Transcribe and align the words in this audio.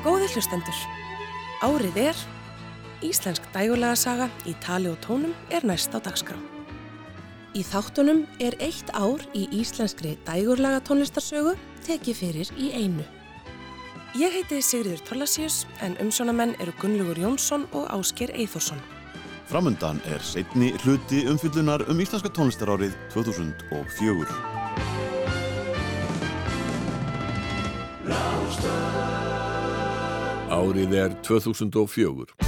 Góði 0.00 0.30
hlustendur, 0.32 0.76
árið 1.60 1.98
er, 2.08 2.20
Íslensk 3.04 3.46
dægulega 3.52 3.96
saga 3.96 4.26
í 4.48 4.54
tali 4.60 4.88
og 4.88 4.98
tónum 5.04 5.32
er 5.52 5.64
næst 5.64 5.92
á 5.96 6.00
dagskrá. 6.00 6.36
Í 7.56 7.60
þáttunum 7.64 8.22
er 8.40 8.56
eitt 8.64 8.92
ár 8.96 9.24
í 9.36 9.46
íslenskri 9.56 10.14
dægurlega 10.26 10.82
tónlistarsögu 10.88 11.56
tekið 11.86 12.20
fyrir 12.20 12.52
í 12.56 12.70
einu. 12.76 13.04
Ég 14.16 14.36
heiti 14.36 14.60
Sigriður 14.64 15.04
Torlasíus 15.08 15.64
en 15.84 15.96
umsjónamenn 16.02 16.56
eru 16.60 16.72
Gunnlaugur 16.80 17.20
Jónsson 17.20 17.66
og 17.72 17.88
Ásker 17.92 18.32
Eithorsson. 18.36 18.80
Framundan 19.50 20.00
er 20.08 20.24
setni 20.24 20.72
hluti 20.84 21.26
umfyllunar 21.28 21.84
um 21.90 22.00
íslenska 22.00 22.32
tónlistarárið 22.32 22.96
2004. 23.12 24.49
Árið 30.60 30.92
er 30.92 31.12
2004. 31.24 32.39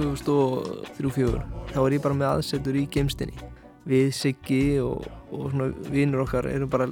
2003-04 0.00 1.42
þá 1.70 1.78
er 1.84 1.96
ég 1.96 2.04
bara 2.04 2.16
með 2.16 2.30
aðsetur 2.30 2.78
í 2.80 2.86
geimstinni. 2.92 3.48
Við 3.90 4.10
Siggi 4.14 4.64
og, 4.84 5.06
og 5.32 5.46
svona 5.52 5.70
vinnur 5.90 6.24
okkar 6.26 6.50
erum 6.50 6.70
bara 6.70 6.90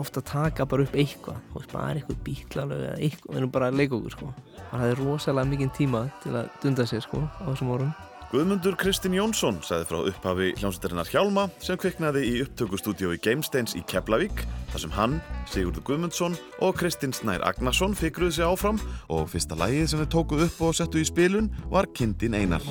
ofta 0.00 0.22
að 0.22 0.30
taka 0.30 0.66
bara 0.68 0.86
upp 0.86 0.96
eitthvað. 0.96 1.42
Þú 1.50 1.60
veist 1.60 1.74
bara 1.74 1.98
eitthvað 1.98 2.22
bítlalög 2.28 2.86
eða 2.86 2.94
eitthvað. 2.98 3.34
Við 3.34 3.42
erum 3.42 3.52
bara 3.58 3.68
að 3.68 3.82
leika 3.82 3.98
okkur 3.98 4.16
sko. 4.16 4.32
Það 4.70 4.86
er 4.88 5.04
rosalega 5.04 5.52
mikinn 5.52 5.76
tíma 5.76 6.06
til 6.24 6.32
að 6.38 6.56
dunda 6.64 6.88
sér 6.88 7.04
sko 7.04 7.20
á 7.20 7.44
þessum 7.50 7.76
árum 7.76 7.92
Guðmundur 8.32 8.78
Kristinn 8.80 9.12
Jónsson 9.12 9.58
sagði 9.60 9.84
frá 9.90 9.98
upphafi 10.08 10.46
hljómsveitarinnar 10.56 11.10
Hjálma 11.12 11.42
sem 11.60 11.76
kviknaði 11.76 12.22
í 12.30 12.38
upptökustúdíói 12.46 13.18
Gamesteins 13.20 13.76
í 13.76 13.82
Keflavík 13.84 14.40
þar 14.72 14.84
sem 14.86 14.94
hann, 14.96 15.18
Sigurður 15.52 15.84
Guðmundsson 15.90 16.38
og 16.64 16.72
Kristinn 16.80 17.12
Snær 17.12 17.44
Agnarsson 17.44 17.92
fikruði 17.92 18.38
sig 18.38 18.48
áfram 18.48 18.80
og 19.12 19.28
fyrsta 19.34 19.60
lægið 19.60 19.92
sem 19.92 20.00
þeir 20.00 20.12
tókuð 20.16 20.46
upp 20.48 20.64
og 20.64 20.76
settu 20.80 21.04
í 21.04 21.08
spilun 21.12 21.52
var 21.68 21.92
Kindin 21.92 22.40
Einar. 22.40 22.64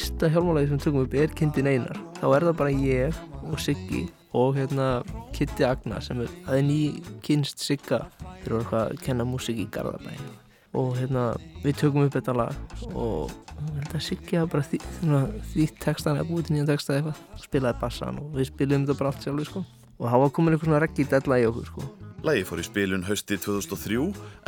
Fyrsta 0.00 0.30
hjálmálagi 0.32 0.68
sem 0.70 0.78
tökum 0.80 1.02
upp 1.04 1.14
er 1.14 1.32
Kindin 1.36 1.68
Einar. 1.68 1.98
Þá 2.16 2.26
er 2.32 2.44
það 2.46 2.54
bara 2.56 2.70
ég 2.72 3.16
og 3.44 3.58
Siggi 3.60 4.06
og 4.32 4.54
hérna 4.56 4.86
Kitty 5.36 5.66
Agna 5.66 5.98
sem 6.00 6.22
er, 6.24 6.30
er 6.48 6.62
ný 6.64 7.02
kynst 7.26 7.60
Sigga. 7.60 8.06
Þeir 8.40 8.54
voru 8.54 8.62
eitthvað 8.62 8.84
að 8.86 9.02
kenna 9.04 9.26
músík 9.28 9.60
í 9.60 9.66
Garðabæn 9.74 10.22
og 10.80 10.94
hérna 10.96 11.24
við 11.64 11.80
tökum 11.82 12.06
upp 12.06 12.16
þetta 12.16 12.36
lag 12.38 12.94
og 12.94 13.34
Siggi 14.00 14.38
hafa 14.38 14.54
bara 14.54 14.64
því, 14.70 14.80
því 15.52 15.68
textan 15.82 16.16
eða 16.16 16.30
búið 16.30 16.48
til 16.48 16.56
nýjan 16.56 16.70
texta 16.70 16.96
eitthvað. 16.96 17.20
Spilaði 17.44 17.82
bassan 17.82 18.22
og 18.22 18.32
við 18.38 18.48
spilum 18.54 18.86
þetta 18.86 19.00
bara 19.02 19.12
allt 19.12 19.28
sjálfur 19.28 19.50
sko 19.50 19.66
og 20.00 20.06
það 20.08 20.22
var 20.24 20.32
komin 20.36 20.56
eitthvað 20.56 20.72
svona 20.72 20.84
reggi 20.86 21.04
í 21.04 21.50
okkur 21.50 21.68
sko 21.68 21.90
Lægi 22.20 22.42
fór 22.44 22.60
í 22.60 22.64
spilun 22.66 23.04
hausti 23.06 23.38
2003 23.40 23.96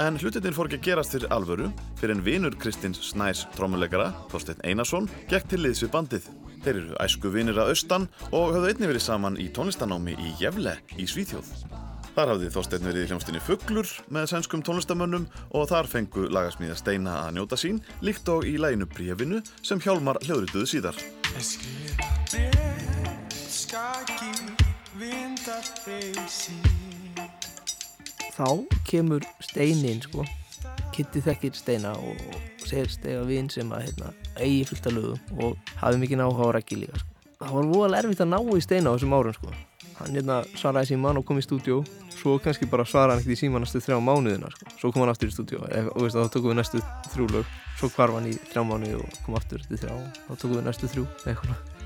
en 0.02 0.18
hlutinir 0.20 0.52
fór 0.52 0.68
ekki 0.68 0.76
að 0.76 0.86
gerast 0.90 1.14
fyrir 1.14 1.30
alvöru 1.32 1.70
fyrir 1.96 2.12
en 2.18 2.24
vinur 2.26 2.56
Kristins 2.60 3.00
Snæs 3.00 3.46
trómuleikara, 3.56 4.10
Þorstein 4.28 4.60
Einarsson, 4.60 5.06
gekk 5.30 5.46
til 5.48 5.62
liðs 5.64 5.80
við 5.80 5.92
bandið. 5.94 6.26
Þeir 6.66 6.74
eru 6.82 6.98
æsku 7.00 7.32
vinir 7.32 7.56
að 7.56 7.72
austan 7.72 8.04
og 8.28 8.52
höfðu 8.52 8.74
einni 8.74 8.90
verið 8.90 9.04
saman 9.06 9.38
í 9.40 9.48
tónlistanámi 9.56 10.18
í 10.20 10.34
Jefle 10.42 10.74
í 11.00 11.06
Svíþjóð. 11.08 11.48
Þar 12.12 12.34
hafði 12.34 12.50
Þorstein 12.52 12.84
verið 12.84 13.06
í 13.06 13.08
hljómsdynni 13.08 13.40
Fugglur 13.40 13.88
með 14.12 14.28
sænskum 14.34 14.60
tónlistamönnum 14.66 15.24
og 15.56 15.64
þar 15.70 15.88
fengu 15.88 16.26
lagasmíða 16.28 16.76
Steina 16.76 17.14
að 17.22 17.38
njóta 17.38 17.56
sín 17.56 17.80
líkt 18.04 18.28
og 18.28 18.44
í 18.44 18.58
læginu 18.60 18.84
Brífinu 18.84 19.40
sem 19.64 19.80
Hjálmar 19.80 20.20
hljóðrituðu 20.26 20.68
síðar. 20.68 21.00
Þá 28.32 28.48
kemur 28.88 29.26
Steinin 29.44 30.00
sko 30.04 30.24
Kitty 30.92 31.22
þekkir 31.24 31.56
Steina 31.56 31.92
og 31.96 32.18
segir 32.66 32.90
Steina 32.92 33.22
vinn 33.26 33.48
sem 33.52 33.70
að 33.72 33.86
hérna, 33.86 34.12
eigi 34.36 34.66
fullt 34.68 34.88
af 34.88 34.94
lögum 34.96 35.42
og 35.46 35.72
hafi 35.80 36.00
mikið 36.02 36.24
áhuga 36.24 36.48
á 36.52 36.54
reggi 36.58 36.78
líka 36.82 37.00
sko. 37.00 37.08
það 37.40 37.54
var 37.56 37.70
voðalega 37.72 38.02
erfitt 38.02 38.22
að 38.24 38.30
ná 38.32 38.38
í 38.42 38.64
Steina 38.64 38.92
á 38.92 38.94
þessum 38.94 39.16
árum 39.16 39.36
sko. 39.38 39.54
hann 39.98 40.18
hérna, 40.18 40.36
svaraði 40.58 40.92
síman 40.92 41.20
og 41.20 41.26
kom 41.28 41.40
í 41.40 41.46
stúdjó 41.46 41.80
svo 42.18 42.36
kannski 42.44 42.68
bara 42.68 42.84
svaraði 42.84 43.16
hann 43.16 43.24
ekkert 43.24 43.36
í 43.36 43.40
síman 43.40 43.64
næstu 43.64 43.80
þrjá 43.80 43.98
mánuðina 44.04 44.52
sko. 44.52 44.76
svo 44.78 44.92
kom 44.92 45.06
hann 45.06 45.14
aftur 45.14 45.32
í 45.32 45.36
stúdjó 45.36 45.64
og 45.64 45.98
veist, 46.04 46.16
þá 46.16 46.28
tókum 46.36 46.52
við 46.52 46.60
næstu 46.60 46.84
þrjú 47.14 47.30
lög 47.32 47.56
svo 47.80 47.92
hvarf 47.96 48.20
hann 48.20 48.28
í 48.28 48.36
þrjá 48.52 48.68
mánuði 48.68 49.00
og 49.00 49.18
kom 49.24 49.40
aftur 49.40 49.64
til 49.64 49.80
þrjá 49.80 49.96
og 49.96 50.22
þá 50.28 50.32
tókum 50.36 50.56
við 50.60 50.68
næstu 50.68 50.92
þrjú 50.92 51.08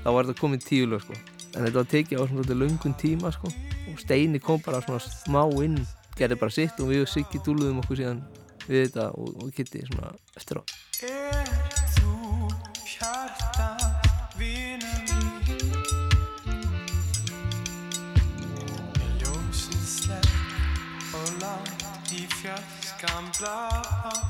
þá 0.03 0.09
var 0.11 0.27
þetta 0.27 0.41
komið 0.43 0.67
tíu 0.67 0.91
lög 0.91 1.07
sko. 1.07 1.36
En 1.55 1.63
þetta 1.63 1.77
var 1.79 1.89
tekið 1.93 2.21
á 2.21 2.23
svona 2.29 2.57
lungun 2.57 2.95
tíma 2.99 3.31
sko. 3.33 3.51
og 3.87 3.99
Steini 4.01 4.39
kom 4.39 4.61
bara 4.65 4.81
svona 4.81 4.99
smá 4.99 5.43
inn 5.63 5.79
gerði 6.17 6.39
bara 6.41 6.53
sitt 6.53 6.79
og 6.81 6.91
við 6.91 7.05
og 7.05 7.11
Siggi 7.11 7.41
dúluðum 7.45 7.81
okkur 7.83 8.01
síðan 8.01 8.21
við 8.67 8.87
þetta 8.87 9.09
og, 9.13 9.27
og 9.43 9.51
Kitty 9.55 9.83
svona 9.87 10.13
eftir 10.35 10.59
á 10.59 10.63
Er 11.07 11.51
þú 11.95 12.13
hjarta 12.83 13.69
vinur 14.39 15.01
mín 15.07 15.67
Er 19.01 19.11
ljósið 19.21 19.83
slepp 19.97 21.19
og 21.21 21.29
langt 21.43 22.15
í 22.17 22.25
fjarskan 22.39 23.31
blá 23.37 24.26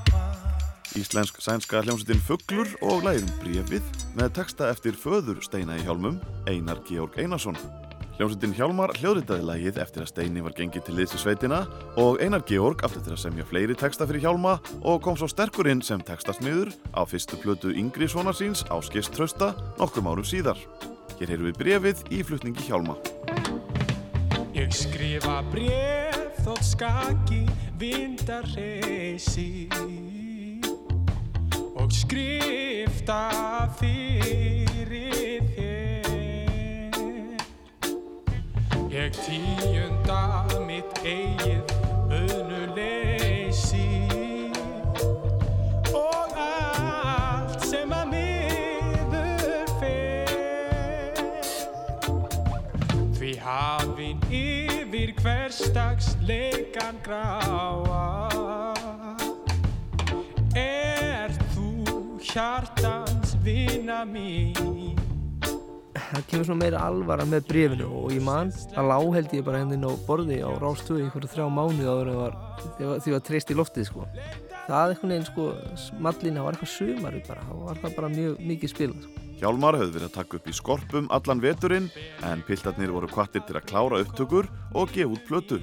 Íslensk 0.98 1.42
sænska 1.42 1.84
hljómsveitin 1.86 2.22
Fugglur 2.26 2.70
og 2.82 3.04
lægin 3.06 3.28
Brífið 3.38 3.86
með 4.18 4.32
texta 4.40 4.72
eftir 4.72 4.96
föður 4.98 5.44
Steina 5.46 5.76
í 5.78 5.84
hjálmum, 5.86 6.16
Einar 6.50 6.80
Georg 6.88 7.20
Einarsson. 7.22 7.58
Hljómsveitin 8.18 8.56
Hjálmar 8.58 8.96
hljóðritaði 8.98 9.46
lægið 9.46 9.78
eftir 9.84 10.06
að 10.06 10.10
Steini 10.10 10.42
var 10.42 10.56
gengið 10.58 10.88
til 10.88 10.96
liðs 10.98 11.14
í 11.14 11.22
sveitina 11.22 11.60
og 12.02 12.18
Einar 12.24 12.42
Georg 12.50 12.82
aftur 12.88 13.06
til 13.06 13.14
að 13.14 13.22
semja 13.28 13.46
fleiri 13.46 13.78
texta 13.78 14.08
fyrir 14.10 14.26
Hjálma 14.26 14.56
og 14.82 15.04
kom 15.06 15.20
svo 15.20 15.30
sterkur 15.30 15.70
inn 15.70 15.86
sem 15.86 16.02
textasmiður 16.02 16.74
á 16.98 17.06
fyrstu 17.06 17.38
plötu 17.44 17.76
yngri 17.78 18.10
svona 18.10 18.34
síns 18.34 18.66
á 18.66 18.82
skist 18.82 19.14
trösta 19.14 19.54
nokkrum 19.78 20.10
árum 20.10 20.26
síðar. 20.26 20.58
Hér 21.20 21.36
heyrum 21.36 21.52
við 21.52 21.62
brefið 21.62 22.06
í 22.10 22.24
flutningi 22.26 22.66
Hjálma. 22.66 22.98
Ég 24.58 24.74
skrifa 24.74 25.44
bref 25.54 26.42
þótt 26.42 26.72
skaki 26.74 27.44
vindar 27.78 28.50
reysi 28.58 29.68
og 31.88 31.94
skrifta 31.94 33.22
fyrir 33.80 35.44
þér. 35.56 37.38
Ég 38.92 39.12
tíunda 39.16 40.44
mitt 40.68 41.00
eigið 41.08 41.64
auðnuleysi 42.18 43.88
og 45.96 46.36
allt 46.36 47.64
sem 47.70 47.96
að 47.96 48.12
miður 48.12 49.72
fer. 49.80 51.48
Því 53.16 53.32
dags 55.78 56.08
leikan 56.28 57.00
gráa. 57.08 58.04
Er 60.58 60.87
þú 62.38 62.44
hjartans 62.44 63.32
vina 63.42 64.04
mín 64.06 64.54
það 65.98 66.26
kemur 66.30 66.46
svona 66.46 66.60
meira 66.62 66.82
alvara 66.86 67.26
með 67.26 67.48
brefinu 67.50 67.88
og 67.90 68.12
ég 68.14 68.22
man 68.22 68.52
að 68.78 68.90
lá 68.92 68.98
held 69.16 69.34
ég 69.34 69.46
bara 69.48 69.62
henni 69.64 69.80
á 69.82 69.92
borði 70.06 70.38
á 70.46 70.54
rástöðu 70.62 71.02
í 71.02 71.06
einhverju 71.08 71.32
þrjá 71.34 71.48
mánuði 71.50 71.88
áður 71.90 72.12
en 72.12 72.20
var, 72.20 72.38
því 72.62 72.90
var, 72.92 73.02
því 73.02 73.16
var 73.16 73.24
treyst 73.26 73.50
í 73.50 73.58
loftið 73.58 73.90
sko. 73.90 74.06
það 74.68 74.94
eitthvað 74.94 75.12
neginn 75.14 75.28
sko 75.32 75.48
smallina 75.88 76.46
var 76.46 76.54
eitthvað 76.54 76.74
sumari 76.76 77.24
bara 77.26 77.48
þá 77.48 77.54
var 77.64 77.82
það 77.82 77.98
bara 77.98 78.14
mjög 78.14 78.46
mikið 78.54 78.74
spilað 78.76 79.08
sko. 79.08 79.26
Hjálmar 79.42 79.82
höfðu 79.82 79.98
verið 79.98 80.10
að 80.12 80.16
taka 80.22 80.38
upp 80.38 80.48
í 80.48 80.58
skorpum 80.62 81.12
allan 81.18 81.42
veturinn 81.42 81.90
en 82.30 82.46
piltarnir 82.46 82.94
voru 82.94 83.10
kvattir 83.10 83.46
til 83.50 83.58
að 83.58 83.70
klára 83.74 84.06
upptökur 84.06 84.52
og 84.78 84.94
gefa 84.94 85.18
út 85.18 85.26
plötu. 85.26 85.62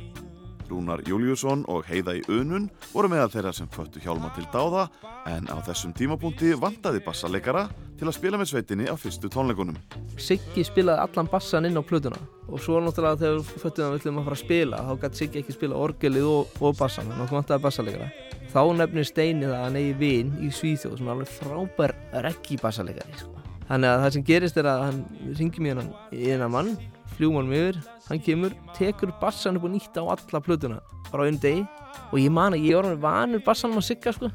Rúnar 0.70 1.02
Júliusson 1.06 1.64
og 1.70 1.84
Heiða 1.88 2.16
í 2.18 2.22
Unun 2.32 2.68
voru 2.92 3.10
meðal 3.12 3.30
þeirra 3.32 3.52
sem 3.56 3.68
föttu 3.72 4.00
Hjálmar 4.02 4.34
til 4.36 4.46
dáða 4.52 4.86
en 5.30 5.48
á 5.48 5.56
þessum 5.66 5.92
tímapunkti 5.96 6.54
vantaði 6.60 7.02
bassaleikara 7.04 7.66
til 7.98 8.08
að 8.08 8.16
spila 8.16 8.40
með 8.40 8.50
sveitinni 8.52 8.88
á 8.88 8.94
fyrstu 8.98 9.30
tónleikunum. 9.32 9.76
Siggi 10.20 10.64
spilaði 10.66 11.04
allan 11.04 11.30
bassan 11.30 11.68
inn 11.68 11.78
á 11.78 11.82
plötuna 11.84 12.20
og 12.48 12.60
svo 12.60 12.80
náttúrulega 12.82 13.20
þegar 13.20 13.40
að 13.40 13.94
við 13.94 14.00
ætlum 14.00 14.20
að 14.20 14.28
fara 14.28 14.38
að 14.38 14.44
spila 14.44 14.82
þá 14.88 14.94
gæti 15.04 15.20
Siggi 15.20 15.42
ekki 15.42 15.56
spila 15.56 15.82
orgelið 15.86 16.30
og, 16.30 16.56
og 16.60 16.78
bassan 16.78 17.08
þannig 17.10 17.24
að 17.24 17.30
það 17.30 17.38
vantaði 17.40 17.66
bassaleikara. 17.68 18.10
Þá 18.54 18.60
nefnir 18.78 19.08
Steini 19.08 19.48
það 19.48 19.56
að 19.58 19.64
hann 19.64 19.78
eigi 19.80 19.94
vin 19.98 20.34
í 20.38 20.50
Svíþjóð 20.54 20.98
sem 20.98 21.08
er 21.08 21.14
alveg 21.16 21.32
frábær 21.40 21.96
reggi 22.24 22.58
bassaleikari 22.62 23.16
sko. 23.18 23.32
Þannig 23.68 23.90
að 23.90 24.02
það 24.02 24.12
sem 24.14 24.26
gerist 24.28 24.58
er 24.60 24.68
að 24.68 24.82
hann 24.84 25.00
ringi 25.38 25.64
mér 25.64 25.80
í 26.12 26.28
eina 26.34 26.50
mann, 26.52 26.74
fljúum 27.16 27.38
hann 27.40 27.54
yfir, 27.54 27.80
hann 28.08 28.20
kemur, 28.24 28.54
tekur 28.76 29.14
bassan 29.20 29.58
upp 29.58 29.66
og 29.68 29.74
nýtt 29.74 29.96
á 29.98 30.02
alla 30.04 30.42
plötuna, 30.44 30.80
bara 31.10 31.24
á 31.24 31.28
einu 31.28 31.40
degi. 31.42 31.64
Og 32.10 32.18
ég 32.20 32.30
man 32.34 32.54
að 32.54 32.66
ég 32.68 32.78
var 32.78 33.00
vanur 33.02 33.42
bassanum 33.46 33.80
að 33.80 33.88
sigga 33.88 34.12
sko, 34.14 34.30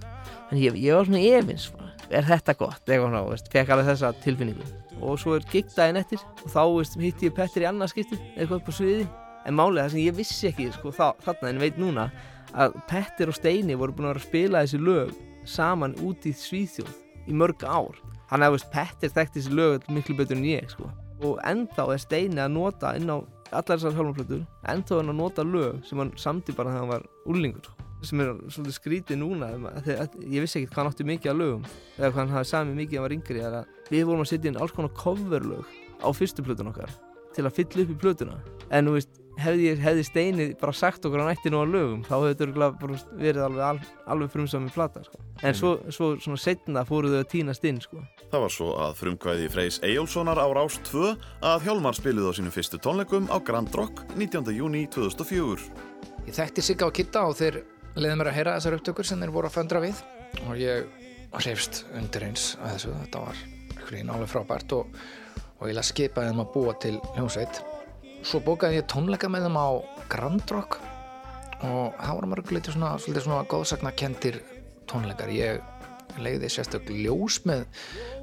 en 0.49 0.59
ég, 0.59 0.75
ég 0.79 0.95
var 0.95 1.07
svona 1.07 1.21
efins, 1.21 1.69
sko. 1.69 1.89
er 2.09 2.25
þetta 2.25 2.55
gott, 2.57 2.81
eitthvað 2.87 3.07
svona, 3.07 3.23
veist, 3.29 3.49
fekk 3.53 3.73
alveg 3.75 3.91
þessa 3.91 4.13
tilfinningu. 4.23 4.69
Og 5.05 5.19
svo 5.21 5.35
er 5.37 5.45
gigdægin 5.51 5.99
eftir. 5.99 6.23
Og 6.43 6.49
þá 6.51 6.61
veist, 6.73 6.97
hitti 6.99 7.29
ég 7.29 7.35
Petter 7.37 7.63
í 7.63 7.67
annarskipti, 7.69 8.17
eitthvað 8.35 8.63
upp 8.63 8.71
á 8.71 8.73
sviði, 8.79 9.05
en 9.45 9.57
málið 9.57 9.83
það 9.83 9.93
sem 9.93 10.03
ég 10.03 10.17
vissi 10.17 10.49
ekki 10.49 10.69
sko, 10.73 10.93
þá, 10.95 11.07
þarna 11.25 11.53
en 11.53 11.61
veit 11.63 11.77
núna 11.79 12.09
að 12.57 12.79
Petter 12.89 13.29
og 13.29 13.37
Steini 13.37 13.77
voru 13.77 13.95
búin 13.95 14.09
að 14.09 14.15
vera 14.15 14.23
að 14.23 14.27
spila 14.27 14.63
þessi 14.65 14.81
lög 14.81 15.13
saman 15.49 15.95
út 16.05 16.25
í 16.25 16.33
Svíþjóð 16.35 17.29
í 17.29 17.37
mörg 17.37 17.63
ár. 17.65 17.99
Hann 18.29 18.45
að 18.45 18.57
veist, 18.57 18.71
Petter 18.73 19.13
þekkti 19.13 19.41
þessi 19.41 19.55
lög 19.57 19.85
miklu 19.93 20.17
betur 20.17 20.37
en 20.37 20.49
ég 20.49 20.73
sko. 20.73 20.89
Og 21.25 21.41
ennþá 21.47 21.89
er 21.93 22.01
Steini 22.03 22.41
að 22.43 22.55
nota 22.55 22.93
inn 22.97 23.11
á 23.11 23.17
allar 23.49 23.75
þessar 23.75 23.97
hjálmarplötur 23.97 24.45
ennþá 24.73 24.95
er 24.95 25.03
hann 25.03 25.13
að 25.13 25.19
nota 25.23 25.45
lög 25.45 25.83
sem 25.89 26.01
hann 26.01 26.13
samti 26.17 26.55
bara 26.55 26.73
þegar 26.73 26.85
hann 26.85 26.93
var 26.93 27.05
úrlingur 27.25 27.75
sem 28.05 28.21
er 28.23 28.31
svolítið 28.47 28.77
skrítið 28.77 29.19
núna 29.19 29.51
að, 29.51 30.15
ég 30.23 30.45
vissi 30.45 30.61
ekkert 30.61 30.75
hvað 30.75 30.83
hann 30.83 30.93
átti 30.93 31.07
mikið 31.09 31.33
að 31.33 31.41
lögum 31.41 31.67
eða 31.97 32.11
hvað 32.13 32.21
hann 32.21 32.33
hafði 32.37 32.51
sami 32.53 32.77
mikið 32.77 33.01
að 33.01 33.05
var 33.07 33.15
yngri 33.17 33.45
við 33.89 34.07
vorum 34.07 34.23
að 34.23 34.31
setja 34.31 34.53
inn 34.53 34.61
alls 34.61 34.75
konar 34.75 34.95
coverlög 34.95 35.77
á 35.99 36.07
fyrstu 36.15 36.45
plötun 36.45 36.71
okkar 36.71 36.93
til 37.35 37.45
að 37.45 37.55
fylla 37.57 37.83
upp 37.83 37.91
í 37.93 37.99
plötuna. 38.03 38.37
En 38.73 38.89
þú 38.89 38.95
veist, 38.97 39.18
hefði, 39.43 39.71
hefði 39.81 40.05
Steini 40.07 40.47
bara 40.59 40.75
sagt 40.75 41.05
okkur 41.07 41.23
ætti 41.25 41.51
nú 41.53 41.61
að 41.63 41.73
lögum 41.75 42.03
þá 42.07 42.13
hefði 42.15 42.29
þetta 42.31 42.99
verið 43.19 43.41
alveg, 43.45 43.63
alveg, 43.69 43.89
alveg 44.13 44.31
frumsami 44.33 44.71
plata 44.73 45.03
sko. 45.05 45.21
en 45.43 45.57
svo, 45.57 45.73
svo 45.93 46.11
svona 46.21 46.41
setna 46.41 46.85
fóruð 46.87 47.17
þau 47.17 47.21
að 47.23 47.29
tínast 47.33 47.65
inn 47.69 47.81
sko. 47.83 48.03
Það 48.29 48.45
var 48.45 48.53
svo 48.53 48.69
að 48.85 48.95
frumkvæði 48.99 49.49
Freys 49.53 49.79
Eyjólfssonar 49.85 50.41
á 50.41 50.47
Rás 50.53 50.79
2 50.91 51.11
að 51.51 51.67
Hjálmar 51.67 51.97
spiluði 51.97 52.29
á 52.29 52.37
sínum 52.37 52.55
fyrstu 52.55 52.79
tónleikum 52.81 53.29
á 53.33 53.37
Grand 53.41 53.73
Rock 53.75 54.03
19. 54.15 54.53
júni 54.55 54.85
2004. 54.93 55.69
Ég 56.27 56.35
þekkti 56.37 56.65
Sigga 56.65 56.89
og 56.89 56.95
Kitta 56.95 57.25
og 57.25 57.37
þeir 57.39 57.63
leiði 57.95 58.17
mér 58.19 58.31
að 58.31 58.37
heyra 58.37 58.57
þessar 58.59 58.77
upptökur 58.77 59.07
sem 59.07 59.21
þeir 59.23 59.33
voru 59.33 59.49
að 59.49 59.57
föndra 59.57 59.81
við 59.83 60.03
og 60.45 60.59
ég 60.59 60.85
hrefst 61.37 61.83
undir 61.97 62.29
eins 62.29 62.51
að 62.59 62.75
þessu, 62.75 62.93
þetta 63.03 63.25
var 63.25 63.43
alveg 64.13 64.29
frábært 64.29 64.77
og, 64.77 65.01
og 65.59 65.67
ég 65.69 65.77
laði 65.77 65.89
skipaði 65.91 66.31
þeim 66.31 66.43
að 66.43 66.53
búa 66.53 66.75
til 66.81 66.95
hljómsveit. 67.15 67.61
Svo 68.23 68.41
bókaði 68.43 68.81
ég 68.81 68.87
tónleika 68.91 69.29
með 69.31 69.47
þeim 69.47 69.59
á 69.59 69.69
Grand 70.11 70.51
Rock 70.51 70.79
og 71.63 71.95
það 71.97 72.15
voru 72.17 72.31
mörguleiti 72.33 72.73
svona, 72.73 72.95
svona 72.99 73.45
góðsakna 73.49 73.93
kendir 73.95 74.41
tónleikar. 74.89 75.31
Ég 75.31 76.19
leiði 76.19 76.49
sérstök 76.51 76.89
ljós 76.91 77.39
með 77.47 77.65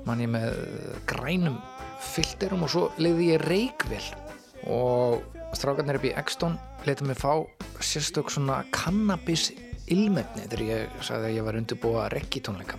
manni 0.06 0.28
með 0.30 0.56
grænum 1.08 1.58
filterum 2.02 2.66
og 2.66 2.72
svo 2.72 2.88
leiði 3.00 3.30
ég 3.32 3.44
reikvél 3.46 4.04
og 4.72 5.22
strákarnir 5.56 6.00
upp 6.00 6.08
í 6.08 6.14
Exton 6.18 6.58
leita 6.86 7.06
mig 7.06 7.18
fá 7.18 7.46
sérstök 7.80 8.30
svona 8.32 8.62
cannabis 8.74 9.50
ilmefni 9.92 10.46
þegar 10.46 10.64
ég 10.66 11.00
sagði 11.06 11.30
að 11.30 11.36
ég 11.38 11.46
var 11.46 11.58
undirbúa 11.60 12.08
reggi 12.12 12.42
tónleika 12.44 12.78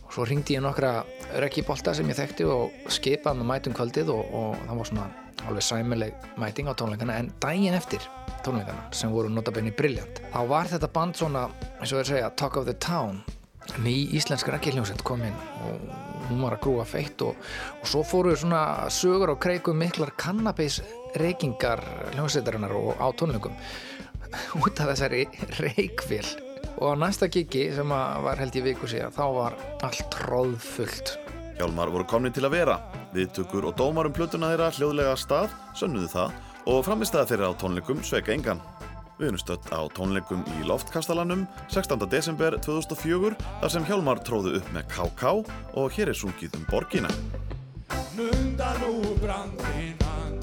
og 0.00 0.12
svo 0.14 0.26
ringdi 0.26 0.56
ég 0.56 0.64
nokkra 0.64 1.00
reggi 1.42 1.64
bolta 1.66 1.94
sem 1.94 2.08
ég 2.10 2.18
þekkti 2.18 2.46
og 2.50 2.92
skipaði 2.92 3.42
með 3.42 3.50
mætum 3.50 3.76
kvöldið 3.76 4.14
og, 4.14 4.22
og 4.34 4.62
það 4.64 4.80
var 4.80 4.90
svona 4.92 5.08
alveg 5.48 5.64
sæmileg 5.64 6.28
mæting 6.40 6.68
á 6.68 6.74
tónleikana 6.74 7.18
en 7.20 7.32
daginn 7.42 7.76
eftir 7.76 8.04
tónleikana 8.44 8.88
sem 8.94 9.12
voru 9.12 9.30
notabenni 9.32 9.72
briljant 9.76 10.22
þá 10.32 10.40
var 10.48 10.70
þetta 10.70 10.90
band 10.94 11.18
svona, 11.18 11.46
eins 11.78 11.92
og 11.92 12.00
þeir 12.00 12.10
segja 12.12 12.32
Talk 12.36 12.56
of 12.60 12.68
the 12.68 12.74
Town. 12.74 13.22
Ný 13.84 14.10
íslensk 14.16 14.48
hljómsveit 14.50 15.02
kom 15.06 15.22
inn 15.22 15.36
og 15.66 15.84
hún 16.30 16.42
var 16.42 16.56
að 16.56 16.62
grúa 16.64 16.86
feitt 16.88 17.22
og, 17.22 17.36
og 17.80 17.86
svo 17.86 18.02
fóru 18.06 18.34
svona 18.38 18.88
sögur 18.90 19.34
og 19.34 19.40
kreikum 19.42 19.78
miklar 19.78 20.14
cannabis 20.18 20.80
reykingar 21.20 21.82
hljómsveitarinnar 22.14 22.74
og 22.74 22.98
á 22.98 23.06
tónleikum. 23.14 23.54
Út 24.62 24.80
af 24.80 24.92
þessari 24.92 25.26
reykvél. 25.60 26.26
Og 26.80 26.94
á 26.96 27.00
næsta 27.02 27.28
gigi 27.28 27.68
sem 27.76 27.90
var 27.90 28.40
held 28.40 28.56
í 28.56 28.64
viku 28.64 28.88
síðan 28.90 29.14
þá 29.14 29.24
var 29.36 29.58
allt 29.86 30.06
tróðfullt 30.14 31.19
Hjálmar 31.60 31.90
voru 31.92 32.06
komni 32.08 32.30
til 32.32 32.46
að 32.48 32.54
vera. 32.54 32.74
Viðtökur 33.12 33.66
og 33.68 33.74
dómar 33.76 34.08
um 34.08 34.14
plötuna 34.16 34.48
þeirra 34.48 34.70
hljóðlega 34.78 35.16
stað, 35.20 35.52
sönnuðu 35.76 36.08
það 36.08 36.38
og 36.72 36.84
framistæða 36.86 37.28
þeirra 37.28 37.50
á 37.52 37.60
tónleikum 37.60 38.00
sveika 38.06 38.32
engan. 38.32 38.62
Við 39.18 39.26
erum 39.28 39.40
stödd 39.42 39.68
á 39.68 39.84
tónleikum 39.92 40.40
í 40.56 40.64
Loftkastalanum 40.64 41.42
16. 41.68 42.06
desember 42.08 42.56
2004 42.64 43.36
þar 43.60 43.74
sem 43.74 43.84
Hjálmar 43.90 44.22
tróðu 44.24 44.54
upp 44.56 44.72
með 44.72 44.88
KK 44.94 45.34
og 45.76 45.92
hér 45.98 46.14
er 46.14 46.16
sungið 46.16 46.56
um 46.56 46.64
borgina. 46.70 47.12
Munda 48.16 48.72
nú 48.80 49.12
brandinnan 49.20 50.40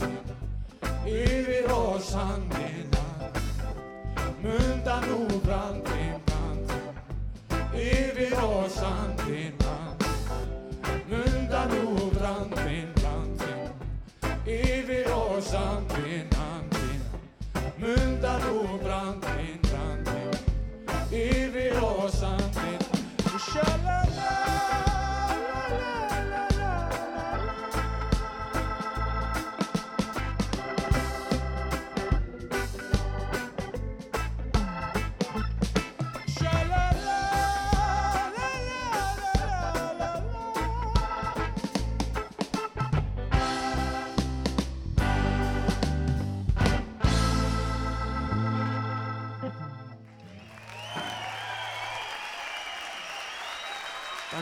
Yfir 1.01 1.73
og 1.73 1.97
sandinnan 2.05 3.41
Munda 4.45 5.01
nú 5.09 5.25
brandin, 5.41 6.21
brandin 6.29 7.73
Yfir 7.73 8.37
og 8.45 8.69
sandinnan 8.69 9.86
sandin, 15.47 16.27
andin 16.51 17.01
Munda 17.79 18.33
nú 18.43 18.79
brandin, 18.83 19.59
brandin 19.69 20.35
Yfir 21.11 21.79
og 21.83 22.09
sandin. 22.11 22.81
Shalala 23.37 24.06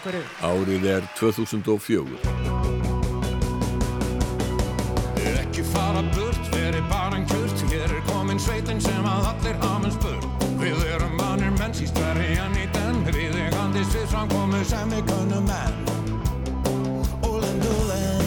Takk 0.06 0.14
fyrir. 0.14 0.26
Árið 0.46 0.84
er 0.86 1.04
2004. 1.18 2.06
Ekki 5.42 5.64
fara 5.74 6.04
burt, 6.14 6.50
veri 6.54 6.82
bara 6.90 7.16
en 7.18 7.26
kjurt 7.26 7.64
Hér 7.72 7.90
er 7.90 8.04
komin 8.06 8.40
sveitin 8.40 8.82
sem 8.82 9.06
að 9.06 9.26
allir 9.32 9.58
hafa 9.64 9.90
spurt. 9.96 10.46
Við 10.62 10.86
erum 10.94 11.18
mannir 11.18 11.58
menn, 11.58 11.74
síst 11.74 11.98
verri 11.98 12.38
enn 12.38 12.54
í 12.54 12.68
den. 12.78 13.02
Við 13.10 13.34
er 13.34 13.50
gandist 13.56 13.98
við 13.98 14.06
framkomu 14.14 14.62
sem 14.70 14.94
við 14.94 15.10
kunnum 15.10 15.50
enn. 15.50 15.76
Ólinn 17.26 17.60
dúlinn 17.66 18.26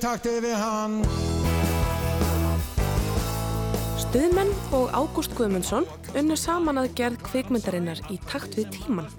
takti 0.00 0.30
við 0.40 0.54
hann 0.56 0.94
Stuðmenn 4.00 4.48
og 4.76 4.94
Ágúst 4.96 5.34
Guðmundsson 5.36 5.84
unnu 6.16 6.36
saman 6.40 6.80
að 6.80 6.94
gerð 6.96 7.20
kvikmyndarinnar 7.26 8.00
í 8.08 8.16
takt 8.30 8.56
við 8.56 8.70
tíman 8.78 9.10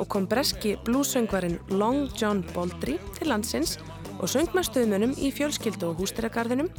og 0.00 0.08
kom 0.12 0.24
breski 0.30 0.74
blúsöngvarinn 0.86 1.58
Long 1.68 2.08
John 2.16 2.40
Baldry 2.54 2.96
til 3.18 3.28
landsins 3.28 3.76
og 4.16 4.30
söng 4.32 4.48
með 4.56 4.70
stuðmennum 4.70 5.14
í 5.20 5.30
fjölskyldu 5.36 5.90
og 5.90 6.00
hústýragarðinum 6.00 6.70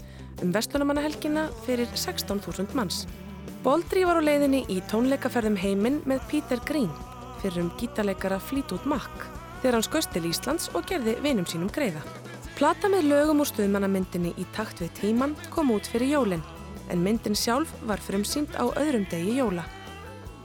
um 0.41 0.53
vestlunumannahelgina 0.53 1.47
fyrir 1.65 1.89
16.000 1.93 2.73
manns. 2.77 3.05
Baldry 3.65 4.05
var 4.07 4.17
á 4.17 4.21
leiðinni 4.25 4.63
í 4.73 4.79
tónleikaferðum 4.89 5.59
heiminn 5.61 6.01
með 6.09 6.25
Peter 6.31 6.61
Green 6.65 6.89
fyrir 7.43 7.67
um 7.67 7.73
gítarleikara 7.77 8.41
Fleetwood 8.41 8.89
Mac 8.89 9.27
þegar 9.61 9.77
hann 9.77 9.85
skauðst 9.85 10.13
til 10.15 10.25
Íslands 10.29 10.71
og 10.73 10.89
gerði 10.89 11.19
vinum 11.21 11.45
sínum 11.49 11.69
greiða. 11.73 12.01
Plata 12.57 12.89
með 12.89 13.11
lögum 13.11 13.43
úr 13.43 13.45
stuðmannamyndinni 13.51 14.31
í 14.41 14.43
takt 14.55 14.79
við 14.81 14.95
tíman 14.97 15.35
kom 15.53 15.69
út 15.75 15.85
fyrir 15.85 16.09
jólinn 16.15 16.41
en 16.89 17.03
myndin 17.05 17.37
sjálf 17.37 17.69
var 17.85 18.01
frumsýnd 18.01 18.55
á 18.57 18.65
öðrum 18.81 19.03
degi 19.11 19.35
jóla. 19.37 19.61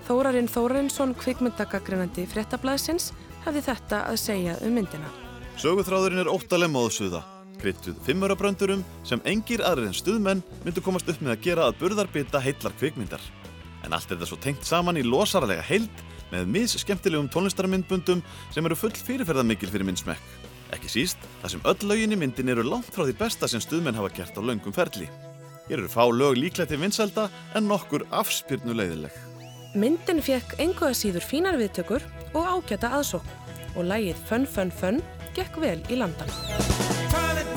Þórarinn 0.05 0.51
Þórarinsson 0.53 1.15
kvikmyndagagreinandi 1.17 2.27
fréttablaðsins 2.29 3.15
hafði 3.47 3.65
þetta 3.65 4.03
að 4.11 4.21
segja 4.21 4.59
um 4.61 4.77
myndina. 4.77 5.09
Söguþráðurinn 5.57 6.27
er 6.27 6.33
óttalega 6.35 6.75
móðsuða, 6.75 7.23
kryttuð 7.63 8.05
fimmurabröndurum 8.05 8.85
sem 9.09 9.25
engir 9.25 9.65
aðrir 9.65 9.89
en 9.89 9.97
stuðmenn 9.97 10.45
myndu 10.67 10.85
komast 10.85 11.09
upp 11.09 11.25
með 11.25 11.39
að 11.39 11.45
gera 11.49 11.71
að 11.71 11.81
burðarbita 11.81 12.45
heillar 12.45 12.77
kvikmyndar. 12.77 13.25
En 13.89 13.97
allt 13.97 14.13
er 14.13 14.21
það 14.21 14.35
svo 14.35 14.43
tengt 14.45 14.69
saman 14.69 15.01
í 15.01 15.09
losaralega 15.09 15.65
heild 15.65 16.05
með 16.29 16.53
mis 16.59 16.77
skemmtilegum 16.85 17.33
tónlistarmyndbundum 17.33 18.21
sem 18.53 18.69
eru 18.69 18.77
full 18.77 18.93
fyrirferðamikil 19.01 19.73
fyrir 19.73 19.89
minn 19.89 19.97
smekk. 19.97 20.42
Ekki 20.73 20.89
síst, 20.89 21.21
þar 21.43 21.53
sem 21.53 21.67
öll 21.69 21.89
lögin 21.91 22.15
í 22.15 22.19
myndin 22.19 22.53
eru 22.53 22.65
langt 22.65 22.89
frá 22.95 23.05
því 23.05 23.15
besta 23.19 23.49
sem 23.51 23.61
stuðmenn 23.61 23.99
hafa 23.99 24.13
gert 24.17 24.39
á 24.39 24.43
löngum 24.43 24.73
ferli. 24.73 25.09
Hér 25.69 25.83
eru 25.83 25.91
fá 25.93 26.05
lög 26.09 26.39
líklegt 26.41 26.73
til 26.73 26.81
vinselda 26.81 27.29
en 27.57 27.69
nokkur 27.69 28.07
afspyrnu 28.11 28.75
leiðileg. 28.77 29.13
Myndin 29.77 30.21
fekk 30.25 30.57
enguða 30.61 30.97
síður 30.97 31.25
fínar 31.29 31.57
viðtökur 31.61 32.05
og 32.33 32.43
ágæta 32.57 32.93
aðsókn 32.99 33.77
og 33.77 33.89
lægið 33.89 34.25
Fun 34.29 34.49
Fun 34.49 34.73
Fun 34.73 35.01
gekk 35.37 35.61
vel 35.61 35.79
í 35.93 36.01
landan. 36.01 36.33
Hvað 37.13 37.45
er 37.45 37.53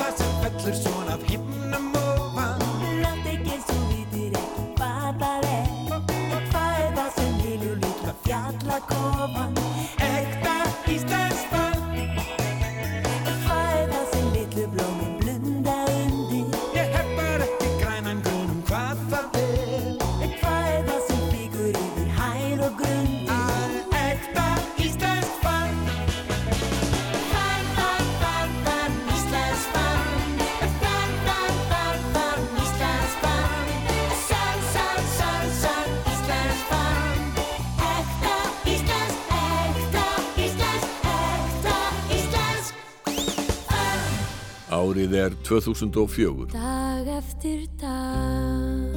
Árið 44.85 45.13
er 45.17 45.33
2004. 45.41 46.45
Dag 46.51 47.07
eftir 47.09 47.63
dag 47.81 48.91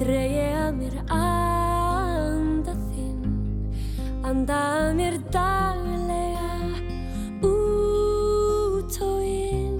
Dreg 0.00 0.32
ég 0.32 0.54
að 0.56 0.78
mér 0.78 0.94
anda 1.12 2.72
þinn 2.94 3.26
Anda 4.24 4.60
að 4.78 4.88
mér 5.02 5.18
daglega 5.34 6.48
Út 7.50 8.96
og 9.04 9.20
inn 9.28 9.76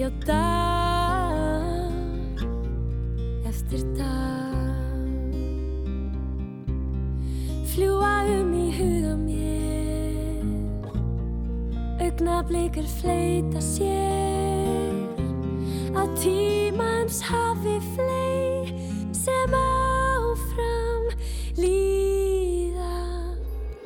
Já, 0.00 0.10
dag 0.26 0.77
Augnablikar 12.18 12.82
fleita 12.82 13.60
sér. 13.62 14.90
Á 15.94 16.02
tímans 16.18 17.22
hafi 17.22 17.78
flei 17.94 18.74
Sem 19.14 19.54
áfram 19.54 21.14
líða. 21.54 22.90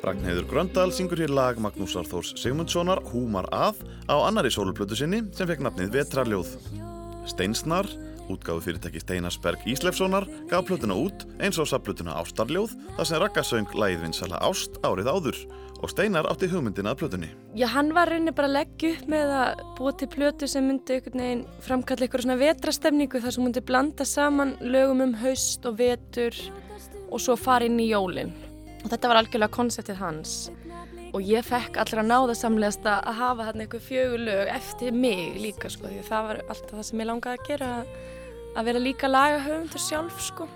Ragnheiður 0.00 0.48
Gröndal 0.48 0.94
syngur 0.96 1.20
hér 1.20 1.28
lag 1.28 1.60
Magnúsar 1.60 2.08
Þórs 2.08 2.32
Sigmundssonar 2.40 3.04
Húmar 3.12 3.50
að 3.52 3.84
á 4.08 4.16
annari 4.24 4.48
sóluplötu 4.48 4.96
sinni 4.96 5.20
sem 5.36 5.44
fekk 5.44 5.68
nafnið 5.68 5.92
Vetrarljóð. 5.98 6.56
Steinsnar, 7.28 7.84
útgáðu 8.32 8.64
fyrirtæki 8.64 9.02
Steinasberg 9.04 9.60
Íslefssonar, 9.68 10.24
gaf 10.48 10.64
plötuna 10.64 10.96
út 10.96 11.28
eins 11.36 11.60
og 11.60 11.68
safplötuna 11.68 12.16
Ástarljóð 12.24 12.78
þar 12.96 13.10
sem 13.10 13.20
Ragga 13.20 13.44
söng 13.44 13.76
lagið 13.76 14.06
vinsala 14.06 14.40
Ást 14.40 14.80
árið 14.80 15.12
áður 15.12 15.44
og 15.82 15.90
Steinar 15.90 16.28
átti 16.30 16.46
hugmyndina 16.50 16.92
að 16.94 17.02
plötunni. 17.02 17.28
Já, 17.58 17.66
hann 17.74 17.90
var 17.96 18.10
rauninni 18.12 18.34
bara 18.36 18.48
að 18.50 18.56
leggja 18.60 18.92
upp 18.94 19.08
með 19.10 19.34
að 19.38 19.62
búa 19.78 19.92
til 19.98 20.08
plötu 20.12 20.48
sem 20.48 20.66
myndi 20.68 21.00
framkalla 21.66 22.06
eitthvað 22.06 22.26
svona 22.26 22.38
vetrastemningu 22.40 23.22
þar 23.22 23.36
sem 23.36 23.46
myndi 23.48 23.64
blanda 23.66 24.06
saman 24.06 24.56
lögum 24.62 25.02
um 25.08 25.14
haust 25.24 25.66
og 25.66 25.78
vetur 25.82 26.38
og 27.10 27.20
svo 27.20 27.36
fara 27.36 27.66
inn 27.66 27.80
í 27.82 27.90
jólin. 27.90 28.30
Og 28.82 28.90
þetta 28.90 29.10
var 29.10 29.22
algjörlega 29.22 29.56
konseptið 29.58 30.00
hans 30.02 30.36
og 31.12 31.20
ég 31.28 31.44
fekk 31.44 31.76
allra 31.82 32.02
náðasamlegast 32.06 32.86
að 32.88 33.10
hafa 33.18 33.48
þarna 33.50 33.66
eitthvað 33.66 33.84
fjögur 33.84 34.22
lög 34.24 34.50
eftir 34.54 34.94
mig 34.96 35.36
líka 35.42 35.68
sko 35.72 35.90
því 35.90 36.00
að 36.00 36.08
það 36.08 36.28
var 36.28 36.40
alltaf 36.46 36.72
það 36.78 36.86
sem 36.88 37.02
ég 37.02 37.08
langaði 37.10 37.40
að 37.40 37.48
gera 37.50 37.70
að 38.52 38.68
vera 38.68 38.82
líka 38.86 39.10
lagahöfundur 39.10 39.82
sjálf 39.82 40.22
sko. 40.24 40.48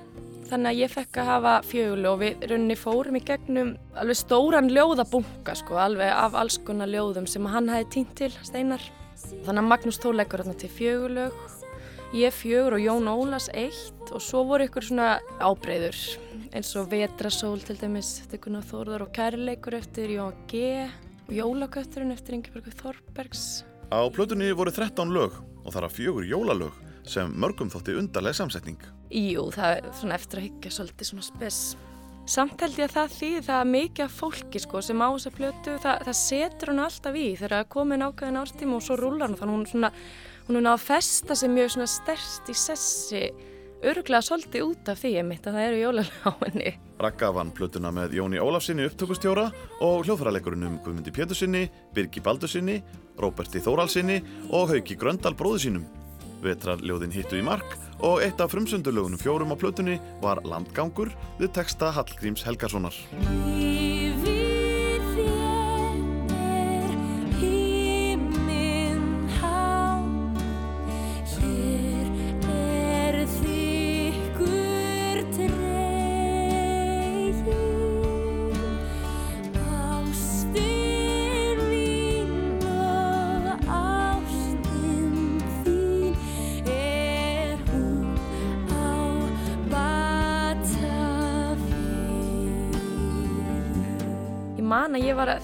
Þannig 0.47 0.71
að 0.71 0.79
ég 0.79 0.93
fekk 0.93 1.19
að 1.19 1.29
hafa 1.31 1.53
fjögul 1.67 2.05
og 2.07 2.21
við 2.21 2.45
rauninni 2.47 2.77
fórum 2.79 3.17
í 3.19 3.23
gegnum 3.27 3.73
alveg 3.99 4.19
stóran 4.21 4.71
ljóðabunga 4.71 5.57
sko, 5.59 5.79
alveg 5.83 6.13
af 6.15 6.37
alls 6.39 6.61
konar 6.63 6.91
ljóðum 6.93 7.27
sem 7.27 7.49
hann 7.51 7.71
hefði 7.73 7.89
týnt 7.97 8.15
til, 8.21 8.31
Steinar. 8.47 8.85
Þannig 9.17 9.63
að 9.65 9.71
Magnús 9.73 9.99
Þór 10.03 10.21
leggur 10.21 10.45
þarna 10.45 10.61
til 10.61 10.71
fjögulög, 10.71 11.41
ég 12.15 12.37
fjögur 12.37 12.77
og 12.77 12.85
Jón 12.85 13.11
Ólas 13.11 13.49
eitt 13.59 14.13
og 14.15 14.23
svo 14.23 14.45
voru 14.47 14.69
ykkur 14.69 14.87
svona 14.87 15.17
ábreyður 15.43 15.99
eins 16.55 16.71
og 16.79 16.93
Vetrasól 16.93 17.59
til 17.67 17.79
dæmis 17.81 18.21
eftir 18.23 18.45
Gunnar 18.45 18.67
Þórðar 18.69 19.09
og 19.09 19.15
Kærleikur 19.17 19.75
eftir 19.81 20.15
Jón 20.15 20.37
G. 20.47 20.87
og 21.27 21.35
Jólakötturinn 21.35 22.15
eftir 22.15 22.39
Ingeborg 22.39 22.71
Þorbergs. 22.79 23.65
Á 23.91 23.99
plötunni 24.15 24.53
voru 24.55 24.71
13 24.71 25.11
lög 25.11 25.35
og 25.65 25.75
þar 25.75 25.89
að 25.89 25.97
fjögur 25.99 26.29
jólalög 26.31 26.85
sem 27.07 27.35
mörgum 27.35 27.73
þótti 27.73 27.99
undarleg 27.99 28.39
samsetning. 28.39 28.79
Jú, 29.11 29.49
það 29.55 29.77
er 29.77 29.91
svona 29.95 30.17
eftir 30.19 30.41
að 30.41 30.49
hyggja 30.49 30.73
svolítið 30.75 31.11
svona 31.11 31.27
spes. 31.27 31.61
Samt 32.27 32.59
held 32.59 32.75
ég 32.81 32.89
að 32.89 32.95
það 32.97 33.13
þýði 33.15 33.43
það 33.47 33.61
að 33.61 33.69
mikið 33.71 34.05
af 34.05 34.15
fólki 34.19 34.63
sko 34.63 34.81
sem 34.83 35.03
á 35.03 35.09
þessa 35.15 35.35
plötu, 35.37 35.75
það, 35.85 36.01
það 36.09 36.17
setur 36.21 36.73
hún 36.73 36.83
alltaf 36.83 37.19
í 37.19 37.27
þegar 37.37 37.55
það 37.55 37.63
er 37.63 37.69
komin 37.77 38.07
ákveðin 38.07 38.41
ástíma 38.41 38.75
og 38.81 38.83
svo 38.83 38.97
rúlar 38.99 39.31
hún 39.31 39.39
þannig 39.39 39.55
hún 39.55 39.69
svona, 39.71 39.93
hún 40.49 40.59
er 40.59 40.67
náða 40.67 40.81
að 40.81 40.87
festa 40.89 41.37
sig 41.39 41.53
mjög 41.55 41.71
svona 41.77 41.87
sterst 41.93 42.51
í 42.51 42.57
sessi 42.59 43.23
öruglega 43.87 44.25
svolítið 44.27 44.67
út 44.67 44.91
af 44.91 45.01
því 45.05 45.15
einmitt 45.21 45.47
að 45.47 45.59
það 45.61 45.69
eru 45.69 45.81
jólalega 45.85 46.27
á 46.27 46.33
henni. 46.43 46.75
Ragga 47.07 47.33
vann 47.37 47.55
plötuna 47.55 47.95
með 47.95 48.19
Jóni 48.19 48.43
Ólafsinni 48.43 48.87
upptökustjóra 48.89 49.51
og 49.85 50.07
hljóðfæraleikurinn 50.09 50.81
Guðmundi 50.83 51.15
Pétursinni, 51.15 51.67
Birgi 51.95 52.25
Baldursinni, 52.25 52.81
Róberti 53.21 53.63
Þóralsinni 53.63 54.23
og 54.51 54.73
Hauki 54.73 54.99
Gröndal 54.99 55.37
bróðu 55.39 55.67
sínum. 55.69 55.91
Vetrarljóðin 56.43 57.15
hittu 57.15 57.39
í 57.39 57.45
mark 57.45 57.86
og 58.01 58.23
eitt 58.25 58.41
af 58.41 58.53
frumsöndurlögunum 58.53 59.21
fjórum 59.21 59.53
á 59.53 59.57
plötunni 59.57 60.01
var 60.23 60.43
Landgangur 60.45 61.13
við 61.41 61.53
texta 61.57 61.93
Hallgríms 61.97 62.45
Helgasonar. 62.47 62.95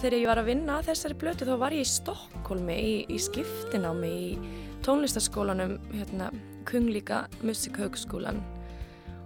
Þegar 0.02 0.18
ég 0.18 0.26
var 0.30 0.40
að 0.42 0.48
vinna 0.50 0.78
að 0.80 0.88
þessari 0.90 1.16
blötu 1.22 1.46
þá 1.48 1.54
var 1.62 1.74
ég 1.76 1.84
í 1.86 1.90
Stokkólmi 1.92 2.76
í, 2.82 2.94
í 3.14 3.18
skiptinámi 3.22 4.10
í 4.12 4.30
tónlistaskólanum 4.86 5.76
hérna, 5.94 6.30
Kunglíka 6.68 7.24
Musikhögskólan 7.46 8.40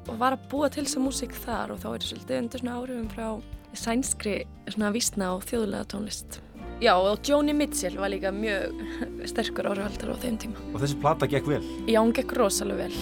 og 0.06 0.18
var 0.20 0.36
að 0.36 0.44
búa 0.52 0.68
til 0.70 0.84
þessa 0.86 1.02
músík 1.02 1.32
þar 1.42 1.72
og 1.74 1.80
þá 1.82 1.88
er 1.96 2.04
svolítið 2.06 2.40
undir 2.42 2.62
svona 2.62 2.76
áhrifum 2.78 3.08
frá 3.10 3.28
sænskri 3.76 4.34
svona 4.70 4.92
vísna 4.94 5.32
og 5.34 5.42
þjóðlega 5.48 5.88
tónlist. 5.92 6.38
Já 6.80 6.92
og 6.94 7.24
Joni 7.26 7.52
Mitchell 7.56 7.96
var 7.98 8.12
líka 8.12 8.30
mjög 8.32 8.76
sterkur 9.32 9.68
áhrifaldar 9.72 10.12
á 10.12 10.16
þeim 10.22 10.38
tíma. 10.44 10.60
Og 10.74 10.80
þessi 10.84 10.98
plata 11.02 11.28
gekk 11.28 11.48
vel. 11.50 11.62
Já, 11.88 11.98
hún 12.00 12.14
gekk 12.16 12.36
rosalega 12.38 12.86
vel. 12.86 12.96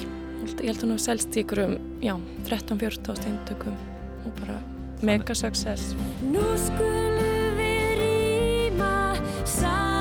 Ég 0.44 0.46
held- 0.48 0.64
held 0.70 0.84
hún 0.86 0.94
að 0.96 1.04
selst 1.06 1.36
í 1.36 1.42
ykkur 1.44 1.64
um, 1.66 1.76
já, 2.02 2.14
13-14 2.48 3.20
steintökum 3.20 3.76
og 4.24 4.38
bara 4.40 4.60
mega 5.04 5.36
side 9.46 9.93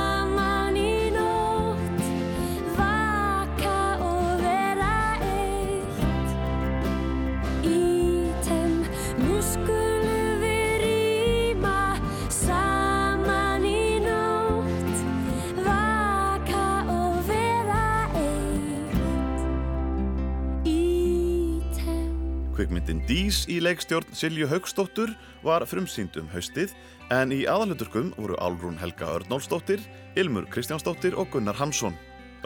Kvikmyndin 22.64 23.02
Dís 23.04 23.42
í 23.52 23.58
leikstjórn 23.60 24.14
Silju 24.16 24.46
Haugsdóttur 24.48 25.10
var 25.44 25.66
frumsýnd 25.68 26.16
um 26.22 26.30
haustið 26.32 26.72
en 27.12 27.34
í 27.36 27.42
aðaluturkum 27.44 28.14
voru 28.16 28.38
Álrún 28.40 28.78
Helga 28.80 29.10
Örnólfsdóttir, 29.18 29.84
Ilmur 30.16 30.48
Kristjánsdóttir 30.48 31.18
og 31.20 31.28
Gunnar 31.34 31.60
Hansson. 31.60 31.98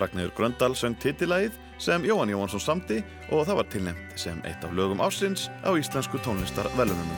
Ragnhildur 0.02 0.34
Gröndal 0.40 0.74
söng 0.74 0.98
titillægið 1.04 1.54
sem 1.78 2.10
Jóhann 2.10 2.34
Jóhansson 2.34 2.66
samti 2.66 3.04
og 3.30 3.46
það 3.46 3.62
var 3.62 3.70
tilnefnt 3.76 4.18
sem 4.26 4.42
eitt 4.42 4.66
af 4.66 4.74
lögum 4.74 5.06
ásins 5.06 5.52
á 5.62 5.70
íslensku 5.78 6.18
tónlistar 6.26 6.66
velunum. 6.80 7.14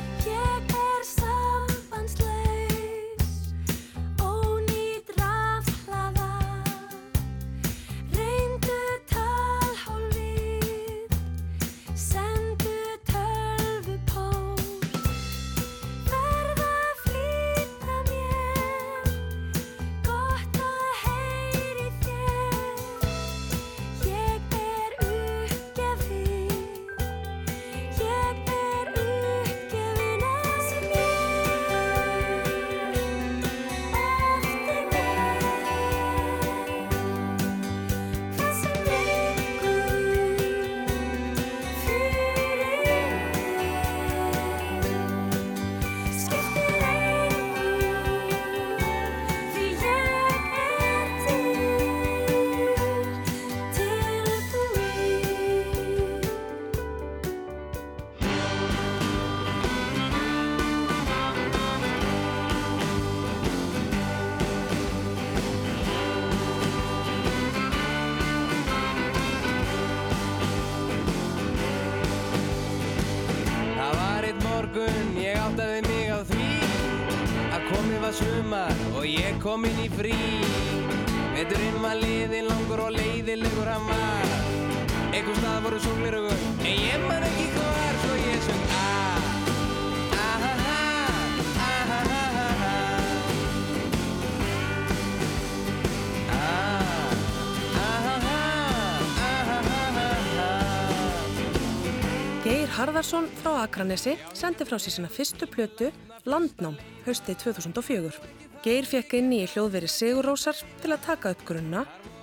Sumar 78.20 78.76
og 78.94 79.08
ég 79.08 79.40
kom 79.44 79.66
inn 79.66 79.84
í 79.84 79.90
frí. 79.98 80.16
Veturinn 81.40 81.82
var 81.84 81.96
liðin 81.96 82.50
langur 82.52 82.82
og 82.84 82.92
leiðilegur 82.98 83.70
hann 83.72 83.86
var 83.88 84.34
Einhver 85.10 85.38
stað 85.40 85.62
voru 85.66 85.80
sóliraugur 85.82 86.42
en 86.60 86.68
ég 86.70 87.06
man 87.08 87.24
ekki 87.26 87.49
Harðarsson 102.80 103.26
frá 103.42 103.66
Akranesi 103.66 104.14
sendi 104.32 104.64
frá 104.64 104.78
sér 104.80 104.94
sína 104.96 105.10
fyrstu 105.12 105.50
plötu 105.52 105.90
Landnám 106.24 106.78
haustið 107.04 107.42
2004. 107.42 108.12
Geir 108.64 108.86
fekk 108.88 109.18
inn 109.18 109.34
í 109.36 109.42
hljóðveri 109.52 109.90
Sigurósar 109.92 110.56
til 110.80 110.94
að 110.96 111.02
taka 111.04 111.34
upp 111.34 111.42
grunna 111.48 111.82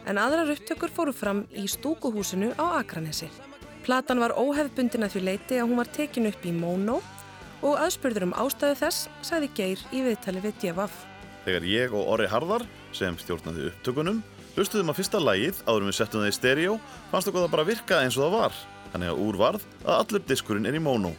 en 0.08 0.16
aðrar 0.16 0.54
upptökur 0.54 0.94
fóru 0.96 1.12
fram 1.12 1.42
í 1.52 1.66
stúkuhúsinu 1.68 2.54
á 2.56 2.80
Akranesi. 2.80 3.28
Platan 3.84 4.22
var 4.22 4.32
óhefbundin 4.32 5.04
að 5.04 5.18
því 5.18 5.22
leiti 5.26 5.58
að 5.60 5.68
hún 5.68 5.82
var 5.82 5.90
tekin 5.92 6.30
upp 6.30 6.46
í 6.48 6.52
Mono 6.56 7.02
og 7.60 7.76
aðspurður 7.76 8.30
um 8.30 8.32
ástæðu 8.40 8.78
þess 8.80 9.10
sagði 9.28 9.50
Geir 9.58 9.82
í 9.92 10.06
viðtali 10.06 10.40
við 10.46 10.56
Djefaf. 10.62 10.94
Þegar 11.44 11.68
ég 11.68 11.92
og 11.92 12.14
Orri 12.14 12.30
Harðar, 12.32 12.64
sem 12.96 13.18
stjórnaði 13.20 13.68
upptökunum, 13.74 14.24
hlustuðum 14.56 14.94
að 14.94 15.02
fyrsta 15.02 15.20
lægið 15.20 15.60
áður 15.68 15.90
við 15.90 15.98
settum 16.00 16.24
það 16.24 16.32
í 16.32 16.38
stereo, 16.38 16.78
fannst 17.12 17.28
okkur 17.28 17.44
það 17.44 17.54
bara 17.58 17.68
virka 17.68 18.00
eins 18.00 18.16
og 18.16 18.24
það 18.24 18.38
var. 18.38 18.64
Þannig 18.96 19.10
að 19.12 19.18
úr 19.26 19.36
varð 19.36 19.64
að 19.84 19.98
allur 20.00 20.22
diskurinn 20.24 20.64
er 20.70 20.76
í 20.78 20.80
móno. 20.80 21.10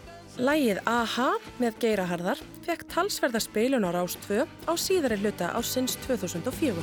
Lægið 0.42 0.80
AHA 0.90 1.28
með 1.62 1.78
Geira 1.84 2.08
Harðar 2.10 2.42
fekk 2.66 2.88
talsverða 2.90 3.38
spilun 3.46 3.86
á 3.86 3.94
Rás 3.94 4.18
2 4.26 4.50
á 4.66 4.74
síðari 4.82 5.22
hluta 5.22 5.54
ásins 5.54 5.94
2004. 6.08 6.74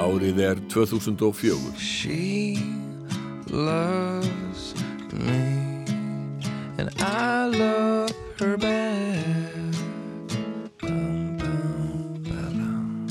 Árið 0.00 0.38
er 0.40 0.60
2004. 0.72 1.76
She 1.76 2.56
loves 3.52 4.72
me 5.12 5.84
and 6.80 6.88
I 7.04 7.44
love 7.52 8.08
her 8.40 8.56
back. 8.56 9.76
Bum, 10.80 11.36
bum, 11.36 12.24
ba-dum. 12.24 13.04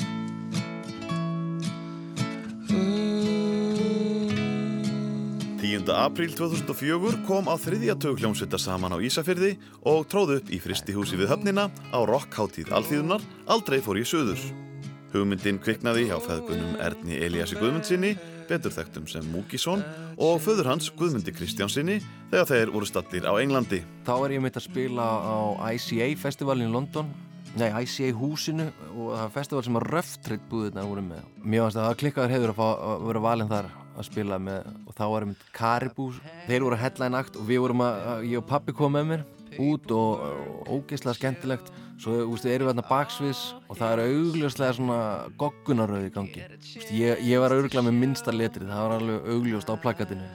10. 5.61 5.93
apríl 5.93 6.33
2004 6.33 7.21
kom 7.29 7.45
á 7.45 7.55
þriðja 7.61 7.99
tug 8.01 8.17
hljómsveitar 8.17 8.57
saman 8.57 8.97
á 8.97 8.97
Ísafyrði 8.97 9.59
og 9.85 10.09
tróðu 10.09 10.41
upp 10.41 10.49
í 10.49 10.57
fristihúsi 10.57 11.21
við 11.21 11.29
höfnina 11.35 11.69
á 11.93 11.99
rockháttíð 12.01 12.73
alþýðunar 12.73 13.21
Aldrei 13.45 13.77
fór 13.77 14.01
ég 14.01 14.09
söður. 14.09 14.68
Hugmyndin 15.13 15.61
kviknaði 15.63 16.09
hjá 16.09 16.17
feðbunum 16.21 16.75
Erni 16.85 17.17
Eliassi 17.25 17.57
Guðmundsinni, 17.57 18.11
betur 18.49 18.73
þekktum 18.73 19.07
sem 19.09 19.25
Múkisson 19.33 19.81
og 20.21 20.41
föður 20.43 20.71
hans 20.71 20.91
Guðmundi 20.97 21.33
Kristjánsinni 21.33 21.97
þegar 22.29 22.51
þeir 22.51 22.73
voru 22.75 22.89
stattir 22.89 23.25
á 23.25 23.33
Englandi. 23.41 23.81
Þá 24.05 24.13
er 24.17 24.37
ég 24.37 24.45
meitt 24.45 24.59
að 24.59 24.67
spila 24.67 25.07
á 25.09 25.37
ICA 25.73 26.13
festivalin 26.21 26.69
í 26.69 26.73
London 26.73 27.09
Nei, 27.57 27.71
ICA 27.81 28.13
húsinu 28.13 28.67
og 28.93 29.13
það 29.15 29.23
er 29.23 29.31
festival 29.33 29.63
sem 29.65 29.77
að 29.79 29.85
Röftritt 29.89 30.43
búðirna 30.51 30.83
voru 30.85 31.01
með. 31.01 31.23
Mér 31.41 31.63
fannst 31.65 31.79
að 31.79 31.87
það 31.87 31.99
klikkaður 32.03 32.33
hefur 32.35 32.51
að, 32.51 32.59
fá, 32.59 32.67
að 32.91 33.05
vera 33.07 33.23
valinn 33.25 33.49
þar 33.49 33.69
að 33.89 34.07
spila 34.07 34.37
með 34.45 34.67
og 34.85 34.95
þá 34.95 35.03
var 35.09 35.25
einmitt 35.25 35.45
Caribou 35.57 36.09
þeir 36.45 36.65
voru 36.67 36.77
að 36.77 36.83
headline 36.83 37.19
act 37.19 37.39
og 37.39 37.47
við 37.49 37.63
vorum 37.65 37.83
að, 37.87 38.27
ég 38.29 38.41
og 38.43 38.47
pappi 38.51 38.75
kom 38.77 38.93
með 38.95 39.09
mér 39.09 39.25
út 39.65 39.93
og 39.95 40.69
ógeðslega 40.69 41.17
skemmtilegt 41.17 41.73
svo 41.99 42.15
ústu, 42.31 42.47
erum 42.47 42.69
við 42.69 42.73
þarna 42.73 42.85
baksviðs 42.87 43.39
og 43.67 43.79
það 43.79 43.93
er 43.93 44.01
augljóslega 44.05 44.75
svona 44.77 44.99
goggunaröð 45.39 46.05
í 46.07 46.11
gangi. 46.15 46.45
Ústu, 46.59 46.93
ég, 46.95 47.23
ég 47.27 47.41
var 47.43 47.55
augljóslega 47.55 47.85
með 47.89 47.97
minnsta 47.99 48.33
letri 48.35 48.67
það 48.67 48.85
var 48.85 48.95
alveg 48.95 49.27
augljóst 49.33 49.71
á 49.71 49.75
plakatinu. 49.83 50.29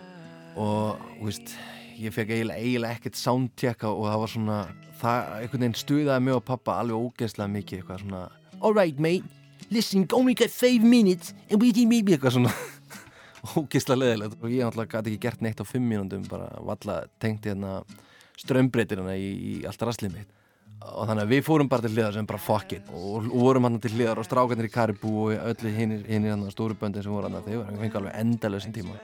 Og 0.60 1.06
veist, 1.22 1.54
ég 1.96 2.14
fekk 2.14 2.34
eiginlega, 2.34 2.60
eiginlega 2.60 2.98
ekkert 2.98 3.20
soundchecka 3.20 3.92
og 3.92 4.10
það 4.10 4.20
var 4.24 4.34
svona 4.34 4.58
það 5.00 5.32
einhvern 5.38 5.64
veginn 5.64 5.80
stuðaði 5.80 6.26
mig 6.26 6.36
og 6.36 6.44
pappa 6.50 6.76
alveg 6.82 7.08
ógeðslega 7.08 7.54
mikið 7.56 7.80
eitthvað 7.80 8.04
svona 8.04 8.22
alright 8.64 9.00
mate, 9.02 9.42
listen, 9.72 10.06
only 10.12 10.36
got 10.36 10.52
five 10.52 10.84
minutes 10.84 11.34
and 11.50 11.60
we 11.62 11.72
can 11.72 11.88
maybe 11.88 12.14
eitthvað 12.14 12.38
svona. 12.38 12.54
Ógeðslega 13.58 14.00
leðilegt 14.00 14.38
og 14.40 14.52
ég 14.52 14.64
náttúrulega 14.64 15.00
gæti 15.00 15.14
ekki 15.14 15.24
gert 15.26 15.42
neitt 15.44 15.60
á 15.60 15.64
fimm 15.68 15.88
mínúndum 15.88 16.24
bara 16.28 16.48
valla 16.64 17.02
tengti 17.20 17.52
hérna 17.52 17.82
strömbreytirina 18.40 19.16
í, 19.16 19.28
í 19.32 19.52
allt 19.68 19.84
raslið 19.84 20.18
mitt 20.18 20.40
og 20.84 21.08
þannig 21.08 21.24
að 21.24 21.32
við 21.32 21.42
fórum 21.46 21.70
bara 21.70 21.84
til 21.84 21.92
hliðar 21.94 22.16
sem 22.16 22.28
bara 22.28 22.42
fuck 22.42 22.74
it. 22.76 22.88
Og, 22.92 23.28
og 23.28 23.44
vorum 23.46 23.68
hann 23.68 23.80
til 23.82 23.92
hliðar 23.94 24.20
og 24.20 24.26
strákarnir 24.28 24.68
í 24.68 24.72
Karibú 24.72 25.12
og 25.26 25.34
öllu 25.52 25.72
hinn 25.74 25.96
í 26.28 26.32
stóru 26.52 26.76
böndin 26.78 27.04
sem 27.04 27.14
voru 27.14 27.30
hann 27.30 27.46
þeir 27.46 27.62
voru 27.62 27.78
fengið 27.80 28.00
alveg 28.00 28.18
endalöðsinn 28.20 28.76
tíma. 28.76 28.98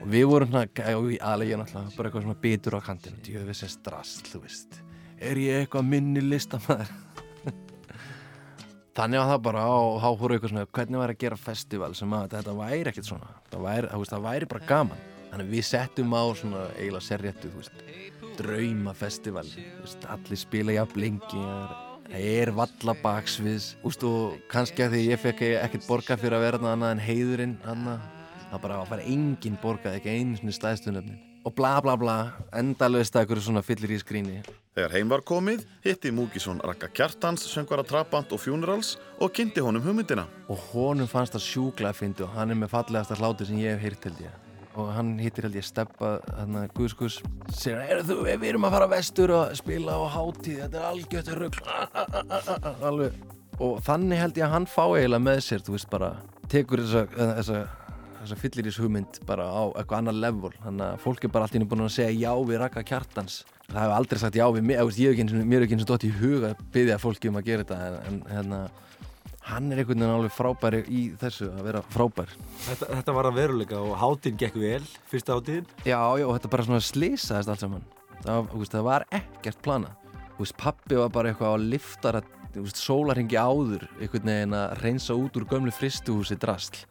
Og 0.00 0.06
við 0.14 0.26
vorum 0.30 0.52
svona, 0.52 0.64
og 0.96 1.10
alveg 1.32 1.52
ég 1.52 1.60
náttúrulega 1.60 1.96
bara 1.96 2.08
eitthvað 2.10 2.26
svona 2.26 2.40
bitur 2.46 2.78
á 2.78 2.80
kantinu. 2.84 3.20
Djöfis 3.26 3.64
er 3.66 3.72
strass, 3.74 4.14
þú 4.30 4.42
veist. 4.46 4.80
Er 5.20 5.40
ég 5.40 5.66
eitthvað 5.66 5.90
minni 5.90 6.22
listamæður 6.24 6.94
þannig 8.96 9.20
að 9.20 9.32
það 9.34 9.42
bara 9.44 9.66
og 9.76 9.98
þá 10.00 10.08
fóru 10.22 10.36
eitthvað 10.36 10.54
svona, 10.54 10.70
hvernig 10.78 11.02
var 11.02 11.12
að 11.12 11.20
gera 11.26 11.40
festival 11.40 11.92
sem 11.98 12.16
að 12.16 12.30
þetta 12.38 12.56
væri 12.62 12.94
ekkert 12.94 13.10
svona? 13.10 13.34
Það 13.52 13.66
væri, 13.68 13.92
það 14.14 14.24
væri 14.30 14.50
bara 14.54 14.70
gaman. 14.72 15.04
Þannig 15.30 15.44
að 15.44 15.52
við 15.58 15.68
settum 15.68 16.16
á 16.16 16.24
svona 16.40 16.64
eiginlega 16.78 17.06
serjettu, 17.06 17.52
þú 17.52 17.60
veist 17.60 18.09
draumafestival 18.38 19.48
allir 20.14 20.40
spila 20.40 20.76
jafn 20.76 21.00
lengi 21.02 21.42
það 22.10 22.28
er 22.30 22.52
valla 22.54 22.94
baksviðs 23.02 23.72
og 23.86 24.38
kannski 24.50 24.86
að 24.86 24.96
því 24.96 25.02
ég 25.08 25.24
fekk 25.24 25.42
ekkert 25.64 25.88
borga 25.88 26.18
fyrir 26.20 26.38
að 26.38 26.46
vera 26.46 26.62
annað 26.72 26.94
en 26.94 27.04
heiðurinn 27.06 27.58
annað. 27.64 28.06
það 28.50 28.62
bara 28.62 28.84
fara 28.92 29.06
engin 29.06 29.58
borgað 29.62 30.00
ekki 30.00 30.16
einu 30.16 30.52
stæðstunöfnin 30.52 31.20
og 31.44 31.54
bla 31.56 31.76
bla 31.80 31.96
bla 31.96 32.16
endalvist 32.52 33.14
að 33.14 33.24
eitthvað 33.24 33.46
svona 33.46 33.62
fyllir 33.64 33.94
í 33.94 34.02
skríni 34.02 34.42
Þegar 34.70 34.92
heim 34.94 35.08
var 35.10 35.22
komið, 35.26 35.64
hitti 35.82 36.12
Múkisson 36.14 36.60
Raka 36.62 36.86
Kjartans, 36.94 37.42
söngvara 37.50 37.82
Trabant 37.82 38.30
og 38.30 38.38
Funerals 38.38 38.94
og 39.18 39.32
kynnti 39.34 39.64
honum 39.66 39.82
hugmyndina. 39.82 40.28
Og 40.46 40.62
honum 40.70 41.10
fannst 41.10 41.34
það 41.34 41.42
sjúkla 41.48 41.90
að 41.90 41.98
fyndi 41.98 42.24
og 42.24 42.30
hann 42.36 42.54
er 42.54 42.60
með 42.62 42.70
fallegasta 42.76 43.18
hláti 43.18 43.48
sem 43.48 43.58
ég 43.58 43.74
hef 43.74 43.82
heyrt 43.82 44.06
held 44.06 44.22
ég. 44.22 44.49
Og 44.78 44.92
hann 44.94 45.16
hittir 45.18 45.46
held 45.48 45.56
ég 45.58 45.66
Steppa, 45.66 46.12
hann 46.38 46.54
að 46.60 46.68
Guðskus, 46.76 47.18
sér 47.58 47.80
að 47.96 48.12
þú, 48.12 48.18
við 48.28 48.46
erum 48.52 48.68
að 48.68 48.76
fara 48.76 48.86
vestur 48.92 49.32
og 49.34 49.56
spila 49.58 49.96
á 49.98 50.02
hátíð, 50.14 50.60
þetta 50.62 50.78
er 50.78 50.86
algjört 50.92 51.32
rögl, 51.40 51.64
alveg. 52.90 53.18
Og 53.60 53.80
þannig 53.84 54.22
held 54.22 54.38
ég 54.38 54.46
að 54.46 54.54
hann 54.54 54.68
fá 54.70 54.84
eiginlega 54.86 55.24
með 55.26 55.42
sér, 55.48 55.64
þú 55.66 55.74
veist 55.74 55.90
bara, 55.90 56.12
tekur 56.52 56.84
þessa, 56.84 57.02
þess 58.20 58.34
að 58.36 58.42
fyllir 58.44 58.68
þessu 58.68 58.84
hugmynd 58.84 59.18
bara 59.28 59.48
á 59.50 59.62
eitthvað 59.74 59.98
annar 59.98 60.18
level. 60.20 60.52
Þannig 60.62 60.86
að 60.86 61.02
fólk 61.04 61.26
er 61.26 61.32
bara 61.34 61.48
alltaf 61.48 61.66
búin 61.72 61.84
að 61.86 61.94
segja 61.96 62.28
já 62.28 62.46
við 62.46 62.60
Raka 62.62 62.84
Kjartans. 62.86 63.40
Það 63.70 63.82
hefur 63.84 63.96
aldrei 63.96 64.20
sagt 64.22 64.38
já 64.38 64.46
við 64.50 64.64
mér 64.66 64.80
er 64.84 65.66
ekki 65.66 65.76
eins 65.76 65.84
og 65.86 65.90
dótt 65.92 66.06
í 66.06 66.12
huga 66.20 66.52
að 66.54 66.62
byggja 66.74 67.00
fólki 67.02 67.30
um 67.30 67.38
að 67.38 67.50
gera 67.50 67.66
þetta 67.66 68.06
en 68.10 68.22
hérna 68.30 68.60
hann 69.48 69.70
er 69.70 69.80
einhvern 69.80 70.02
veginn 70.02 70.16
alveg 70.16 70.34
frábæri 70.36 70.82
í 70.88 71.04
þessu 71.20 71.48
að 71.52 71.64
vera 71.70 71.84
frábær. 71.94 72.34
Þetta, 72.66 72.90
þetta 72.98 73.14
var 73.16 73.30
að 73.30 73.38
veruleika 73.40 73.80
og 73.80 73.96
hátíðin 74.00 74.42
gekk 74.42 74.60
vel 74.60 74.82
fyrsta 75.10 75.38
hátíðin. 75.38 75.70
Já, 75.84 76.00
já, 76.20 76.26
og 76.26 76.36
þetta 76.36 76.52
bara 76.52 76.68
svona 76.68 76.84
slýsaðist 76.84 77.54
allt 77.54 77.64
saman. 77.64 77.88
Það, 78.20 78.52
veist, 78.52 78.74
það 78.76 78.86
var 78.90 79.06
ekkert 79.16 79.64
plana 79.64 79.94
veist, 80.40 80.56
pappi 80.60 80.98
var 80.98 81.12
bara 81.12 81.32
eitthvað 81.32 81.56
á 81.56 81.58
liftara 81.60 82.22
sólarhengi 82.74 83.38
áður 83.38 83.86
einhvern 84.00 84.32
veginn 84.32 84.56
að 84.58 84.72
reynsa 84.80 85.16
út 85.18 85.36
úr 85.38 85.46
gömlu 85.50 85.74
fristuhúsi 85.74 86.38
drasl 86.40 86.82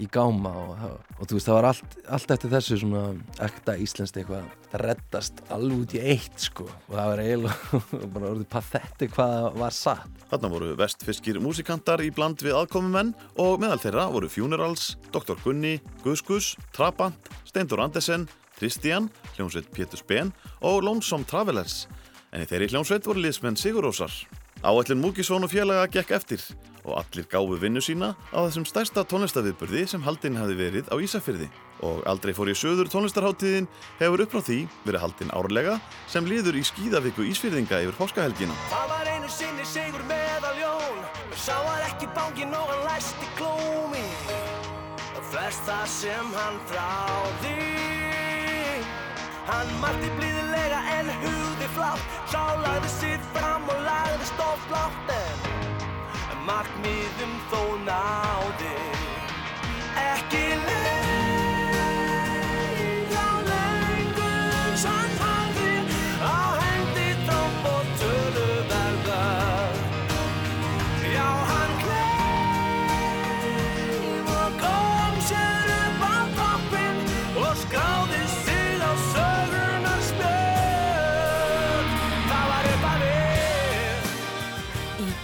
í 0.00 0.06
gáma 0.10 0.50
og, 0.56 0.80
og 1.18 1.28
þú 1.28 1.36
veist 1.36 1.48
það 1.48 1.56
var 1.56 1.68
allt, 1.70 1.94
allt 2.16 2.32
eftir 2.34 2.52
þessu 2.54 2.78
svona 2.80 3.02
ekta 3.44 3.76
íslenskt 3.80 4.18
eitthvað 4.20 4.48
það 4.70 4.84
reddast 4.84 5.42
alveg 5.52 5.84
út 5.84 5.94
í 5.96 6.02
eitt 6.14 6.44
sko. 6.46 6.66
Og 6.88 6.96
það 6.96 7.10
var 7.10 7.22
eiginlega 7.24 8.08
bara 8.14 8.32
orðið 8.32 8.48
pathetti 8.54 9.10
hvað 9.14 9.46
var 9.60 9.76
satt. 9.76 10.20
Þarna 10.30 10.52
voru 10.54 10.72
vestfiskir 10.78 11.40
músikantar 11.42 12.02
í 12.04 12.10
bland 12.14 12.42
við 12.44 12.56
aðkomumenn 12.58 13.14
og 13.42 13.62
meðal 13.62 13.80
þeirra 13.82 14.08
voru 14.14 14.30
Funerals, 14.32 14.92
Dr. 15.14 15.38
Gunni, 15.44 15.78
Guðskus, 16.04 16.54
Trabant, 16.76 17.32
Steindur 17.48 17.82
Andesen, 17.82 18.28
Kristján, 18.60 19.08
hljómsveit 19.36 19.70
Pétur 19.74 20.00
Spen 20.00 20.34
og 20.60 20.84
Lonesome 20.86 21.28
Travelers. 21.28 21.86
En 22.30 22.44
í 22.44 22.50
þeirri 22.50 22.70
hljómsveit 22.70 23.08
voru 23.08 23.24
liðsmenn 23.24 23.58
Sigurósar 23.58 24.12
Áætlun 24.60 25.00
Múkisson 25.00 25.44
og 25.46 25.48
félaga 25.48 25.86
gekk 25.88 26.10
eftir 26.12 26.42
og 26.84 26.96
allir 27.00 27.26
gáfu 27.30 27.58
vinnu 27.60 27.82
sína 27.84 28.14
á 28.32 28.38
þessum 28.46 28.66
stærsta 28.68 29.04
tónlistaviðburði 29.08 29.86
sem 29.90 30.04
haldinn 30.06 30.38
hafi 30.40 30.56
verið 30.58 30.90
á 30.92 30.96
Ísafyrði. 30.96 31.50
Og 31.84 32.02
aldrei 32.08 32.34
fór 32.36 32.50
í 32.52 32.56
söður 32.56 32.90
tónlistarháttíðin 32.92 33.68
hefur 34.00 34.24
upp 34.24 34.34
frá 34.34 34.42
því 34.44 34.58
verið 34.84 35.04
haldinn 35.04 35.34
árlega 35.36 35.78
sem 36.10 36.26
liður 36.28 36.60
í 36.60 36.64
skýðavíku 36.68 37.24
Ísfyrðinga 37.30 37.80
yfir 37.86 37.96
páskahelgina. 38.00 38.56
Það 38.72 38.86
var 38.92 39.12
einu 39.14 39.32
sinni 39.32 39.66
sigur 39.68 40.04
meðaljón 40.10 41.00
Sá 41.40 41.56
var 41.64 41.84
ekki 41.86 42.08
bangin 42.16 42.52
og 42.52 42.68
hann 42.68 42.82
læsti 42.84 43.28
klómi 43.38 44.04
Þess 45.30 45.60
það 45.64 45.84
sem 45.94 46.32
hann 46.36 46.58
þráði 46.68 47.54
Hann 49.48 49.70
mætti 49.82 50.10
blíðilega 50.18 50.80
en 50.98 51.12
hugði 51.22 51.70
flátt 51.78 52.18
Sá 52.34 52.42
lagði 52.60 52.92
sitt 52.98 53.30
fram 53.36 53.70
og 53.72 53.86
lagði 53.86 54.28
stótt 54.34 54.66
blátt 54.68 55.14
En 55.16 55.39
markmiðum 56.46 57.34
þó 57.50 57.62
náði. 57.88 58.76
Ekki 60.06 60.46
lengra 60.64 60.99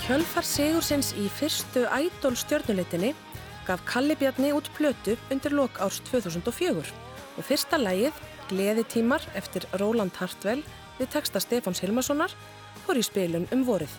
kjölfar 0.07 0.47
Sigursins 0.47 1.09
í 1.19 1.25
fyrstu 1.35 1.81
Idol 1.91 2.37
stjörnuleitinni 2.39 3.09
gaf 3.67 3.81
Kalli 3.89 4.15
Bjarni 4.15 4.53
út 4.55 4.69
plötu 4.77 5.17
undir 5.35 5.51
lok 5.59 5.81
árs 5.83 5.99
2004 6.07 6.79
og 6.79 7.43
fyrsta 7.49 7.81
lægið, 7.81 8.15
Gleðitímar 8.47 9.27
eftir 9.35 9.67
Róland 9.83 10.15
Hartwell 10.21 10.63
við 11.01 11.11
texta 11.11 11.43
Stefáns 11.43 11.83
Hilmarssonar, 11.83 12.31
fór 12.87 13.03
í 13.03 13.03
spilun 13.03 13.51
um 13.51 13.67
vorið. 13.67 13.91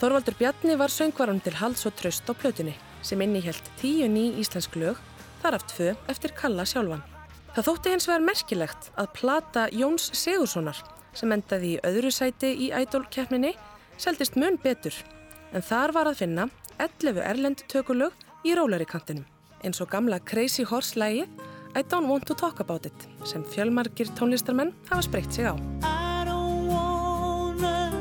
Þorvaldur 0.00 0.40
Bjarni 0.40 0.80
var 0.80 0.88
söngvaran 0.88 1.44
til 1.44 1.58
hals 1.60 1.84
og 1.84 1.98
tröst 2.00 2.24
á 2.24 2.32
plötunni 2.32 2.72
sem 3.04 3.20
innihjælt 3.20 3.68
tíu 3.76 4.08
ný 4.08 4.30
íslensk 4.40 4.80
lög, 4.80 4.96
þar 5.44 5.60
af 5.60 5.68
tvö 5.68 5.92
eftir 6.08 6.32
Kalla 6.32 6.64
sjálfan. 6.64 7.04
Það 7.52 7.66
þótti 7.68 7.92
hins 7.98 8.08
vegar 8.08 8.30
merkilegt 8.32 8.92
að 8.96 9.16
plata 9.20 9.68
Jóns 9.68 10.14
Sigurssonar 10.16 10.80
sem 11.12 11.28
endaði 11.28 11.76
í 11.76 11.80
öðru 11.84 12.08
sæti 12.08 12.56
í 12.56 12.72
Idol-keppninni 12.72 13.58
seldist 14.00 14.40
mun 14.40 14.56
betur 14.56 14.96
en 15.52 15.64
þar 15.64 15.92
var 15.96 16.08
að 16.10 16.20
finna 16.24 16.48
11 16.80 17.22
erlend 17.28 17.64
tökulög 17.70 18.12
í 18.48 18.54
rólari 18.56 18.86
kantinum 18.88 19.26
eins 19.62 19.80
og 19.82 19.90
gamla 19.92 20.18
Crazy 20.26 20.64
Horse 20.66 20.98
lægið 20.98 21.28
I 21.74 21.82
Don't 21.88 22.08
Want 22.10 22.26
To 22.28 22.34
Talk 22.34 22.60
About 22.60 22.86
It 22.88 23.06
sem 23.24 23.44
fjölmargir 23.48 24.10
tónlistarmenn 24.18 24.74
hafa 24.90 25.02
spreytt 25.06 25.32
sig 25.32 25.46
á. 25.48 25.54
I 25.82 26.24
don't 26.28 26.66
wanna 26.68 27.92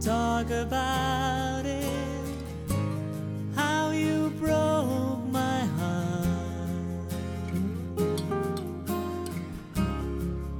talk 0.00 0.50
about 0.50 1.66
it. 1.66 1.86
How 3.54 3.90
you 3.90 4.30
broke 4.40 5.22
my 5.30 5.60
heart. 5.78 7.12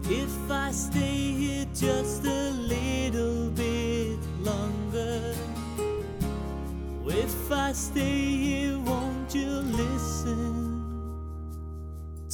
If 0.09 0.51
I 0.51 0.71
stay 0.71 1.33
here 1.33 1.67
just 1.75 2.27
a 2.27 2.32
I 7.53 7.73
stay 7.75 8.37
here, 8.37 8.79
won't 8.79 9.35
you 9.35 9.49
listen 9.49 10.81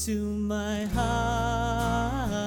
to 0.04 0.12
my 0.34 0.86
heart? 0.86 2.38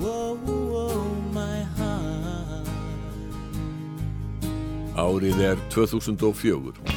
Whoa, 0.00 0.36
whoa, 0.44 1.04
my 1.32 1.62
heart. 1.76 2.68
Árið 4.96 5.40
er 5.40 5.58
2004. 5.68 6.95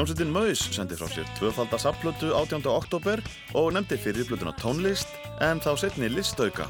Hljómsveitin 0.00 0.30
Maus 0.32 0.60
sendi 0.72 0.96
frá 0.96 1.10
sér 1.12 1.26
tvöfalda 1.36 1.76
sapplötu 1.76 2.30
18. 2.32 2.64
oktober 2.72 3.20
og 3.52 3.74
nefndi 3.76 3.98
fyrir 4.00 4.24
plötuna 4.24 4.54
tónlist 4.56 5.10
en 5.44 5.60
þá 5.60 5.74
setni 5.76 6.08
listauka. 6.08 6.64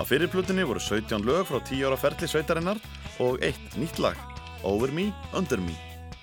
Á 0.00 0.02
fyrir 0.08 0.30
plötunni 0.32 0.64
voru 0.64 0.80
17 0.80 1.20
lög 1.28 1.44
frá 1.50 1.58
10 1.60 1.90
ára 1.90 1.98
ferli 2.00 2.24
sveitarinnar 2.24 2.80
og 3.20 3.36
eitt 3.44 3.76
nýtt 3.76 4.00
lag, 4.00 4.16
Over 4.64 4.88
Me, 4.96 5.10
Under 5.36 5.60
Me. 5.60 5.76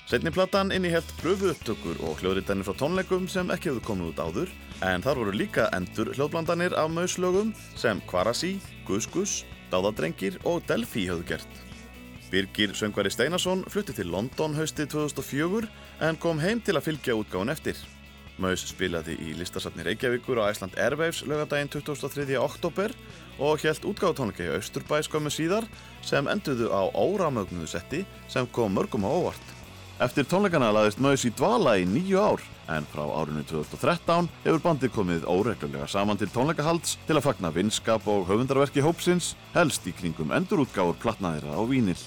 Setni 0.09 0.33
platan 0.33 0.73
innihelt 0.73 1.13
pröfu 1.21 1.53
upptökur 1.53 2.01
og 2.09 2.17
hljóðritanir 2.23 2.65
frá 2.65 2.73
tónleikum 2.81 3.29
sem 3.29 3.53
ekki 3.53 3.75
hefðu 3.75 3.85
komið 3.91 4.15
út 4.15 4.25
áður 4.25 4.57
en 4.81 5.05
þar 5.05 5.21
voru 5.21 5.37
líka 5.37 5.69
endur 5.77 6.09
hljóðblandanir 6.17 6.73
af 6.73 6.89
Maus-lögum 6.89 7.53
sem 7.77 8.01
Kvarasi, 8.09 8.55
Gus 8.89 9.05
Gus, 9.05 9.43
Dáðadrengir 9.69 10.41
og 10.41 10.65
Delphi 10.65 11.05
höfðu 11.05 11.35
gert. 11.35 11.66
Birgir 12.31 12.73
söngvari 12.75 13.11
Steinarsson 13.11 13.61
flutti 13.71 13.93
til 13.95 14.09
London 14.11 14.55
haustið 14.57 14.89
2004 14.91 15.69
en 16.03 16.17
kom 16.19 16.41
heim 16.43 16.59
til 16.59 16.75
að 16.75 16.89
fylgja 16.89 17.15
útgáðun 17.15 17.53
eftir. 17.53 17.79
Maus 18.37 18.65
spilaði 18.67 19.15
í 19.23 19.31
listasatni 19.37 19.85
Reykjavíkur 19.87 20.41
á 20.43 20.51
Æsland 20.51 20.75
Airwaves 20.77 21.23
lögadaginn 21.25 21.71
23. 21.71 22.35
oktober 22.37 22.91
og 23.39 23.63
helt 23.63 23.87
útgáðutónleika 23.87 24.43
í 24.43 24.51
Austurbæ 24.57 24.99
skömmu 25.07 25.31
síðar 25.33 25.65
sem 26.05 26.27
enduðu 26.29 26.67
á 26.69 26.83
óramögnuðu 26.91 27.69
setti 27.71 28.03
sem 28.27 28.49
kom 28.51 28.75
mörgum 28.75 29.07
á 29.07 29.09
óvart. 29.09 29.47
Eftir 30.03 30.27
tónleikana 30.29 30.69
laðist 30.75 30.99
Maus 31.01 31.23
í 31.25 31.31
dvala 31.33 31.79
í 31.81 31.87
nýju 31.89 32.19
ár 32.21 32.43
en 32.69 32.85
frá 32.91 33.01
árinu 33.07 33.41
2013 33.47 34.27
hefur 34.43 34.61
bandið 34.67 34.93
komið 34.93 35.25
óreglulega 35.31 35.87
saman 35.89 36.19
til 36.19 36.29
tónleikahalds 36.35 36.99
til 37.07 37.15
að 37.15 37.25
fagna 37.31 37.53
vinskap 37.55 38.05
og 38.05 38.27
höfundarverki 38.29 38.83
hópsins 38.85 39.31
helst 39.55 39.87
í 39.89 39.95
kringum 39.95 40.35
endurútgáfur 40.35 40.99
platnaðira 41.01 41.57
á 41.57 41.63
Vínil. 41.65 41.97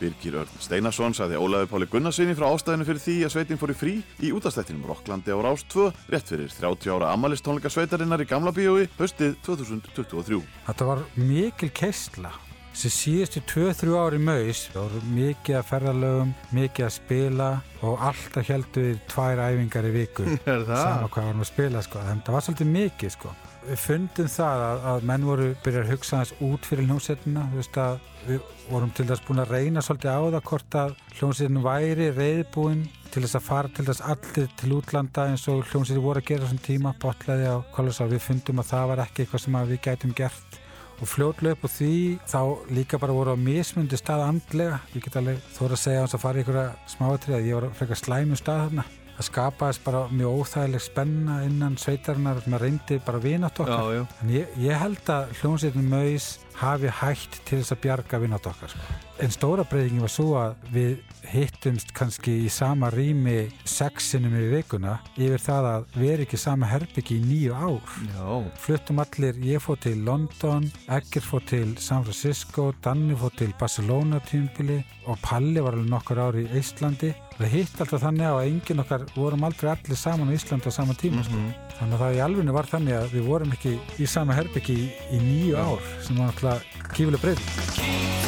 Birgir 0.00 0.38
Örn 0.40 0.60
Steinarsson 0.62 1.14
sagði 1.16 1.38
Ólafi 1.40 1.70
Páli 1.70 1.88
Gunnarsinni 1.92 2.36
frá 2.38 2.48
ástæðinu 2.50 2.88
fyrir 2.88 3.02
því 3.04 3.16
að 3.26 3.34
sveitin 3.34 3.60
fór 3.60 3.74
í 3.74 3.78
frí 3.78 3.94
í 4.24 4.32
útastættinum 4.36 4.86
Rokklandi 4.88 5.34
á 5.34 5.38
Rás 5.44 5.64
2 5.70 5.88
rétt 6.12 6.30
fyrir 6.32 6.52
30 6.56 6.94
ára 6.96 7.14
amalistónleika 7.14 7.72
sveitarinnar 7.72 8.24
í 8.24 8.28
Gamla 8.30 8.54
bíói 8.56 8.86
haustið 8.98 9.36
2023. 9.46 10.40
Þetta 10.68 10.88
var 10.88 11.04
mikil 11.20 11.70
keistla. 11.76 12.32
Þessi 12.70 12.90
síðustu 12.94 13.40
2-3 13.50 13.96
ári 13.98 14.18
maus 14.22 14.60
voru 14.72 15.00
mikið 15.10 15.56
að 15.58 15.64
ferðalögum, 15.72 16.30
mikið 16.54 16.86
að 16.86 16.92
spila 16.94 17.48
og 17.84 18.04
alltaf 18.08 18.46
heldur 18.46 18.86
við 18.86 19.00
tvær 19.10 19.42
æfingar 19.42 19.88
í 19.90 19.94
viku. 19.98 20.26
Er 20.52 20.62
það? 20.68 20.84
Sama 20.86 21.10
hvað 21.10 21.30
varum 21.32 21.44
að 21.44 21.50
spila 21.50 21.82
sko. 21.84 22.04
Það 22.08 22.36
var 22.36 22.46
svolítið 22.46 22.70
mikið 22.78 23.16
sko. 23.18 23.32
Við 23.66 23.80
fundum 23.82 24.28
það 24.30 24.62
að, 24.66 24.84
að 24.90 25.04
menn 25.10 25.26
voru 25.28 25.48
byrjar 25.64 25.84
að 25.84 25.92
hugsa 25.94 26.20
hans 26.20 26.32
út 26.44 26.68
fyrir 26.68 26.88
hljómsettina. 26.88 27.44
Að 27.50 28.06
við 28.26 28.46
vorum 28.70 28.92
til 28.96 29.06
þess 29.08 29.26
búin 29.26 29.42
að 29.42 29.52
reyna 29.56 29.82
svolítið 29.84 30.10
á 30.12 30.20
það 30.20 30.46
hvort 30.50 30.78
að 30.80 30.94
hljómsettin 31.18 31.62
væri 31.64 32.08
reyðbúin 32.16 32.86
til 33.10 33.24
þess 33.24 33.38
að 33.38 33.46
fara 33.48 33.72
til 33.74 33.86
þess 33.88 34.04
allir 34.12 34.50
til 34.60 34.72
útlanda 34.76 35.26
eins 35.30 35.46
og 35.52 35.64
hljómsettin 35.70 36.04
voru 36.04 36.22
að 36.22 36.30
gera 36.30 36.46
þessum 36.46 36.64
tíma, 36.66 36.94
botlaði 37.02 37.52
á 37.52 37.56
kolosá. 37.74 38.08
Við 38.10 38.24
fundum 38.28 38.62
að 38.62 38.72
það 38.72 38.90
var 38.92 39.04
ekki 39.06 39.24
eitthvað 39.24 39.44
sem 39.46 39.60
við 39.72 39.82
gætum 39.88 40.16
gert 40.16 40.60
og 41.00 41.08
fljótlega 41.08 41.56
upp 41.56 41.64
á 41.64 41.68
því 41.72 41.94
þá 42.28 42.40
líka 42.76 43.00
bara 43.00 43.16
voru 43.16 43.32
á 43.32 43.38
mismundi 43.40 43.96
stað 43.96 44.26
andlega 44.26 44.80
ég 44.92 45.04
get 45.04 45.16
alveg 45.16 45.40
þóra 45.56 45.76
að 45.76 45.84
segja 45.84 46.02
hans 46.04 46.16
að 46.16 46.24
fara 46.26 46.40
í 46.40 46.44
einhverja 46.44 46.92
smáatrið 46.92 47.36
að 47.38 47.48
ég 47.48 47.56
var 47.56 47.76
frekar 47.78 48.00
slæmu 48.02 48.36
stað 48.36 48.66
þarna 48.66 48.84
það 49.20 49.28
skapaðist 49.28 49.82
bara 49.84 50.00
mjög 50.08 50.38
óþægileg 50.40 50.82
spenna 50.84 51.40
innan 51.44 51.76
sveitarinnar 51.80 52.40
og 52.40 52.46
maður 52.48 52.64
reyndi 52.66 53.00
bara 53.04 53.20
vinátt 53.20 53.60
okkar 53.60 53.82
Já, 53.84 53.98
já. 53.98 54.04
en 54.24 54.32
ég, 54.32 54.54
ég 54.64 54.80
held 54.80 55.12
að 55.12 55.34
hljómsveitin 55.40 55.90
Maus 55.90 56.28
hafi 56.60 56.90
hægt 56.92 57.38
til 57.48 57.60
þess 57.60 57.74
að 57.74 57.80
bjarga 57.84 58.20
vinátt 58.20 58.48
okkar 58.50 58.72
sko. 58.72 58.96
en 59.20 59.32
stóra 59.34 59.64
breytingin 59.68 60.04
var 60.04 60.12
svo 60.12 60.26
að 60.40 60.66
við 60.72 60.98
hittumst 61.30 61.92
kannski 61.96 62.34
í 62.46 62.50
sama 62.52 62.88
rými 62.94 63.50
sexinum 63.68 64.34
í 64.40 64.46
vikuna 64.54 64.96
yfir 65.20 65.44
það 65.44 65.68
að 65.74 65.98
vera 66.00 66.24
ekki 66.24 66.38
í 66.40 66.42
sama 66.46 66.68
herbyggi 66.70 67.18
í 67.20 67.24
nýju 67.28 67.54
ár 67.54 67.94
Já. 68.16 68.28
fluttum 68.64 69.02
allir, 69.04 69.40
ég 69.44 69.60
fór 69.62 69.80
til 69.84 70.00
London 70.08 70.70
Egger 70.88 71.24
fór 71.28 71.44
til 71.48 71.74
San 71.78 72.04
Francisco 72.08 72.70
Danni 72.84 73.16
fór 73.20 73.36
til 73.36 73.52
Barcelona 73.60 74.20
tímpili 74.24 74.80
og 75.06 75.20
Palli 75.24 75.60
var 75.60 75.76
alveg 75.76 75.92
nokkur 75.92 76.24
ári 76.28 76.46
í 76.48 76.60
Íslandi 76.60 77.12
það 77.40 77.54
hitt 77.56 77.82
alltaf 77.82 78.02
þannig 78.04 78.28
á 78.28 78.34
að 78.34 78.46
enginn 78.50 78.82
okkar 78.84 79.04
vorum 79.14 79.46
aldrei 79.48 79.72
allir 79.72 80.00
saman 80.00 80.28
á 80.28 80.36
Íslandi 80.36 80.68
á 80.68 80.72
sama 80.76 80.96
tíma 81.00 81.24
sko. 81.24 81.42
þannig 81.78 81.96
að 81.96 82.02
það 82.04 82.16
í 82.16 82.22
alvegni 82.26 82.56
var 82.56 82.70
þannig 82.70 82.98
að 83.00 83.14
við 83.16 83.28
vorum 83.32 83.54
ekki 83.56 83.76
í 83.96 84.08
sama 84.10 84.36
herbyggi 84.36 84.76
í, 84.76 84.88
í 85.16 85.22
nýju 85.24 85.60
ár 85.60 85.92
sem 86.04 86.20
var 86.20 86.34
alltaf 86.34 86.90
kífileg 86.92 87.24
breyting 87.24 88.19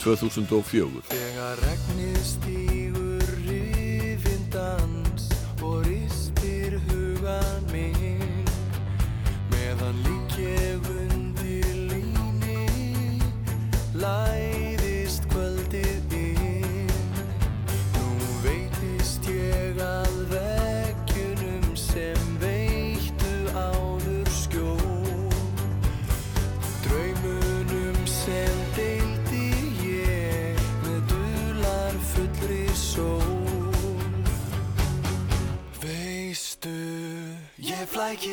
2004. 0.00 1.29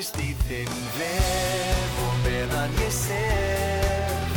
flækist 0.07 0.19
í 0.21 0.33
þinn 0.47 0.77
vef 0.95 1.97
og 2.05 2.15
meðan 2.23 2.71
ég 2.81 2.91
sef 2.91 4.35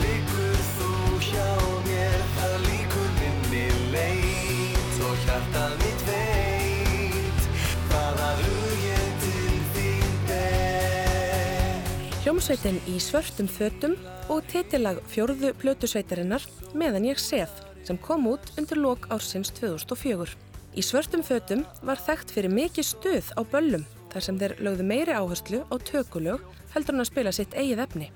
Liggur 0.00 0.58
þú 0.76 0.90
hjá 1.24 1.48
mér, 1.86 2.18
það 2.36 2.54
líkur 2.66 3.10
minni 3.18 3.66
leit 3.92 5.00
og 5.06 5.16
hjartað 5.24 5.76
mitt 5.82 6.04
veit 6.08 7.48
hvaða 7.88 8.30
hug 8.42 8.84
ég 8.84 9.08
til 9.22 9.58
þín 9.74 10.16
ber 10.28 11.92
Hljómsveitin 12.24 12.80
í 12.86 12.98
svörtum 13.00 13.48
fötum 13.48 13.96
og 14.28 14.44
titillag 14.52 15.00
fjórðu 15.08 15.54
plötusveitarinnar 15.60 16.44
Meðan 16.74 17.08
ég 17.08 17.18
sef 17.18 17.50
sem 17.84 17.96
kom 17.96 18.26
út 18.28 18.52
undir 18.60 18.76
lok 18.76 19.06
ársins 19.08 19.48
2004. 19.56 20.34
Í 20.76 20.82
svörtum 20.84 21.22
fötum 21.24 21.62
var 21.80 21.96
þekkt 21.96 22.34
fyrir 22.34 22.52
mikið 22.52 22.84
stuð 22.84 23.30
á 23.32 23.40
böllum 23.48 23.86
þar 24.18 24.26
sem 24.26 24.38
þeir 24.40 24.54
lögðu 24.66 24.84
meiri 24.86 25.14
áherslu 25.14 25.60
á 25.70 25.74
tökulög 25.78 26.42
heldur 26.74 26.96
en 26.96 27.04
að 27.04 27.10
spila 27.12 27.32
sitt 27.34 27.54
eigið 27.54 27.82
efni. 27.84 28.08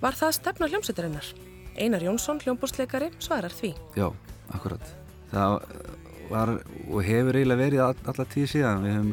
Var 0.00 0.16
það 0.18 0.36
stefna 0.36 0.68
hljómsveitarinnar? 0.70 1.26
Einar 1.78 2.02
Jónsson, 2.02 2.40
hljómbúrsleikari, 2.42 3.10
svarar 3.22 3.54
því. 3.54 3.70
Já, 3.94 4.08
akkurat. 4.50 4.94
Það 5.30 5.54
var 6.30 6.52
og 6.90 7.04
hefur 7.06 7.38
eiginlega 7.38 7.60
verið 7.60 7.82
all, 7.84 8.00
alla 8.10 8.26
tíð 8.32 8.48
síðan. 8.54 8.82
Við 8.82 8.96
höfum 8.96 9.12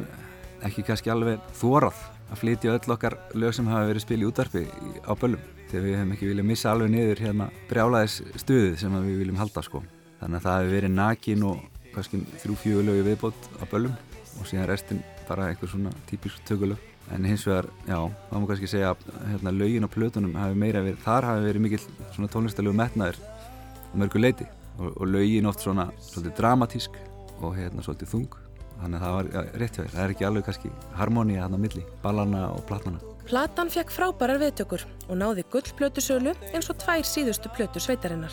ekki 0.66 0.84
kannski 0.88 1.12
alveg 1.14 1.52
þórað 1.60 2.00
að 2.28 2.42
flytja 2.42 2.74
öll 2.74 2.94
okkar 2.96 3.16
lög 3.38 3.54
sem 3.54 3.70
hafa 3.70 3.92
verið 3.92 4.04
spil 4.04 4.18
í 4.18 4.26
útarpi 4.26 4.64
á 5.06 5.12
böllum. 5.14 5.44
Þegar 5.68 5.84
við 5.86 5.98
höfum 6.00 6.16
ekki 6.16 6.30
viljað 6.32 6.50
missa 6.50 6.72
alveg 6.72 6.90
niður 6.92 7.22
hérna 7.28 7.50
brjálaðis 7.70 8.18
stuðið 8.42 8.74
sem 8.82 8.98
við 9.04 9.22
viljum 9.22 9.38
halda 9.38 9.64
sko. 9.64 9.84
Þannig 10.18 10.40
að 10.40 10.48
það 10.48 10.58
hefur 10.58 10.74
verið 10.74 10.96
nakin 10.96 11.46
og 11.52 11.62
kannski 11.94 12.24
þrjú 12.42 12.58
fjögur 12.64 12.88
lög 12.88 13.00
í 13.04 13.06
viðbót 13.12 13.48
á 13.62 13.64
böllum 13.70 13.94
og 14.38 14.50
síðan 14.50 14.68
restin 14.72 15.04
bara 15.28 15.50
einhver 15.50 15.70
svona 15.70 15.92
típisk 16.10 16.40
tökulög. 16.48 16.80
En 17.14 17.24
hins 17.24 17.46
vegar, 17.48 17.70
já, 17.88 17.96
þá 18.28 18.34
má 18.36 18.46
kannski 18.50 18.68
segja 18.68 18.90
að 18.92 19.06
hérna, 19.30 19.52
lögin 19.54 19.86
á 19.86 19.88
plötunum 19.88 20.34
hafi 20.36 20.58
meira 20.60 20.82
verið, 20.84 20.98
þar 21.06 21.28
hafi 21.30 21.46
verið 21.46 21.64
mikill 21.64 21.84
svona 22.12 22.28
tónlistalegu 22.34 22.76
metnaður 22.76 23.20
á 23.22 23.94
mörgu 23.96 24.20
leiti 24.20 24.48
og, 24.76 24.90
og 24.92 25.06
lögin 25.08 25.48
oft 25.48 25.64
svona 25.64 25.88
svolítið 26.04 26.36
dramatísk 26.42 26.98
og 27.40 27.56
hérna 27.56 27.84
svolítið 27.86 28.12
þung 28.12 28.36
þannig 28.78 28.98
að 28.98 29.04
það 29.06 29.16
var 29.16 29.30
ja, 29.32 29.44
rétt 29.62 29.78
hjá 29.78 29.82
þér, 29.82 29.94
það 29.94 30.02
er 30.04 30.14
ekki 30.14 30.28
alveg 30.28 30.48
kannski 30.50 30.74
harmoníja 30.98 31.46
hann 31.46 31.56
á 31.56 31.64
milli, 31.64 31.86
ballana 32.04 32.42
og 32.52 32.66
platnana 32.68 33.00
Platan 33.28 33.68
fekk 33.68 33.90
frábærar 33.92 34.38
viðtökur 34.40 34.86
og 35.04 35.18
náði 35.20 35.42
gullplötusölu 35.52 36.32
eins 36.48 36.70
og 36.72 36.78
tvær 36.80 37.02
síðustu 37.04 37.50
plötu 37.52 37.82
sveitarinnar. 37.84 38.32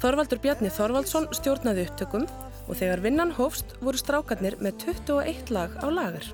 Þorvaldur 0.00 0.40
Bjarni 0.40 0.70
Þorvaldsson 0.72 1.26
stjórnaði 1.36 1.84
upptökum 1.84 2.24
og 2.66 2.78
þegar 2.78 3.02
vinnan 3.04 3.32
hófst 3.36 3.76
voru 3.80 4.00
strákarnir 4.00 4.58
með 4.62 4.86
21 4.86 5.52
lag 5.54 5.76
á 5.82 5.86
lagar. 5.90 6.26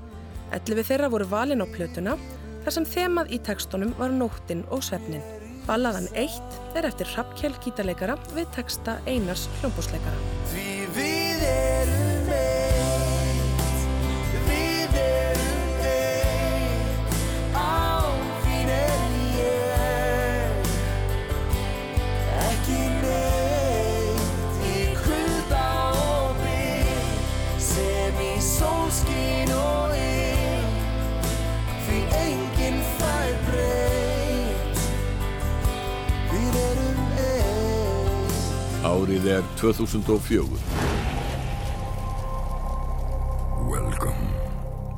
11 0.53 0.89
þeirra 0.89 1.11
voru 1.13 1.29
valin 1.29 1.65
á 1.65 1.67
plötuna 1.69 2.17
þar 2.65 2.77
sem 2.77 2.89
þemað 2.89 3.33
í 3.37 3.41
tekstunum 3.49 3.95
var 3.99 4.15
nóttin 4.15 4.65
og 4.71 4.85
svefnin. 4.87 5.25
Ballaðan 5.67 6.09
1 6.19 6.79
er 6.79 6.89
eftir 6.89 7.11
Rappkjell 7.17 7.55
gítarleikara 7.63 8.19
við 8.35 8.51
teksta 8.57 8.99
Einars 9.07 9.47
hljómbúsleikara. 9.61 10.19
2004. 39.63 40.43
Welcome 43.71 44.27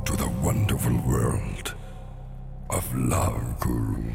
to 0.07 0.17
the 0.17 0.29
wonderful 0.43 0.97
world 1.07 1.75
of 2.71 2.89
Love 2.95 3.45
Guru. 3.61 4.09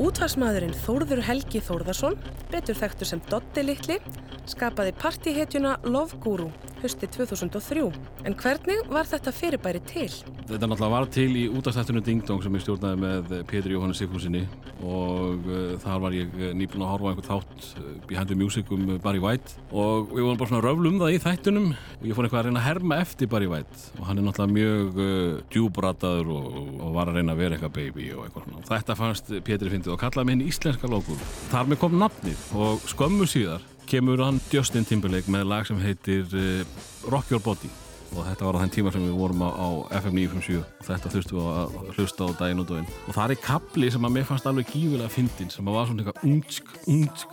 Útvarsmaðurinn 0.00 0.72
Þórður 0.72 1.20
Helgi 1.26 1.60
Þórðarsson, 1.60 2.16
betur 2.48 2.80
þekktur 2.80 3.12
sem 3.12 3.20
Dotti 3.28 3.66
Littli, 3.66 4.00
skapaði 4.48 4.96
partíhetjuna 4.96 5.76
Love 5.84 6.16
Guru 6.24 6.48
hösti 6.80 7.06
2003. 7.12 7.92
En 8.24 8.36
hvernig 8.40 8.88
var 8.88 9.08
þetta 9.08 9.32
fyrirbæri 9.36 9.84
til? 9.84 10.08
Þetta 10.50 10.66
náttúrulega 10.66 10.90
var 10.96 11.04
til 11.14 11.28
í 11.38 11.42
útastættinu 11.46 12.00
Ding 12.02 12.24
Dong 12.26 12.40
sem 12.42 12.54
ég 12.56 12.62
stjórnaði 12.64 12.98
með 12.98 13.34
Pétur 13.46 13.70
Jóhannes 13.70 14.00
Sigfúsinni 14.00 14.40
og 14.82 15.44
uh, 15.46 15.76
þar 15.78 16.00
var 16.02 16.16
ég 16.16 16.32
nýbúin 16.58 16.82
að 16.82 16.88
horfa 16.90 17.12
einhvern 17.12 17.28
þátt 17.28 17.66
Behind 18.08 18.32
the 18.32 18.38
Music 18.38 18.72
um 18.74 18.88
Barry 19.04 19.20
White. 19.22 19.54
Og 19.70 20.08
við 20.10 20.24
vorum 20.26 20.40
bara 20.40 20.50
svona 20.50 20.64
röflum 20.64 20.96
það 20.98 21.14
í 21.14 21.20
þættunum 21.22 21.68
og 21.70 22.08
ég 22.08 22.16
fór 22.16 22.26
eitthvað 22.26 22.40
að 22.40 22.48
reyna 22.48 22.62
að 22.62 22.66
herma 22.66 22.98
eftir 23.04 23.30
Barry 23.30 23.50
White. 23.52 23.82
Og 24.00 24.08
hann 24.08 24.18
er 24.18 24.26
náttúrulega 24.26 24.56
mjög 24.56 24.98
uh, 25.04 25.36
djúbrataður 25.54 26.32
og, 26.34 26.48
og 26.80 26.96
var 26.96 27.12
að 27.12 27.20
reyna 27.20 27.36
að 27.36 27.42
vera 27.44 27.58
eitthvað 27.58 27.76
baby 27.76 28.08
og 28.16 28.24
eitthvað 28.24 28.48
svona. 28.48 28.64
Þetta 28.72 28.96
fannst 28.98 29.30
Pétur 29.46 29.70
fyndið 29.70 29.94
og 29.94 30.00
kallaði 30.02 30.32
mig 30.32 30.36
hinn 30.38 30.50
íslenska 30.50 30.90
lókur. 30.90 31.28
Þar 31.52 31.70
með 31.70 31.80
kom 31.84 31.94
nafnið. 32.02 32.42
Og 32.58 32.90
skömmu 32.90 33.30
síðar 33.30 33.62
kemur 33.86 34.24
hann 34.26 34.42
Justin 34.50 34.88
Timberlake 34.88 35.30
með 35.30 35.46
lag 35.52 35.70
sem 35.70 35.78
heitir 35.84 36.26
uh, 36.34 36.82
Rock 37.06 37.30
Your 37.30 37.46
Body 37.46 37.70
og 38.14 38.24
þetta 38.26 38.46
var 38.46 38.58
á 38.58 38.60
þenn 38.62 38.74
tíma 38.74 38.92
sem 38.94 39.04
við 39.06 39.18
vorum 39.20 39.44
á, 39.46 39.50
á 39.54 39.68
FM 40.00 40.14
957 40.18 40.58
og 40.62 40.88
þetta 40.88 41.12
þurftum 41.14 41.38
við 41.38 41.46
að 41.52 41.66
hlusta 41.96 42.20
á 42.26 42.28
daginn 42.40 42.62
og 42.64 42.68
daginn 42.70 42.90
og 43.06 43.12
það 43.18 43.34
er 43.36 43.44
kapli 43.44 43.92
sem 43.94 44.08
að 44.08 44.14
mér 44.16 44.26
fannst 44.30 44.50
alveg 44.50 44.72
gífilega 44.72 45.14
fyndin 45.14 45.52
sem 45.54 45.70
að 45.70 45.78
var 45.78 45.86
svona 45.90 46.00
eitthvað 46.02 46.26
ungsk, 46.30 46.64
ungsk 46.96 47.28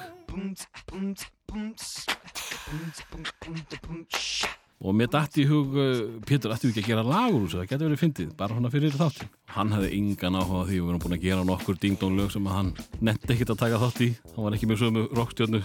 og 4.83 4.97
mér 4.97 5.11
dætti 5.13 5.43
í 5.43 5.49
hug 5.49 5.77
uh, 5.77 6.05
Pétur, 6.27 6.53
ættum 6.53 6.69
við 6.69 6.77
ekki 6.77 6.85
að 6.85 6.93
gera 6.93 7.07
lagur 7.07 7.41
úr 7.41 7.49
þessu? 7.49 7.63
Það 7.63 7.71
getur 7.73 7.89
verið 7.89 8.03
fyndið, 8.05 8.31
bara 8.37 8.57
svona 8.57 8.73
fyrir 8.73 8.97
þáttin 8.97 9.35
hann 9.57 9.73
hefði 9.73 9.89
engan 9.97 10.37
áhuga 10.37 10.65
því 10.67 10.77
við 10.77 10.89
erum 10.91 11.01
búin 11.01 11.15
að 11.15 11.23
gera 11.23 11.45
nokkur 11.47 11.77
ding-dong-lög 11.81 12.33
sem 12.33 12.49
hann 12.51 12.71
netti 13.03 13.33
ekkit 13.33 13.53
að 13.53 13.61
taka 13.63 13.79
þátt 13.81 14.01
í. 14.05 14.09
Hann 14.35 14.45
var 14.45 14.57
ekki 14.57 14.69
með 14.69 14.81
sömu 14.83 15.03
rockstjörnu 15.17 15.61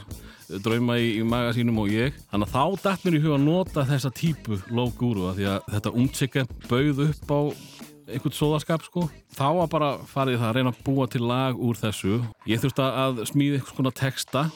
drauma 0.65 0.99
í, 1.01 1.09
í 1.19 1.27
maga 1.27 1.53
sínum 1.57 1.81
og 1.83 1.93
ég. 1.93 2.17
Þannig 2.33 2.49
að 2.49 2.55
þá 2.55 2.87
dætt 2.87 3.07
mér 3.07 3.19
í 3.19 3.23
hug 3.27 3.37
að 3.37 3.47
nota 3.47 3.87
þessa 3.91 4.13
típu 4.17 4.61
lógúru 4.73 5.29
að 5.31 5.41
því 5.41 5.49
að 5.53 5.71
þetta 5.77 5.95
umtsikka 6.03 6.47
bauð 6.71 7.05
upp 7.09 7.35
á 7.37 7.41
einhvern 8.13 8.37
sóðaskap 8.37 8.87
sko. 8.87 9.07
Þá 9.37 9.47
var 9.61 9.73
bara 9.73 9.93
farið 10.09 10.41
það 10.41 10.49
að 10.51 10.59
reyna 10.59 10.75
að 10.75 10.83
búa 10.87 11.09
til 11.11 11.25
lag 11.27 11.61
úr 11.61 11.79
þessu. 11.81 12.21
Ég 12.49 12.63
þurfti 12.63 12.89
að 12.89 13.25
smíða 13.31 13.61
einhvers 13.61 13.79
konar 13.79 13.97
texta. 13.99 14.49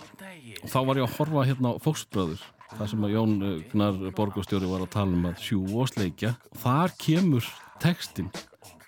Og 0.63 0.69
þá 0.73 0.79
var 0.89 0.99
ég 1.01 1.07
að 1.07 1.19
horfa 1.19 1.49
hérna 1.51 1.77
á 1.77 1.83
Fóksbröður 1.83 2.45
það 2.77 2.91
sem 2.93 3.07
að 3.07 3.15
Jón 3.15 3.39
Gnar 3.73 4.03
borgastjóri 4.17 4.69
var 4.71 4.85
að 4.85 4.93
tala 4.97 5.17
um 5.17 5.31
að 5.31 5.41
sjú 5.45 5.63
og 5.77 5.89
sleikja. 5.93 6.35
Og 6.53 6.61
þar 6.65 6.95
kemur 7.01 7.49
textin 7.83 8.31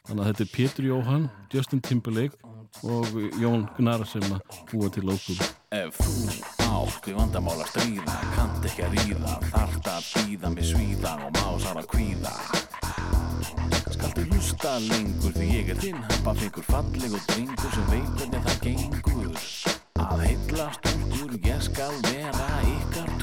þannig 0.09 0.22
að 0.22 0.29
þetta 0.31 0.44
er 0.44 0.53
Pétur 0.55 0.88
Jóhann, 0.88 1.31
Justin 1.53 1.83
Timberlake 1.85 2.48
og 2.87 3.09
Jón 3.40 3.66
Gnar 3.79 4.05
sem 4.07 4.24
að 4.33 4.61
búa 4.70 4.90
til 4.92 5.05
lókum 5.09 5.40
Ef 5.74 5.98
þú 5.98 6.14
átt 6.68 7.09
við 7.09 7.16
vandamál 7.18 7.57
að 7.59 7.70
stríða 7.72 8.14
Kant 8.37 8.68
ekki 8.68 8.85
að 8.87 8.96
ríða 8.96 9.35
Þart 9.51 9.90
að 9.92 10.09
býða 10.14 10.53
með 10.55 10.68
svíða 10.70 11.14
Og 11.27 11.35
másar 11.37 11.81
að 11.83 11.90
kvíða. 11.92 12.35
Skaltu 13.96 14.27
hlusta 14.31 14.74
lengur 14.87 15.37
Því 15.37 15.51
ég 15.53 15.72
er 15.74 15.83
þinn 15.83 16.03
Happafingur 16.09 16.68
fallegur 16.70 17.24
drengur 17.33 17.77
Sem 17.77 17.88
veit 17.92 18.11
hvernig 18.22 18.48
það 18.48 18.61
gengur. 18.68 19.46
Að 20.09 20.27
heilla 20.27 20.70
stúlkur 20.79 21.38
Ég 21.48 21.64
skal 21.68 22.03
vera 22.09 22.53
ykkar 22.77 23.17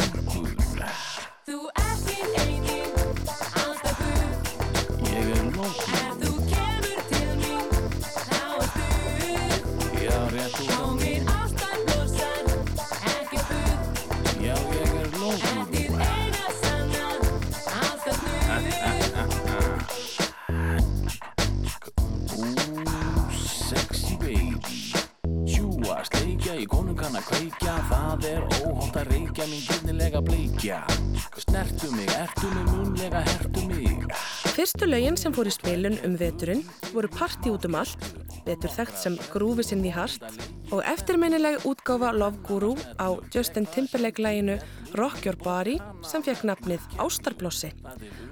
Snertu 31.37 31.91
mig, 31.91 32.07
ertu 32.07 32.47
mig, 32.47 32.65
munlega 32.65 33.19
hertu 33.19 33.61
mig 33.67 34.34
Fyrstu 34.55 34.87
lögin 34.87 35.17
sem 35.19 35.33
fór 35.35 35.49
í 35.49 35.51
spilun 35.51 35.97
um 36.07 36.13
veturinn 36.15 36.61
voru 36.93 37.09
Parti 37.11 37.51
út 37.51 37.65
um 37.67 37.73
allt, 37.75 38.05
vetur 38.45 38.71
þekkt 38.71 39.01
sem 39.01 39.17
Grúfi 39.33 39.65
sinn 39.67 39.83
í 39.83 39.91
hart 39.91 40.23
og 40.71 40.79
eftirminnileg 40.87 41.65
útgáfa 41.67 42.13
Love 42.15 42.39
Guru 42.47 42.71
á 42.95 43.19
Justin 43.35 43.67
Timberlake 43.67 44.23
læginu 44.23 44.55
Rock 44.95 45.27
Your 45.27 45.35
Body 45.43 45.75
sem 46.07 46.23
fekk 46.23 46.45
nafnið 46.47 46.87
Ástarblossi 47.03 47.73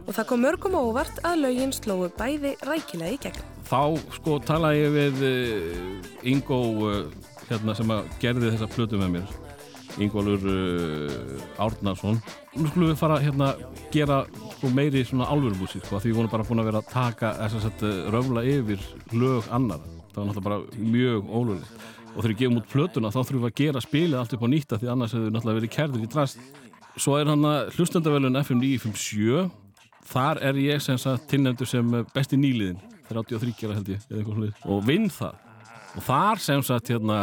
og 0.08 0.14
það 0.16 0.30
kom 0.30 0.46
mörgum 0.48 0.80
óvart 0.80 1.20
að 1.28 1.44
lögin 1.44 1.76
slóu 1.76 2.08
bæði 2.16 2.56
rækilega 2.64 3.18
í 3.18 3.20
gegn. 3.28 3.44
þá 3.68 3.84
sko 4.16 4.40
talaði 4.48 4.86
ég 4.86 4.96
við 4.96 5.26
uh, 5.28 6.12
Ingo 6.24 6.62
uh, 6.88 7.02
hérna 7.50 7.76
sem 7.76 7.98
gerði 8.24 8.56
þessa 8.56 8.72
plötu 8.72 9.02
með 9.02 9.18
mér 9.18 9.36
Ingólfur 10.02 10.48
uh, 10.50 11.62
Árnarsson 11.62 12.18
nú 12.58 12.70
skulum 12.70 12.92
við 12.92 13.00
fara 13.00 13.20
hérna 13.22 13.52
gera 13.94 14.24
sko, 14.56 14.72
meiri 14.74 15.04
svona 15.06 15.28
alvörubúsi 15.34 15.82
sko, 15.84 16.00
því 16.02 16.12
við 16.12 16.20
vorum 16.22 16.34
bara 16.34 16.48
búin 16.48 16.64
að 16.64 16.70
vera 16.72 16.82
að 16.82 16.94
taka 16.94 17.34
þess 17.42 17.68
að 17.70 17.86
uh, 17.90 18.00
röfla 18.14 18.46
yfir 18.50 18.88
lög 19.14 19.50
annar 19.54 19.84
það 20.14 20.20
var 20.20 20.30
náttúrulega 20.30 20.48
bara 20.50 20.88
mjög 20.94 21.30
ólöflegt 21.30 21.92
og 22.14 22.22
þegar 22.22 22.34
við 22.34 22.42
gefum 22.44 22.60
út 22.60 22.70
plötuna 22.70 23.12
þá 23.14 23.20
þurfum 23.20 23.44
við 23.44 23.50
að 23.50 23.60
gera 23.62 23.84
spilið 23.84 24.20
allt 24.20 24.36
upp 24.36 24.46
á 24.46 24.54
nýtta 24.54 24.80
því 24.80 24.92
annars 24.94 25.16
hefur 25.16 25.26
við 25.26 25.36
náttúrulega 25.36 25.60
verið 25.60 25.74
kærður 25.74 26.04
í 26.04 26.10
drast. 26.14 26.44
Svo 26.94 27.16
er 27.18 27.30
hann 27.32 27.48
að 27.50 27.72
hlustendavelun 27.74 28.38
FM 28.44 28.60
957 28.62 29.48
þar 30.12 30.42
er 30.46 30.60
ég 30.62 30.84
tilnefndur 31.32 31.70
sem 31.70 31.96
besti 32.14 32.38
nýliðin 32.38 32.82
33 33.10 33.56
gera 33.58 33.80
held 33.80 33.90
ég 33.94 34.30
og 34.70 34.84
vinn 34.86 35.10
það 35.12 35.40
og 35.94 36.06
þar 36.06 36.42
sem 36.42 36.62
sagt 36.66 36.92
hérna 36.94 37.18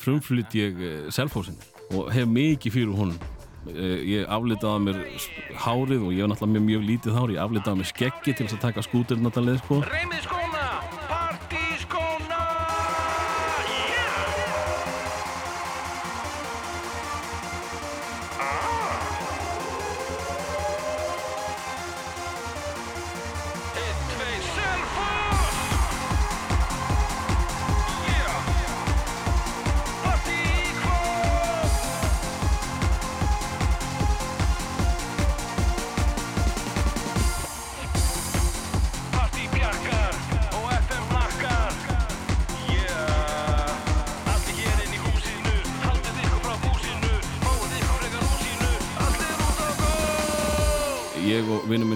frumflytt 0.00 0.56
ég 0.56 0.84
selfhósin 1.14 1.56
og 1.92 2.10
hef 2.14 2.28
mikið 2.30 2.76
fyrir 2.78 2.96
honum. 2.96 3.18
Eh, 3.64 4.00
ég 4.04 4.26
aflitaði 4.28 4.74
að 4.76 4.82
mér 4.84 4.98
hárið 5.64 6.02
og 6.04 6.12
ég 6.12 6.20
hef 6.24 6.32
náttúrulega 6.32 6.54
mjög, 6.56 6.66
mjög 6.68 6.82
lítið 6.90 7.16
hár. 7.16 7.32
Ég 7.32 7.44
aflitaði 7.44 7.72
að 7.74 7.80
mér 7.80 7.90
skeggi 7.92 8.34
til 8.34 8.46
þess 8.46 8.58
að 8.58 8.66
taka 8.66 8.84
skútur 8.84 9.22
náttúrulega 9.24 9.62
sko. 9.64 9.80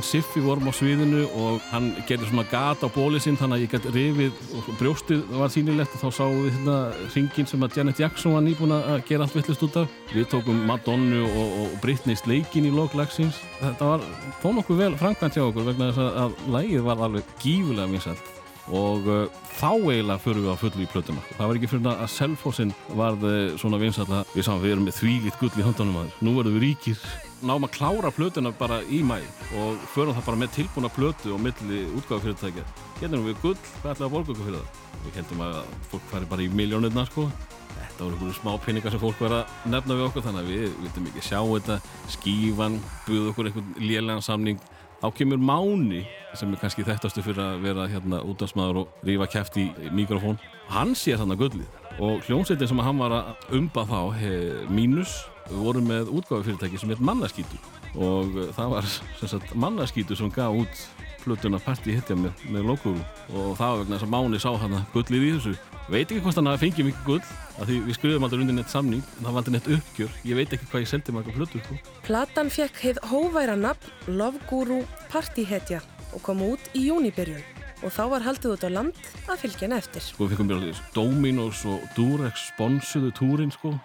Siffi 0.09 0.40
vorum 0.40 0.70
á 0.70 0.72
sviðinu 0.72 1.26
og 1.36 1.59
hann 1.68 1.90
gerði 2.09 2.30
svona 2.30 2.46
gat 2.48 2.80
á 2.80 2.88
bólið 2.88 3.26
sinn 3.26 3.36
þannig 3.36 3.59
að 3.59 3.64
ég 3.64 3.74
gæti 3.74 3.92
rifið 3.92 4.38
og 4.56 4.70
brjóstið 4.80 5.34
var 5.36 5.52
sýnilegt 5.52 5.96
og 5.98 6.00
þá 6.00 6.09
sáum 6.16 6.38
við 6.46 6.56
hérna 6.56 6.76
ringin 7.12 7.50
sem 7.50 7.66
að 7.66 7.76
Janet 7.76 8.00
Jackson 8.00 8.36
var 8.36 8.46
nýbúin 8.46 8.72
að 8.72 9.04
gera 9.11 9.26
allt 9.26 9.36
vittlust 9.36 9.66
út 9.68 9.76
af. 9.82 9.92
Við 10.14 10.30
tókum 10.32 10.64
Madonna 10.68 11.20
og, 11.28 11.52
og 11.61 11.76
Britney 11.84 12.16
Sleikin 12.16 12.70
í 12.70 12.72
loglagsins. 12.72 13.42
Þetta 13.61 13.92
var 13.92 14.09
þó 14.40 14.48
nokkuð 14.56 14.82
vel 14.86 14.90
framkvæmt 15.02 15.36
hjá 15.36 15.44
okkur 15.44 15.68
vegna 15.68 15.92
þess 15.92 16.18
að, 16.24 16.40
lægið 16.56 16.88
var 16.88 17.06
alveg 17.09 17.38
gífulega 17.44 17.92
vinsælt 17.92 18.34
og 18.68 19.06
uh, 19.09 19.22
þá 19.56 19.70
eiginlega 19.76 20.20
fyrir 20.20 20.42
við 20.44 20.52
að 20.52 20.61
fullu 20.64 20.84
í 20.84 20.90
plötuna. 20.92 21.22
Það 21.30 21.46
var 21.46 21.61
ekki 21.61 21.70
fyrir 21.72 21.88
að 21.94 22.11
Selfossin 22.12 22.74
varð 22.96 23.24
uh, 23.28 23.38
svona 23.61 23.80
vinsætt 23.80 24.12
að 24.12 24.34
við 24.34 24.52
við 24.64 24.74
erum 24.74 24.84
með 24.88 25.00
þvílitt 25.00 25.40
gull 25.40 25.54
í 25.56 25.64
höndunum 25.64 26.02
aðeins. 26.02 26.20
Nú 26.20 26.36
verðum 26.36 26.59
við 26.59 26.66
ríkir. 26.66 27.09
Náum 27.43 27.66
að 27.68 27.74
klára 27.76 28.11
plötuna 28.14 28.51
bara 28.59 28.80
í 28.91 29.03
mæ 29.07 29.18
og 29.59 29.82
förum 29.93 30.16
það 30.16 30.26
bara 30.26 30.41
með 30.41 30.55
tilbúna 30.57 30.91
plötu 30.91 31.34
og 31.34 31.43
milli 31.43 31.84
útgáðafyrirtækja. 32.01 32.64
Hérna 32.99 33.18
erum 33.18 33.28
við 33.28 33.39
gull, 33.45 33.61
hvað 33.82 33.93
ætlaði 33.93 34.09
að 34.09 34.14
borga 34.16 34.34
okkur 34.34 34.49
fyrir 34.49 34.59
það? 34.59 34.80
Við 35.05 35.20
heldum 35.20 35.45
að 35.47 35.61
fólk 35.93 36.09
færi 36.12 36.30
bara 36.32 36.45
í 36.45 36.49
miljónirna 36.61 37.05
sko. 37.07 37.28
Þetta 37.76 38.01
voru 38.03 38.16
einhverju 38.16 38.39
smá 38.41 38.51
peningar 38.64 38.95
sem 38.95 39.03
fólk 39.05 39.22
verið 39.22 39.39
að 39.39 39.70
nefna 39.74 39.99
við 39.99 40.09
okkur 40.09 40.26
þannig 40.26 40.43
að 40.43 40.51
við 40.55 40.74
vildum 40.82 41.09
ekki 41.12 41.24
sjá 41.28 41.39
þetta. 41.45 41.78
Skífan, 42.16 42.80
buð 43.07 43.30
okkur 43.32 43.51
einhvern 43.53 43.72
lélegan 43.86 44.26
samning 44.26 44.59
þá 44.99 45.11
kemur 45.14 45.39
Máni 45.39 46.03
sem 46.36 46.51
er 46.53 46.61
kannski 46.61 46.84
þekktastu 46.86 47.22
fyrir 47.22 47.43
að 47.45 47.62
vera 47.62 47.86
hérna 47.91 48.20
útdagsmaður 48.26 48.82
og 48.82 49.05
rífa 49.07 49.28
kæft 49.30 49.59
í 49.61 49.68
mikrofón 49.95 50.41
hann 50.72 50.95
sér 50.99 51.22
hann 51.22 51.34
að 51.34 51.45
gullið 51.45 52.03
og 52.03 52.24
hljómsveitin 52.26 52.70
sem 52.70 52.82
hann 52.82 53.01
var 53.01 53.14
að 53.14 53.55
umba 53.59 53.84
þá 53.89 54.01
he, 54.18 54.32
mínus 54.70 55.20
voru 55.51 55.82
með 55.84 56.12
útgáðufyrirtæki 56.12 56.80
sem 56.80 56.92
heit 56.92 57.03
Mannaskítu 57.05 57.59
og 57.96 58.36
uh, 58.36 58.49
það 58.57 58.72
var 58.74 58.88
sagt, 59.22 59.55
Mannaskítu 59.57 60.16
sem 60.18 60.32
gaf 60.34 60.57
út 60.62 60.84
plötuna 61.24 61.61
Parti 61.62 61.96
hittja 61.96 62.16
með, 62.16 62.44
með 62.53 62.70
logoru 62.70 63.03
og 63.34 63.57
það 63.59 63.72
var 63.72 63.82
vegna 63.82 63.96
þess 63.96 64.07
að 64.07 64.14
Máni 64.14 64.40
sá 64.42 64.51
hann 64.62 64.78
að 64.78 64.86
gullið 64.94 65.26
í 65.26 65.34
þessu. 65.36 65.55
Veit 65.88 66.05
ekki 66.05 66.22
hvort 66.24 66.38
hann 66.38 66.51
hafi 66.51 66.66
fengið 66.66 66.88
mikið 66.90 67.05
gull 67.07 67.20
að 67.59 67.70
því 67.70 67.76
við 67.86 67.96
skrifum 67.96 68.26
aldrei 68.26 68.42
undir 68.44 68.57
neitt 68.59 68.72
samning 68.72 69.05
það 69.18 69.28
var 69.28 69.38
aldrei 69.40 69.55
neitt 69.57 69.70
uppgjör, 69.78 70.16
ég 70.28 70.38
veit 70.38 70.57
ekki 70.57 70.68
hvað 70.68 70.84
ég 70.84 70.90
seldi 70.92 71.14
marga 71.16 71.36
plötur 71.36 71.64
sko. 71.64 71.78
Platan 72.05 72.53
fekk 72.53 72.82
heið 72.84 73.01
hóværa 73.09 73.57
nafn 73.59 74.18
Love 74.20 74.42
Guru 74.51 74.82
Partyhetja 75.12 75.80
og 76.12 76.24
kom 76.24 76.44
út 76.44 76.72
í 76.76 76.88
júnibyrjun. 76.88 77.44
Og 77.86 77.92
þá 77.94 78.03
var 78.11 78.24
haldið 78.26 78.57
út 78.57 78.64
á 78.66 78.70
land 78.74 79.05
að 79.30 79.44
fylgja 79.44 79.68
henn 79.68 79.76
eftir. 79.76 80.03
Sko 80.03 80.26
við 80.26 80.34
fengum 80.34 80.64
mjög 80.64 80.80
Dominos 80.96 81.62
og 81.68 81.84
Durex 81.94 82.49
sponsuðu 82.51 83.12
túrin 83.14 83.55
sko 83.55 83.76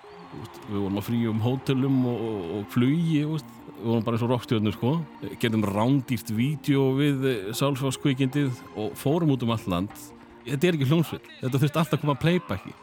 við 0.69 0.79
vorum 0.79 1.01
að 1.01 1.07
fríum 1.09 1.43
hótelum 1.43 1.99
og, 2.09 2.23
og, 2.57 2.63
flugi 2.73 3.21
við 3.23 3.43
vorum 3.83 4.05
bara 4.05 4.17
eins 4.17 4.25
og 4.25 4.31
rockstjörnur 4.31 4.77
sko. 4.77 4.93
Gerðum 5.41 5.67
rándýrt 5.67 6.31
vídeo 6.35 6.89
við 6.99 7.27
sálfáskvikindið 7.57 8.61
og 8.79 8.95
fórum 8.99 9.33
út 9.35 9.43
um 9.43 9.53
all 9.55 9.67
land. 9.67 9.91
Þetta 10.43 10.67
er 10.69 10.77
ekki 10.77 10.89
hljómsveit, 10.89 11.27
þetta 11.41 11.59
þurft 11.59 11.77
alltaf 11.79 11.97
að 11.97 12.03
koma 12.03 12.17
að 12.17 12.23
playbacki 12.25 12.73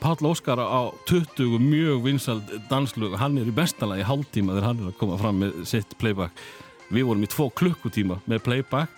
Páll 0.00 0.26
Óskar 0.26 0.58
á 0.58 0.90
20 1.06 1.58
mjög 1.62 2.02
vinsald 2.02 2.48
danslug 2.70 3.14
hann 3.20 3.38
er 3.38 3.46
í 3.46 3.54
bestalagi 3.54 4.02
hálftíma 4.02 4.56
þegar 4.56 4.66
hann 4.66 4.80
er 4.80 4.88
að 4.90 4.96
koma 4.98 5.18
fram 5.20 5.38
með 5.38 5.60
sitt 5.68 5.94
playback. 6.00 6.34
Við 6.90 7.06
vorum 7.06 7.22
í 7.22 7.30
tvo 7.30 7.46
klukkutíma 7.54 8.18
með 8.26 8.42
playback. 8.42 8.90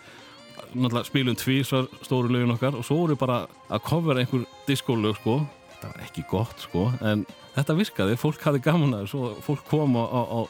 Náttúrulega 0.72 1.08
spilum 1.08 1.36
tvísvar 1.36 1.88
stóru 2.04 2.32
lögin 2.32 2.54
okkar 2.54 2.76
og 2.78 2.86
svo 2.86 3.02
vorum 3.02 3.16
við 3.16 3.20
bara 3.20 3.38
að 3.68 3.84
covera 3.84 4.22
einhver 4.22 4.46
diskólög 4.68 5.20
sko 5.20 5.38
þetta 5.78 5.92
var 5.92 6.04
ekki 6.08 6.24
gott 6.28 6.66
sko 6.66 6.88
en 7.06 7.22
þetta 7.54 7.78
virkaði, 7.78 8.18
fólk 8.18 8.42
hafði 8.42 8.64
gaman 8.66 8.96
að 8.96 9.06
þessu 9.06 9.22
og 9.22 9.38
fólk 9.46 9.64
kom 9.70 9.94
á, 9.94 10.04
á, 10.04 10.20
á 10.26 10.40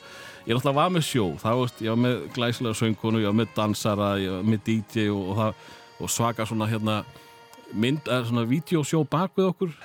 ég 0.49 0.57
náttúrulega 0.57 0.79
var 0.81 0.95
með 0.95 1.05
sjó, 1.05 1.27
það 1.43 1.61
veist, 1.63 1.83
ég 1.85 1.93
var 1.93 2.01
með 2.01 2.23
glæslega 2.37 2.81
söngkonu, 2.81 3.21
ég 3.21 3.29
var 3.29 3.39
með 3.43 3.53
dansara 3.57 4.09
ég 4.23 4.33
var 4.39 4.49
með 4.49 4.65
DJ 4.65 5.11
og, 5.13 5.21
og, 5.21 5.39
það, 5.43 5.69
og 5.99 6.13
svaka 6.17 6.49
svona 6.49 6.71
hérna 6.71 6.99
mynd, 7.77 8.09
eða 8.09 8.25
svona 8.31 8.49
videosjó 8.49 9.05
bak 9.09 9.37
við 9.37 9.51
okkur 9.53 9.77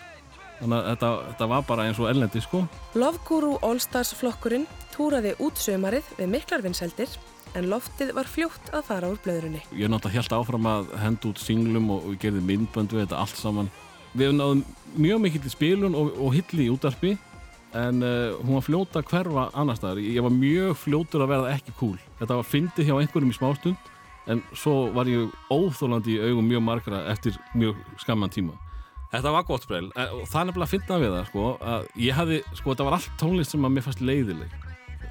þannig 0.61 0.77
að 0.79 0.89
þetta, 0.93 1.11
þetta 1.27 1.49
var 1.51 1.67
bara 1.67 1.85
eins 1.89 1.99
og 1.99 2.07
ellendi 2.07 2.41
sko. 2.43 2.63
Love 2.95 3.19
Guru 3.27 3.53
All 3.67 3.81
Stars 3.83 4.13
flokkurinn 4.15 4.67
túraði 4.93 5.33
út 5.43 5.59
sömarið 5.59 6.07
við 6.15 6.29
miklar 6.31 6.63
vinseldir 6.63 7.11
en 7.57 7.67
loftið 7.69 8.13
var 8.15 8.29
fljótt 8.29 8.71
að 8.73 8.85
fara 8.87 9.09
úr 9.11 9.19
blöðrunni. 9.25 9.61
Ég 9.75 9.85
er 9.85 9.91
náttúrulega 9.91 10.21
helt 10.21 10.37
áfram 10.39 10.69
að 10.69 10.93
henda 11.01 11.29
út 11.29 11.41
singlum 11.41 11.91
og, 11.93 12.07
og 12.07 12.21
gerði 12.21 12.45
myndbönd 12.47 12.95
við 12.95 13.05
þetta 13.05 13.19
allt 13.21 13.41
saman. 13.41 13.69
Við 14.13 14.27
hefum 14.27 14.39
náðum 14.39 14.65
mjög 15.03 15.21
mikill 15.23 15.47
í 15.47 15.53
spilun 15.53 15.95
og, 15.97 16.11
og 16.21 16.35
hilli 16.35 16.67
í 16.67 16.73
útarpi 16.73 17.15
en 17.73 18.03
uh, 18.05 18.35
hún 18.43 18.57
var 18.59 18.65
fljóta 18.67 19.01
að 19.01 19.09
hverfa 19.09 19.47
annar 19.57 19.79
staðar. 19.79 20.03
Ég 20.05 20.21
var 20.21 20.35
mjög 20.35 20.75
fljótur 20.83 21.25
að 21.25 21.31
verða 21.33 21.55
ekki 21.55 21.73
cool. 21.79 21.95
Þetta 22.19 22.37
var 22.37 22.49
fyndið 22.49 22.89
hjá 22.89 22.97
einhverjum 22.99 23.33
í 23.33 23.37
smástund 23.37 23.89
en 24.29 24.43
svo 24.55 24.75
var 24.95 25.09
ég 25.09 25.31
óþólandi 25.51 26.17
í 26.17 26.21
augum 26.29 26.45
mjög 26.47 26.63
margra 26.63 27.01
eftir 27.11 27.39
mjög 27.57 27.79
skamman 28.03 28.31
tíma. 28.33 28.53
Þetta 29.13 29.33
var 29.33 29.45
gott 29.45 29.65
sprel 29.65 29.89
og 29.93 30.23
það 30.25 30.39
er 30.39 30.47
nefnilega 30.49 30.65
að 30.65 30.71
finna 30.71 30.99
við 31.01 31.11
það 31.13 31.25
sko 31.27 31.47
að 31.73 31.89
ég 32.01 32.15
hefði, 32.17 32.37
sko 32.57 32.71
þetta 32.71 32.85
var 32.87 32.95
allt 32.97 33.17
tónlist 33.21 33.53
sem 33.53 33.67
að 33.67 33.73
mér 33.75 33.85
fannst 33.85 34.01
leiðileg. 34.01 34.55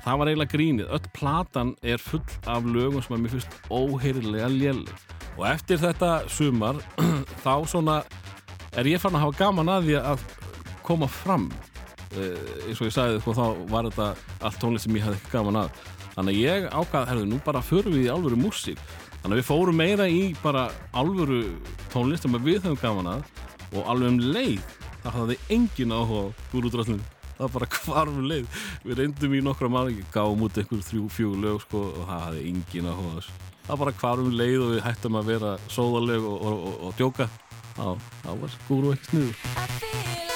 Það 0.02 0.18
var 0.18 0.30
eiginlega 0.30 0.50
grínið, 0.56 0.88
öll 0.96 1.10
platan 1.14 1.68
er 1.86 2.02
full 2.02 2.24
af 2.50 2.64
lögum 2.66 3.04
sem 3.04 3.14
að 3.14 3.22
mér 3.22 3.34
finnst 3.36 3.58
óheirilega 3.70 4.48
léleg 4.50 5.04
og 5.36 5.44
eftir 5.46 5.78
þetta 5.78 6.10
sumar 6.28 6.80
þá 7.44 7.54
svona 7.70 8.00
er 8.76 8.88
ég 8.88 9.02
fann 9.02 9.16
að 9.16 9.26
hafa 9.26 9.38
gaman 9.38 9.70
að 9.72 9.88
því 9.88 9.96
að 10.00 10.24
koma 10.86 11.08
fram? 11.10 11.46
Uh, 12.12 12.36
eins 12.68 12.80
og 12.80 12.88
ég 12.88 12.94
sagði 12.94 13.20
sko 13.22 13.34
þá 13.36 13.44
var 13.70 13.88
þetta 13.88 14.08
allt 14.48 14.60
tónlist 14.60 14.88
sem 14.88 14.98
ég 14.98 15.06
hefði 15.06 15.20
ekki 15.20 15.32
gaman 15.36 15.60
að. 15.62 15.80
Þannig 16.12 16.34
að 16.34 16.42
ég 16.42 16.66
ákvaði, 16.68 17.08
herðu, 17.10 17.28
nú 17.30 17.38
bara 17.44 17.64
förum 17.64 17.96
við 17.96 18.06
í 18.06 18.12
alvöru 18.12 18.40
músík. 18.40 18.82
Þannig 19.22 19.36
að 19.36 19.40
við 19.40 19.48
fórum 19.48 19.78
meira 19.80 20.08
í 20.10 20.22
bara 20.42 20.66
alvöru 20.98 21.40
tónlist 21.92 22.26
sem 22.26 22.36
við 22.42 22.60
höfum 22.66 22.80
gaman 22.82 23.12
að 23.14 23.30
og 23.72 23.86
alveg 23.88 24.10
um 24.10 24.18
leið 24.34 24.64
það 25.02 25.14
hafði 25.16 25.36
engin 25.54 25.94
áhuga 25.96 26.26
á 26.28 26.34
gúrúdröllinu 26.52 26.98
það 27.38 27.46
var 27.46 27.54
bara 27.54 27.70
hvarfum 27.78 28.26
leið. 28.28 28.58
Við 28.84 29.00
reyndum 29.00 29.38
í 29.38 29.46
nokkra 29.46 29.72
manni, 29.72 30.04
gáum 30.12 30.44
út 30.44 30.60
einhver 30.60 30.84
þrjú, 30.84 31.06
fjögur 31.16 31.40
lög 31.46 31.64
sko 31.64 31.86
og 31.92 32.04
það 32.04 32.26
hafði 32.26 32.44
engin 32.50 32.92
áhuga 32.92 33.24
það 33.62 33.72
var 33.72 33.82
bara 33.84 33.96
hvarfum 34.00 34.36
leið 34.36 34.60
og 34.60 34.70
við 34.74 34.84
hættum 34.86 35.18
að 35.18 35.28
vera 35.30 35.56
sóðaleg 35.70 36.26
og, 36.26 36.38
og, 36.42 36.62
og, 36.66 36.78
og 36.88 36.94
djóka 36.98 37.28
þá 37.76 38.28
var 38.42 38.60
gúrú 38.68 38.92
ekki 38.96 39.10
sniður 39.12 40.31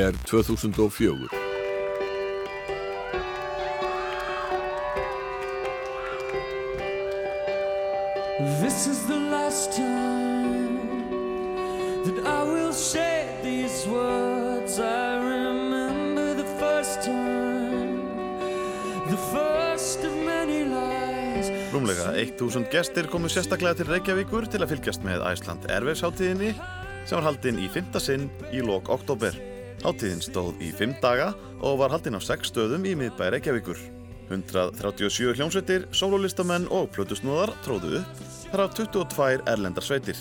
er 0.00 0.12
2004. 0.24 1.28
This 8.60 8.86
is 8.86 9.04
the 9.06 9.20
last 9.34 9.76
time 9.76 10.78
that 12.04 12.18
I 12.26 12.42
will 12.44 12.72
say 12.72 13.28
these 13.42 13.86
words. 13.86 14.78
I 14.80 15.18
remember 15.18 16.34
the 16.34 16.48
first 16.58 17.02
time, 17.04 18.00
the 19.10 19.20
first 19.34 20.04
of 20.04 20.14
many 20.24 20.64
lies. 20.64 21.52
Rúmlega 21.72 22.16
1000 22.16 22.72
gestir 22.72 23.06
komu 23.12 23.28
sérstaklega 23.28 23.74
til 23.74 23.92
Reykjavíkur 23.92 24.48
til 24.48 24.64
að 24.64 24.72
fylgjast 24.76 25.04
með 25.04 25.28
Æsland 25.28 25.68
Airways 25.68 26.00
hátíðinni 26.00 26.54
sem 27.04 27.18
var 27.18 27.28
haldinn 27.28 27.60
í 27.60 27.68
fymta 27.68 28.00
sinn 28.00 28.30
í 28.52 28.64
lok 28.64 28.88
oktober. 28.88 29.49
Hátíðin 29.80 30.20
stóð 30.20 30.58
í 30.60 30.74
fimm 30.76 30.92
daga 31.00 31.30
og 31.64 31.78
var 31.80 31.94
haldinn 31.94 32.18
á 32.18 32.20
sex 32.20 32.50
stöðum 32.50 32.84
í 32.84 32.92
miðbæ 33.00 33.30
Reykjavíkur. 33.32 33.78
137 34.28 35.32
hljómsveitir, 35.38 35.86
sólólistamenn 35.96 36.68
og 36.68 36.90
plötusnúðar 36.92 37.54
tróðu 37.64 37.96
upp, 38.02 38.20
þar 38.50 38.62
af 38.66 38.76
22 38.76 39.40
erlendar 39.48 39.86
sveitir. 39.86 40.20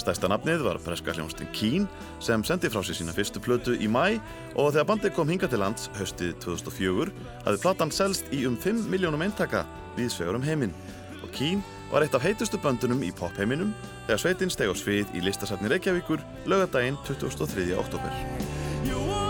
Stærsta 0.00 0.30
nafnið 0.32 0.64
var 0.64 0.80
breska 0.82 1.12
hljómsveitin 1.14 1.52
Keen 1.54 1.84
sem 2.24 2.42
sendi 2.48 2.72
frá 2.72 2.80
sér 2.80 2.96
sína 2.98 3.12
fyrstu 3.14 3.44
plötu 3.44 3.76
í 3.76 3.90
mæ 3.92 4.16
og 4.56 4.72
þegar 4.72 4.88
bandið 4.88 5.14
kom 5.18 5.30
hinga 5.30 5.52
til 5.52 5.60
lands 5.60 5.90
haustið 6.00 6.32
2004 6.42 7.12
hafði 7.44 7.62
platan 7.62 7.92
selst 7.94 8.32
í 8.32 8.46
um 8.48 8.56
5 8.56 8.88
miljónum 8.88 9.22
eintaka 9.28 9.66
viðsvegur 9.98 10.40
um 10.40 10.48
heiminn 10.48 10.74
og 11.20 11.28
Keen 11.36 11.60
var 11.94 12.02
eitt 12.02 12.14
af 12.18 12.24
heitustu 12.26 12.58
böndunum 12.58 13.04
í 13.06 13.12
popheiminum 13.14 13.70
þegar 14.08 14.22
sveitin 14.22 14.50
steg 14.50 14.72
á 14.72 14.74
svið 14.74 15.14
í 15.14 15.22
listasafni 15.22 15.70
Reykjavíkur 15.70 16.24
lögadaginn 16.50 16.98
23. 17.06 17.70
oktober. 17.78 19.23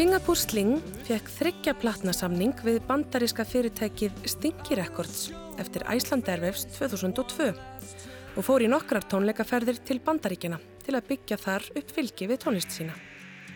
Singapore 0.00 0.40
Sling 0.40 0.78
fekk 1.04 1.26
þryggja 1.28 1.72
platnasamning 1.76 2.54
við 2.64 2.78
bandaríska 2.88 3.44
fyrirtækið 3.44 4.22
Stinky 4.32 4.78
Records 4.78 5.26
eftir 5.60 5.82
Iceland 5.92 6.30
Airwaves 6.32 6.62
2002 6.78 7.50
og 7.50 8.46
fór 8.46 8.64
í 8.64 8.70
nokkrar 8.72 9.04
tónleikaferðir 9.12 9.82
til 9.84 9.98
bandaríkjana 10.06 10.56
til 10.86 10.94
að 10.96 11.10
byggja 11.10 11.36
þar 11.42 11.66
upp 11.82 11.92
fylgi 11.92 12.30
við 12.30 12.40
tónlist 12.46 12.72
sína. 12.72 12.94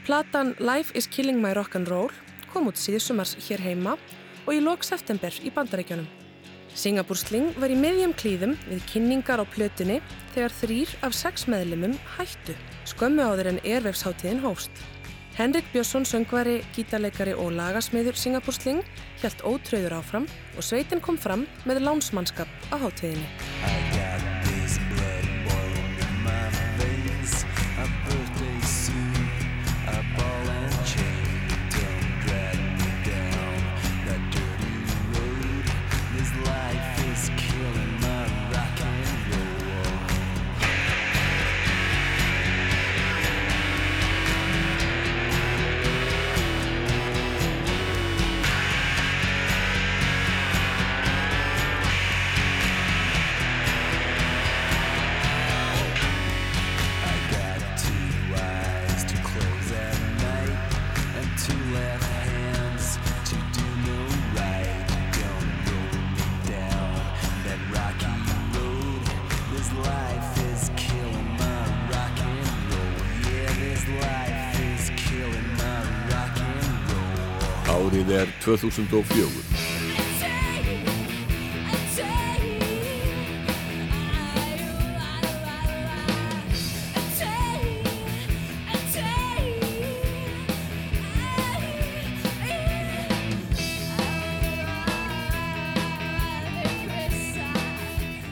Platan 0.04 0.52
Life 0.60 0.92
is 0.92 1.08
Killing 1.08 1.40
My 1.40 1.54
Rock'n'Roll 1.56 2.12
kom 2.52 2.68
út 2.68 2.76
síðsumars 2.76 3.32
hér 3.46 3.64
heima 3.64 3.94
og 4.44 4.52
í 4.52 4.60
lok 4.60 4.84
september 4.84 5.32
í 5.40 5.48
bandaríkjunum. 5.54 6.10
Singapore 6.76 7.22
Sling 7.22 7.56
var 7.56 7.72
í 7.72 7.78
miðjum 7.78 8.12
klíðum 8.20 8.52
við 8.66 8.84
kynningar 8.92 9.40
á 9.40 9.48
plötunni 9.48 10.02
þegar 10.34 10.58
þrýr 10.60 10.92
af 11.08 11.16
sex 11.16 11.48
meðlumum 11.48 11.96
hættu, 12.18 12.52
skömmu 12.92 13.30
áður 13.32 13.54
en 13.54 13.62
Airwaves-háttíðin 13.64 14.44
hóst. 14.44 14.84
Henrik 15.34 15.64
Björnsson, 15.72 16.04
söngvari, 16.06 16.60
gítarleikari 16.76 17.32
og 17.34 17.56
lagasmiður 17.58 18.14
Singapore 18.14 18.54
Sling 18.54 18.84
hjælt 19.18 19.42
ótröður 19.42 19.96
áfram 19.98 20.28
og 20.54 20.62
sveitin 20.62 21.02
kom 21.02 21.18
fram 21.18 21.42
með 21.66 21.82
lánsmannskap 21.88 22.70
á 22.70 22.78
háttíðinni. 22.78 23.93
2004. 78.62 79.74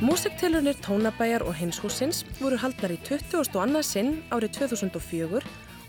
Músiktilunir 0.02 0.74
Tónabæjar 0.82 1.42
og 1.46 1.54
Hinshúsins 1.54 2.24
voru 2.40 2.58
haldnar 2.58 2.90
í 2.90 2.98
20. 3.06 3.54
annað 3.62 3.86
sinn 3.86 4.10
árið 4.34 4.58
2004 4.58 5.40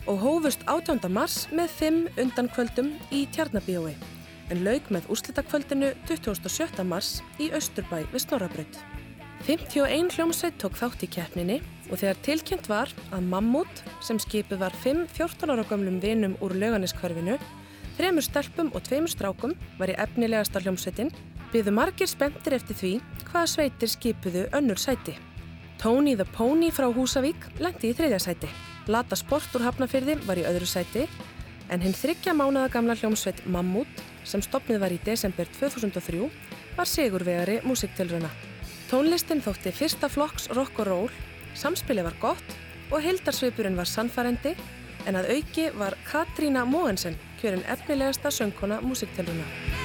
og 0.08 0.18
hófust 0.22 0.64
18. 0.70 1.10
mars 1.10 1.48
með 1.52 1.78
fimm 1.80 2.02
undankvöldum 2.22 2.94
í 3.12 3.26
Tjarnabíói 3.34 3.96
en 4.52 4.64
lauk 4.66 4.89
með 4.91 5.08
úrslitakvöldinu 5.14 5.94
27. 6.10 6.84
mars 6.88 7.22
í 7.39 7.50
Östurbæ 7.56 8.04
við 8.12 8.24
Snorrabraut. 8.26 8.80
51 9.44 10.14
hljómsveit 10.16 10.56
tók 10.62 10.78
þátt 10.80 11.04
í 11.04 11.10
keppninni 11.12 11.58
og 11.89 12.00
þegar 12.00 12.22
tilkynnt 12.24 12.70
var 12.72 12.91
að 13.12 13.26
Mammut, 13.28 13.84
sem 14.04 14.20
skipið 14.20 14.62
var 14.62 14.76
5 14.86 15.04
14 15.12 15.52
ára 15.52 15.66
gamlum 15.68 16.00
vinum 16.04 16.38
úr 16.44 16.56
lauganiskvarfinu, 16.56 17.36
þremur 17.98 18.24
stelpum 18.24 18.72
og 18.72 18.86
tveimur 18.88 19.12
strákum 19.12 19.58
var 19.80 19.91
í 19.91 19.98
efnilegasta 20.00 20.64
hljómsveitin, 20.64 21.12
byðu 21.52 21.76
margir 21.76 22.10
spenntir 22.10 22.56
eftir 22.56 22.80
því 22.80 22.94
hvaða 23.28 23.52
sveitir 23.52 23.91
skipuðu 23.91 24.48
önnur 24.56 24.80
sæti. 24.80 25.18
Tony 25.84 26.16
the 26.16 26.26
Pony 26.32 26.72
frá 26.72 26.88
Húsavík 26.88 27.50
lendi 27.60 27.91
í 27.91 27.98
þriðja 27.98 28.22
sæti. 28.24 28.48
Lata 28.88 29.18
Sport 29.20 29.52
úr 29.58 29.66
Hafnafyrði 29.68 30.16
var 30.24 30.39
í 30.39 30.48
öðru 30.48 30.68
sæti 30.68 31.04
en 31.68 31.84
hinn 31.84 31.96
þryggja 31.96 32.32
mánaða 32.36 32.72
gamla 32.78 32.96
hljómsveit 32.96 33.44
Mammut 33.52 34.04
sem 34.24 34.42
stopnið 34.44 34.82
var 34.84 34.94
í 34.96 35.00
desember 35.06 35.50
2003 35.60 36.30
var 36.78 36.90
sigurvegari 36.90 37.60
músiktilruna. 37.68 38.32
Tónlistin 38.90 39.42
þótti 39.44 39.74
fyrsta 39.74 40.10
flokks 40.12 40.50
rock 40.54 40.80
og 40.84 40.90
roll, 40.90 41.14
samspili 41.58 42.06
var 42.06 42.18
gott 42.22 42.58
og 42.92 43.02
hildarsvipurinn 43.04 43.78
var 43.80 43.90
sannfærendi 43.90 44.56
en 45.08 45.20
að 45.20 45.32
auki 45.38 45.70
var 45.78 45.98
Katrína 46.08 46.66
Mogensen 46.66 47.18
kjörin 47.42 47.66
efnilegasta 47.68 48.32
söngkona 48.32 48.82
músiktilruna. 48.82 49.83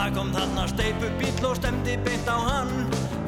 Það 0.00 0.14
kom 0.16 0.30
þarna 0.32 0.62
steipubíll 0.70 1.42
og 1.44 1.58
stemdi 1.58 1.94
beint 2.00 2.28
á 2.32 2.38
hann. 2.40 2.70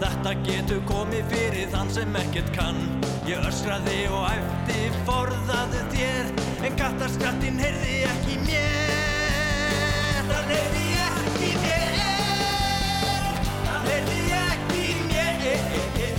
Þetta 0.01 0.31
getur 0.47 0.79
komið 0.89 1.27
fyrir 1.29 1.66
þann 1.75 1.91
sem 1.93 2.16
ekkert 2.16 2.49
kann. 2.57 2.81
Ég 3.29 3.45
öskraði 3.45 3.99
og 4.09 4.25
æfti 4.31 4.87
forðaðu 5.05 5.83
þér 5.93 6.33
En 6.62 6.77
kattarskattinn 6.79 7.61
heyrði 7.61 7.99
ekki 8.09 8.39
mér. 8.47 8.95
Hann 10.31 10.49
heyrði 10.49 10.89
ekki 11.05 11.53
mér. 11.61 12.01
Hann 13.68 13.89
heyrði 13.91 14.20
ekki 14.41 14.85
mér 15.11 16.11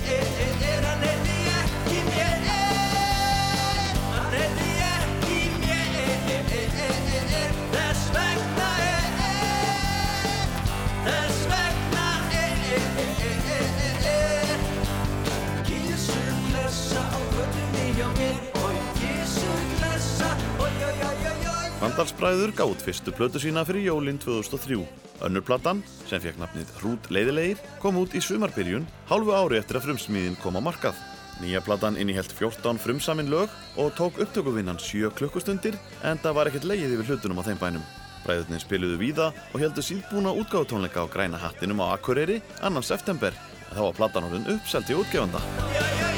Vandalsbræður 21.84 22.54
gátt 22.56 22.80
fyrstu 22.80 23.12
plötu 23.12 23.40
sína 23.42 23.60
fyrir 23.68 23.90
jólinn 23.90 24.16
2003. 24.16 24.78
Önnur 25.26 25.42
platan, 25.44 25.82
sem 26.08 26.22
fekk 26.22 26.38
nafnið 26.40 26.70
Hrút 26.78 27.10
leiðilegir, 27.12 27.60
kom 27.82 27.98
út 28.00 28.14
í 28.16 28.22
sumarbyrjun 28.24 28.86
hálfu 29.10 29.34
ári 29.36 29.58
eftir 29.58 29.76
að 29.76 29.90
frumsmíðin 29.90 30.38
kom 30.40 30.56
á 30.56 30.64
markað. 30.64 30.96
Nýja 31.42 31.60
platan 31.66 32.00
innihelt 32.00 32.32
14 32.32 32.80
frumsamin 32.80 33.28
lög 33.28 33.52
og 33.76 33.92
tók 34.00 34.16
upptökuvinnan 34.24 34.80
7 34.80 35.12
klukkustundir 35.18 35.76
en 36.00 36.22
það 36.24 36.38
var 36.40 36.48
ekkert 36.48 36.70
leið 36.72 36.96
yfir 36.96 37.12
hlutunum 37.12 37.44
á 37.44 37.46
þeim 37.50 37.60
bænum. 37.60 37.86
Bræðurnir 38.24 38.64
spiluðu 38.64 39.00
víða 39.04 39.28
og 39.52 39.60
heldur 39.60 39.84
síðbúna 39.84 40.32
útgáðutónleika 40.40 41.04
á 41.04 41.12
græna 41.12 41.42
hattinum 41.42 41.84
á 41.84 41.92
Akureyri 41.92 42.40
annan 42.64 42.86
september 42.86 43.36
en 43.36 43.76
þá 43.76 43.84
var 43.90 44.00
platan 44.00 44.32
orðin 44.32 44.52
uppselt 44.56 44.88
í 44.88 44.96
útgefanda. 44.96 46.13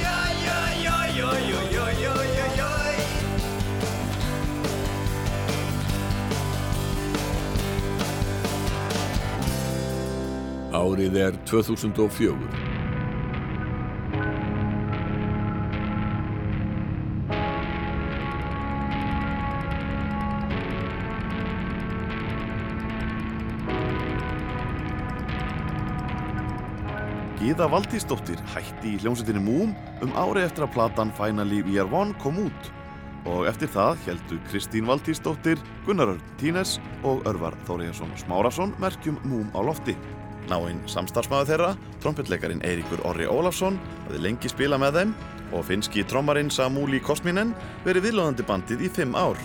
Árið 10.75 11.15
er 11.21 11.37
2004. 11.47 12.35
Gíða 27.37 27.69
Valdísdóttir 27.71 28.41
hætti 28.51 28.97
í 28.97 28.99
hljómsveitinni 28.99 29.45
Moom 29.45 29.71
um 30.03 30.17
ári 30.19 30.43
eftir 30.43 30.67
að 30.67 30.73
platan 30.75 31.15
Finally 31.15 31.63
We 31.63 31.79
Are 31.79 31.87
One 31.95 32.17
kom 32.19 32.43
út 32.43 32.73
og 33.27 33.47
eftir 33.47 33.71
það 33.71 34.03
heldu 34.07 34.39
Kristín 34.51 34.87
Valdísdóttir, 34.91 35.63
Gunnar 35.87 36.17
Örn 36.17 36.23
Tínes 36.43 36.77
og 37.07 37.27
Örvar 37.27 37.55
Þóriðarsson 37.67 38.15
Smárasson 38.19 38.75
merkjum 38.83 39.19
Moom 39.27 39.51
á 39.55 39.63
lofti. 39.63 39.95
Náinn 40.47 40.79
samstarfsmaður 40.87 41.49
þeirra, 41.51 41.71
trompetleikarin 42.05 42.63
Eiríkur 42.67 43.03
Orri 43.09 43.27
Ólafsson, 43.27 43.81
hafði 44.07 44.23
lengi 44.23 44.51
spila 44.51 44.79
með 44.79 45.01
þeim 45.01 45.15
og 45.57 45.67
finski 45.67 46.05
trommarinn 46.07 46.51
Samúli 46.55 47.01
Kosminen 47.03 47.53
verið 47.87 48.09
viðlóðandi 48.09 48.47
bandið 48.47 48.87
í 48.87 48.91
fimm 48.95 49.17
ár. 49.19 49.39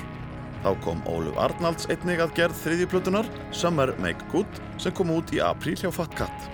Þá 0.62 0.72
kom 0.84 1.02
Óluf 1.10 1.38
Arnalds 1.42 1.88
einnig 1.90 2.22
að 2.22 2.36
gerð 2.38 2.60
þriðjuplutunar 2.62 3.30
Summer 3.50 3.96
Make 4.02 4.28
Good 4.34 4.62
sem 4.82 4.94
kom 4.98 5.14
út 5.14 5.34
í 5.34 5.42
apríl 5.42 5.74
hjá 5.80 5.90
Fat 5.94 6.14
Cat. 6.18 6.50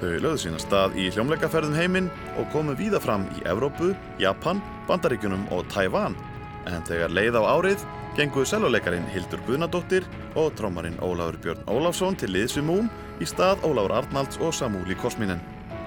Þau 0.00 0.18
lögðu 0.18 0.40
sína 0.42 0.58
stað 0.60 0.98
í 1.00 1.06
hljómleikaferðum 1.14 1.78
heiminn 1.78 2.10
og 2.36 2.50
komu 2.52 2.74
víða 2.76 2.98
fram 3.00 3.28
í 3.38 3.44
Evrópu, 3.48 3.94
Japan, 4.20 4.58
Bandaríkunum 4.90 5.46
og 5.54 5.62
Tævan. 5.72 6.18
En 6.66 6.82
þegar 6.84 7.14
leið 7.14 7.38
á 7.38 7.42
árið 7.54 7.86
genguðu 8.18 8.50
selvoleikarin 8.50 9.06
Hildur 9.14 9.40
Guðnadóttir 9.46 10.04
og 10.36 10.50
trommarinn 10.58 10.98
Ólafur 11.04 11.38
Björn 11.44 11.66
Ólafsson 11.70 12.18
til 12.18 12.34
liðs 12.34 12.58
við 12.58 12.66
Múm 12.66 12.90
í 13.20 13.28
stað 13.28 13.64
Ólafur 13.66 13.94
Arnalds 14.00 14.40
og 14.40 14.54
Samúli 14.56 14.96
Kosminen. 14.98 15.40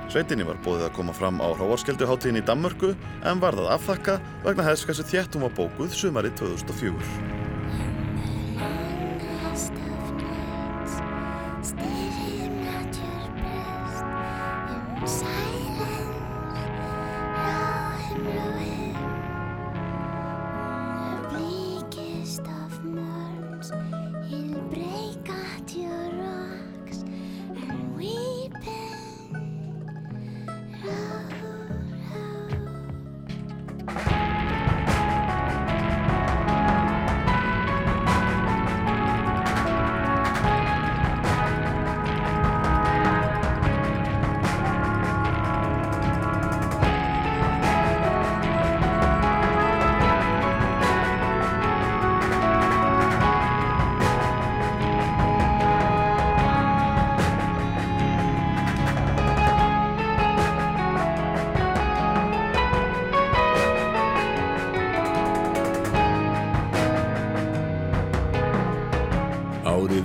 Sveitinni 0.10 0.46
var 0.48 0.58
bóðið 0.66 0.88
að 0.88 0.96
koma 0.98 1.14
fram 1.14 1.38
á 1.38 1.48
Hróarskelduháttíðin 1.54 2.42
í 2.42 2.46
Danmörku 2.46 2.96
en 3.30 3.42
var 3.44 3.54
það 3.58 3.74
afþakka 3.76 4.16
vegna 4.48 4.66
hversu 4.66 5.06
þjættum 5.12 5.46
var 5.46 5.54
bókuð 5.60 5.94
sumarið 5.94 6.34
2004. 6.42 7.38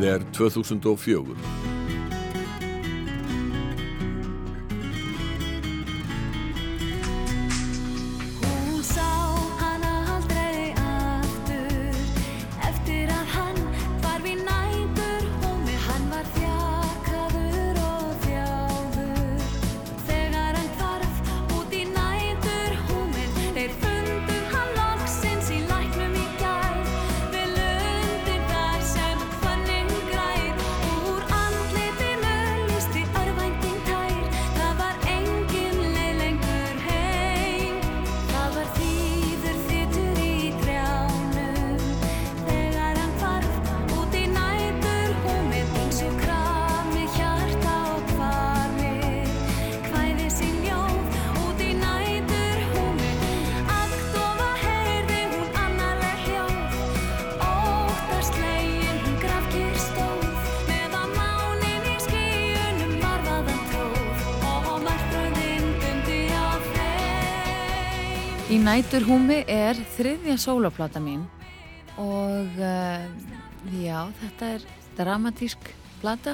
er 0.04 0.20
2004. 0.32 1.73
þeim 68.74 68.80
Í 68.82 68.82
næturhúmi 68.82 69.36
er 69.46 69.78
þriðja 69.94 70.34
sólaplata 70.42 70.98
mín 70.98 71.20
og 72.00 72.56
uh, 72.58 73.04
já, 73.70 74.00
þetta 74.18 74.48
er 74.56 74.64
dramatísk 74.98 75.68
plata 76.00 76.32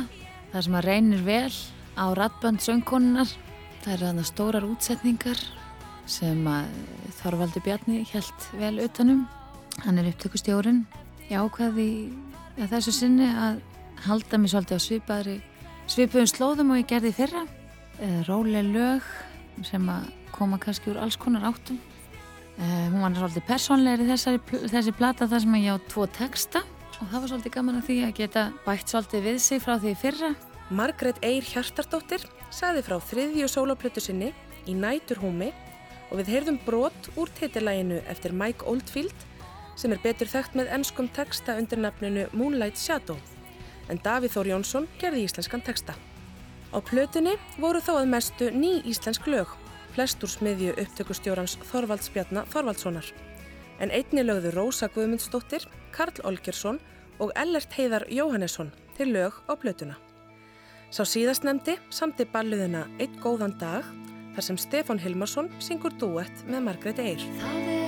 þar 0.49 0.65
sem 0.65 0.77
að 0.79 0.87
reynir 0.87 1.25
vel 1.27 1.53
á 2.01 2.09
rattbönd 2.17 2.63
söngkonunar. 2.65 3.29
Það 3.83 3.93
eru 3.93 4.07
þarna 4.07 4.25
stórar 4.25 4.69
útsetningar 4.71 5.43
sem 6.09 6.41
að 6.49 6.71
Þorvaldur 7.19 7.67
Bjarni 7.67 8.07
held 8.09 8.49
vel 8.57 8.73
utanum. 8.87 9.27
Hann 9.85 10.01
er 10.01 10.09
upptökustjórinn. 10.09 10.87
Ég 11.29 11.45
ákvaði 11.45 11.91
að 12.57 12.73
þessu 12.73 12.97
sinni 13.03 13.29
að 13.29 13.61
halda 14.07 14.41
mig 14.41 14.55
svolítið 14.55 14.81
á 14.81 14.87
svipaðri 14.87 15.39
svipuðum 15.93 16.33
slóðum 16.33 16.73
og 16.73 16.81
ég 16.81 16.89
gerði 16.89 17.13
fyrra. 17.21 17.45
Eh, 18.01 18.25
Róleg 18.25 18.73
lög 18.73 19.15
sem 19.69 19.85
að 19.93 20.09
koma 20.33 20.57
kannski 20.57 20.95
úr 20.95 21.05
alls 21.05 21.21
konar 21.21 21.45
áttum. 21.53 21.77
Uh, 22.61 22.91
hún 22.93 23.01
var 23.01 23.15
svolítið 23.17 23.45
persónlegri 23.49 24.05
þessari, 24.05 24.41
þessi 24.69 24.93
plata 24.93 25.25
þar 25.31 25.41
sem 25.47 25.55
ég 25.63 25.73
á 25.73 25.87
tvo 25.89 26.05
texta 26.13 26.61
og 27.01 27.07
það 27.07 27.15
var 27.15 27.31
svolítið 27.31 27.55
gaman 27.55 27.79
að 27.79 27.87
því 27.87 27.97
að 28.05 28.13
geta 28.19 28.43
bætt 28.67 28.93
svolítið 28.93 29.23
við 29.25 29.39
sig 29.41 29.63
frá 29.65 29.79
því 29.81 29.95
fyrra. 30.03 30.31
Margrét 30.69 31.23
Eir 31.25 31.47
Hjartardóttir 31.49 32.27
sagði 32.53 32.83
frá 32.85 32.99
þriðju 33.01 33.49
sólaplötu 33.49 34.05
sinni 34.05 34.29
í 34.69 34.75
Næturhúmi 34.77 35.49
og 36.11 36.21
við 36.21 36.35
heyrðum 36.35 36.61
brot 36.67 37.09
úr 37.17 37.33
titilæginu 37.41 38.03
eftir 38.13 38.37
Mike 38.37 38.69
Oldfield 38.69 39.25
sem 39.81 39.97
er 39.97 40.05
betur 40.05 40.29
þekkt 40.29 40.61
með 40.61 40.75
enskum 40.77 41.09
texta 41.17 41.57
undir 41.57 41.81
nafninu 41.81 42.27
Moonlight 42.37 42.77
Shadow 42.77 43.17
en 43.89 44.05
Davíð 44.05 44.37
Þór 44.37 44.53
Jónsson 44.53 44.91
gerði 45.01 45.25
íslenskan 45.31 45.65
texta. 45.65 45.97
Á 46.77 46.79
plötunni 46.85 47.39
voru 47.57 47.81
þó 47.81 47.97
að 48.03 48.13
mestu 48.13 48.53
ný 48.53 48.77
íslensk 48.85 49.25
lög, 49.33 49.49
flest 49.95 50.23
úr 50.25 50.31
smiðju 50.31 50.77
upptökustjórans 50.81 51.57
Þorvalds 51.71 52.11
Bjarnar 52.15 52.49
Þorvaldssonar 52.53 53.11
en 53.81 53.93
einni 53.97 54.25
lögðu 54.25 54.53
Rósa 54.55 54.91
Guðmundsdóttir, 54.93 55.65
Karl 55.95 56.21
Olgersson 56.29 56.79
og 57.21 57.33
Ellert 57.39 57.73
Heiðar 57.77 58.07
Jóhannesson 58.13 58.73
til 58.97 59.11
lög 59.15 59.37
á 59.49 59.57
plötuna. 59.57 59.97
Sá 60.91 61.05
síðastnemdi 61.07 61.79
samti 61.95 62.27
balluðina 62.29 62.87
Eitt 62.99 63.17
góðan 63.23 63.57
dag 63.61 63.87
þar 64.35 64.47
sem 64.47 64.61
Stefán 64.61 65.03
Hilmarsson 65.03 65.53
syngur 65.63 65.95
duett 65.99 66.47
með 66.49 66.67
Margrét 66.69 67.03
Eir. 67.03 67.80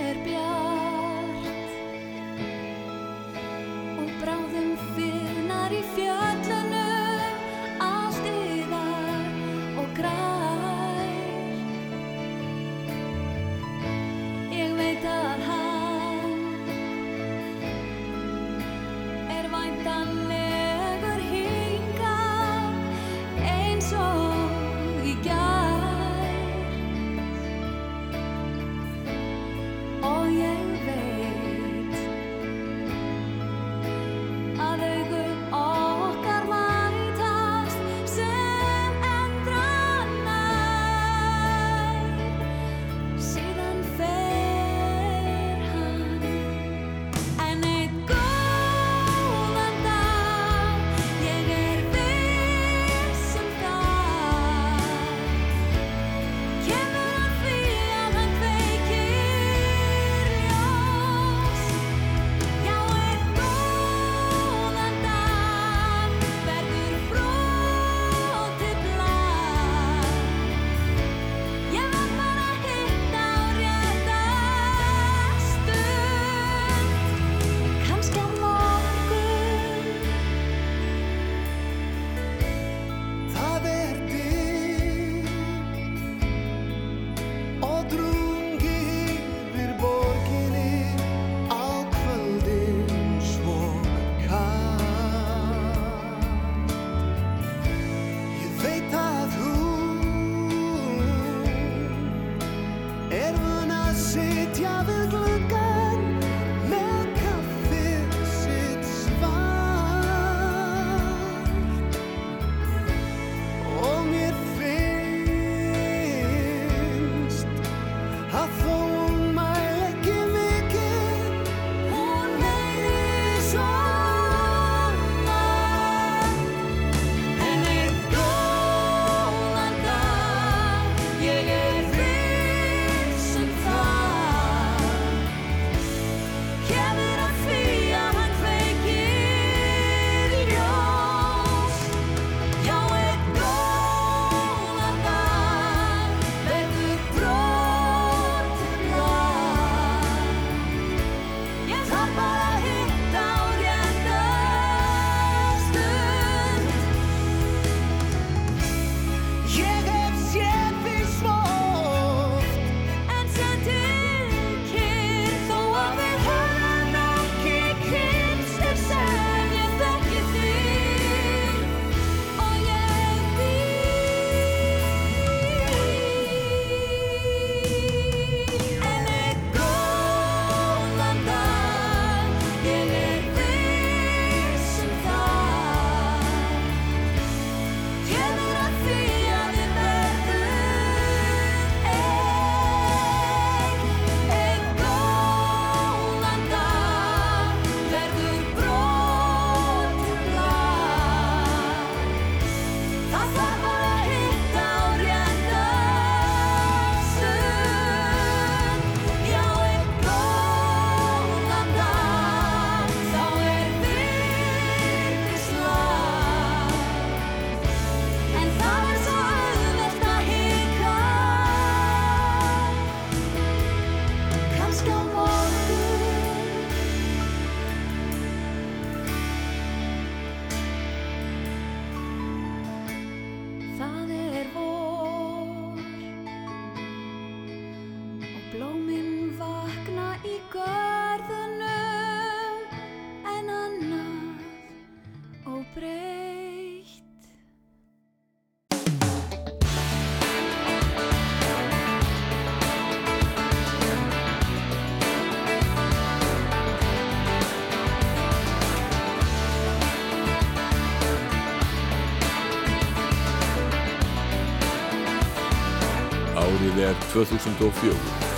2004. 267.11 268.32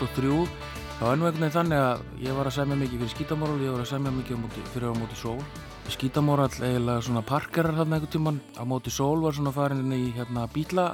2003 0.00 0.76
þá 0.96 1.04
veginn 1.20 1.52
þannig 1.52 1.80
að 1.82 2.04
ég 2.24 2.36
var 2.36 2.48
að 2.48 2.54
semja 2.56 2.76
mikið 2.80 3.02
fyrir 3.02 3.12
skítamóral 3.12 3.56
ég 3.60 3.74
var 3.74 3.82
að 3.82 3.90
semja 3.90 4.12
mikið 4.16 4.36
á 4.36 4.40
móti, 4.40 4.62
fyrir 4.72 4.92
á 4.92 4.94
móti 4.96 5.18
sól. 5.20 5.38
Skítamóral 5.92 6.48
eiginlega 6.56 7.04
svona 7.04 7.22
parkerar 7.22 7.76
þarna 7.76 7.98
einhvern 7.98 8.12
tíman 8.14 8.40
á 8.56 8.64
móti 8.64 8.90
sól 8.90 9.20
var 9.22 9.36
svona 9.36 9.52
farin 9.54 9.92
í 9.92 10.10
hérna 10.16 10.48
bíla 10.50 10.86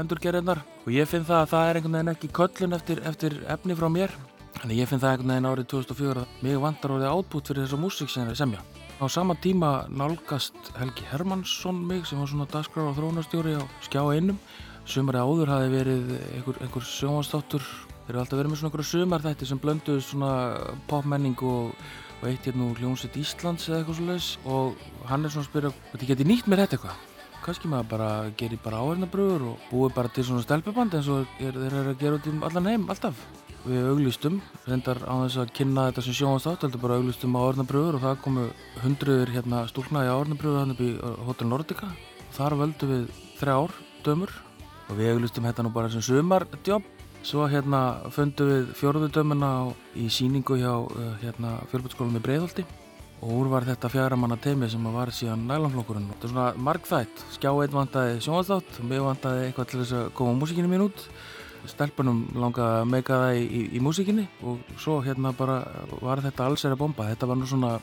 endurgerðinnar 0.00 0.62
og 0.64 0.90
ég 0.94 1.08
finn 1.10 1.28
það 1.28 1.42
að 1.44 1.52
það 1.52 1.68
er 1.68 1.78
einhvern 1.80 1.98
veginn 1.98 2.12
ekki 2.14 2.32
köllun 2.40 2.76
eftir, 2.78 3.02
eftir 3.04 3.36
efni 3.52 3.76
frá 3.78 3.88
mér. 3.92 4.16
Þannig 4.60 4.80
ég 4.80 4.90
finn 4.90 5.00
það 5.00 5.12
einhvern 5.12 5.34
veginn 5.34 5.50
árið 5.52 5.68
2004 5.74 6.24
að 6.24 6.42
mig 6.46 6.58
vantar 6.64 6.96
orðið 6.96 7.12
átbútt 7.12 7.52
fyrir 7.52 7.66
þessa 7.66 7.82
músík 7.84 8.10
sem 8.12 8.24
ég 8.24 8.32
er 8.32 8.40
semja. 8.40 8.64
Á 9.00 9.04
sama 9.08 9.36
tíma 9.40 9.70
nálgast 9.88 10.72
Helgi 10.76 11.06
Hermansson 11.12 11.78
mig 11.88 12.08
sem 12.08 12.18
var 12.20 12.28
svona 12.28 12.48
dagskrár 12.50 12.90
og 12.90 12.98
þróunarstjóri 12.98 13.54
á 13.56 13.64
skjá 13.86 14.02
einum. 14.08 14.40
Sumari 14.84 15.20
áður 15.22 15.52
hafi 15.54 15.70
verið 15.72 16.10
einhver, 16.34 16.58
einhver 16.64 16.84
sjónvastáttur 16.84 17.64
þeir 18.10 18.16
eru 18.16 18.24
alltaf 18.24 18.40
verið 18.40 18.50
með 18.50 18.58
svona 18.58 18.70
einhverja 18.70 18.90
sumarþætti 18.90 19.46
sem 19.46 19.58
blönduðu 19.62 20.00
svona 20.02 20.30
popmenning 20.90 21.42
og, 21.46 21.68
og 22.18 22.24
eitt 22.26 22.48
hérna 22.48 22.66
úr 22.66 22.80
hljómsveit 22.82 23.18
Íslands 23.20 23.68
eða 23.68 23.84
eitthvað 23.84 24.24
svo 24.24 24.54
og 24.56 24.80
hann 25.06 25.24
er 25.24 25.30
svona 25.30 25.46
að 25.46 25.50
spyrja 25.52 25.70
hvort 25.70 26.02
ég 26.02 26.10
geti 26.10 26.26
nýtt 26.26 26.48
mér 26.50 26.64
þetta 26.64 26.78
eitthvað? 26.80 27.04
Kannski 27.44 27.70
maður 27.70 27.86
bara 27.92 28.08
gerir 28.40 28.60
bara 28.64 28.82
áhernabröður 28.82 29.46
og 29.52 29.62
búið 29.70 29.94
bara 29.94 30.10
til 30.10 30.26
svona 30.26 30.42
stelpuband 30.42 30.98
eins 30.98 31.06
og 31.06 31.38
er, 31.38 31.54
þeir 31.54 31.78
eru 31.84 31.94
að 31.94 32.02
gera 32.02 32.18
út 32.18 32.26
í 32.26 32.34
allan 32.50 32.68
heim 32.72 32.90
alltaf. 32.90 33.22
Við 33.62 33.88
auglistum, 33.92 34.42
reyndar 34.66 35.00
á 35.06 35.14
þess 35.22 35.40
að 35.44 35.54
kynna 35.60 35.86
þetta 35.88 36.04
sem 36.04 36.16
sjónvastátt, 36.18 36.66
heldur 36.66 36.82
bara 36.82 36.98
auglistum 36.98 37.36
á 37.38 37.40
áhernabröður 37.46 38.00
og 38.00 38.04
það 38.08 38.22
komu 38.26 38.46
hundruður 38.82 39.34
hérna 39.36 39.64
stúlna 39.70 40.04
í 40.04 40.12
áhernabröður 40.12 40.62
hann 40.64 40.74
upp 40.74 40.84
í 40.84 40.92
uh, 40.96 41.18
Hotel 41.28 41.48
Nordica. 41.48 41.92
Þar 42.36 42.58
völdu 42.64 42.90
við 42.90 43.10
þrjár 43.40 43.76
dömur 44.04 44.34
og 44.88 44.98
við 44.98 45.12
auglistum 45.14 45.48
þetta 45.48 45.64
nú 45.64 45.72
bara 45.76 45.92
sem 45.92 46.04
sumardjobb 46.04 46.99
svo 47.26 47.46
hérna 47.50 47.80
fundum 48.14 48.48
við 48.50 48.70
fjórðu 48.78 49.10
dömuna 49.12 49.48
á, 49.48 49.62
í 49.96 50.08
síningu 50.12 50.56
hjá 50.60 50.72
uh, 50.72 51.10
hérna, 51.22 51.58
fjölbætskólum 51.72 52.16
í 52.18 52.22
Breiðholti. 52.24 52.64
Og 53.20 53.34
úr 53.36 53.50
var 53.52 53.66
þetta 53.68 53.90
fjaramanna 53.92 54.38
teimi 54.40 54.68
sem 54.72 54.86
var 54.94 55.10
síðan 55.12 55.42
nælanflokkurinn 55.48 56.08
þetta 56.08 56.26
er 56.26 56.32
svona 56.32 56.64
margþætt, 56.68 57.24
skjá 57.34 57.50
einn 57.52 57.74
vantaði 57.74 58.14
sjónastátt 58.24 58.78
mig 58.88 59.02
vantaði 59.04 59.42
eitthvað 59.44 59.68
til 59.68 59.80
þess 59.82 59.96
að 59.98 60.06
koma 60.16 60.38
músíkinni 60.38 60.72
mín 60.72 60.86
út. 60.86 61.04
Stelpunum 61.68 62.22
langaði 62.40 62.78
að 62.80 62.88
meika 62.88 63.18
það 63.20 63.36
í, 63.36 63.42
í, 63.44 63.62
í 63.76 63.82
músíkinni. 63.84 64.24
Og 64.48 64.62
svo 64.80 65.02
hérna 65.04 65.34
bara 65.36 65.58
var 66.00 66.24
þetta 66.24 66.46
alls 66.48 66.64
er 66.64 66.72
að 66.72 66.80
bomba. 66.86 67.10
Þetta 67.12 67.28
var 67.28 67.36
nú 67.36 67.48
svona, 67.50 67.74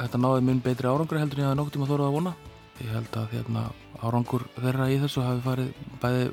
þetta 0.00 0.22
náði 0.22 0.46
mun 0.48 0.62
betri 0.64 0.88
árangur 0.88 1.20
heldur 1.20 1.42
en 1.42 1.44
ég 1.44 1.50
hafði 1.50 1.60
nótt 1.60 1.76
tíma 1.76 1.90
þórað 1.90 2.08
að 2.08 2.16
vona. 2.16 2.36
Ég 2.80 2.92
held 2.96 3.20
að 3.20 3.36
hérna 3.36 3.66
árangur 4.00 4.48
þeirra 4.56 4.88
í 4.88 4.96
þessu 5.04 5.26
hafi 5.26 5.44
farið 5.44 5.84
bæði 6.00 6.24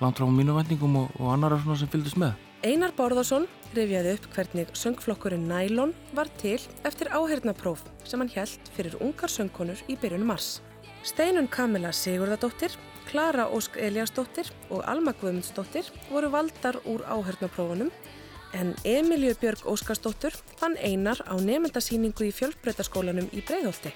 langt 0.00 0.18
frá 0.18 0.26
mínu 0.28 0.56
vendingum 0.56 0.96
og, 1.02 1.14
og 1.20 1.32
annara 1.32 1.58
svona 1.62 1.78
sem 1.80 1.90
fylgdist 1.92 2.20
með 2.20 2.36
Einar 2.66 2.94
Bárðarsson 2.96 3.44
rifjaði 3.76 4.14
upp 4.16 4.26
hvernig 4.34 4.70
söngflokkurinn 4.74 5.44
Nælon 5.46 5.92
var 6.16 6.30
til 6.40 6.56
eftir 6.88 7.12
áhernapróf 7.14 7.84
sem 8.08 8.22
hann 8.22 8.32
held 8.32 8.70
fyrir 8.74 8.96
ungar 9.04 9.30
söngkonur 9.30 9.82
í 9.92 9.94
byrjun 10.00 10.24
mars. 10.26 10.62
Steinun 11.06 11.46
Kamila 11.52 11.92
Sigurðardóttir, 11.94 12.74
Klara 13.06 13.46
Ósk 13.54 13.76
Eliasdóttir 13.78 14.50
og 14.70 14.82
Alma 14.88 15.14
Guðmundsdóttir 15.20 15.92
voru 16.08 16.32
valdar 16.32 16.80
úr 16.88 17.04
áhernaprófunum 17.06 17.92
en 18.56 18.74
Emilju 18.82 19.36
Björg 19.38 19.62
Óskarsdóttur 19.68 20.34
fann 20.56 20.74
Einar 20.82 21.22
á 21.28 21.38
nefndasýningu 21.38 22.26
í 22.26 22.34
fjölbreytaskólanum 22.34 23.30
í 23.30 23.44
Breiðholti. 23.46 23.94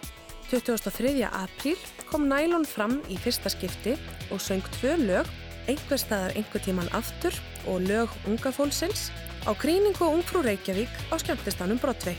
23. 0.52 1.26
apríl 1.26 1.78
kom 2.10 2.28
Nælon 2.30 2.68
fram 2.68 3.00
í 3.10 3.18
fyrsta 3.18 3.50
skipti 3.50 3.96
og 4.30 4.38
söng 4.38 4.62
tvö 4.78 4.94
lög 5.00 5.26
einhver 5.68 6.00
staðar 6.00 6.36
einhver 6.38 6.62
tíman 6.64 6.90
aftur 6.96 7.34
og 7.66 7.84
lög 7.88 8.12
unga 8.30 8.52
fólksins 8.54 9.10
á 9.44 9.52
krýningu 9.56 10.04
og 10.06 10.20
ungfrú 10.20 10.44
Reykjavík 10.44 10.92
á 11.12 11.14
skemmtistanum 11.20 11.80
Brotvei. 11.82 12.16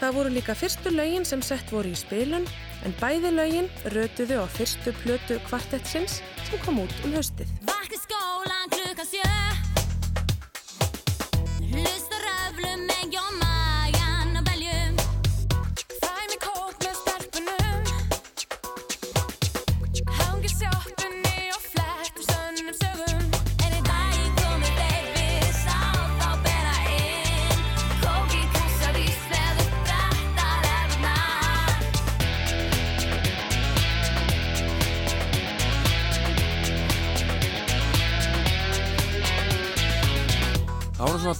Það 0.00 0.16
voru 0.16 0.32
líka 0.32 0.56
fyrstu 0.56 0.94
lögin 0.94 1.26
sem 1.28 1.42
sett 1.44 1.72
voru 1.74 1.92
í 1.92 1.98
spilun 1.98 2.48
en 2.86 2.96
bæði 3.02 3.34
lögin 3.36 3.68
rötuðu 3.94 4.40
á 4.40 4.46
fyrstu 4.56 4.94
plötu 5.02 5.36
kvartettsins 5.50 6.22
sem 6.48 6.64
kom 6.64 6.80
út 6.86 7.04
um 7.04 7.14
haustið. 7.18 7.52
Vakti 7.68 8.00
skólan 8.06 8.72
klukkan 8.72 9.08
sjö 9.12 9.39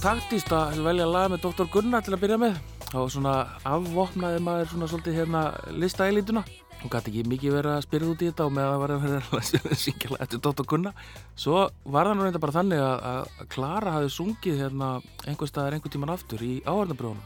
Taktíst 0.01 0.49
að 0.49 0.79
velja 0.81 1.05
lag 1.05 1.27
með 1.29 1.43
Dr. 1.43 1.67
Gunnar 1.69 2.01
til 2.01 2.15
að 2.15 2.23
byrja 2.23 2.37
með. 2.41 2.55
Var 2.89 3.09
svona 3.13 3.33
afvopnaði 3.69 4.39
maður 4.41 4.71
svona 4.71 4.87
svolítið 4.89 5.17
hérna 5.19 5.41
listaelítuna. 5.77 6.41
Hún 6.79 6.89
gæti 6.89 7.11
ekki 7.11 7.25
mikið 7.29 7.53
verið 7.53 7.73
að 7.75 7.83
spyrja 7.85 8.09
út 8.09 8.23
í 8.25 8.29
þetta 8.31 8.47
og 8.47 8.55
með 8.55 8.65
að 8.65 8.71
það 8.71 8.81
var 8.81 8.93
að 8.95 9.05
vera 9.05 9.19
að 9.37 9.75
syngja 9.83 10.17
eftir 10.25 10.41
Dr. 10.47 10.65
Gunnar. 10.71 11.05
Svo 11.43 11.59
var 11.85 12.09
það 12.09 12.17
nú 12.17 12.25
reynda 12.25 12.41
bara 12.41 12.55
þannig 12.55 12.81
að, 12.87 13.05
að 13.11 13.45
Klara 13.53 13.93
hafi 13.99 14.09
sungið 14.15 14.63
hérna 14.63 14.89
einhver 15.27 15.53
staðar 15.53 15.77
einhver 15.77 15.93
tíman 15.93 16.15
aftur 16.15 16.47
í 16.49 16.51
áhörnabrjónum. 16.65 17.21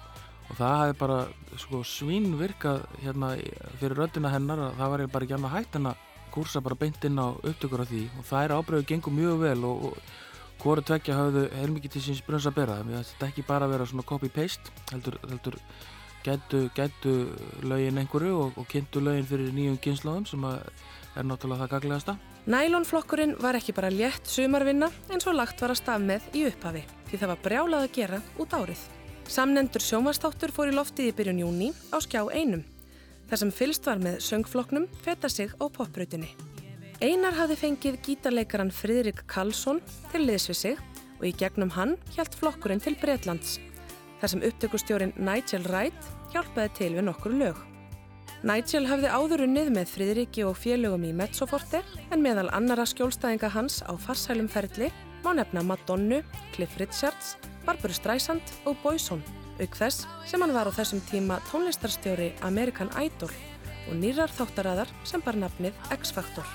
Og 0.50 0.60
það 0.60 0.78
hafi 0.82 1.00
bara 1.06 1.22
sko, 1.64 1.84
svín 1.88 2.28
virkað 2.44 2.84
hérna 3.06 3.32
fyrir 3.80 3.96
röddina 4.04 4.36
hennar 4.36 4.68
að 4.68 4.78
það 4.82 4.96
var 4.98 5.08
bara 5.16 5.30
ekki 5.30 5.40
annað 5.40 5.56
hægt 5.62 5.80
en 5.80 5.94
að 5.94 6.04
kursa 6.36 6.60
bara 6.60 6.76
beint 6.76 7.08
inn 7.08 7.24
á 7.24 7.32
upptökur 7.40 7.88
af 7.88 7.92
því 7.96 8.06
og 8.20 8.28
það 8.28 8.44
er 8.44 8.58
ábreyðu 8.60 8.90
gengur 8.92 9.16
mjög 9.16 9.44
vel 9.46 9.60
og, 9.64 9.86
og 9.88 10.25
hvori 10.66 10.82
tveggja 10.82 11.16
hafðu 11.20 11.46
heilmikið 11.54 11.96
til 11.96 12.04
síns 12.08 12.24
brunns 12.26 12.48
að 12.50 12.58
bera 12.58 12.80
það 12.82 13.10
þetta 13.12 13.28
ekki 13.30 13.46
bara 13.46 13.68
að 13.68 13.76
vera 13.76 13.86
svona 13.90 14.06
copy-paste 14.10 14.74
heldur, 14.92 15.20
heldur 15.30 15.58
gætu, 16.26 16.62
gætu 16.74 17.14
lögin 17.62 18.02
einhverju 18.02 18.38
og, 18.40 18.58
og 18.58 18.70
kynntu 18.72 19.04
lögin 19.06 19.28
fyrir 19.30 19.54
nýjum 19.54 19.78
kynnslóðum 19.84 20.26
sem 20.30 20.48
að 20.50 20.64
er 21.16 21.28
náttúrulega 21.30 21.68
það 21.68 21.76
gaglegasta 21.76 22.18
Nælonflokkurinn 22.46 23.38
var 23.42 23.58
ekki 23.58 23.74
bara 23.74 23.90
létt 23.90 24.30
sumarvinna 24.30 24.92
eins 25.10 25.26
og 25.26 25.38
lagt 25.38 25.62
var 25.62 25.74
að 25.74 25.80
staf 25.80 26.02
með 26.02 26.28
í 26.38 26.44
upphafi 26.50 26.84
því 27.10 27.22
það 27.22 27.32
var 27.32 27.44
brjálað 27.46 27.86
að 27.88 27.96
gera 27.96 28.20
út 28.42 28.54
árið. 28.54 28.84
Samnendur 29.26 29.82
sjónvastáttur 29.82 30.54
fór 30.54 30.70
í 30.70 30.76
loftið 30.78 31.10
í 31.10 31.16
byrjun 31.18 31.42
júni 31.42 31.72
á 31.90 31.98
skjá 32.06 32.22
einum 32.30 32.62
þar 33.30 33.42
sem 33.42 33.54
fylst 33.62 33.90
var 33.90 34.02
með 34.02 34.20
söngflokknum 34.28 34.86
feta 35.02 35.30
sig 35.30 35.58
á 35.58 35.66
popbrautinni. 35.66 36.30
Einar 37.04 37.36
hafði 37.36 37.56
fengið 37.60 37.96
gítarleikaran 38.06 38.70
Friðrik 38.72 39.26
Karlsson 39.28 39.82
til 40.14 40.22
liðs 40.24 40.48
við 40.48 40.58
sig 40.58 40.78
og 41.18 41.26
í 41.28 41.32
gegnum 41.36 41.74
hann 41.76 41.98
hjælt 42.16 42.36
flokkurinn 42.40 42.80
til 42.80 42.94
Breitlands 43.02 43.58
þar 44.22 44.32
sem 44.32 44.44
upptökustjórin 44.48 45.12
Nigel 45.20 45.66
Wright 45.68 46.08
hjálpaði 46.32 46.70
til 46.78 46.90
við 46.96 47.04
nokkur 47.10 47.34
lög. 47.36 47.58
Nigel 48.48 48.86
hafði 48.88 49.10
áður 49.12 49.44
unnið 49.44 49.72
með 49.76 49.92
Friðriki 49.92 50.46
og 50.48 50.56
félögum 50.56 51.04
í 51.04 51.12
Mezzoforte 51.18 51.82
en 52.16 52.24
meðal 52.24 52.48
annara 52.56 52.86
skjólstæðinga 52.88 53.50
hans 53.52 53.82
á 53.84 53.92
farsælum 54.00 54.48
ferli 54.48 54.88
má 55.26 55.34
nefna 55.36 55.66
Madonnu, 55.68 56.22
Cliff 56.56 56.78
Richards, 56.80 57.34
Barbara 57.66 57.98
Streisand 57.98 58.54
og 58.64 58.78
Boyzone, 58.86 59.26
auk 59.60 59.76
þess 59.76 60.08
sem 60.30 60.40
hann 60.40 60.56
var 60.56 60.72
á 60.72 60.78
þessum 60.78 61.04
tíma 61.10 61.42
tónlistarstjóri 61.50 62.32
American 62.48 62.94
Idol 63.04 63.34
og 63.90 64.00
nýrar 64.00 64.32
þáttaræðar 64.32 64.96
sem 65.04 65.26
bar 65.26 65.36
nafnið 65.44 65.76
X-Factor. 65.98 66.48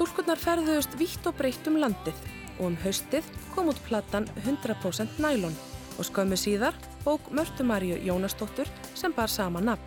Stúlkurnar 0.00 0.40
ferðuðust 0.40 0.94
vítt 0.96 1.26
og 1.28 1.34
breytt 1.36 1.66
um 1.68 1.74
landið 1.76 2.16
og 2.54 2.70
um 2.70 2.76
haustið 2.80 3.26
kom 3.52 3.66
út 3.68 3.80
platan 3.84 4.24
100% 4.46 5.18
nælon 5.20 5.52
og 6.00 6.06
skömmu 6.08 6.38
síðar 6.40 6.78
bók 7.04 7.26
Mörtu 7.36 7.66
Maríu 7.68 7.98
Jónasdóttur 8.00 8.70
sem 8.96 9.12
bar 9.12 9.28
sama 9.28 9.60
nafn. 9.60 9.84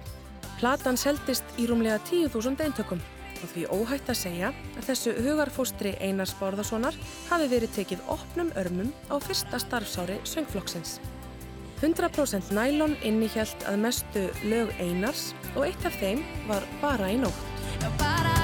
Platan 0.60 1.02
seldist 1.02 1.58
í 1.58 1.66
rúmlega 1.66 1.98
10.000 2.12 2.62
eintökum 2.62 3.02
og 3.40 3.50
því 3.56 3.66
óhætt 3.74 4.14
að 4.14 4.20
segja 4.20 4.54
að 4.54 4.92
þessu 4.92 5.16
hugarfóstri 5.18 5.96
Einars 5.98 6.38
Bárðarssonar 6.38 7.02
hafi 7.32 7.50
verið 7.50 7.74
tekið 7.80 8.06
opnum 8.14 8.54
örmum 8.54 8.94
á 9.10 9.18
fyrsta 9.18 9.58
starfsári 9.66 10.20
söngflokksins. 10.30 11.00
100% 11.82 12.54
nælon 12.54 12.94
innihjælt 13.02 13.66
að 13.66 13.82
mestu 13.90 14.30
lög 14.46 14.78
Einars 14.78 15.32
og 15.56 15.66
eitt 15.72 15.90
af 15.90 15.98
þeim 15.98 16.22
var. 16.46 16.70
Bara 16.86 17.10
í 17.10 17.18
nótt, 17.18 18.43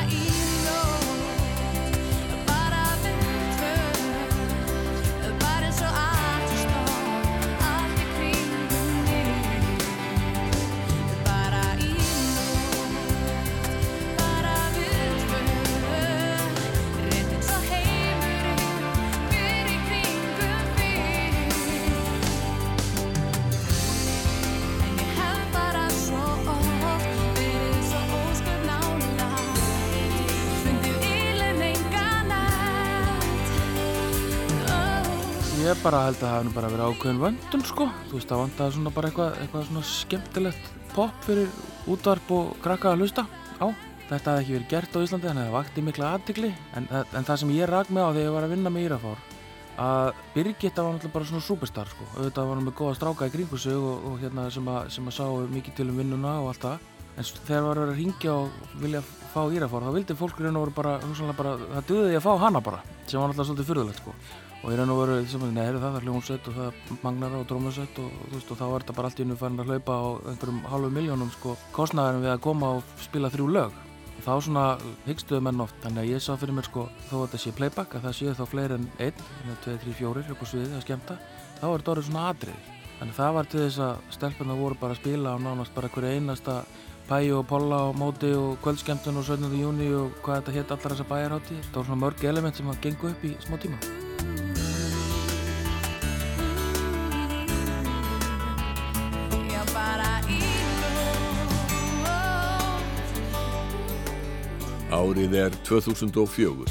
bara 35.89 36.05
held 36.05 36.19
að 36.19 36.21
það 36.21 36.35
hefði 36.35 36.51
bara 36.53 36.69
verið 36.69 36.89
ákveðin 36.89 37.19
vöndun 37.23 37.63
sko. 37.65 37.85
Þú 38.09 38.17
veist, 38.17 38.29
það 38.29 38.41
vantaði 38.43 38.73
svona 38.75 38.91
bara 38.93 39.09
eitthvað, 39.09 39.37
eitthvað 39.41 39.63
svona 39.69 39.81
skemmtilegt 39.89 40.67
pop 40.93 41.23
fyrir 41.25 41.55
útvarp 41.89 42.33
og 42.35 42.51
krakka 42.61 42.91
að 42.91 43.01
hlusta 43.01 43.23
á. 43.57 43.67
Þetta 44.09 44.35
hefði 44.35 44.43
ekki 44.43 44.55
verið 44.55 44.69
gert 44.73 44.97
á 44.97 45.03
Íslandi 45.05 45.29
þannig 45.29 45.41
að 45.41 45.49
það 45.49 45.55
vakti 45.55 45.85
mikla 45.87 46.11
aðtikli. 46.17 46.51
En, 46.77 46.87
en 46.93 47.25
það 47.25 47.41
sem 47.41 47.55
ég 47.55 47.71
rak 47.71 47.89
með 47.89 48.05
á 48.05 48.09
þegar 48.09 48.27
ég 48.27 48.35
var 48.35 48.45
að 48.45 48.53
vinna 48.53 48.73
með 48.73 48.85
Írafár, 48.85 49.25
að 49.87 50.11
Birgitta 50.35 50.85
var 50.85 50.95
náttúrulega 50.95 51.17
bara 51.17 51.29
svona 51.31 51.47
superstar 51.47 51.91
sko. 51.93 52.09
Auðvitað 52.19 52.51
var 52.51 52.59
hann 52.59 52.69
með 52.69 52.77
góða 52.83 52.99
stráka 52.99 53.29
í 53.29 53.49
sig 53.57 53.77
og, 53.77 54.07
og 54.11 54.21
hérna 54.21 54.45
sem 54.53 54.69
að, 54.69 54.89
sem 54.93 55.09
að 55.09 55.17
sáu 55.17 55.41
mikið 55.49 55.79
til 55.79 55.89
um 55.89 56.01
vinnuna 56.03 56.37
og 56.43 56.51
allt 56.53 56.65
það. 56.67 56.87
En 57.19 57.27
þegar 57.27 57.65
var 57.65 57.79
verið 57.81 57.89
að 57.91 57.97
ringja 57.99 58.33
og 58.33 58.75
vilja 58.79 58.99
fá 59.33 59.41
Írafár, 59.51 59.83
þá 59.83 59.95
vildi 59.97 60.15
fólk 60.15 60.37
í 60.39 60.45
raun 60.45 60.59
og 60.59 60.63
veru 60.63 60.75
bara, 60.77 60.93
bara, 61.35 61.55
það 61.73 61.89
duði 61.89 62.05
því 62.13 62.19
að 62.19 62.23
fá 62.23 62.43
hana 62.45 62.61
bara, 62.63 62.79
sem 63.03 63.19
var 63.19 63.33
náttúrulega 63.33 63.47
svolítið 63.49 63.67
furðulegt 63.67 63.99
sko. 63.99 64.13
Og 64.59 64.71
í 64.71 64.77
raun 64.79 64.93
og 64.93 65.01
veru, 65.01 65.17
það, 65.27 65.75
það 65.83 65.97
er 65.99 66.07
hljómsveit 66.07 66.47
og 66.47 66.55
það 66.55 66.69
er 66.69 67.03
magnara 67.03 67.41
og 67.41 67.45
drómusveit 67.49 67.99
og, 67.99 68.23
og 68.29 68.47
þá 68.47 68.63
er 68.69 68.85
þetta 68.85 68.95
bara 68.95 69.11
allt 69.11 69.19
í 69.19 69.25
unnu 69.25 69.37
farin 69.39 69.59
að 69.59 69.73
hlaupa 69.73 69.99
á 69.99 70.07
einhverjum 70.31 70.63
halvu 70.71 70.93
miljónum 70.95 71.35
sko, 71.35 71.57
kostnæðarum 71.75 72.25
við 72.25 72.33
að 72.37 72.41
koma 72.47 72.71
og 72.79 72.97
spila 73.03 73.31
þrjú 73.35 73.51
lög. 73.51 73.77
Og 74.15 74.25
þá 74.25 74.33
svona 74.47 74.65
hyggstuðu 75.05 75.43
menn 75.43 75.63
oft, 75.63 75.77
þannig 75.83 76.05
að 76.05 76.11
ég 76.15 76.23
sá 76.23 76.33
fyrir 76.39 76.55
mér 76.55 76.67
sko, 76.67 76.89
þó 77.07 77.13
að 77.19 77.23
þetta 77.27 77.43
sé 77.43 77.55
playback, 77.59 77.95
að 77.95 78.07
það 78.07 78.17
séu 78.17 78.35
þá 78.35 78.43
fleiri 78.51 78.79
en 78.79 78.89
einn, 78.99 79.23
hérna 79.37 79.61
2, 79.67 79.77
3, 79.85 79.95
4 80.01 80.27
upp 80.33 80.43
á 80.43 80.47
sviði 80.51 80.75
að 80.75 80.83
skemmta, 80.87 81.17
þá 81.61 81.63
er 81.69 81.77
þetta 81.77 81.93
orðið 81.95 82.09
svona 82.09 82.27
atrið. 82.33 82.67
Þannig 82.99 83.13
að 83.13 83.19
það 83.21 83.35
var 83.37 83.47
til 83.47 83.59
þess 83.63 83.81
að 83.85 83.99
stelpurna 84.11 84.55
voru 84.59 84.75
bara 84.81 84.91
að 84.91 84.99
spila 84.99 85.31
á 85.31 85.37
nánast 85.39 85.75
bara 85.77 85.91
hverju 85.93 86.17
einasta 86.19 86.55
pæju 87.09 87.39
og 87.39 87.47
polla 87.49 87.77
og 87.89 87.95
móti 87.97 88.29
og 88.37 88.57
kvöldskemmtun 88.63 89.17
og 89.17 89.25
17. 89.25 89.49
júni 89.57 89.87
og 89.97 90.11
hvað 90.23 90.43
þetta 90.43 90.55
hétt 90.57 90.73
allar 90.75 90.93
þessar 90.93 91.09
bæjarhátti. 91.09 91.55
Það 91.71 91.79
var 91.79 91.87
svona 91.87 92.03
mörg 92.03 92.23
element 92.29 92.55
sem 92.57 92.69
að 92.69 92.81
gengu 92.85 93.09
upp 93.09 93.25
í 93.25 93.33
smá 93.41 93.57
tíma. 93.57 93.79
Árið 104.89 105.33
er 105.37 105.51
2004. 105.63 106.65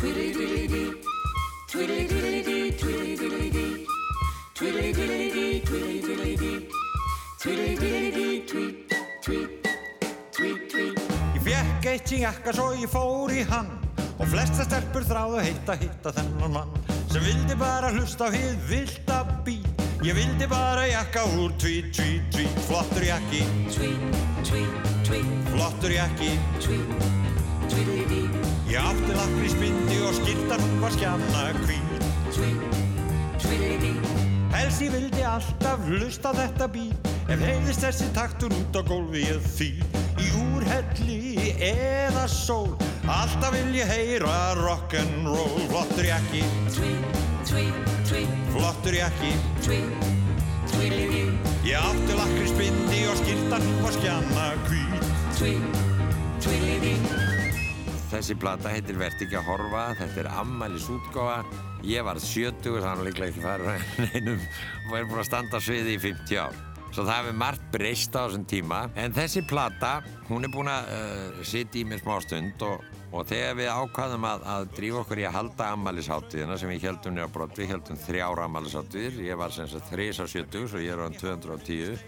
Ég 1.78 1.86
fekk 1.98 2.17
eitt 11.88 12.12
í 12.12 12.22
jakka 12.22 12.52
svo 12.54 12.72
ég 12.76 12.90
fór 12.92 13.32
í 13.32 13.44
hann. 13.48 13.78
Og 14.18 14.26
flesta 14.32 14.64
stelpur 14.66 15.04
þráðu 15.06 15.42
heitt 15.44 15.68
að 15.70 15.84
hitta 15.84 16.12
þennan 16.16 16.54
mann 16.56 16.72
Sem 17.08 17.22
vildi 17.22 17.54
bara 17.58 17.90
hlusta 17.94 18.26
á 18.26 18.34
hið 18.34 18.56
vilda 18.66 19.18
bít 19.46 19.84
Ég 20.02 20.16
vildi 20.18 20.48
bara 20.50 20.86
jakka 20.88 21.22
úr 21.38 21.54
tvít, 21.58 21.92
tvít, 21.94 22.26
tvít 22.34 22.58
Flottur 22.66 23.06
jakki. 23.06 23.44
Tvít, 23.70 24.18
tvít, 24.46 24.90
tvít 25.06 25.30
Flottur 25.52 25.94
jakki. 25.94 26.32
Tvít, 26.58 27.06
tvít, 27.70 28.02
tvít 28.10 28.48
Ég 28.68 28.82
átti 28.82 29.14
lakrísbindi 29.16 30.00
og 30.04 30.18
skiltan 30.18 30.60
hún 30.60 30.82
var 30.82 30.92
skjanna 30.92 31.44
hvít. 31.62 32.02
Tvít, 32.34 32.82
tvít, 33.38 33.78
tvít 33.78 34.52
Helsi 34.52 34.90
vildi 34.90 35.22
alltaf 35.22 35.86
hlusta 35.86 36.34
þetta 36.34 36.68
bít 36.74 37.14
Ef 37.30 37.38
heiðist 37.44 37.86
þessi 37.86 38.10
taktur 38.16 38.52
út 38.56 38.74
á 38.74 38.82
gólfi 38.82 39.22
ég 39.28 39.46
því 39.54 39.72
Í 40.68 40.70
úrhelli 40.70 41.54
eða 41.64 42.26
sól. 42.28 42.74
Alltaf 43.08 43.54
vil 43.54 43.72
ég 43.78 43.88
heyra 43.88 44.52
rock'n'roll 44.58 45.62
Flottur 45.70 46.04
jakki. 46.04 46.42
Tweet, 46.74 47.16
tweet, 47.48 47.88
tweet 48.04 48.34
Flottur 48.52 48.98
jakki. 48.98 49.32
Tweet, 49.64 50.04
tweet, 50.68 50.92
tweet 50.92 51.64
Ég 51.64 51.80
átti 51.80 52.18
lakrísbindi 52.18 53.00
og 53.08 53.16
skiltan 53.22 53.64
var 53.80 53.96
skjanna 53.96 54.46
hvít. 54.68 55.08
Tweet, 55.38 55.80
tweet, 56.44 56.84
tweet 56.84 57.26
Þessi 58.12 58.36
plata 58.40 58.68
heitir 58.72 59.00
Vert 59.00 59.20
ekki 59.24 59.40
að 59.40 59.48
horfa, 59.48 59.88
þetta 60.02 60.24
er 60.26 60.32
ammælis 60.44 60.88
útgáfa. 60.92 61.42
Ég 61.88 62.04
var 62.04 62.20
70, 62.20 62.80
þannig 62.84 63.08
líklega 63.08 63.32
ekki 63.32 63.44
farið 63.44 63.92
neinum. 64.04 64.48
Og 64.88 64.96
er 65.00 65.08
búin 65.08 65.24
að 65.24 65.30
standa 65.32 65.64
sviði 65.64 65.96
í 65.96 66.02
50 66.10 66.44
ár. 66.44 66.67
Svo 66.88 67.04
það 67.04 67.14
hefur 67.14 67.36
margt 67.38 67.66
breyst 67.72 68.16
á 68.16 68.24
þessum 68.24 68.44
tíma. 68.48 68.84
En 68.98 69.14
þessi 69.16 69.42
plata, 69.46 69.98
hún 70.30 70.46
er 70.46 70.52
búin 70.52 70.70
að 70.72 70.92
uh, 70.94 71.42
sitja 71.46 71.82
í 71.82 71.84
mér 71.88 72.00
smá 72.02 72.16
stund 72.24 72.64
og, 72.66 72.86
og 73.12 73.26
þegar 73.28 73.58
við 73.60 73.72
ákvaðum 73.72 74.28
að, 74.28 74.46
að 74.54 74.68
drífa 74.78 75.02
okkur 75.02 75.22
í 75.22 75.26
að 75.28 75.36
halda 75.36 75.72
ammælisháttíðina 75.76 76.58
sem 76.60 76.72
við 76.72 76.88
heldum 76.88 77.16
nýra 77.16 77.28
brott, 77.32 77.58
við 77.60 77.74
heldum 77.74 78.00
þrjára 78.06 78.48
ammælisháttíðir. 78.48 79.20
Ég 79.28 79.40
var 79.40 79.54
sem 79.54 79.68
sagt 79.70 79.92
3 79.92 80.08
á 80.16 80.24
70, 80.24 80.70
svo 80.72 80.82
ég 80.82 80.96
er 80.96 81.04
á 81.04 81.08
210. 81.12 82.00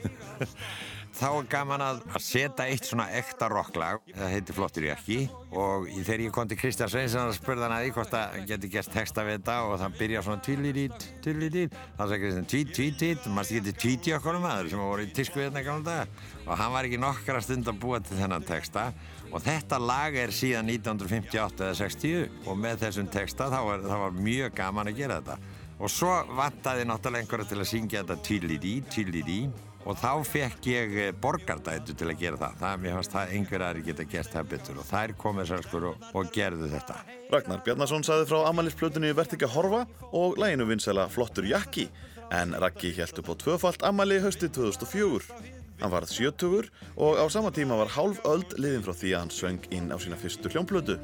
Þá 1.20 1.26
er 1.36 1.46
gaman 1.52 1.82
að, 1.84 1.98
að 2.16 2.22
setja 2.24 2.64
eitt 2.72 2.86
svona 2.88 3.04
ekta 3.12 3.44
rocklag, 3.52 4.00
það 4.16 4.30
heitir 4.32 4.56
Flottur 4.56 4.86
jakki 4.86 5.18
og 5.52 5.84
í- 5.92 6.00
þegar 6.06 6.22
ég 6.24 6.32
kom 6.32 6.48
til 6.48 6.56
Kristján 6.56 6.88
Sveinsson 6.88 7.28
og 7.28 7.36
spurði 7.36 7.66
hann 7.66 7.74
að 7.76 7.82
því 7.84 7.90
hvort 7.98 8.14
það 8.14 8.38
geti 8.48 8.70
gert 8.72 8.92
texta 8.94 9.24
við 9.26 9.36
þetta 9.36 9.56
og 9.66 9.74
það 9.82 9.98
byrja 9.98 10.22
svona 10.24 10.44
tillidít, 10.46 11.04
tillidít, 11.26 11.76
þá 11.98 12.00
sagði 12.06 12.20
Kristján 12.24 12.48
tvít, 12.54 12.72
tvít, 12.78 12.96
tvít, 13.02 13.28
maður 13.36 13.58
geti 13.58 13.76
tvít 13.84 14.08
í 14.08 14.16
okkur 14.16 14.40
maður 14.46 14.72
sem 14.72 14.80
voru 14.86 15.04
í 15.04 15.12
tísku 15.20 15.44
hérna 15.44 15.64
gamla 15.68 15.86
daga? 15.90 16.26
Og 16.48 16.56
hann 16.62 16.72
var 16.78 16.88
ekki 16.88 17.02
nokkra 17.04 17.44
stund 17.44 17.68
að 17.68 17.80
búa 17.84 18.00
til 18.00 18.16
þennan 18.16 18.48
texta. 18.48 18.86
Og 19.30 19.44
þetta 19.44 19.76
lag 19.78 20.16
er 20.24 20.32
síðan 20.34 20.72
1958 20.72 21.68
eða 21.68 21.76
60 21.84 22.46
og 22.48 22.56
með 22.64 22.80
þessum 22.86 23.12
texta 23.12 23.52
þá 23.52 23.60
var, 23.68 23.84
það 23.84 24.06
var 24.08 24.16
mjög 24.24 24.56
gaman 24.56 24.88
að 24.90 25.02
gera 25.04 25.20
þetta. 25.20 25.36
Og 25.80 25.92
svo 25.92 26.16
vantaði 26.36 26.88
náttúrulega 26.88 27.24
einhverja 27.28 27.52
til 27.52 27.60
að 27.60 27.68
syngja 27.70 28.02
þetta 28.02 28.24
tillidí, 28.26 28.72
tillidí 28.92 29.42
og 29.88 29.96
þá 29.96 30.10
fekk 30.28 30.68
ég 30.70 30.96
eh, 31.06 31.12
borgardætu 31.16 31.94
til 31.96 32.10
að 32.10 32.20
gera 32.20 32.40
það. 32.40 32.58
Það, 32.60 32.82
mér 32.82 32.96
fannst 32.98 33.14
það 33.14 33.34
einhver 33.36 33.64
aðri 33.66 33.84
geta 33.86 34.06
gert 34.12 34.34
það 34.34 34.50
betur 34.54 34.80
og 34.82 34.88
þær 34.90 35.14
komið 35.24 35.50
sérskur 35.50 35.86
og, 35.90 36.08
og 36.16 36.32
gerðu 36.34 36.70
þetta. 36.74 36.98
Ragnar 37.30 37.62
Bjarnason 37.66 38.06
saði 38.06 38.28
frá 38.30 38.42
ammælisplötunni 38.50 39.14
Vert 39.16 39.36
ekki 39.36 39.48
að 39.48 39.56
horfa 39.56 39.84
og 40.16 40.40
læginu 40.40 40.66
vinsela 40.68 41.06
Flottur 41.12 41.48
jakki 41.48 41.88
en 42.34 42.54
Raggi 42.62 42.92
held 42.94 43.22
upp 43.22 43.32
á 43.32 43.34
tvöfalt 43.44 43.86
ammæli 43.86 44.20
haustið 44.22 44.52
2004. 44.58 45.56
Hann 45.80 45.94
varð 45.94 46.12
70 46.12 46.68
og 47.00 47.16
á 47.16 47.24
sama 47.32 47.50
tíma 47.54 47.78
var 47.80 47.94
hálf 47.96 48.20
öld 48.28 48.52
liðin 48.60 48.84
frá 48.84 48.92
því 48.92 49.14
að 49.14 49.22
hann 49.22 49.32
söng 49.34 49.70
inn 49.72 49.88
á 49.88 49.96
sína 49.96 50.18
fyrstu 50.20 50.52
hljómplötu. 50.52 50.98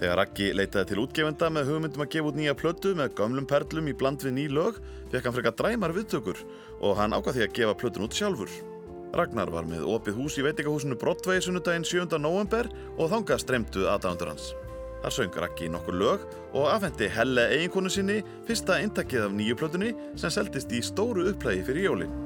Þegar 0.00 0.16
Raggi 0.16 0.46
leitaði 0.56 0.88
til 0.88 1.00
útgefenda 1.02 1.50
með 1.52 1.74
hugmyndum 1.74 2.02
að 2.06 2.12
gefa 2.14 2.30
út 2.30 2.36
nýja 2.38 2.54
plötu 2.56 2.94
með 2.96 3.10
gömlum 3.18 3.46
perlum 3.48 3.88
í 3.90 3.92
bland 4.00 4.22
við 4.24 4.32
ný 4.32 4.46
lög, 4.48 4.78
fekk 5.12 5.26
hann 5.28 5.34
frekar 5.36 5.56
dræmar 5.58 5.92
viðtökur 5.92 6.40
og 6.80 6.94
hann 6.96 7.12
ákvað 7.12 7.36
því 7.36 7.42
að 7.44 7.52
gefa 7.58 7.74
plötun 7.82 8.06
út 8.06 8.16
sjálfur. 8.16 8.54
Ragnar 9.12 9.52
var 9.52 9.68
með 9.68 9.84
opið 9.92 10.16
hús 10.16 10.38
í 10.40 10.44
veitingahúsinu 10.46 10.96
Broadway 10.96 11.42
sunnudaginn 11.44 11.84
7. 11.84 12.16
november 12.16 12.70
og 12.96 13.10
þangað 13.12 13.42
streymdu 13.44 13.84
aðdándur 13.92 14.32
hans. 14.32 14.54
Þar 15.02 15.14
söng 15.18 15.36
Raggi 15.44 15.68
nokkur 15.72 15.98
lög 16.00 16.24
og 16.54 16.70
afhendi 16.72 17.08
Helle 17.12 17.50
eiginkonu 17.52 17.92
sinni 17.92 18.22
fyrsta 18.48 18.78
eintakið 18.80 19.26
af 19.26 19.34
nýju 19.36 19.58
plötunni 19.60 19.92
sem 20.20 20.32
seldist 20.32 20.72
í 20.72 20.80
stóru 20.84 21.26
upplægi 21.28 21.66
fyrir 21.68 21.90
jólinn. 21.90 22.16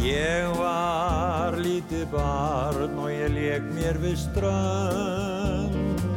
Ég 0.00 0.56
var 0.56 1.56
lítið 1.60 2.08
barn 2.12 2.96
og 3.00 3.12
ég 3.12 3.32
leik 3.36 3.68
mér 3.76 4.00
við 4.00 4.16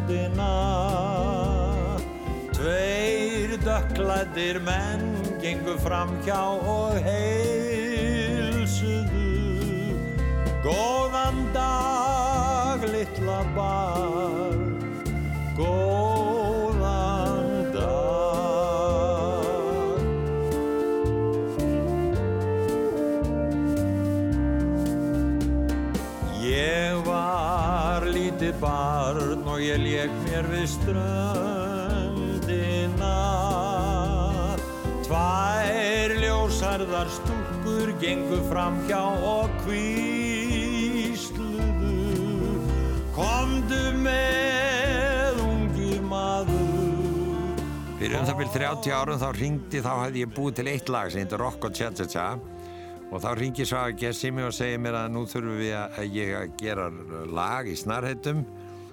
ströndina 0.10 0.54
Tveir 2.54 3.50
dökklættir 3.62 4.60
menn 4.66 5.04
gengu 5.42 5.78
fram 5.78 6.10
hjá 6.26 6.42
og 6.66 6.98
heilsuðu. 7.06 8.50
Góðan 10.66 11.54
dag, 11.54 12.84
litla 12.90 13.44
barn, 13.56 13.99
ljósarðar 37.00 37.08
stúlkur 37.16 37.94
gengu 38.02 38.38
fram 38.50 38.76
hjá 38.88 39.00
og 39.00 39.50
kvísluðu 39.64 41.30
Komdu 43.16 43.94
með 44.04 45.40
ungi 45.44 46.00
maður. 46.04 47.56
Fyrir 48.00 48.20
um 48.20 48.26
það 48.28 48.38
byrjum 48.40 48.54
30 48.56 48.92
árum 48.96 49.20
þá 49.20 49.32
ringdi, 49.36 49.82
þá 49.84 49.94
hefði 50.06 50.20
ég 50.24 50.34
búið 50.36 50.54
til 50.60 50.68
eitt 50.72 50.90
lag 50.92 51.12
sem 51.12 51.22
heitir 51.24 51.40
Rock 51.40 51.66
og 51.68 51.74
Cha-Cha-Cha 51.76 52.28
og 53.10 53.18
þá 53.24 53.30
ringi 53.40 53.66
Svaga 53.66 53.96
Gessi 54.00 54.32
mig 54.32 54.46
og 54.48 54.54
segir 54.56 54.80
mér 54.80 54.96
að 55.00 55.12
nú 55.16 55.22
þurfum 55.28 55.58
við 55.60 55.74
að, 55.80 55.88
að 56.00 56.06
ég 56.20 56.36
að 56.36 56.48
gera 56.60 56.86
lag 57.32 57.64
í 57.68 57.76
snarheitum. 57.80 58.40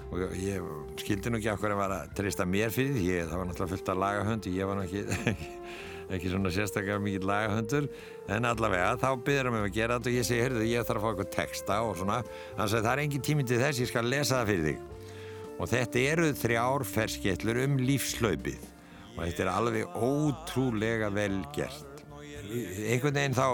Og 0.07 0.17
ég 0.39 0.63
skildi 1.03 1.31
nú 1.31 1.37
ekki 1.41 1.51
hverju 1.59 1.75
að 1.75 1.81
var 1.83 1.93
að 1.97 2.15
treysta 2.15 2.45
mér 2.47 2.71
fyrir 2.71 2.95
því, 2.95 3.27
það 3.27 3.39
var 3.41 3.47
náttúrulega 3.49 3.73
fullt 3.75 3.89
af 3.91 3.97
lagahönd 4.05 4.43
ég 4.55 4.65
var 4.71 4.77
nú 4.79 4.83
ekki, 4.87 5.03
ekki 6.15 6.31
svona 6.31 6.53
sérstaklega 6.55 7.01
mikið 7.03 7.27
lagahöndur 7.27 7.89
en 8.33 8.49
allavega 8.51 8.93
þá 9.01 9.09
byrður 9.27 9.49
hann 9.49 9.57
mig 9.57 9.67
að 9.67 9.75
gera 9.79 9.97
þetta 9.99 10.13
og 10.13 10.19
ég 10.19 10.29
segi, 10.29 10.45
heyrðu, 10.45 10.69
ég 10.71 10.87
þarf 10.87 11.01
að 11.01 11.07
fá 11.07 11.11
eitthvað 11.11 11.33
texta 11.35 11.81
og 11.87 11.97
svona, 12.01 12.21
hann 12.59 12.71
segi, 12.71 12.85
það 12.87 12.93
er 12.93 13.03
engin 13.07 13.27
tími 13.27 13.47
til 13.47 13.59
þess, 13.63 13.83
ég 13.83 13.91
skal 13.91 14.07
lesa 14.11 14.39
það 14.39 14.53
fyrir 14.53 14.69
þig. 14.71 14.87
Og 15.57 15.73
þetta 15.73 16.07
eru 16.13 16.31
þrjár 16.37 16.87
ferskettlur 16.93 17.61
um 17.65 17.77
lífslaupið 17.81 18.71
og 19.17 19.21
þetta 19.25 19.45
er 19.47 19.53
alveg 19.55 20.01
ótrúlega 20.07 21.11
vel 21.15 21.41
gert. 21.57 22.03
Einhvern 22.47 23.17
veginn 23.17 23.35
þá 23.35 23.47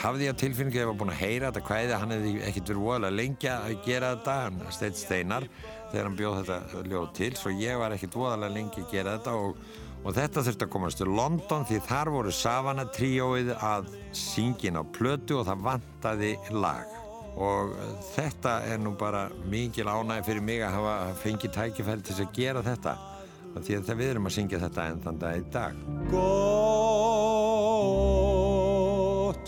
hafði 0.00 0.26
ég 0.26 0.34
á 0.34 0.40
tilfinningu 0.40 0.78
að 0.78 0.82
ég 0.82 0.88
var 0.88 0.98
búinn 0.98 1.12
að 1.12 1.20
heyra 1.20 1.50
þetta 1.50 1.64
kvæði 1.68 1.98
hann 2.00 2.14
hefði 2.14 2.32
ekkert 2.48 2.70
verið 2.70 2.84
voðalega 2.88 3.16
lengi 3.20 3.50
að 3.52 3.74
gera 3.84 4.10
þetta 4.14 4.36
hann 4.40 4.60
steitt 4.74 4.98
steinar 4.98 5.46
þegar 5.92 6.08
hann 6.08 6.18
bjóð 6.18 6.38
þetta 6.40 6.82
ljóð 6.90 7.08
til 7.18 7.30
svo 7.38 7.52
ég 7.54 7.78
var 7.78 7.94
ekkert 7.94 8.18
voðalega 8.18 8.56
lengi 8.56 8.82
að 8.82 8.94
gera 8.94 9.16
þetta 9.18 9.36
og, 9.38 9.60
og 10.04 10.12
þetta 10.12 10.44
þurfti 10.44 10.66
að 10.66 10.72
komast 10.74 11.00
til 11.00 11.08
London 11.16 11.64
því 11.68 11.78
þar 11.88 12.10
voru 12.12 12.32
Savana 12.34 12.84
tríóið 12.92 13.50
að 13.56 13.88
syngin 14.14 14.76
á 14.76 14.82
plötu 14.84 15.40
og 15.40 15.48
það 15.48 15.64
vantaði 15.64 16.32
lag. 16.52 16.86
Og 17.34 17.72
þetta 18.12 18.52
er 18.70 18.78
nú 18.78 18.92
bara 18.98 19.22
mikil 19.50 19.88
ánægi 19.90 20.26
fyrir 20.28 20.44
mig 20.44 20.60
að 20.62 20.76
hafa 20.76 20.94
fengið 21.24 21.56
tækifæri 21.56 22.02
til 22.06 22.20
að 22.20 22.34
gera 22.36 22.62
þetta 22.62 22.92
því 23.54 23.74
að 23.78 23.98
við 23.98 24.08
erum 24.12 24.28
að 24.28 24.36
syngja 24.36 24.62
þetta 24.64 24.86
enn 24.90 25.02
þann 25.04 25.20
dag 25.22 25.34
í 25.38 25.42
dag. 25.54 25.74
Gott 29.24 29.46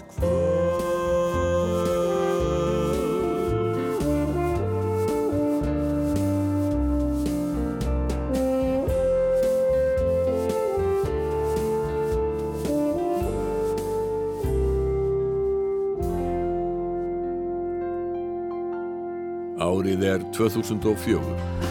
Árið 19.67 20.05
er 20.07 20.21
2004. 20.37 21.66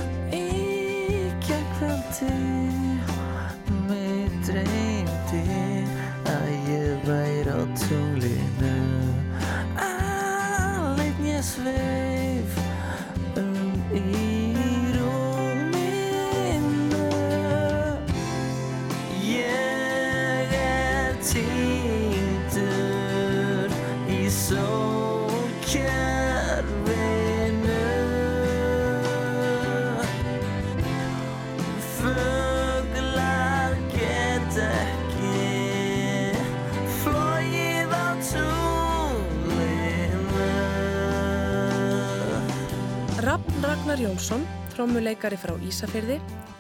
Ragnar 43.96 44.12
Jónsson, 44.12 44.42
trommuleikari 44.74 45.38
frá 45.40 45.54
Ísafyrði, 45.64 46.18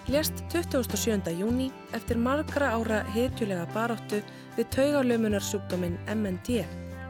lést 0.07 0.37
27. 0.53 1.33
júni 1.35 1.65
eftir 1.91 2.15
margra 2.15 2.69
ára 2.71 3.01
hetjulega 3.11 3.65
baráttu 3.73 4.21
við 4.55 4.69
taugalömunar 4.71 5.43
sjúkdóminn 5.43 5.97
MND 6.07 6.61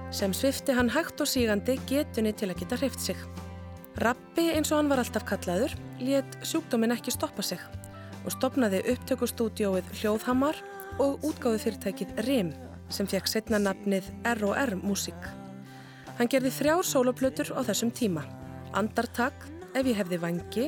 sem 0.10 0.34
svifti 0.34 0.74
hann 0.74 0.90
hægt 0.90 1.22
og 1.22 1.30
sígandi 1.30 1.78
getunni 1.86 2.34
til 2.34 2.50
að 2.50 2.64
geta 2.64 2.82
hreift 2.82 3.06
sig. 3.06 3.22
Rappi 4.02 4.48
eins 4.56 4.74
og 4.74 4.80
hann 4.80 4.90
var 4.90 5.04
alltaf 5.04 5.30
kallaður 5.30 5.78
lét 6.02 6.40
sjúkdóminn 6.42 6.98
ekki 6.98 7.14
stoppa 7.14 7.46
sig 7.46 7.62
og 8.24 8.34
stopnaði 8.34 8.82
upptökustúdióið 8.96 9.94
Hljóðhamar 10.02 10.58
og 10.98 11.22
útgáðu 11.22 11.68
fyrirtækið 11.68 12.18
RIM 12.26 12.56
sem 12.90 13.06
fekk 13.06 13.30
setna 13.30 13.62
nafnið 13.62 14.10
R&R 14.26 14.74
Músík. 14.82 15.34
Hann 16.18 16.34
gerði 16.34 16.58
þrjár 16.64 16.88
sóloplötur 16.96 17.54
á 17.54 17.62
þessum 17.62 17.94
tíma. 17.94 18.26
Andartak, 18.74 19.54
ef 19.76 19.86
ég 19.86 20.00
hefði 20.00 20.20
vangi 20.24 20.66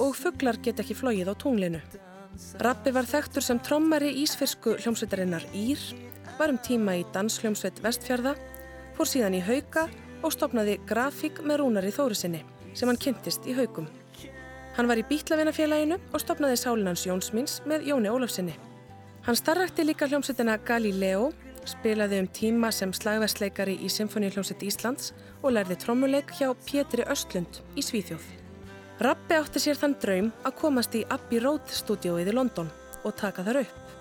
og 0.00 0.14
fuglar 0.16 0.60
get 0.62 0.80
ekki 0.80 0.96
flóið 0.96 1.32
á 1.32 1.34
tunglinu. 1.40 1.80
Rappi 2.64 2.92
var 2.92 3.08
þekktur 3.08 3.44
sem 3.44 3.60
trommari 3.60 4.12
ísfirsku 4.22 4.76
hljómsveitarinnar 4.80 5.44
Ír, 5.56 5.80
var 6.38 6.52
um 6.52 6.60
tíma 6.60 6.96
í 7.00 7.04
danshljómsveit 7.12 7.82
Vestfjörða, 7.84 8.34
fór 8.96 9.08
síðan 9.08 9.36
í 9.36 9.42
Hauka 9.44 9.88
og 10.22 10.32
stopnaði 10.32 10.78
grafík 10.88 11.42
með 11.44 11.62
Rúnari 11.62 11.92
Þórusinni 11.92 12.42
sem 12.72 12.88
hann 12.88 13.00
kynntist 13.00 13.46
í 13.48 13.56
Haukum. 13.56 13.88
Hann 14.76 14.88
var 14.88 14.96
í 14.96 15.04
Bítlavinafélaginu 15.04 15.98
og 16.12 16.22
stopnaði 16.22 16.56
Sálinans 16.56 17.04
Jónsmins 17.04 17.60
með 17.68 17.90
Jóni 17.90 18.08
Ólafsinni. 18.08 18.54
Hann 19.26 19.36
starrakti 19.36 19.84
líka 19.84 20.08
hljómsveitina 20.08 20.56
Galileo, 20.66 21.30
spilaði 21.68 22.22
um 22.24 22.30
tíma 22.32 22.72
sem 22.74 22.94
slagversleikari 22.96 23.76
í 23.84 23.92
Symfóníuhljómsveit 23.92 24.64
Íslands 24.66 25.12
og 25.42 25.52
lærði 25.58 25.76
trommuleik 25.84 26.32
hjá 26.40 26.48
Pétri 26.64 27.04
Östlund 27.04 27.60
í 27.76 27.84
Svíþjóð. 27.84 28.41
Rappi 29.02 29.34
átti 29.34 29.58
sér 29.58 29.74
þann 29.74 29.94
draum 29.98 30.26
að 30.46 30.52
komast 30.60 30.92
í 30.94 31.00
Abbey 31.10 31.40
Road 31.42 31.72
stúdióið 31.74 32.28
í 32.30 32.34
London 32.36 32.68
og 33.02 33.16
taka 33.18 33.42
þar 33.42 33.64
upp. 33.64 33.96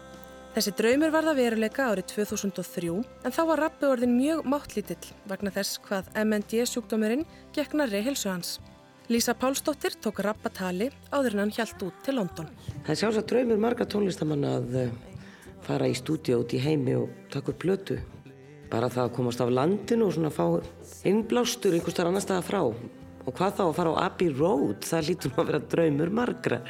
Þessi 0.54 0.74
draumur 0.78 1.14
var 1.16 1.26
það 1.26 1.40
veruleika 1.40 1.88
árið 1.90 2.06
2003 2.12 2.92
en 3.00 3.34
þá 3.34 3.40
var 3.50 3.62
Rappi 3.64 3.88
orðin 3.90 4.14
mjög 4.14 4.46
máttlítill 4.54 5.16
vegna 5.32 5.54
þess 5.56 5.82
hvað 5.88 6.12
MND 6.22 6.68
sjúkdómurinn 6.70 7.26
gekk 7.56 7.74
nærri 7.80 8.04
helsu 8.06 8.30
hans. 8.30 8.54
Lísa 9.10 9.34
Pálsdóttir 9.34 9.98
tók 9.98 10.22
Rappa 10.22 10.54
tali 10.54 10.92
áður 11.10 11.40
en 11.40 11.46
hann 11.48 11.56
hjælt 11.58 11.82
út 11.82 12.06
til 12.06 12.20
London. 12.20 12.54
Það 12.86 12.94
er 12.94 13.02
sjálfsagt 13.02 13.34
draumur 13.34 13.66
marga 13.66 13.90
tónlistamanna 13.90 14.56
að 14.60 14.80
eh, 14.84 14.96
fara 15.66 15.90
í 15.90 15.98
stúdíu 15.98 16.44
út 16.44 16.54
í 16.54 16.62
heimi 16.62 17.00
og 17.00 17.10
taka 17.34 17.56
upp 17.56 17.64
plötu. 17.66 17.98
Bara 18.70 18.94
það 18.94 19.08
að 19.08 19.16
komast 19.18 19.42
af 19.42 19.50
landinu 19.50 20.12
og 20.12 20.14
svona 20.20 20.30
fá 20.30 20.46
innblástur 21.10 21.74
einhvers 21.74 21.98
þar 21.98 22.14
annar 22.14 22.30
staða 22.30 22.46
frá. 22.46 22.62
Og 23.28 23.34
hvað 23.38 23.56
þá 23.60 23.64
að 23.68 23.76
fara 23.78 23.92
á 23.94 24.02
Abbey 24.08 24.32
Road, 24.34 24.80
það 24.88 25.08
lítur 25.12 25.32
nú 25.34 25.42
að 25.44 25.50
vera 25.52 25.60
draumur 25.76 26.12
margra. 26.22 26.62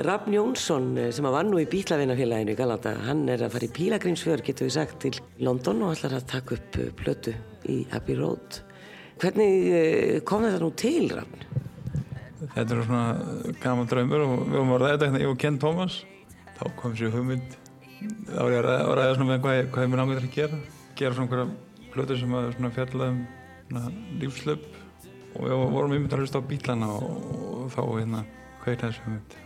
Rafn 0.00 0.32
Jónsson 0.32 0.86
eh, 0.96 1.10
sem 1.12 1.26
að 1.28 1.34
var 1.34 1.44
nú 1.48 1.58
í 1.60 1.66
Bíklavinafélaginu 1.68 2.54
í 2.54 2.56
Galata, 2.56 2.94
hann 3.04 3.26
er 3.28 3.42
að 3.44 3.52
fara 3.56 3.66
í 3.66 3.72
pílagrímsfjör, 3.76 4.42
getur 4.46 4.68
við 4.68 4.76
sagt, 4.78 4.98
til 5.02 5.12
London 5.44 5.82
og 5.84 5.96
ætlar 5.96 6.14
að 6.20 6.28
taka 6.30 6.56
upp 6.56 6.78
eh, 6.80 6.92
plötu 6.96 7.34
í 7.68 7.80
Abbey 7.98 8.16
Road. 8.16 8.60
Hvernig 9.20 9.66
eh, 9.76 10.20
kom 10.24 10.46
þetta 10.46 10.62
nú 10.62 10.70
til, 10.80 11.10
Rafn? 11.12 11.44
Þetta 12.54 12.64
er 12.78 12.84
svona 12.86 13.52
gaman 13.60 13.90
draumur 13.90 14.22
og 14.24 14.30
við 14.46 14.54
vorum 14.56 14.72
að 14.78 14.80
ræða 14.86 14.94
þetta 14.94 15.08
hérna, 15.10 15.20
ég 15.26 15.32
og 15.34 15.40
Ken 15.42 15.58
Thomas. 15.60 15.98
Þá 16.56 16.62
kom 16.80 16.94
sér 16.96 17.12
hugmynd, 17.12 17.58
þá 18.30 18.38
var 18.40 18.54
ég 18.54 18.62
að 18.62 18.68
ræða, 18.70 18.94
ræða 19.02 19.18
svona 19.18 19.30
með 19.34 19.42
hvað, 19.44 19.58
ég- 19.58 19.68
hvað 19.74 19.84
ég 19.84 19.92
mér 19.92 20.00
námið 20.04 20.22
til 20.22 20.30
að 20.30 20.38
gera. 20.38 20.62
Gera 21.02 21.18
svona 21.18 21.28
einhverja 21.28 21.90
plötur 21.92 22.20
sem 22.22 22.38
að 22.40 22.48
svona 22.56 22.72
fjalla 22.78 23.10
um 23.12 23.20
svona 23.68 23.92
lífslöp 24.22 24.64
og 25.34 25.46
við 25.46 25.62
vorum 25.74 25.94
einmitt 25.96 26.16
að 26.16 26.24
hlusta 26.24 26.42
á 26.42 26.48
bílana 26.50 26.90
og, 26.96 27.30
og 27.60 27.70
þá 27.74 27.82
hérna 27.84 28.24
kveikta 28.64 28.90
þessu 28.90 29.06
hugmynd. 29.06 29.36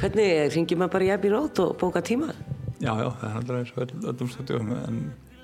Hvernig 0.00 0.54
ringir 0.54 0.80
maður 0.80 0.94
bara 0.96 1.08
í 1.08 1.12
Abbey 1.16 1.32
Road 1.32 1.60
og 1.62 1.74
bóka 1.80 2.02
tíma? 2.04 2.32
Já, 2.82 2.94
já, 2.98 3.08
það 3.20 3.28
er 3.28 3.36
alltaf 3.40 3.58
eins 3.58 3.74
og 3.74 3.82
öll, 3.84 3.92
öllum 4.12 4.30
stúdíum 4.32 4.72
en 4.78 5.02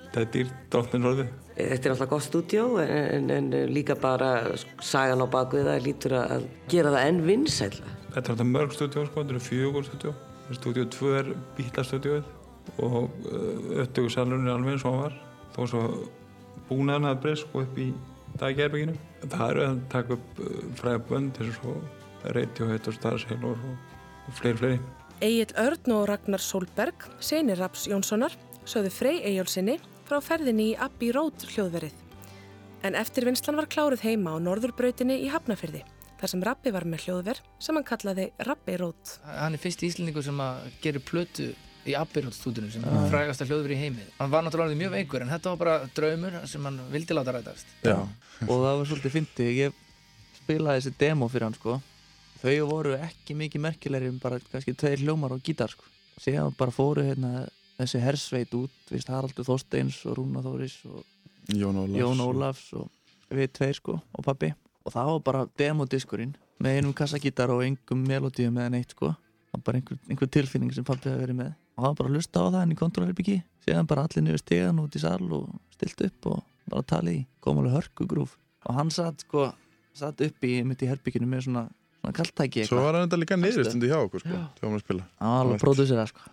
þetta 0.09 0.21
er 0.21 0.31
dýrt 0.33 0.57
dróttinn 0.73 1.07
orðið. 1.07 1.29
Þetta 1.59 1.89
er 1.89 1.93
alltaf 1.93 2.09
gott 2.11 2.25
stúdjó 2.25 2.65
en, 2.83 3.29
en 3.35 3.49
líka 3.69 3.95
bara 3.99 4.31
sagan 4.83 5.23
á 5.23 5.27
bakvið 5.31 5.69
það 5.69 5.85
lítur 5.85 6.15
að 6.19 6.49
gera 6.71 6.93
það 6.95 7.07
enn 7.11 7.21
vinsælla. 7.27 7.95
Þetta 8.09 8.25
er 8.25 8.33
alltaf 8.33 8.51
mörg 8.51 8.75
stúdíu 8.75 9.05
sko, 9.05 9.21
þetta 9.23 9.35
eru 9.35 9.45
fjögur 9.45 9.87
stúdíu. 9.87 10.13
Stúdíu 10.49 10.85
2 10.89 11.15
er 11.19 11.33
bílastúdíuð 11.59 12.35
og 12.85 12.95
uh, 13.29 13.83
upptökusalurinn 13.83 14.47
er 14.49 14.55
alveg 14.55 14.75
eins 14.75 14.85
og 14.87 14.95
hann 14.95 15.03
var. 15.03 15.19
Þó 15.55 15.61
svo 15.69 15.83
búnaðan 16.69 17.09
hafði 17.09 17.23
breyst 17.25 17.45
sko 17.45 17.63
upp 17.65 17.79
í 17.81 17.89
daggerbygginu. 18.39 18.95
Það 19.25 19.45
eru 19.49 19.65
að 19.65 19.81
taka 19.93 20.15
upp 20.17 20.41
uh, 20.43 20.59
fræða 20.79 21.03
bönd 21.09 21.39
eins 21.43 21.59
og 21.67 21.79
Radiohead 22.35 22.89
og 22.89 22.97
Starsailor 22.97 23.61
og, 23.69 23.99
og 24.27 24.39
fleiri 24.39 24.59
fleiri. 24.61 24.81
Egil 25.19 25.53
Örn 25.59 25.95
og 25.97 26.05
Ragnar 26.07 26.43
Solberg, 26.43 27.07
senir 27.19 27.59
Raps 27.59 27.87
Jónssonar, 27.91 28.35
sögðu 28.63 28.91
Frey 28.95 29.21
Egilsinni 29.27 29.75
frá 30.07 30.21
ferðinni 30.23 30.71
í 30.71 30.77
Abbey 30.79 31.11
Road 31.15 31.43
hljóðverið. 31.51 31.95
En 32.87 32.95
eftirvinnslan 32.95 33.59
var 33.59 33.67
kláruð 33.67 34.05
heima 34.07 34.31
á 34.31 34.37
norðurbrautinni 34.39 35.19
í 35.25 35.31
Hafnafyrði, 35.33 35.81
þar 36.21 36.31
sem 36.31 36.43
Rappi 36.47 36.71
var 36.71 36.87
með 36.87 37.07
hljóðver 37.07 37.41
sem 37.59 37.75
hann 37.75 37.87
kallaði 37.87 38.29
Rappi 38.47 38.77
Road. 38.79 39.17
Hann 39.27 39.57
er 39.57 39.61
fyrst 39.61 39.83
íslendingur 39.83 40.23
sem 40.23 40.39
að 40.39 40.69
gerir 40.83 41.03
plötu 41.03 41.49
í 41.87 41.93
Abbey-Road 41.95 42.35
stúdíunum 42.35 42.71
sem 42.73 42.83
Já. 42.83 42.89
er 42.91 43.09
frægasta 43.11 43.45
hljóður 43.47 43.71
í 43.75 43.77
heimi. 43.79 44.03
Hann 44.19 44.31
var 44.31 44.43
náttúrulega 44.43 44.75
mjög 44.79 44.91
veikur 44.97 45.21
en 45.23 45.29
þetta 45.31 45.53
var 45.53 45.57
bara 45.57 45.89
draumur 45.95 46.39
sem 46.47 46.65
hann 46.67 46.79
vildi 46.91 47.13
láta 47.15 47.31
rætast. 47.35 47.65
Já, 47.83 47.95
og 48.47 48.55
það 48.65 48.77
var 48.81 48.89
svolítið 48.89 49.15
fyndið, 49.15 49.51
ég 49.59 49.73
spilaði 50.41 50.81
þessi 50.83 50.97
demo 50.99 51.27
fyrir 51.31 51.47
hann 51.49 51.53
sko. 51.59 51.77
Þau 52.39 52.67
voru 52.69 52.93
ekki 52.95 53.35
mikið 53.35 53.61
merkilegri 53.67 54.07
en 54.11 54.19
bara 54.23 54.39
kannski 54.51 54.73
tveir 54.73 55.01
hljómar 55.03 55.33
og 55.35 55.41
gítar 55.43 55.71
sko. 55.73 55.83
Síðan 56.19 56.55
bara 56.59 56.71
fóru 56.71 57.03
hérna 57.03 57.47
þessi 57.79 57.99
hersveit 58.03 58.53
út, 58.59 58.71
viðst 58.91 59.07
Haraldur 59.11 59.45
Þorsteins 59.47 60.01
og 60.05 60.17
Rúna 60.19 60.41
Þóris 60.43 60.77
og 60.87 61.03
Jón 61.55 61.79
Ólafs 61.79 61.99
Jón 61.99 62.19
og- 62.19 62.33
Ólafs 62.35 62.73
og 62.75 62.89
við 63.31 63.51
tveir 63.55 63.75
sko 63.75 64.01
og 64.13 64.23
pappi 64.25 64.53
og 64.85 64.91
það 64.93 65.05
var 65.13 65.19
bara 65.19 65.45
demodiskurinn 65.57 66.35
með 66.59 66.77
einum 66.79 66.93
kassagítar 66.93 67.49
og 67.49 67.63
engum 67.63 68.03
melodíum 68.07 68.57
eða 68.59 68.71
neitt 68.71 68.91
sko. 68.91 69.15
Það 69.49 69.53
var 69.53 69.61
bara 69.65 69.77
einhver, 69.79 69.97
einhver 70.09 70.29
tilfinning 70.29 70.73
sem 70.73 70.83
pappi 70.83 71.09
hefði 71.09 71.23
verið 71.25 71.37
með 71.39 71.53
og 71.79 71.85
það 71.85 71.89
var 71.89 71.97
bara 71.99 72.09
að 72.11 72.19
hlusta 72.19 72.43
á 72.43 72.45
það 72.49 72.59
hann 72.59 72.75
í 72.75 72.79
kontrolherbyggi 72.79 73.37
síðan 73.63 73.89
bara 73.89 74.05
allir 74.07 74.25
niður 74.25 74.41
stegan 74.43 74.81
út 74.83 74.95
í 74.95 75.01
sal 75.01 75.23
og 75.37 75.49
stilt 75.75 76.05
upp 76.09 76.29
og 76.33 76.39
bara 76.69 76.85
talið 76.91 77.17
í. 77.17 77.25
Kom 77.43 77.59
alveg 77.61 77.75
hörkugrúf. 77.77 78.35
Og 78.67 78.75
hann 78.77 78.91
satt 78.93 79.23
sko 79.25 79.49
satt 79.95 80.21
upp 80.25 80.45
í 80.47 80.59
mitt 80.67 80.83
í 80.83 80.89
herbygginu 80.89 81.27
með 81.29 81.47
svona, 81.47 81.65
svona 81.99 82.15
kaltæki 82.19 82.65
Svo 82.67 82.81
var 82.83 82.97
hann 82.97 83.07
þetta 83.07 83.19
líka 83.23 83.37
niðurstundi 83.39 83.89
hjá 83.89 83.97
okkur 84.03 84.23
sko, 84.23 84.41
þegar 84.59 84.73
hann 84.73 84.83
spila. 84.83 85.05
hann 85.19 85.33
var 85.33 85.45
alveg 85.45 85.63
pródúsera 85.63 86.07
sko. 86.09 86.31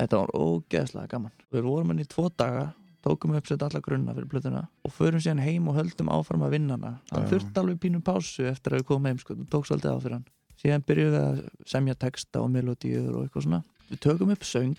Þetta 0.00 0.22
var 0.22 0.32
ógeðslega 0.36 1.10
gaman. 1.12 1.34
Við 1.52 1.66
vorum 1.68 1.92
hann 1.92 2.02
í 2.02 2.08
tvo 2.08 2.28
daga 2.32 2.70
tókum 3.02 3.34
upp 3.36 3.48
sett 3.50 3.62
alla 3.66 3.80
grunna 3.82 4.14
fyrir 4.14 4.30
plötuna 4.30 4.62
og 4.86 4.92
förum 4.94 5.22
síðan 5.22 5.42
heim 5.42 5.66
og 5.68 5.74
höldum 5.80 6.10
áfram 6.12 6.44
að 6.46 6.54
vinna 6.56 6.78
hana. 6.78 6.92
Hann 7.10 7.26
þurfti 7.30 7.60
alveg 7.62 7.80
pínu 7.82 8.02
pásu 8.04 8.46
eftir 8.46 8.76
að 8.76 8.82
við 8.82 8.88
komum 8.92 9.10
heim 9.10 9.18
sko, 9.18 9.34
það 9.34 9.48
tók 9.50 9.68
svolítið 9.68 9.96
á 9.96 9.98
fyrir 10.04 10.16
hann. 10.18 10.28
Síðan 10.62 10.84
byrjuðum 10.86 11.16
við 11.16 11.24
að 11.26 11.70
semja 11.72 11.96
texta 11.98 12.42
og 12.42 12.52
melodíur 12.54 13.16
og 13.16 13.24
eitthvað 13.24 13.46
svona 13.48 13.62
við 13.92 14.00
tökum 14.06 14.32
upp 14.34 14.44
söng. 14.46 14.76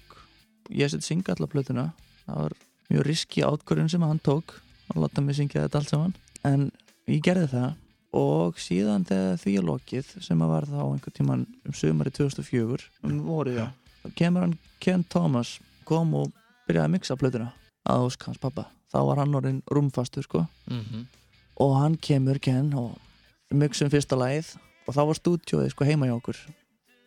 Ég 0.73 0.89
sett 0.91 1.05
synga 1.05 1.35
alla 1.35 1.47
plötuna. 1.51 1.85
Það 2.25 2.41
var 2.41 2.55
mjög 2.89 3.07
riski 3.07 3.43
átkvörðun 3.45 3.91
sem 3.93 4.03
hann 4.05 4.19
tók 4.23 4.57
að 4.93 5.03
láta 5.05 5.21
mig 5.23 5.37
syngja 5.37 5.65
þetta 5.65 5.79
allt 5.81 5.93
saman. 5.93 6.13
En 6.47 6.67
ég 7.07 7.23
gerði 7.25 7.47
það. 7.53 7.71
Og 8.13 8.59
síðan 8.61 9.05
þegar 9.09 9.39
því 9.41 9.55
er 9.57 9.65
lokið 9.65 10.09
sem 10.21 10.41
að 10.45 10.51
var 10.53 10.67
þá 10.69 10.81
einhvern 10.83 11.15
tíman 11.17 11.45
um 11.65 11.73
sömari 11.73 12.11
2004 12.13 12.83
um 13.09 13.15
vorið 13.25 13.55
já. 13.57 13.65
kemur 14.19 14.45
hann 14.45 14.53
Ken 14.79 15.03
Thomas 15.09 15.55
kom 15.89 16.13
og 16.19 16.29
byrjaði 16.67 16.85
að 16.85 16.93
mixa 16.93 17.17
plötuna 17.17 17.47
að 17.89 18.05
ósk 18.05 18.27
hans 18.27 18.37
pappa 18.37 18.67
þá 18.93 18.99
var 19.07 19.23
hann 19.23 19.33
orðin 19.33 19.63
rúmfastur 19.65 20.27
sko. 20.27 20.45
Mhm. 20.69 21.07
og 21.57 21.73
hann 21.79 21.97
kemur 21.97 22.37
Ken 22.39 22.69
og 22.73 22.99
mixum 23.53 23.89
fyrsta 23.89 24.15
lagið. 24.17 24.55
Og 24.87 24.93
þá 24.93 25.01
var 25.07 25.15
stúdjóið 25.17 25.69
sko 25.71 25.85
heima 25.85 26.05
hjá 26.05 26.15
okkur. 26.17 26.37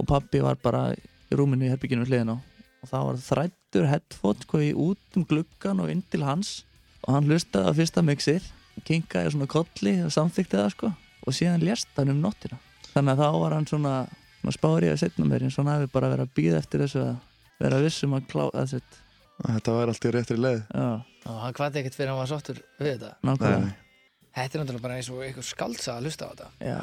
Og 0.00 0.06
pappi 0.06 0.40
var 0.40 0.56
bara 0.56 0.94
rúminu 1.40 1.66
í 1.66 1.72
herbygginu 1.72 2.04
við 2.04 2.12
hliðina 2.14 2.36
á 2.36 2.38
og 2.82 2.90
þá 2.90 2.98
var 3.08 3.22
þrættur 3.24 3.88
headphone 3.90 4.44
sko 4.44 4.60
í 4.62 4.72
út 4.76 5.18
um 5.18 5.24
gluggan 5.28 5.82
og 5.82 5.90
inn 5.92 6.04
til 6.12 6.22
hans 6.26 6.58
og 7.06 7.14
hann 7.16 7.30
hlustaði 7.30 7.72
á 7.72 7.78
fyrsta 7.78 8.04
mixið 8.04 8.50
kinkaði 8.86 9.32
svona 9.34 9.48
kolli 9.50 9.96
og 10.04 10.12
samþykti 10.14 10.60
það 10.60 10.70
sko 10.74 10.92
og 11.26 11.34
síðan 11.36 11.64
lést 11.64 11.90
hann 11.96 12.12
um 12.12 12.20
nóttina 12.22 12.60
þannig 12.92 13.16
að 13.16 13.22
þá 13.24 13.40
var 13.42 13.56
hann 13.56 13.70
svona, 13.70 13.94
svona 14.42 14.58
spárið 14.58 14.92
að 14.92 15.02
setna 15.02 15.26
mér 15.28 15.46
eins 15.46 15.56
og 15.56 15.64
hann 15.64 15.74
hafi 15.74 15.90
bara 15.94 16.12
verið 16.12 16.28
að 16.28 16.36
býða 16.36 16.60
eftir 16.62 16.84
þessu 16.84 17.02
að 17.06 17.16
vera 17.64 17.82
vissum 17.82 18.16
að 18.16 18.30
klá 18.30 18.46
að 18.52 18.70
sett 18.76 19.02
Þetta 19.36 19.74
var 19.76 19.90
allt 19.92 20.06
í 20.06 20.12
réttri 20.14 20.36
leið. 20.40 20.62
Já. 20.72 20.86
Og 21.28 21.40
hann 21.42 21.56
hvati 21.58 21.80
ekkert 21.82 21.96
fyrir 21.98 22.08
að 22.08 22.14
hann 22.14 22.22
var 22.22 22.30
sáttur 22.30 22.60
við 22.78 22.94
þetta. 22.94 23.10
Nákvæmlega. 23.26 23.74
Þetta 24.36 24.56
er 24.56 24.62
náttúrulega 24.62 24.84
bara 24.86 24.96
eins 24.96 25.10
og 25.12 25.20
eitthvað 25.24 25.48
skaldsa 25.50 25.96
að 25.96 26.06
hlusta 26.06 26.28
á 26.28 26.30
þetta. 26.30 26.48
Já, 26.70 26.80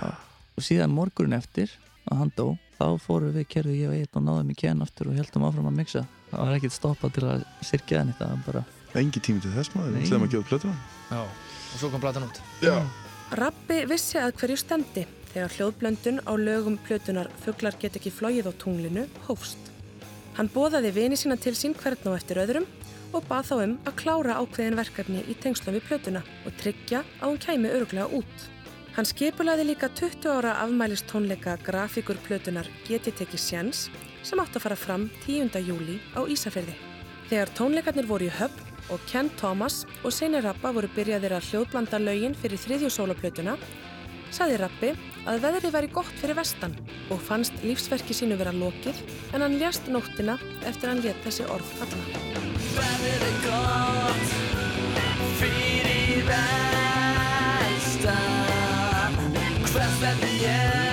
og 0.53 0.65
síðan 0.67 0.93
morgunin 0.93 1.37
eftir 1.37 1.73
að 2.09 2.19
hann 2.19 2.31
dó, 2.37 2.47
þá 2.77 2.85
fórum 3.01 3.33
við 3.35 3.49
kerðu 3.55 3.75
ég 3.77 3.89
og 3.89 3.97
einn 3.97 4.19
og 4.19 4.25
náðum 4.27 4.53
í 4.53 4.59
ken 4.59 4.83
aftur 4.83 5.11
og 5.11 5.17
heldum 5.17 5.47
áfram 5.47 5.69
að 5.69 5.77
mixa 5.79 6.05
það 6.29 6.39
var 6.41 6.57
ekkert 6.57 6.75
stoppað 6.75 7.13
til 7.15 7.25
að 7.29 7.45
sirkja 7.63 8.01
henni 8.01 8.15
það 8.19 8.33
var 8.33 8.47
bara 8.47 8.63
Engi 8.93 9.21
tími 9.25 9.41
til 9.41 9.49
þess 9.55 9.73
maður, 9.73 10.03
sem 10.05 10.21
að 10.21 10.35
gefa 10.35 10.45
plötuna. 10.51 10.73
Já. 11.09 11.21
Og 11.25 11.79
svo 11.81 11.87
kom 11.89 12.01
platan 12.03 12.27
út. 12.27 12.39
Já. 12.61 12.75
Rappi 13.39 13.79
vissi 13.89 14.19
að 14.21 14.35
hverju 14.37 14.57
stemdi 14.61 15.05
þegar 15.31 15.55
hljóðblöndun 15.55 16.21
á 16.29 16.33
lögum 16.37 16.75
plötunar 16.85 17.31
Fuglar 17.41 17.73
get 17.81 17.97
ekki 17.97 18.13
flóið 18.13 18.51
á 18.51 18.53
tunglinu 18.61 19.07
hófst. 19.25 19.71
Hann 20.37 20.51
bóðaði 20.53 20.93
vini 20.93 21.17
sína 21.17 21.39
til 21.41 21.55
sín 21.57 21.73
hvern 21.73 22.11
og 22.11 22.19
eftir 22.19 22.41
öðrum 22.43 22.69
og 23.13 23.25
bað 23.25 23.49
þá 23.49 23.55
um 23.63 23.75
að 23.81 23.97
klára 24.03 24.37
ákveðin 24.41 24.77
verkefni 24.77 25.25
í 25.25 25.37
tengslum 25.41 25.73
við 25.79 25.87
plötuna 25.89 26.21
og 26.45 26.53
tryggja 26.61 27.01
að 27.17 27.31
hún 27.31 27.41
kæmi 27.41 27.73
öruglega 27.73 28.09
út. 28.13 28.47
Hann 28.93 29.07
skipulaði 29.09 29.63
líka 29.71 29.87
20 29.89 30.27
ára 30.29 30.51
afmælist 30.61 31.07
tónleika 31.09 31.55
grafíkur 31.65 32.13
plötunar 32.27 32.67
Geti 32.85 33.09
tekið 33.09 33.41
sjens 33.41 33.87
sem 34.21 34.37
átt 34.37 34.53
að 34.53 34.67
fara 34.67 34.77
fram 34.77 35.07
10. 35.23 35.49
júli 35.65 35.97
á 36.13 36.21
Ísafirði. 36.29 36.77
Þegar 37.31 37.49
tónleikarnir 37.57 38.05
voru 38.05 38.29
í 38.29 38.35
höfn 38.37 38.61
og 38.93 39.01
Ken 39.09 39.33
Thomas 39.39 39.87
og 40.03 40.13
Seinir 40.13 40.45
Rappa 40.45 40.69
voru 40.75 40.85
byrjaðir 40.93 41.33
að 41.33 41.47
hljóðblanda 41.49 41.97
lögin 42.03 42.37
fyrir 42.37 42.61
þriðju 42.61 42.91
sólaplötuna, 42.93 43.57
saði 44.29 44.61
Rappi 44.61 44.93
að 45.25 45.41
veðrið 45.47 45.73
væri 45.73 45.89
gott 45.95 46.13
fyrir 46.21 46.37
vestan 46.37 46.77
og 47.09 47.17
fannst 47.25 47.57
lífsverki 47.65 48.13
sínu 48.13 48.37
vera 48.37 48.53
lokið 48.53 49.01
en 49.33 49.41
hann 49.41 49.57
ljast 49.57 49.89
nóttina 49.89 50.37
eftir 50.69 50.93
hann 50.93 51.01
let 51.01 51.17
þessi 51.25 51.49
orð 51.49 51.65
falla. 51.81 51.97
Veðrið 52.77 53.25
er 53.31 53.37
gott 53.49 54.29
fyrir 55.41 56.21
vestan 56.29 58.42
Hvert 60.03 60.19
verði 60.19 60.31
ég 60.43 60.92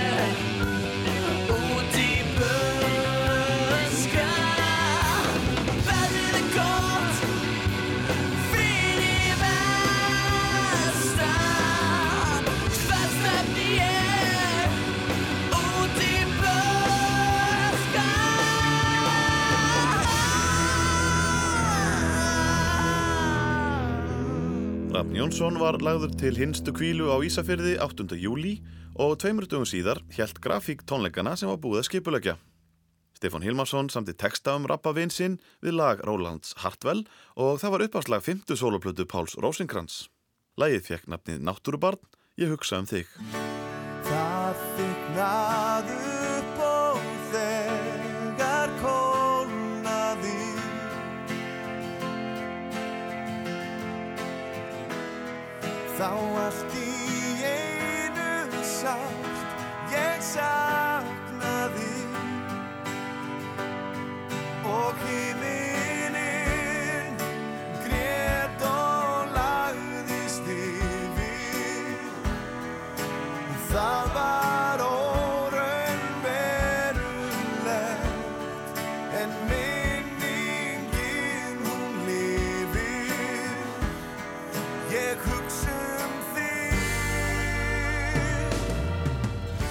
Rafn 25.01 25.17
Jónsson 25.17 25.57
var 25.57 25.79
lagður 25.81 26.11
til 26.21 26.37
hinstu 26.37 26.75
kvílu 26.77 27.07
á 27.09 27.17
Ísafyrði 27.25 27.79
8. 27.81 28.05
júli 28.21 28.59
og 29.01 29.15
tveimur 29.23 29.47
dögum 29.49 29.65
síðar 29.65 30.03
hjælt 30.13 30.43
grafík 30.45 30.83
tónleikana 30.85 31.33
sem 31.41 31.49
var 31.49 31.57
búið 31.57 31.81
að 31.81 31.87
skipulegja. 31.89 32.35
Stefán 33.17 33.41
Hilmarsson 33.41 33.89
samti 33.89 34.13
texta 34.13 34.59
um 34.61 34.69
rappavinn 34.69 35.09
sinn 35.09 35.39
við 35.65 35.79
lag 35.79 36.05
Rólands 36.05 36.53
Hartwell 36.61 37.07
og 37.33 37.63
það 37.65 37.75
var 37.79 37.87
uppáslag 37.87 38.29
5. 38.29 38.45
soloplötu 38.61 39.09
Páls 39.09 39.41
Rósinkrans. 39.41 40.11
Lægið 40.61 40.85
fekk 40.91 41.09
nafnið 41.09 41.49
Náttúrubarn 41.49 42.05
Ég 42.37 42.53
hugsa 42.53 42.85
um 42.85 42.93
þig. 42.93 43.09
Það 44.05 44.65
þyknaði 44.77 45.97
upp 45.97 46.10
Þá 56.01 56.17
allt 56.17 56.75
í 56.81 57.45
einu 57.45 58.61
sátt 58.65 59.91
ég 59.93 60.23
saknaði. 60.25 61.91
Og 64.65 64.97
himinin 65.05 67.21
grét 67.85 68.65
og 68.71 69.37
lagðist 69.37 70.49
yfir. 70.57 72.01
Það 73.69 74.10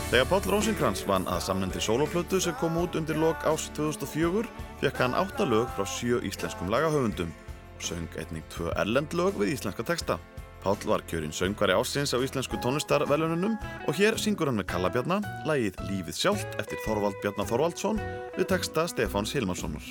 Þegar 0.10 0.26
Páll 0.26 0.48
Rósinkrans 0.50 1.04
vann 1.06 1.28
að 1.30 1.44
samnendi 1.46 1.80
soloplötu 1.86 2.40
sem 2.42 2.56
kom 2.58 2.80
út 2.82 2.96
undir 2.98 3.20
lok 3.22 3.44
ás 3.46 3.68
2004 3.78 4.42
fekk 4.82 5.02
hann 5.04 5.14
átta 5.14 5.46
lög 5.46 5.68
frá 5.76 5.86
sjö 5.86 6.18
íslenskum 6.26 6.72
lagahöfundum 6.74 7.30
og 7.76 7.84
söng 7.86 8.08
einnig 8.18 8.42
tvö 8.50 8.72
erlend 8.82 9.14
lög 9.14 9.38
við 9.38 9.54
íslenska 9.54 9.86
texta. 9.86 10.18
Páll 10.64 10.82
var 10.90 11.06
kjörinn 11.06 11.36
söngvari 11.36 11.78
ásins 11.78 12.10
á 12.10 12.18
íslensku 12.26 12.58
tónlistarvelununum 12.58 13.54
og 13.86 14.02
hér 14.02 14.18
syngur 14.18 14.50
hann 14.50 14.58
með 14.58 14.72
Kallabjarna 14.74 15.22
lagið 15.46 15.78
Lífið 15.92 16.18
sjálft 16.24 16.58
eftir 16.58 16.82
Þorvald 16.88 17.22
Bjarnar 17.22 17.52
Þorvaldsson 17.54 18.02
við 18.34 18.50
texta 18.50 18.90
Stefáns 18.90 19.38
Hilmarssonar. 19.38 19.86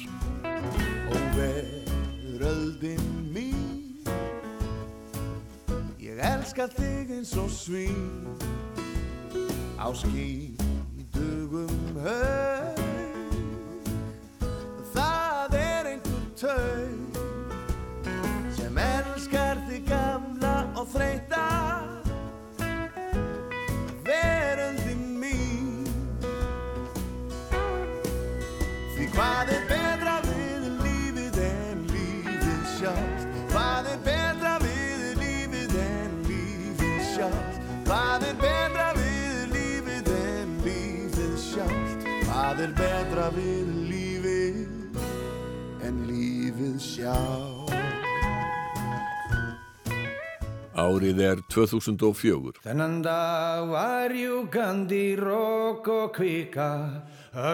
Og 1.14 1.22
veröldin 1.38 3.06
mín 3.30 4.02
Ég 6.02 6.18
elska 6.18 6.66
þig 6.74 7.20
eins 7.20 7.38
og 7.38 7.54
svín 7.54 8.58
Á 9.78 9.94
skítugum 9.94 11.70
haug 12.02 12.78
Það 14.94 15.54
er 15.54 15.90
einhver 15.92 16.24
taug 16.40 17.20
Sem 18.58 18.82
elskar 18.82 19.62
þig 19.70 19.86
gamla 19.86 20.56
og 20.74 20.90
þreita 20.90 21.57
Hvað 42.58 42.66
er 42.66 42.72
betra 42.74 43.24
við 43.36 43.68
lífið 43.86 44.96
en 45.86 46.00
lífið 46.08 46.80
sjálft? 46.82 47.70
Árið 50.74 51.22
er 51.22 51.44
2004. 51.54 52.56
Þennan 52.66 52.98
dag 53.06 53.62
var 53.70 54.10
júkandi 54.10 55.14
rók 55.22 55.86
og 55.86 56.10
kvika 56.18 56.68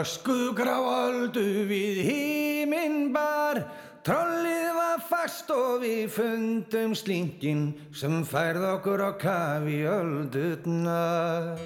Öskugrá 0.00 0.80
öldu 0.80 1.68
við 1.68 2.00
híminn 2.08 3.12
bar 3.12 3.60
Trollið 4.08 4.72
var 4.80 5.04
fast 5.12 5.52
og 5.52 5.84
við 5.84 6.08
fundum 6.16 6.96
slinkinn 6.96 7.74
sem 7.92 8.22
færð 8.24 8.70
okkur 8.78 9.04
á 9.04 9.12
kafi 9.20 9.82
öldutnar 9.84 11.58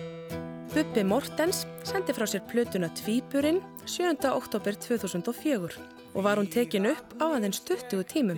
Bubbi 0.68 1.00
Mortens 1.00 1.62
sendi 1.82 2.12
frá 2.12 2.26
sér 2.28 2.42
plötuna 2.44 2.90
Tvíburinn 2.92 3.62
7. 3.88 4.28
oktober 4.28 4.76
2004 4.76 5.80
og 6.12 6.24
var 6.24 6.36
hún 6.36 6.50
tekin 6.52 6.90
upp 6.90 7.14
á 7.16 7.24
aðeins 7.32 7.62
20 7.64 8.04
tímum. 8.04 8.36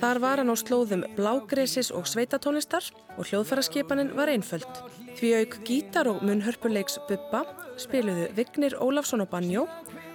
Þar 0.00 0.20
var 0.20 0.42
hann 0.42 0.52
á 0.52 0.56
slóðum 0.60 1.06
blágresis 1.16 1.88
og 1.88 2.04
sveitatónlistar 2.10 2.84
og 3.16 3.24
hljóðfæraskipanin 3.24 4.12
var 4.12 4.28
einföld. 4.28 4.68
Því 5.16 5.30
auk 5.40 5.56
gítar 5.64 6.10
og 6.12 6.20
munnhörpuleiks 6.20 6.98
Bubba 7.08 7.46
spiluðu 7.80 8.28
Vignir 8.36 8.76
Ólafsson 8.76 9.24
á 9.24 9.26
banjó, 9.32 9.64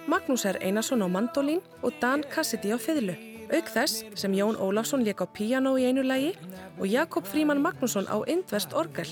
Magnús 0.06 0.46
R. 0.46 0.62
Einarsson 0.62 1.02
á 1.02 1.10
mandolín 1.10 1.64
og 1.82 1.92
Dan 1.98 2.22
Cassidy 2.22 2.70
á 2.70 2.78
fiðlu. 2.78 3.18
Auk 3.50 3.66
þess 3.74 4.04
sem 4.14 4.32
Jón 4.36 4.60
Ólafsson 4.62 5.02
lék 5.02 5.24
á 5.24 5.26
píanó 5.26 5.74
í 5.74 5.90
einu 5.90 6.06
lægi 6.06 6.36
og 6.78 6.86
Jakob 6.86 7.26
Fríman 7.26 7.58
Magnússon 7.58 8.06
á 8.06 8.22
indvest 8.30 8.76
orgel. 8.78 9.10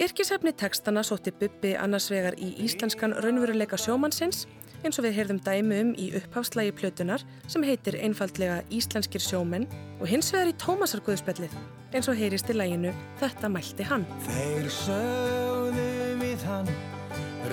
Yrkisefni 0.00 0.54
tekstana 0.56 1.02
sótti 1.04 1.28
Bubbi 1.36 1.74
annars 1.76 2.06
vegar 2.08 2.32
í 2.40 2.54
íslenskan 2.64 3.12
raunveruleika 3.20 3.76
sjómannsins 3.76 4.46
eins 4.80 4.96
og 4.96 5.04
við 5.04 5.18
heyrðum 5.18 5.40
dæmi 5.44 5.80
um 5.84 5.90
í 5.92 6.06
upphafslægi 6.16 6.72
plötunar 6.78 7.20
sem 7.52 7.66
heitir 7.68 7.98
einfaldlega 8.00 8.62
Íslenskir 8.72 9.20
sjómenn 9.20 9.66
og 10.00 10.08
hins 10.08 10.32
vegar 10.32 10.48
í 10.48 10.54
Tómasarguðspellið 10.62 11.52
eins 11.92 12.08
og 12.08 12.16
heyrist 12.16 12.48
í 12.48 12.56
læginu 12.56 12.94
Þetta 13.20 13.50
mælti 13.52 13.84
hann. 13.90 14.06
Þeir 14.24 14.70
sögðu 14.72 15.84
við 16.22 16.46
hann 16.48 16.72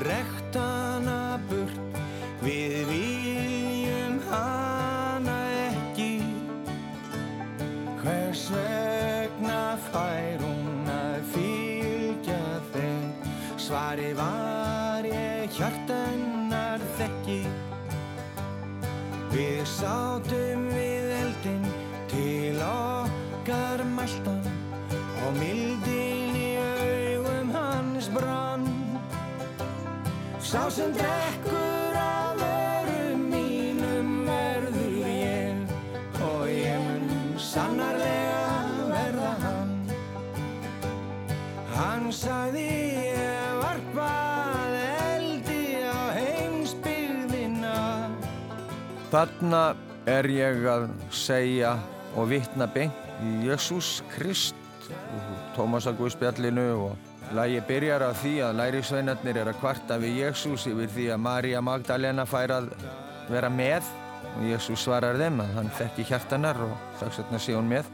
rektana 0.06 1.20
burt 1.52 2.00
Við 2.46 2.78
viljum 2.94 4.22
hana 4.30 5.36
ekki 5.66 6.14
Hvers 8.06 8.48
vegna 8.56 9.62
fær 9.92 10.48
hún 10.48 10.67
Svari 13.68 14.14
var 14.16 15.04
ég 15.04 15.52
hjartannar 15.52 16.80
þekki. 16.96 17.42
Við 19.34 19.66
sátum 19.68 20.62
við 20.72 21.10
eldin 21.18 21.66
til 22.08 22.62
okkar 22.64 23.84
mæltan 23.92 24.40
og 25.26 25.36
mildin 25.36 26.38
í 26.40 26.54
augum 26.64 27.52
hans 27.58 28.08
brann. 28.16 28.64
Sá 30.40 30.70
sem 30.72 30.96
drekkur 30.96 32.00
af 32.00 32.40
örum 32.48 33.26
mínum 33.34 34.14
verður 34.30 34.96
ég 35.12 35.76
og 36.30 36.48
ég 36.54 36.88
mun 36.88 37.36
sannarlega 37.36 38.88
verða 38.96 39.36
hann. 39.44 39.76
Hann 41.76 42.08
sagði 42.16 42.70
ég 42.72 43.47
Þarna 49.08 49.62
er 50.10 50.28
ég 50.28 50.66
að 50.68 50.90
segja 51.16 51.78
og 52.20 52.28
vitna 52.32 52.66
beint 52.68 53.06
í 53.24 53.48
Jésús 53.48 54.02
Krist 54.12 54.58
Tómasar 55.56 55.96
Guðspjallinu 55.96 56.66
og 56.90 57.32
lagi 57.36 57.62
byrjar 57.70 58.04
á 58.04 58.12
því 58.16 58.34
að 58.44 58.60
lærisveinarnir 58.60 59.40
er 59.42 59.52
að 59.52 59.62
kvarta 59.62 59.98
við 60.02 60.20
Jésús 60.26 60.68
yfir 60.68 60.92
því 60.92 61.08
að 61.16 61.24
María 61.24 61.64
Magdalena 61.64 62.28
fær 62.28 62.54
að 62.58 62.70
vera 63.32 63.50
með 63.52 63.88
og 64.34 64.46
Jésús 64.48 64.84
svarar 64.84 65.20
þeim 65.20 65.42
að 65.44 65.56
hann 65.56 65.74
þekki 65.80 66.08
hjartanar 66.12 66.62
og 66.68 66.76
strax 67.00 67.22
þarna 67.22 67.42
sé 67.42 67.56
hún 67.56 67.72
með. 67.72 67.90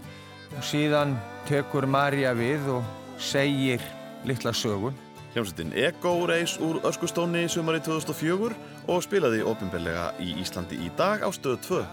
Og 0.57 0.65
síðan 0.65 1.15
tekur 1.49 1.87
María 1.89 2.33
við 2.37 2.67
og 2.73 2.93
segir 3.21 3.81
litla 4.25 4.53
sögu. 4.53 4.93
Hljómsveitin 5.33 5.73
Ego 5.77 6.13
reis 6.29 6.59
úr 6.61 6.81
Öskustóni 6.85 7.47
sumari 7.49 7.81
2004 7.85 8.53
og 8.87 9.03
spilaði 9.05 9.43
ofinbellega 9.47 10.11
í 10.23 10.33
Íslandi 10.41 10.79
í 10.83 10.91
dag 10.97 11.23
á 11.23 11.29
stöðu 11.33 11.59
2. 11.67 11.83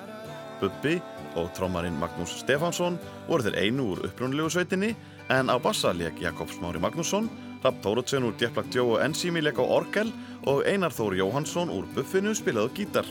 Bubbi 0.61 0.99
og 1.39 1.51
trómarinn 1.57 1.99
Magnús 2.01 2.35
Stefánsson 2.41 2.99
voru 3.29 3.47
þeir 3.47 3.59
einu 3.65 3.93
úr 3.93 4.03
upprúnulegu 4.09 4.51
sveitinni 4.53 4.95
en 5.31 5.53
á 5.53 5.57
bassa 5.62 5.93
leik 5.95 6.21
Jakob 6.21 6.51
Smári 6.51 6.83
Magnússon, 6.83 7.31
Rapp 7.62 7.79
Tóruðsson 7.85 8.27
úr 8.27 8.37
Djeplak 8.41 8.71
Djó 8.73 8.87
og 8.97 9.03
Enzimi 9.05 9.43
leik 9.45 9.61
á 9.62 9.65
orgel 9.65 10.11
og 10.51 10.65
Einar 10.67 10.95
Þór 10.95 11.19
Jóhansson 11.21 11.71
úr 11.71 11.87
Buffinu 11.95 12.35
spilaði 12.35 12.81
gítar. 12.81 13.09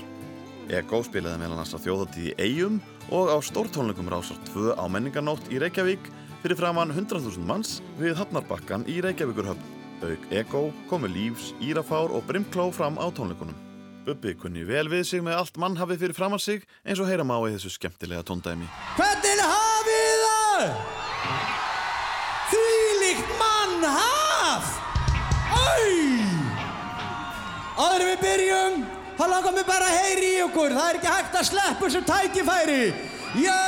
Ego 0.70 1.02
spilaði 1.06 1.42
meðal 1.42 1.62
hans 1.62 1.74
á 1.74 1.80
þjóðatíði 1.82 2.36
Eyjum 2.38 2.82
og 3.16 3.32
á 3.34 3.38
stórtónleikum 3.42 4.12
rásar 4.12 4.38
2 4.52 4.76
á 4.78 4.86
menningarnótt 4.92 5.50
í 5.54 5.62
Reykjavík 5.62 6.12
fyrir 6.44 6.60
framann 6.60 6.94
100.000 6.94 7.42
manns 7.48 7.80
við 8.02 8.20
Hafnarbakkan 8.20 8.86
í 8.90 9.00
Reykjavíkurhöfn. 9.06 9.78
Auk 10.00 10.30
Ego 10.32 10.70
komu 10.92 11.10
Lífs, 11.12 11.52
Írafár 11.60 12.14
og 12.14 12.24
Brimkló 12.28 12.70
fram 12.72 13.02
á 13.02 13.08
tónleikunum. 13.12 13.69
Bubbi 14.10 14.34
kunni 14.42 14.64
vel 14.66 14.88
við 14.90 15.04
sig 15.06 15.22
með 15.22 15.36
allt 15.38 15.58
mann 15.62 15.76
hafið 15.78 16.00
fyrir 16.02 16.18
framann 16.18 16.42
sig 16.42 16.64
eins 16.82 16.98
og 16.98 17.06
heyra 17.06 17.22
má 17.28 17.36
í 17.46 17.52
þessu 17.54 17.70
skemmtilega 17.76 18.24
tóndæmi. 18.26 18.66
Hvernig 18.98 19.42
hafið 19.46 20.24
það? 20.24 20.64
Þvílíkt 22.50 23.36
mann 23.38 23.86
Æ! 25.50 25.76
Áður 27.78 28.02
en 28.02 28.10
við 28.10 28.24
byrjum, 28.24 28.82
þá 29.20 29.24
langar 29.30 29.54
mér 29.60 29.70
bara 29.70 29.92
að 29.92 30.02
heyri 30.02 30.34
í 30.40 30.42
okkur. 30.48 30.74
Það 30.74 30.90
er 30.90 31.00
ekki 31.00 31.14
hægt 31.14 31.38
að 31.38 31.48
sleppa 31.52 31.86
þessu 31.86 32.02
tækifæri. 32.10 32.84
Já, 33.46 33.62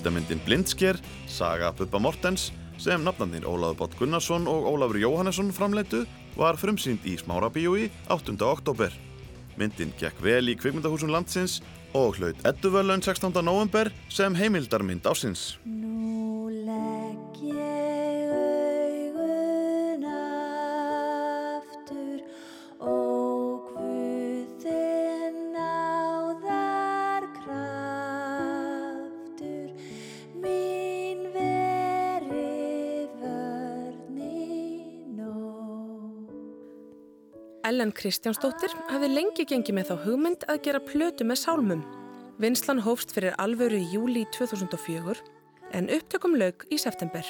Heimildamindin 0.00 0.40
Blindsker, 0.46 0.96
Saga 1.28 1.72
Bubba 1.76 1.98
Mortens 2.00 2.52
sem 2.80 3.02
nafnandinn 3.04 3.44
Ólafur 3.44 3.76
Bott 3.76 3.96
Gunnarsson 3.98 4.46
og 4.48 4.64
Ólafur 4.70 4.96
Jóhannesson 4.96 5.50
framleitu 5.52 6.06
var 6.38 6.56
frumsýnd 6.56 7.04
í 7.04 7.18
Smárabíói 7.20 7.90
8. 8.08 8.32
oktober. 8.40 8.94
Myndin 9.60 9.92
gekk 10.00 10.22
vel 10.24 10.48
í 10.48 10.56
kvikmyndahúsum 10.56 11.12
landsins 11.12 11.58
og 11.92 12.16
hlaut 12.16 12.40
Edduvöllun 12.48 13.04
16. 13.04 13.44
november 13.44 13.92
sem 14.08 14.32
heimildarmynd 14.40 15.04
ásins. 15.04 15.58
Nú 15.68 16.48
legg 16.48 16.99
Ellen 37.70 37.92
Kristjánsdóttir 37.94 38.72
hafði 38.90 39.08
lengi 39.12 39.44
gengið 39.46 39.76
með 39.76 39.90
þá 39.90 40.06
hugmynd 40.06 40.46
að 40.50 40.62
gera 40.64 40.80
plötu 40.82 41.26
með 41.28 41.38
sálmum. 41.44 41.84
Vinslan 42.42 42.80
hófst 42.82 43.12
fyrir 43.14 43.36
alvöru 43.38 43.78
í 43.78 43.86
júli 43.92 44.24
2004 44.34 45.14
en 45.78 45.86
upptökum 45.94 46.34
lauk 46.40 46.64
í 46.74 46.80
september. 46.82 47.22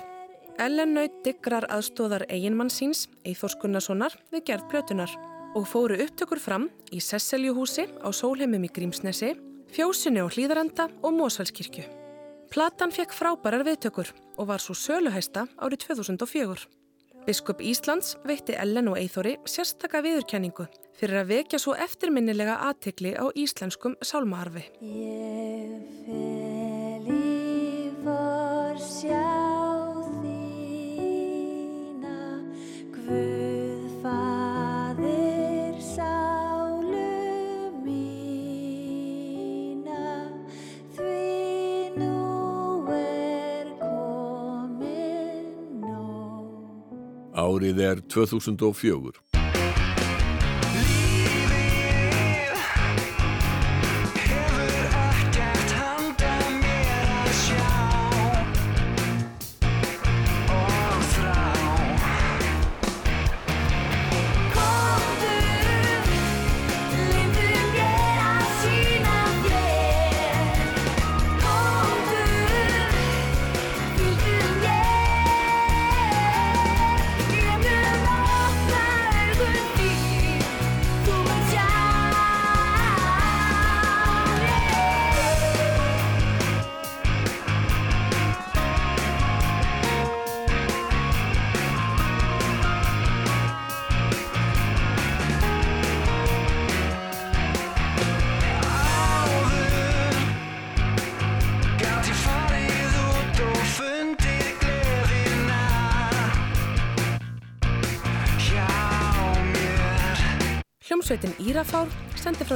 Ellen 0.61 0.95
naut 0.97 1.21
digrar 1.27 1.67
aðstóðar 1.69 2.25
eiginmann 2.33 2.73
síns, 2.73 3.05
Eithors 3.29 3.59
Gunnarssonar, 3.61 4.17
við 4.33 4.47
gerð 4.49 4.67
plötunar 4.73 5.13
og 5.59 5.69
fóru 5.69 6.01
upptökur 6.07 6.41
fram 6.41 6.69
í 6.89 7.03
Sesseljuhúsi 7.05 7.91
á 8.01 8.09
Sólheimum 8.09 8.65
í 8.65 8.73
Grímsnesi, 8.73 9.35
Fjósinni 9.71 10.25
á 10.25 10.27
Hlýðarenda 10.31 10.89
og 11.05 11.17
Mósfellskirkju. 11.21 11.85
Platan 12.51 12.97
fekk 12.97 13.13
frábærar 13.15 13.67
viðtökur 13.69 14.09
og 14.39 14.49
var 14.49 14.63
svo 14.65 14.75
söluhæsta 14.75 15.51
árið 15.61 15.91
2004. 15.91 16.80
Biskup 17.31 17.61
Íslands 17.63 18.17
veitti 18.27 18.57
Ellen 18.59 18.89
og 18.91 18.97
Eithori 18.99 19.37
sérstaka 19.47 20.01
viðurkenningu 20.03 20.65
fyrir 20.99 21.21
að 21.21 21.29
vekja 21.31 21.61
svo 21.63 21.77
eftirminnilega 21.79 22.57
aðtekli 22.67 23.13
á 23.15 23.31
íslenskum 23.39 23.95
sálmaarfi. 24.03 24.65
Ég 24.83 25.40
er 47.81 48.01
2004. 48.09 49.40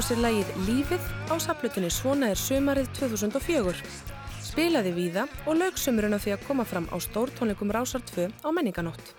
sér 0.04 0.18
lægið 0.20 0.48
Lífið 0.66 1.04
á 1.32 1.34
saplutinni 1.40 1.88
Svona 1.88 2.28
er 2.34 2.36
sömarið 2.36 2.90
2004. 2.98 3.72
Spilaði 4.44 4.90
víða 4.92 5.22
og 5.48 5.56
lauk 5.56 5.78
sömurinn 5.80 6.12
á 6.12 6.20
því 6.20 6.34
að 6.34 6.42
koma 6.44 6.66
fram 6.68 6.84
á 6.92 6.96
stórtónleikum 7.00 7.72
Rásar 7.72 8.04
2 8.10 8.26
á 8.44 8.48
menninganótt. 8.52 9.14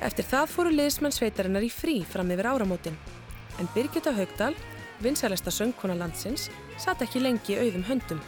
Eftir 0.00 0.24
það 0.30 0.52
fóru 0.54 0.72
liðsmenn 0.72 1.12
sveitarinnar 1.12 1.66
í 1.66 1.68
frí 1.68 1.98
fram 2.08 2.32
yfir 2.32 2.48
áramótin. 2.48 2.96
En 3.60 3.68
Birgitta 3.74 4.14
Haugdal, 4.16 4.54
vinsælesta 5.04 5.52
söngkona 5.52 5.98
landsins, 6.00 6.48
satt 6.80 7.04
ekki 7.04 7.20
lengi 7.20 7.58
auðum 7.60 7.84
höndum. 7.84 8.22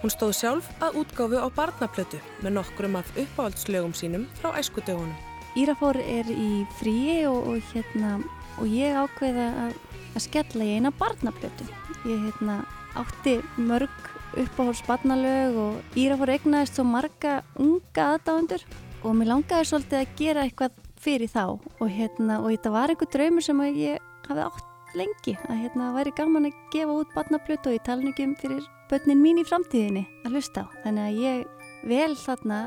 Hún 0.00 0.14
stóð 0.14 0.32
sjálf 0.40 0.72
að 0.80 1.02
útgáfu 1.02 1.36
á 1.36 1.48
barnaplötu 1.52 2.22
með 2.40 2.56
nokkrum 2.62 2.96
af 2.96 3.12
uppáhaldslögum 3.12 3.92
sínum 3.92 4.24
frá 4.40 4.56
æskudögunum. 4.56 5.12
Írafór 5.54 6.00
er 6.00 6.32
í 6.32 6.64
fríi 6.80 7.26
og, 7.28 7.44
og, 7.52 7.60
hérna, 7.74 8.16
og 8.58 8.70
ég 8.70 8.96
ákveða 8.96 9.46
að, 9.66 9.76
að 10.14 10.24
skella 10.26 10.66
í 10.66 10.76
eina 10.78 10.92
barnaplötu. 10.98 11.68
Ég 12.04 12.26
hérna, 12.28 12.62
átti 12.98 13.38
mörg 13.58 14.10
uppáhalds 14.38 14.82
barnalög 14.86 15.58
og 15.58 15.98
Írafór 15.98 16.34
egnaðist 16.34 16.78
svo 16.78 16.84
marga 16.88 17.40
unga 17.60 18.10
aðdáðundur 18.14 18.64
og 19.04 19.16
mér 19.18 19.30
langaði 19.30 19.68
svolítið 19.70 20.00
að 20.00 20.14
gera 20.18 20.44
eitthvað 20.46 20.78
fyrir 21.04 21.30
þá 21.30 21.44
og, 21.54 21.88
hérna, 21.90 22.40
og 22.40 22.50
þetta 22.50 22.72
var 22.74 22.92
einhver 22.92 23.10
draumur 23.12 23.44
sem 23.44 23.60
ég 23.78 24.06
hafi 24.28 24.46
átt 24.46 24.70
lengi 24.94 25.34
að 25.50 25.60
hérna 25.64 25.90
væri 25.96 26.14
gaman 26.16 26.48
að 26.48 26.58
gefa 26.72 26.98
út 27.00 27.14
barnaplötu 27.14 27.70
og 27.70 27.76
ég 27.76 27.86
tala 27.86 28.08
ekki 28.10 28.28
um 28.28 28.34
fyrir 28.38 28.66
börnin 28.90 29.22
mín 29.22 29.40
í 29.42 29.46
framtíðinni 29.46 30.04
að 30.24 30.36
hlusta 30.36 30.64
á. 30.64 30.66
Þannig 30.84 31.04
að 31.04 31.20
ég 31.24 31.88
vel 31.90 32.14
þarna 32.18 32.58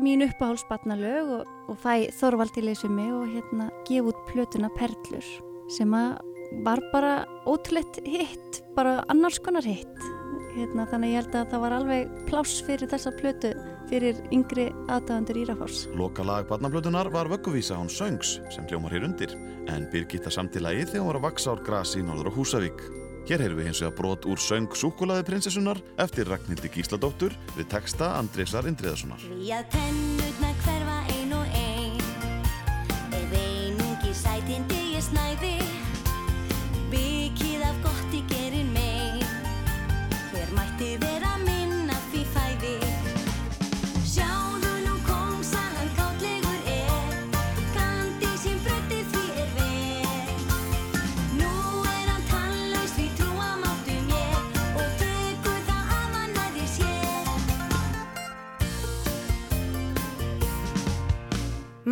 mín 0.00 0.24
uppáhaldsbarnalög 0.26 1.32
og, 1.38 1.53
og 1.68 1.78
fæ 1.80 2.10
Þorvald 2.18 2.54
til 2.54 2.68
þessu 2.68 2.90
mig 2.92 3.10
og 3.14 3.26
hérna 3.32 3.70
gefa 3.88 4.12
út 4.12 4.22
plötuna 4.30 4.70
Perlur 4.76 5.26
sem 5.72 5.94
að 5.96 6.18
var 6.62 6.80
bara 6.92 7.24
ótrúleitt 7.48 7.98
hitt, 8.06 8.60
bara 8.76 9.02
annars 9.10 9.40
konar 9.42 9.64
hitt. 9.66 9.96
Hérna, 10.54 10.84
þannig 10.86 11.08
að 11.08 11.12
ég 11.14 11.18
held 11.18 11.34
að 11.34 11.48
það 11.50 11.62
var 11.64 11.74
alveg 11.74 12.10
pláss 12.28 12.60
fyrir 12.62 12.90
þessa 12.90 13.10
plötu 13.18 13.50
fyrir 13.90 14.20
yngri 14.34 14.68
aðdáðandur 14.86 15.40
Írafárs. 15.42 15.80
Loka 15.98 16.22
lag 16.26 16.46
barnablötunar 16.50 17.10
var 17.10 17.30
vögguvísa 17.32 17.74
án 17.74 17.90
söngs 17.90 18.36
sem 18.54 18.68
hljómar 18.70 18.94
hér 18.94 19.08
undir 19.08 19.34
en 19.72 19.88
Birgitta 19.90 20.30
samtilagi 20.30 20.86
þegar 20.86 21.02
hún 21.02 21.10
var 21.10 21.20
að 21.20 21.26
vaksa 21.26 21.56
ár 21.56 21.64
grasi 21.66 22.04
í 22.04 22.06
norður 22.06 22.30
á 22.30 22.36
Húsavík. 22.38 22.86
Hér 23.24 23.40
heyrðum 23.40 23.62
við 23.62 23.68
hins 23.70 23.82
vegar 23.82 23.96
brot 23.98 24.26
úr 24.28 24.40
söng 24.40 24.76
Súkulaði 24.76 25.26
prinsessunar 25.30 25.80
eftir 26.04 26.28
Ragnhildi 26.28 26.70
Gísladóttur 26.76 27.34
við 27.56 27.70
texta 27.72 28.12
Andrésar 28.20 28.68
Indriðasonar. 28.68 29.24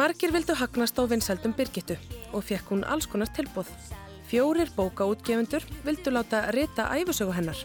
Margir 0.03 0.33
vildu 0.35 0.57
hagnast 0.59 0.97
á 0.99 1.07
vinsældum 1.07 1.53
Birgittu 1.55 1.95
og 2.35 2.43
fekk 2.43 2.73
hún 2.73 2.81
alls 2.91 3.07
konar 3.07 3.29
tilbóð. 3.37 3.69
Fjórir 4.27 4.73
bókaútgefundur 4.75 5.63
vildu 5.85 6.11
láta 6.11 6.41
rita 6.51 6.89
æfusögu 6.91 7.31
hennar 7.37 7.61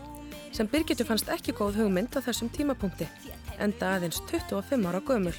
sem 0.54 0.70
Birgittu 0.70 1.08
fannst 1.08 1.32
ekki 1.34 1.56
góð 1.58 1.82
hugmynd 1.82 2.14
á 2.14 2.22
þessum 2.22 2.54
tímapunkti, 2.54 3.10
enda 3.58 3.90
aðeins 3.96 4.22
25 4.30 4.86
ára 4.86 5.02
gömul. 5.02 5.34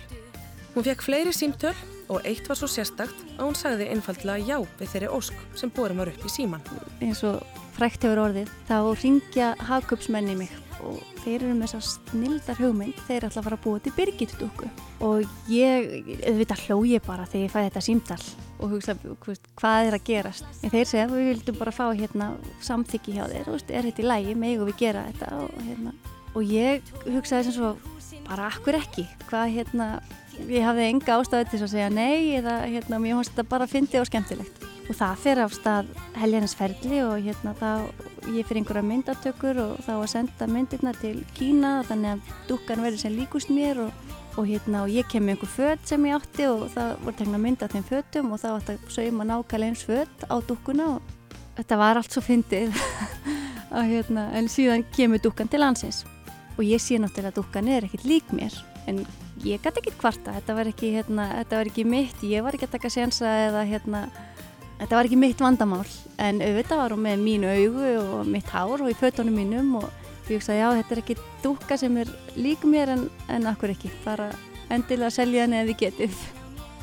Hún 0.75 0.87
fekk 0.91 1.07
fleiri 1.07 1.31
símtöl 1.31 1.77
og 2.11 2.27
eitt 2.27 2.51
var 2.51 2.59
svo 2.59 2.67
sérstakt 2.67 3.23
að 3.37 3.45
hún 3.47 3.59
sagði 3.63 3.93
einfaldlega 3.95 4.43
já 4.51 4.59
við 4.81 4.95
þeirri 4.97 5.15
ósk 5.21 5.45
sem 5.55 5.71
borum 5.71 6.03
var 6.03 6.11
upp 6.11 6.27
í 6.27 6.35
síman. 6.35 6.67
eins 6.99 7.23
og 7.23 7.47
frækt 7.79 8.09
hefur 8.09 8.27
orðið 8.27 8.51
þá 8.67 8.79
ringja 9.05 9.55
hagköpsmenni 9.71 10.35
mig 10.35 10.51
og 10.85 10.99
þeir 11.23 11.43
eru 11.43 11.55
með 11.57 11.73
þess 11.73 11.79
að 11.79 12.13
snildar 12.13 12.61
hugmynd 12.63 13.01
þeir 13.07 13.27
ætla 13.29 13.41
að 13.43 13.49
fara 13.49 13.59
að 13.59 13.65
búa 13.65 13.83
til 13.83 13.93
Birgitudúku 13.97 14.69
og 15.07 15.51
ég, 15.53 15.89
auðvitað 16.27 16.63
hló 16.67 16.79
ég 16.89 17.05
bara 17.07 17.27
þegar 17.29 17.45
ég 17.47 17.55
fæði 17.55 17.71
þetta 17.71 17.85
símdal 17.87 18.21
og 18.59 18.73
hugsa 18.75 18.97
hvað 19.59 19.89
er 19.89 19.97
að 19.99 20.07
gerast? 20.09 20.49
En 20.63 20.73
þeir 20.75 20.89
segja 20.91 21.09
við 21.11 21.29
vildum 21.33 21.59
bara 21.61 21.75
fá 21.75 21.85
hérna 21.93 22.31
samþykki 22.65 23.17
hjá 23.19 23.27
þeir, 23.31 23.51
veist, 23.53 23.71
er 23.71 23.89
þetta 23.89 24.03
í 24.03 24.09
lægi 24.09 24.39
megum 24.39 24.71
við 24.71 24.81
gera 24.83 25.05
þetta? 25.11 25.43
Og, 25.43 25.61
hérna, 25.69 25.95
og 26.35 26.55
ég 26.55 26.95
hugsaði 27.07 27.49
sem 27.49 27.59
svo 27.59 27.75
bara 28.29 28.49
akkur 28.51 28.79
ekki, 28.79 29.07
hvað 29.29 29.55
hérna 29.57 29.91
ég 30.47 30.67
hafði 30.67 30.89
enga 30.93 31.19
ástæðu 31.19 31.51
til 31.53 31.63
að 31.63 31.71
segja 31.75 31.93
nei 31.93 32.39
eða 32.39 32.61
hérna, 32.67 33.01
mér 33.03 33.19
fannst 33.19 33.35
þetta 33.35 33.51
bara 33.55 33.71
fyndi 33.71 34.01
og 34.01 34.11
skemmtilegt 34.11 34.67
og 34.89 34.97
það 34.97 35.23
fer 35.23 35.41
af 35.45 35.55
stað 35.57 35.89
heljarnas 36.17 36.55
ferli 36.57 37.01
og 37.05 37.19
hérna 37.25 37.53
þá 37.59 37.71
ég 38.33 38.47
fyrir 38.49 38.63
einhverja 38.63 38.85
myndatökur 38.89 39.61
og 39.63 39.83
þá 39.85 39.93
að 39.99 40.11
senda 40.15 40.49
myndirna 40.49 40.95
til 40.97 41.19
Kína 41.37 41.73
þannig 41.89 42.17
að 42.17 42.33
dúkkan 42.49 42.85
verður 42.85 43.03
sem 43.05 43.17
líkust 43.17 43.53
mér 43.53 43.83
og, 43.85 44.09
og 44.41 44.49
hérna 44.49 44.87
og 44.87 44.93
ég 44.93 45.09
kem 45.13 45.27
með 45.27 45.37
einhver 45.37 45.53
föt 45.53 45.93
sem 45.93 46.09
ég 46.09 46.17
átti 46.17 46.49
og 46.49 46.67
það 46.75 46.93
voru 47.05 47.19
tegna 47.21 47.43
mynd 47.45 47.65
af 47.65 47.75
þeim 47.75 47.87
fötum 47.91 48.33
og 48.33 48.43
þá 48.43 48.49
átti 48.55 48.77
að 48.77 48.91
sauma 48.97 49.29
nákvæmlega 49.29 49.75
eins 49.75 49.85
föt 49.89 50.27
á 50.29 50.37
dúkkuna 50.49 50.91
og 50.97 51.15
þetta 51.59 51.81
var 51.81 51.99
allt 51.99 52.15
svo 52.15 52.23
fyndið. 52.25 52.77
Hérna 53.93 54.31
en 54.39 54.49
síðan 54.49 54.87
kemur 54.97 55.21
dúkkan 55.21 55.51
til 55.53 55.61
landsins 55.61 56.07
og 56.57 56.65
ég 56.65 56.81
sé 56.81 56.97
náttúrulega 56.97 57.35
að 57.35 57.43
dúkkan 57.43 57.69
er 57.71 57.85
ekkert 57.87 58.09
lík 58.09 58.33
mér 58.33 58.57
en 58.89 59.05
ég 59.45 59.61
gæti 59.63 59.83
ekkert 59.83 60.01
kvarta 60.01 60.35
þetta 60.39 60.57
var 60.57 60.71
ekki, 60.73 60.91
hérna, 60.97 61.29
þetta 61.43 61.61
var 61.61 61.71
ekki 61.71 61.85
mitt 61.87 62.25
ég 62.27 62.43
var 62.43 62.57
ekki 62.57 62.67
að 62.67 62.75
taka 62.79 62.91
sensa 62.91 63.35
eða 63.45 63.67
hérna 63.69 64.07
þetta 64.79 64.97
var 64.97 65.09
ekki 65.09 65.21
mitt 65.21 65.43
vandamál 65.43 65.87
en 66.23 66.43
auðvitað 66.43 66.83
var 66.83 66.95
hún 66.95 67.05
með 67.07 67.25
mínu 67.25 67.55
augu 67.55 67.89
og 68.03 68.29
mitt 68.31 68.51
hár 68.53 68.83
og 68.83 68.91
í 68.91 68.97
fötunum 68.99 69.39
mínum 69.39 69.75
og 69.81 69.89
ég 70.29 70.39
hugsaði 70.39 70.61
já 70.61 70.69
þetta 70.81 70.95
er 70.95 71.03
ekki 71.03 71.17
dúkka 71.45 71.79
sem 71.81 71.97
er 72.03 72.13
lík 72.37 72.67
mér 72.69 72.95
en, 72.97 73.09
en 73.33 73.49
akkur 73.51 73.73
ekki 73.75 73.91
bara 74.05 74.29
endilega 74.73 75.11
selja 75.15 75.47
henni 75.47 75.63
ef 75.63 75.71
þið 75.71 75.81
getið. 75.83 76.21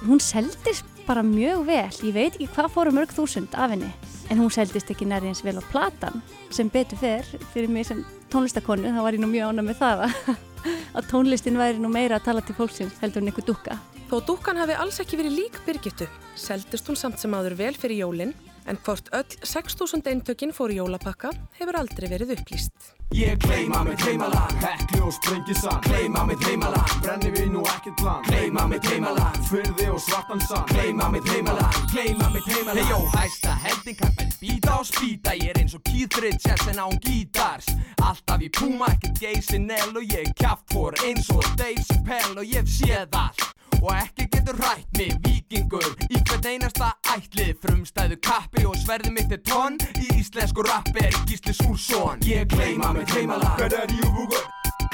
Hún 0.05 0.21
seldist 0.23 0.87
bara 1.05 1.21
mjög 1.25 1.67
vel 1.67 1.99
ég 2.07 2.15
veit 2.15 2.33
ekki 2.33 2.49
hvað 2.55 2.73
fóru 2.73 2.93
mörg 2.95 3.13
þúsund 3.13 3.53
af 3.53 3.75
henni 3.75 3.91
en 4.33 4.41
hún 4.41 4.49
seldist 4.53 4.89
ekki 4.89 5.05
nærið 5.05 5.31
eins 5.31 5.43
vel 5.45 5.59
á 5.61 5.63
platan. 5.69 6.23
Sem 6.49 6.71
betur 6.73 6.99
fer 6.99 7.29
fyrir 7.53 7.69
mig 7.69 7.85
sem 7.87 8.01
tónlistakonu 8.33 8.89
þá 8.89 9.01
var 9.05 9.17
ég 9.17 9.21
nú 9.21 9.29
mjög 9.29 9.53
ána 9.53 9.65
með 9.67 9.81
það. 9.83 10.05
að, 10.07 10.35
að 10.95 11.09
tónlistin 11.11 11.59
væri 11.59 11.81
nú 11.81 11.91
meira 11.93 12.19
að 12.19 12.27
tala 12.29 12.43
til 12.45 12.55
fólksins 12.57 12.97
heldur 13.01 13.23
en 13.23 13.31
einhver 13.31 13.47
dúkka. 13.47 13.77
Þó 14.09 14.17
dúkkan 14.27 14.59
hafi 14.61 14.75
alls 14.77 14.99
ekki 15.01 15.17
verið 15.19 15.39
lík 15.39 15.61
Birgittu, 15.65 16.07
seldist 16.37 16.89
hún 16.89 16.99
samt 16.99 17.21
sem 17.21 17.33
áður 17.33 17.57
vel 17.59 17.73
fyrir 17.77 18.03
jólinn, 18.03 18.35
en 18.65 18.77
hvort 18.85 19.09
öll 19.13 19.31
6.000 19.41 20.07
eintökin 20.09 20.53
fór 20.53 20.73
í 20.73 20.79
jólapakka 20.79 21.31
hefur 21.59 21.77
aldrei 21.79 22.09
verið 22.09 22.35
upplýst. 22.37 22.93
Ég 23.13 23.37
kleima 23.37 23.83
mitt 23.85 24.01
heimaland, 24.01 24.57
hekli 24.63 24.99
og 25.05 25.13
sprengisann 25.13 25.81
Kleima 25.85 26.23
mitt 26.25 26.41
heimaland, 26.47 26.95
brenni 27.03 27.29
við 27.35 27.51
nú 27.53 27.61
ekkert 27.69 28.01
land. 28.01 28.25
Kleima 28.25 28.65
mitt 28.67 28.87
heimaland, 28.89 29.37
fyrði 29.45 29.89
og 29.93 30.01
svartan 30.01 30.41
sann 30.41 30.65
Kleima 30.71 31.11
mitt 31.13 31.29
heimaland, 31.29 31.77
kleima 31.93 32.31
mitt 32.33 32.49
heimaland 32.49 32.81
Hey 32.81 32.89
yo, 32.89 32.99
hæsta 33.13 33.53
hendingarmenn, 33.61 34.33
býta 34.41 34.79
og 34.79 34.89
spýta. 34.89 35.35
Ég 35.37 35.53
er 35.53 35.61
eins 35.61 35.77
og 35.77 35.85
Keith 35.85 36.21
Richards 36.25 36.67
en 36.71 36.81
án 36.81 36.97
gítars. 37.05 37.69
Alltaf 38.01 38.41
í 38.41 38.49
Puma, 38.49 38.89
ekkert 38.95 39.21
geysinell 39.21 39.93
Og 39.93 40.17
ég 40.17 40.33
kjaft 40.39 40.73
fór 40.73 40.97
eins 41.05 41.29
og 41.29 41.45
Dave 41.59 41.85
Chappelle. 41.85 42.39
Og 42.41 42.49
ég 42.49 42.65
hef 42.65 42.73
séð 42.73 43.21
allt 43.21 43.45
Og 43.85 43.93
ekki 43.93 44.25
getur 44.33 44.57
rætt 44.57 44.97
mig 44.97 45.11
vikingur 45.25 45.85
Í 46.09 46.17
hvern 46.17 46.47
einasta 46.49 46.87
ætlið. 47.13 47.51
Frumstæðu 47.61 48.17
kappi 48.25 48.65
og 48.65 48.77
sverði 48.81 49.11
mitt 49.13 49.33
er 49.35 49.41
tonn 49.45 49.77
Í 50.01 50.07
íslensku 50.17 50.65
rappi 50.65 51.03
er 51.05 51.13
Gísli 51.29 51.53
Súrsson. 51.53 52.23
Ég 52.25 52.49
kleima 52.49 52.93
mitt 52.97 53.13
heimaland, 53.13 53.59
hver 53.59 53.77
er 53.83 53.93
ég 53.93 54.09
búgur? 54.17 54.41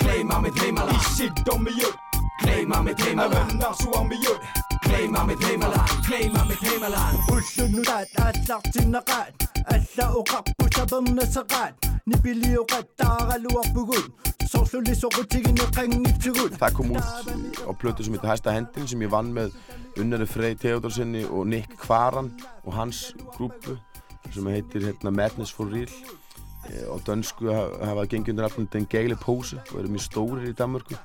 Kleima 0.01 0.41
mitt 0.43 0.59
heimaland, 0.59 0.97
í 0.97 1.13
síkdómi 1.15 1.75
jög 1.79 1.95
Kleima 2.41 2.81
mitt 2.83 2.99
heimaland, 3.05 3.63
en 3.63 3.75
svo 3.79 3.95
á 3.95 4.03
mig 4.03 4.19
jög 4.25 4.43
Kleima 4.83 5.23
mitt 5.29 5.43
heimaland, 5.45 5.95
kleima 6.07 6.43
mitt 6.49 6.63
heimaland 6.67 7.31
Usunurad 7.31 8.11
atlaq 8.25 8.71
sinaqad 8.73 9.47
Alla 9.71 10.07
uqappu 10.19 10.67
sabamna 10.75 11.27
saqad 11.31 11.91
Nibili 12.05 12.57
uqad 12.57 12.91
taqaluaq 14.51 14.71
bugul 14.71 14.91
Sósuli 14.91 14.95
soqutigini 14.95 15.65
qangipsugul 15.75 16.51
Það 16.59 16.73
kom 16.75 16.91
út 16.95 17.03
á 17.63 17.71
plötu 17.73 18.03
sem 18.03 18.13
heitir 18.13 18.29
Hæsta 18.29 18.51
hendin 18.51 18.87
sem 18.87 19.01
ég 19.01 19.11
vann 19.11 19.31
með 19.33 19.53
Unnari 19.99 20.25
Frey 20.25 20.55
Theodorsinni 20.55 21.23
og 21.25 21.47
Nick 21.47 21.77
Kvaran 21.77 22.31
og 22.65 22.73
hans 22.73 23.13
grúpu 23.35 23.77
sem 24.31 24.47
heitir 24.47 24.81
hérna, 24.85 25.11
Madness 25.11 25.51
for 25.51 25.65
Real. 25.65 25.89
Eh, 26.69 26.85
og 26.87 27.01
dönsku 27.03 27.49
hafa, 27.49 27.85
hafa 27.85 28.05
gengið 28.05 28.35
undir 28.35 28.45
alveg 28.45 28.67
den 28.71 28.85
geili 28.87 29.15
pósi 29.15 29.57
og 29.71 29.79
eru 29.79 29.89
mjög 29.89 30.05
stórir 30.05 30.51
í 30.51 30.53
Danmörku. 30.53 30.95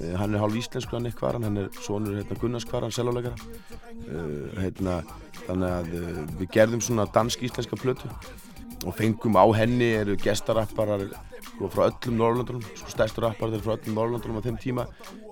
Eh, 0.00 0.14
hann 0.16 0.34
er 0.34 0.40
hálf 0.40 0.56
íslensku 0.56 0.94
hann 0.96 1.02
Nick 1.02 1.18
Kvaran, 1.18 1.42
hann 1.42 1.56
er 1.56 1.68
sonur 1.82 2.16
hérna, 2.16 2.38
Gunnars 2.40 2.64
Kvaran, 2.64 2.94
selváleikara 2.94 3.34
uh, 3.34 4.60
hérna, 4.62 5.02
þannig 5.42 5.68
að 5.68 5.90
við 6.38 6.48
gerðum 6.54 6.80
svona 6.80 7.08
dansk-íslenska 7.12 7.76
plötu 7.76 8.08
og 8.86 8.94
fengum 8.96 9.36
á 9.36 9.44
henni 9.58 9.90
eru 9.98 10.16
gestarapparar 10.16 11.10
sko, 11.62 11.70
frá 11.70 11.88
öllum 11.90 12.18
Norrlöndunum 12.18 12.62
sko, 12.74 12.90
stærstur 12.90 13.26
rapparar 13.26 13.54
eru 13.54 13.62
frá 13.62 13.76
öllum 13.76 13.98
Norrlöndunum 13.98 14.40
á 14.42 14.46
þeim 14.46 14.58
tíma 14.58 14.86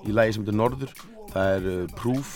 í 0.07 0.15
lagi 0.15 0.36
sem 0.36 0.44
heitir 0.44 0.59
Norður. 0.59 0.94
Það 1.31 1.55
er 1.57 1.69
uh, 1.70 1.94
Proof 1.98 2.35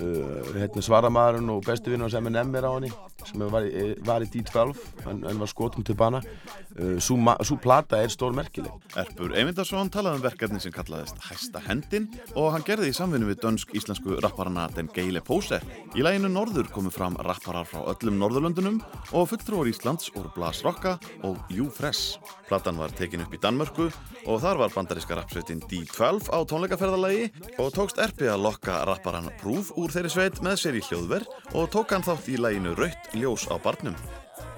uh, 0.00 0.56
hérna, 0.56 0.84
Svaramadurinn 0.84 1.52
og 1.52 1.64
bestu 1.66 1.92
vinnur 1.92 2.12
sem 2.12 2.26
er 2.32 2.68
á 2.68 2.72
henni 2.72 2.92
sem 3.24 3.42
var 3.50 3.66
í, 3.66 3.94
var 4.06 4.24
í 4.24 4.28
D12 4.30 4.82
en, 5.10 5.22
en 5.28 5.40
var 5.40 5.50
skotum 5.50 5.84
til 5.86 5.96
bana 5.98 6.20
uh, 6.20 6.96
svo, 7.00 7.58
plata 7.62 8.02
er 8.02 8.12
stór 8.12 8.36
merkileg 8.36 8.96
Erpur 8.98 9.34
Eyvindarsson 9.36 9.90
talaði 9.92 10.20
um 10.20 10.24
verkefni 10.26 10.60
sem 10.62 10.74
kallaðist 10.74 11.20
Hæsta 11.26 11.62
hendin 11.66 12.08
og 12.34 12.52
hann 12.54 12.66
gerði 12.66 12.90
í 12.92 12.96
samvinnu 12.96 13.30
við 13.30 13.40
dönsk-íslensku 13.44 14.18
rapparana 14.24 14.66
Den 14.76 14.90
Geile 14.94 15.22
Pose. 15.24 15.58
Í 15.96 16.04
læginu 16.04 16.30
Norður 16.32 16.68
komu 16.72 16.92
fram 16.94 17.16
rapparar 17.26 17.66
frá 17.68 17.82
öllum 17.92 18.18
Norðurlöndunum 18.20 18.80
og 19.16 19.28
fulltrúar 19.30 19.70
Íslands 19.70 20.10
voru 20.14 20.30
Blas 20.34 20.62
Rocka 20.66 20.96
og 21.26 21.38
You 21.52 21.70
Fresh. 21.72 22.20
Platan 22.46 22.78
var 22.78 22.94
tekin 22.96 23.24
upp 23.24 23.34
í 23.34 23.40
Danmörku 23.42 23.88
og 24.26 24.40
þar 24.42 24.62
var 24.62 24.74
bandaríska 24.74 25.18
rapsveitin 25.18 25.62
D12 25.66 26.30
á 26.30 26.38
tónleikaferðalagi 26.48 27.30
og 27.62 27.72
tókst 27.74 28.00
Erpi 28.02 28.30
að 28.30 28.44
lokka 28.46 28.82
rapparan 28.88 29.32
Proof 29.40 29.72
úr 29.78 29.94
þeirri 29.94 30.12
sveit 30.12 30.42
með 30.44 30.60
sér 30.62 30.78
í 30.78 30.84
hljóðver 30.86 31.26
og 31.54 31.70
tók 31.74 31.94
hann 31.94 32.06
þátt 32.06 32.30
í 32.32 32.38
læginu 32.40 32.76
Rautt 33.06 33.14
ljós 33.14 33.46
á 33.50 33.58
barnum. 33.62 33.94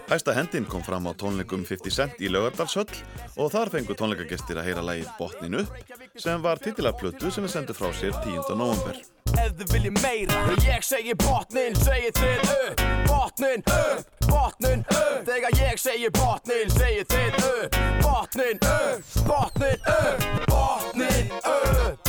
Hæsta 0.09 0.33
hendin 0.33 0.65
kom 0.65 0.83
fram 0.83 1.05
á 1.05 1.13
tónleikum 1.13 1.65
50 1.65 1.91
Cent 1.91 2.13
í 2.21 2.31
Laugardalshöll 2.33 2.89
og 3.37 3.53
þar 3.53 3.69
fengu 3.69 3.93
tónleikagestir 3.93 4.57
að 4.57 4.65
heyra 4.65 4.83
lægið 4.83 5.11
Botnin 5.19 5.59
upp 5.61 5.69
sem 6.17 6.41
var 6.43 6.57
titilaplötu 6.57 7.31
sem 7.31 7.45
við 7.45 7.53
sendu 7.53 7.77
frá 7.77 7.93
sér 7.93 8.17
10. 8.25 8.57
november. 8.57 8.97
Ef 9.37 9.53
þið 9.59 9.73
viljið 9.75 10.01
meira 10.01 10.41
Ég 10.65 10.83
segi 10.83 11.15
botnin, 11.21 11.77
segi 11.77 12.11
þið 12.17 12.41
upp 12.57 12.85
Botnin 13.11 13.63
upp, 13.69 14.09
botnin 14.25 14.85
upp 14.89 15.29
Þegar 15.29 15.61
ég 15.61 15.77
segi 15.85 16.09
botnin, 16.17 16.73
segi 16.73 17.05
þið 17.13 17.33
upp 17.53 17.81
Botnin 18.01 18.65
upp, 18.65 19.17
botnin 19.29 19.79
upp 19.99 20.21
Botnin 20.49 21.37
upp 21.37 21.45
Botnin 21.45 21.99
upp 22.01 22.09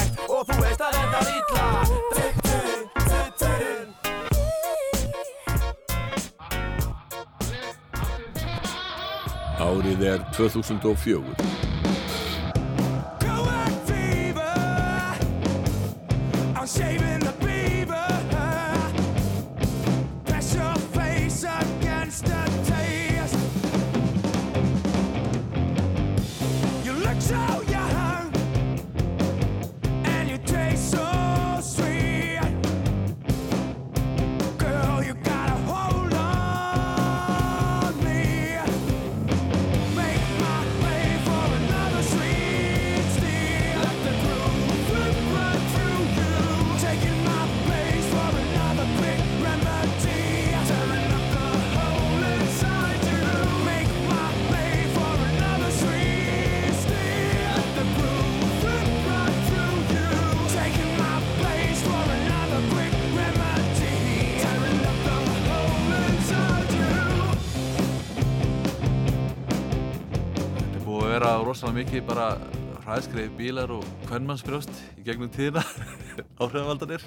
Árið 9.61 10.01
er 10.01 10.23
2004. 10.33 11.21
I'm 16.61 16.67
shaving 16.67 17.10
rosalega 71.51 71.81
mikið 71.81 72.03
bara 72.07 72.25
hræðskreið 72.85 73.31
bílar 73.35 73.71
og 73.75 73.87
kvennmannsbrjóst 74.07 74.71
í 74.95 75.03
gegnum 75.03 75.31
tíðina, 75.33 75.63
áhrifavaldanir. 76.41 77.03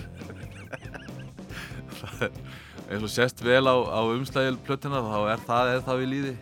Eins 2.85 3.07
og 3.07 3.09
sést 3.09 3.41
vel 3.41 3.65
á, 3.65 3.73
á 3.73 4.01
umslægjul 4.05 4.59
plötuna 4.67 5.01
þá 5.01 5.17
er 5.33 5.47
það 5.49 5.71
eða 5.73 5.87
það 5.89 6.03
við 6.03 6.11
líði. 6.13 6.35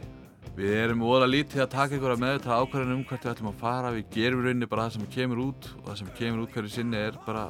Við 0.56 0.74
erum 0.80 1.06
óða 1.06 1.30
lítið 1.30 1.62
að 1.62 1.72
taka 1.76 1.96
einhverja 1.96 2.22
meðvitað 2.24 2.58
ákvarðan 2.58 2.96
um 2.96 3.04
hvert 3.06 3.24
við 3.24 3.32
ætlum 3.36 3.52
að 3.52 3.62
fara. 3.62 3.94
Við 3.94 4.10
gerum 4.18 4.42
rauninni 4.44 4.70
bara 4.72 4.88
það 4.88 4.96
sem 4.98 5.08
kemur 5.14 5.44
út 5.46 5.70
og 5.78 5.86
það 5.86 5.98
sem 6.02 6.12
kemur 6.18 6.42
út 6.42 6.56
hverju 6.56 6.74
sinni 6.74 7.02
er 7.06 7.18
bara 7.22 7.48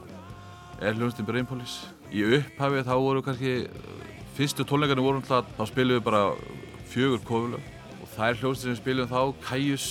er 0.83 0.99
hljómsdyn 0.99 1.29
Brainpolis. 1.33 1.79
Í 2.13 2.27
upphafi 2.43 2.85
þá 2.85 2.95
voru 3.01 3.25
kannski 3.25 3.57
fyrstu 4.37 4.69
tónleikarnir 4.69 5.09
voru 5.09 5.25
alltaf 5.25 5.49
þá 5.57 5.65
spilum 5.73 5.97
við 5.97 6.11
bara 6.13 6.27
fjögur 6.93 7.25
kofulög 7.25 7.72
þær 8.13 8.37
hljómsdyn 8.41 8.73
sem 8.75 8.79
spilum 8.81 9.09
þá 9.11 9.21
Kaius, 9.47 9.87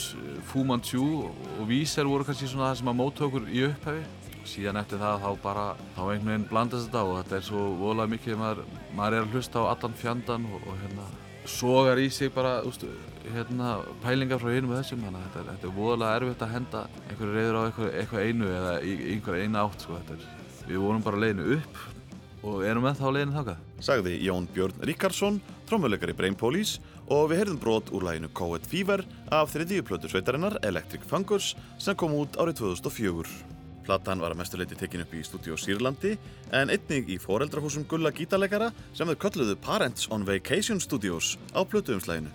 Fu 0.50 0.64
Manchu 0.68 1.04
og 1.26 1.64
Víser 1.70 2.06
voru 2.10 2.26
kannski 2.28 2.50
svona 2.52 2.72
það 2.72 2.82
sem 2.82 2.92
að 2.92 3.00
móta 3.00 3.26
okkur 3.28 3.48
í 3.50 3.64
upphafi. 3.70 4.04
Síðan 4.52 4.80
eftir 4.82 5.00
það 5.02 5.22
þá 5.24 5.30
bara 5.44 5.66
þá 5.96 6.02
einhvern 6.02 6.30
veginn 6.32 6.48
blandast 6.50 6.88
þetta 6.90 7.04
og 7.08 7.18
þetta 7.22 7.38
er 7.38 7.46
svo 7.46 7.66
voðalega 7.80 8.12
mikið 8.16 8.40
maður, 8.42 8.64
maður 8.98 9.18
er 9.20 9.26
að 9.28 9.36
hlusta 9.36 9.62
á 9.62 9.70
allan 9.74 9.98
fjandan 10.02 10.48
og, 10.50 10.66
og 10.66 10.80
hérna 10.82 11.06
sogar 11.52 11.98
í 12.02 12.08
sig 12.14 12.30
bara 12.34 12.56
úst, 12.68 12.84
hérna, 13.34 13.76
pælingar 14.04 14.42
frá 14.42 14.52
hinum 14.54 14.74
og 14.76 14.82
þessum. 14.82 15.06
Þannig 15.08 15.24
að 15.30 15.38
þetta, 15.38 15.56
er- 15.70 15.76
voðalega 15.78 16.20
erfitt 16.22 16.46
að 16.46 16.54
henda 16.58 16.84
einhverju 17.08 17.38
reyður 17.38 17.58
á 17.58 17.62
eitthvað, 17.70 17.90
eitthvað 18.02 18.28
einu 18.28 18.52
eða 18.58 18.76
í, 18.82 18.92
í 18.98 19.16
einhverja 19.16 19.48
eina 19.48 19.66
átt 19.66 19.86
sko, 19.86 19.98
þetta 20.02 20.18
er, 20.18 20.30
við 20.70 20.84
vorum 20.86 21.06
bara 21.06 21.22
leiðinu 21.26 21.48
upp 21.58 21.82
og 22.42 22.64
erum 22.66 22.86
með 22.88 22.98
þá 22.98 23.08
leiðinu 23.14 23.36
þákað 23.38 23.58
Sagði 23.86 24.16
Jón 24.26 24.48
Björn 24.54 24.80
Ríkarsson, 24.90 25.36
trommuleikari 25.70 26.14
Brain 26.18 26.34
Police 26.38 26.82
og 27.12 27.28
við 27.28 27.42
heyrðum 27.42 27.60
brot 27.60 27.90
úr 27.92 28.06
læginu 28.08 28.30
Coed 28.32 28.64
Fever 28.72 29.02
af 29.36 29.50
þriðju 29.52 29.84
plötu 29.84 30.08
sveitarinnar 30.12 30.56
Electric 30.64 31.04
Fungers 31.10 31.50
sem 31.82 31.98
kom 32.00 32.14
út 32.16 32.38
árið 32.40 32.62
2004. 32.62 33.28
Platan 33.84 34.22
var 34.24 34.32
að 34.32 34.40
mestuleiti 34.40 34.78
tekin 34.80 35.04
upp 35.04 35.12
í 35.18 35.24
stúdíó 35.26 35.58
Sýrlandi 35.60 36.14
en 36.56 36.72
einnig 36.72 37.12
í 37.12 37.18
foreldrahúsum 37.20 37.84
gulla 37.92 38.14
gítarleikara 38.16 38.70
sem 38.96 39.12
þau 39.12 39.18
kölluðu 39.26 39.58
Parents 39.60 40.08
on 40.14 40.24
Vacation 40.24 40.80
Studios 40.80 41.34
á 41.52 41.68
plötuumslæginu. 41.68 42.32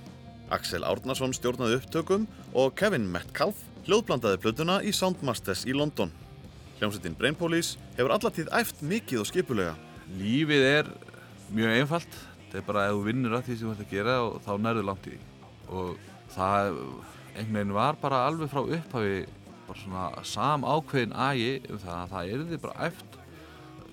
Axel 0.53 0.85
Árnason 0.85 1.33
stjórnaði 1.33 1.81
upptökum 1.81 2.29
og 2.53 2.77
Kevin 2.77 3.09
Metcalf 3.09 3.65
hljóðblandaði 3.89 4.43
plötuna 4.45 4.83
í 4.85 4.93
Soundmasters 4.93 5.65
í 5.65 5.73
London. 5.73 6.13
Hljómsveitin 6.77 7.17
Brain 7.17 7.39
Police 7.39 7.81
hefur 7.97 8.13
allatíð 8.13 8.53
æft 8.53 8.85
mikið 8.85 9.25
og 9.25 9.31
skipulega. 9.33 9.77
Lífið 10.21 10.73
er 10.75 10.97
mjög 11.49 11.79
einfalt 11.81 12.25
þetta 12.47 12.61
er 12.61 12.67
bara 12.67 12.87
að 12.87 12.95
þú 12.95 13.05
vinnur 13.07 13.37
að 13.37 13.49
því 13.49 13.57
sem 13.57 13.69
þú 13.69 13.75
ert 13.75 13.85
að 13.87 13.95
gera 13.95 14.17
og 14.25 14.37
þá 14.47 14.53
nærðu 14.63 14.87
langt 14.87 15.09
í 15.11 15.17
og 15.67 15.97
það 16.33 16.79
einhvern 17.37 17.57
veginn 17.59 17.75
var 17.77 17.99
bara 18.01 18.23
alveg 18.29 18.53
frá 18.53 18.63
upphafi 18.63 19.17
bara 19.67 19.81
svona 19.81 20.25
sam 20.25 20.65
ákveðin 20.65 21.15
agi 21.27 21.51
um 21.71 21.81
það 21.83 21.97
að 21.97 22.13
það 22.13 22.35
erði 22.37 22.61
bara 22.63 22.87
æft. 22.87 23.19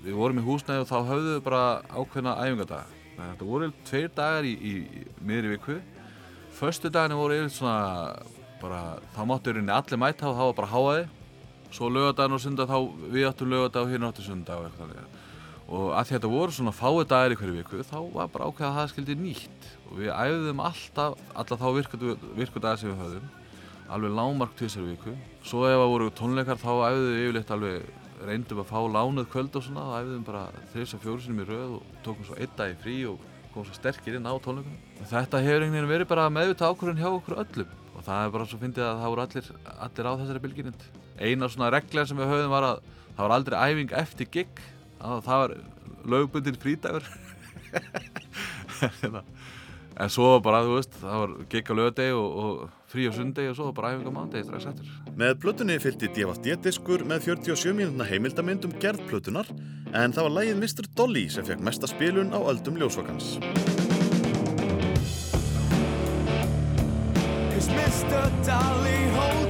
Við 0.03 0.19
vorum 0.19 0.39
í 0.39 0.43
húsnæði 0.45 0.84
og 0.84 0.89
þá 0.89 0.97
höfðum 1.09 1.31
við 1.31 1.41
bara 1.47 1.63
ákveðna 1.89 2.35
æfingadaga. 2.43 3.01
Þetta 3.17 3.47
voru 3.47 3.71
tveir 3.88 4.13
dagar 4.13 4.47
í, 4.47 4.53
í, 4.53 4.73
í 4.84 5.03
miðri 5.23 5.53
viku. 5.55 5.80
Föstu 6.53 6.91
daginu 6.93 7.17
voru 7.17 7.39
yfir 7.39 7.53
svona 7.55 8.15
bara, 8.61 8.81
þá 9.15 9.21
máttu 9.30 9.53
rauninni 9.53 9.73
allir 9.73 10.01
mæta 10.01 10.30
og 10.30 10.38
þá 10.38 10.43
var 10.43 10.57
bara 10.61 10.71
háaði 10.73 11.03
svo 11.73 11.89
lögadaginn 11.89 12.38
og 12.38 12.43
sundag 12.43 12.69
þá 12.69 12.77
við 13.09 13.27
áttum 13.31 13.49
lögadag 13.49 13.88
og 13.88 13.93
hérna 13.93 14.11
áttum 14.13 14.27
sundag 14.27 14.61
og 14.61 14.67
eitthvað 14.69 15.23
og 15.69 15.94
að 15.95 16.07
því 16.07 16.14
að 16.14 16.18
þetta 16.18 16.31
voru 16.34 16.56
svona 16.56 16.73
fáið 16.76 17.07
dagar 17.14 17.34
í 17.34 17.38
hverju 17.40 17.56
viku 17.60 17.85
þá 17.88 17.98
var 18.14 18.30
bara 18.34 18.49
ákveð 18.49 18.68
að 18.68 18.77
það 18.77 18.91
skildi 18.91 19.15
nýtt. 19.19 19.68
Og 19.90 19.99
við 20.02 20.11
æfðum 20.14 20.64
alltaf 20.64 21.23
alla 21.34 21.60
þá 21.61 21.68
virkudagar 21.77 22.80
sem 22.81 22.91
við 22.91 23.02
höfðum 23.03 23.30
alveg 23.94 24.15
lágmark 24.18 24.56
tvisar 24.57 24.88
viku. 24.88 25.14
Svo 25.44 25.65
ef 25.68 25.77
það 25.77 25.91
voru 25.94 26.10
tónleikar 26.18 26.60
þá 26.61 26.72
æfðum 26.90 27.11
við 27.11 27.22
yfirleitt 27.23 27.53
alveg 27.53 27.91
reyndum 28.23 28.64
að 28.64 28.72
fá 28.72 28.80
lánuð 28.95 29.30
kvöld 29.31 29.57
og 29.60 29.65
svona 29.65 29.85
þá 29.90 29.95
æfðum 29.99 30.26
bara 30.27 30.44
þrjus 30.73 30.95
og 30.95 31.03
fjóru 31.03 31.23
sinum 31.23 31.44
í 31.44 31.48
röð 31.49 31.77
og 31.77 32.02
tókum 32.06 32.27
svo 32.27 32.38
einn 32.40 32.57
dag 32.57 32.73
í 32.73 32.77
frí 32.80 32.98
og 33.10 33.23
komum 33.53 33.68
svo 33.68 33.76
sterkir 33.77 34.18
inn 34.18 34.30
á 34.30 34.34
tónleikum 34.40 34.77
þetta 35.11 35.41
hefur 35.44 35.65
einhvern 35.65 35.76
veginn 35.76 35.91
verið 35.91 36.10
bara 36.14 36.30
meðvitað 36.31 36.73
ákvörðun 36.73 37.02
hjá 37.02 37.10
okkur 37.11 37.40
öllum. 37.44 37.73
Og 37.94 38.06
það 38.07 38.23
er 38.23 38.34
bara 38.34 38.48
svo 38.49 38.60
fyndið 38.61 38.88
að 38.88 39.02
það 39.02 39.11
voru 39.14 39.26
allir, 39.26 39.49
allir 39.85 40.10
á 40.10 40.14
þessari 40.22 40.44
bylginind 40.48 40.85
eina 41.19 41.49
svona 41.52 41.73
regla 41.73 42.06
sem 42.07 42.18
við 42.18 42.31
höfðum 42.31 42.53
var 42.56 42.69
að 42.72 42.80
það 43.14 43.26
var 43.26 43.35
aldrei 43.35 43.57
æfing 43.61 43.94
eftir 43.99 44.30
gig 44.34 44.64
að 45.03 45.23
það 45.27 45.41
var 45.43 45.55
lögbundin 46.13 46.59
frídagur 46.59 47.07
en 49.93 50.09
svo 50.09 50.39
bara, 50.43 50.63
þú 50.65 50.77
veist, 50.77 50.95
það 51.01 51.21
var 51.21 51.34
gig 51.51 51.69
á 51.69 51.73
lögadegi 51.77 52.15
og, 52.17 52.38
og 52.43 52.53
frí 52.89 53.05
á 53.09 53.11
sundegi 53.13 53.51
og 53.51 53.57
svo 53.59 53.69
bara 53.75 53.93
æfinga 53.93 54.13
mándegi 54.13 54.47
strax 54.47 54.69
eftir. 54.71 54.89
Með 55.19 55.38
plötunni 55.43 55.77
fylgdi 55.81 56.09
DVD-diskur 56.15 57.05
með 57.09 57.30
47 57.30 57.75
mínútna 57.77 58.07
heimildamynd 58.09 58.67
um 58.67 58.75
gerð 58.81 59.05
plötunar 59.11 59.49
en 59.93 60.15
það 60.15 60.30
var 60.30 60.35
lægið 60.39 60.59
Mr. 60.61 60.89
Dolly 60.97 61.27
sem 61.30 61.47
fekk 61.47 61.63
mesta 61.65 61.89
spilun 61.89 62.34
á 62.34 62.39
öldum 62.41 62.80
ljósvakans. 62.81 63.38
Cause 67.53 67.69
Mr. 67.77 68.30
Dolly, 68.47 68.99
hold 69.13 69.43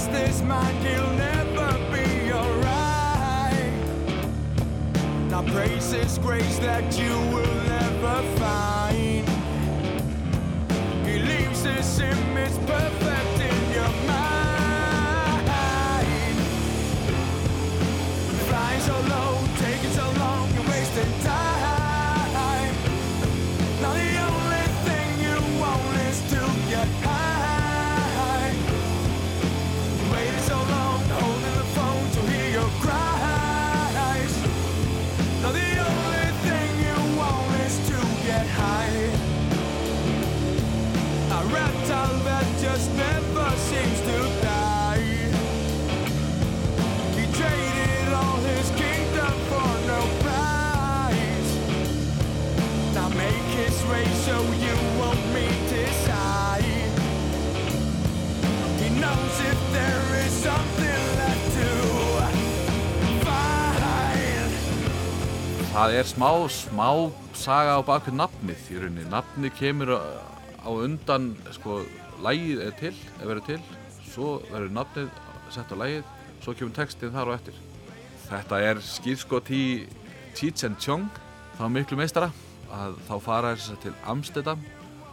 lost 0.00 0.12
his 0.12 0.42
mind, 0.42 0.76
he'll 0.86 1.12
never 1.12 1.72
be 1.92 2.32
alright. 2.32 3.72
Now 5.28 5.42
praise 5.42 5.92
his 5.92 6.18
grace 6.18 6.58
that 6.60 6.98
you 6.98 7.12
will 7.32 7.54
never 7.64 8.22
find. 8.38 9.28
He 11.06 11.18
leaves 11.18 11.64
his 11.64 12.00
image 12.00 12.56
perfect 12.66 13.40
in 13.40 13.72
your 13.74 13.92
mind. 14.06 15.46
Flying 18.48 18.80
so 18.80 19.00
Það 65.80 65.94
er 65.96 66.08
smá, 66.10 66.28
smá 66.52 66.88
saga 67.32 67.78
á 67.78 67.80
bakvið 67.80 68.16
nafnið 68.18 68.66
í 68.68 68.80
rauninni. 68.82 69.04
Nafnið 69.08 69.54
kemur 69.56 69.92
á 69.96 70.68
undan, 70.70 71.30
sko, 71.56 71.78
lægið 72.24 72.62
er 72.66 72.76
til, 72.80 72.94
er 73.20 73.30
verið 73.30 73.48
til, 73.50 73.60
svo 74.10 74.36
verður 74.50 74.76
nafnið 74.78 75.10
sett 75.54 75.72
á 75.72 75.76
lægið, 75.80 76.12
svo 76.44 76.56
kemur 76.56 76.76
textið 76.76 77.14
þar 77.16 77.32
og 77.32 77.38
eftir. 77.38 77.62
Þetta 78.30 78.60
er 78.70 78.82
skýrskot 78.86 79.50
í 79.54 79.64
Cheech 80.38 80.66
and 80.68 80.78
Chong, 80.82 81.08
þá 81.58 81.64
miklu 81.72 81.98
meistara, 81.98 82.30
að 82.70 83.00
þá 83.08 83.16
fara 83.24 83.54
þess 83.56 83.74
að 83.74 83.82
til 83.86 83.96
Amsterdam 84.10 84.68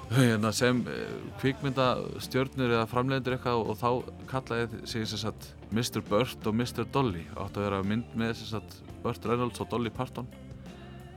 hérna 0.08 0.54
sem 0.56 0.80
eh, 0.88 1.16
kvikmyndastjörnur 1.42 2.72
eða 2.78 2.88
framleiðendur 2.88 3.36
eitthvað 3.36 3.64
og 3.68 3.80
þá 3.82 3.90
kallaði 4.30 4.82
sig 4.88 5.08
sem 5.10 5.20
sagt 5.20 5.50
Mr. 5.72 6.00
Burt 6.08 6.48
og 6.48 6.56
Mr. 6.56 6.86
Dolly 6.94 7.26
átt 7.36 7.58
að 7.58 7.68
vera 7.68 7.82
mynd 7.84 8.14
með 8.16 8.38
sem 8.40 8.54
sagt 8.54 8.78
Burt 9.04 9.28
Reynolds 9.28 9.60
og 9.64 9.68
Dolly 9.72 9.92
Parton 9.92 10.30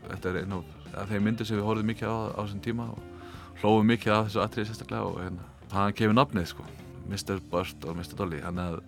þetta 0.08 0.32
er 0.32 0.40
einn 0.42 0.58
af 0.58 1.12
þeim 1.12 1.28
myndir 1.28 1.46
sem 1.46 1.60
við 1.60 1.68
horfðum 1.68 1.92
mikið 1.92 2.10
á 2.10 2.18
á 2.34 2.40
þessum 2.42 2.64
tíma 2.64 2.88
og 2.90 3.62
hlófum 3.62 3.90
mikið 3.92 4.16
af 4.16 4.26
þessu 4.26 4.42
atriði 4.42 4.70
sérstaklega 4.72 5.06
og 5.06 5.22
hérna, 5.22 5.49
hann 5.72 5.92
kemur 5.96 6.16
nafnið 6.18 6.46
sko 6.52 6.66
Mr. 7.10 7.40
Burt 7.50 7.84
og 7.88 7.96
Mr. 7.98 8.14
Dolly 8.18 8.40
þannig 8.44 8.66
að 8.74 8.80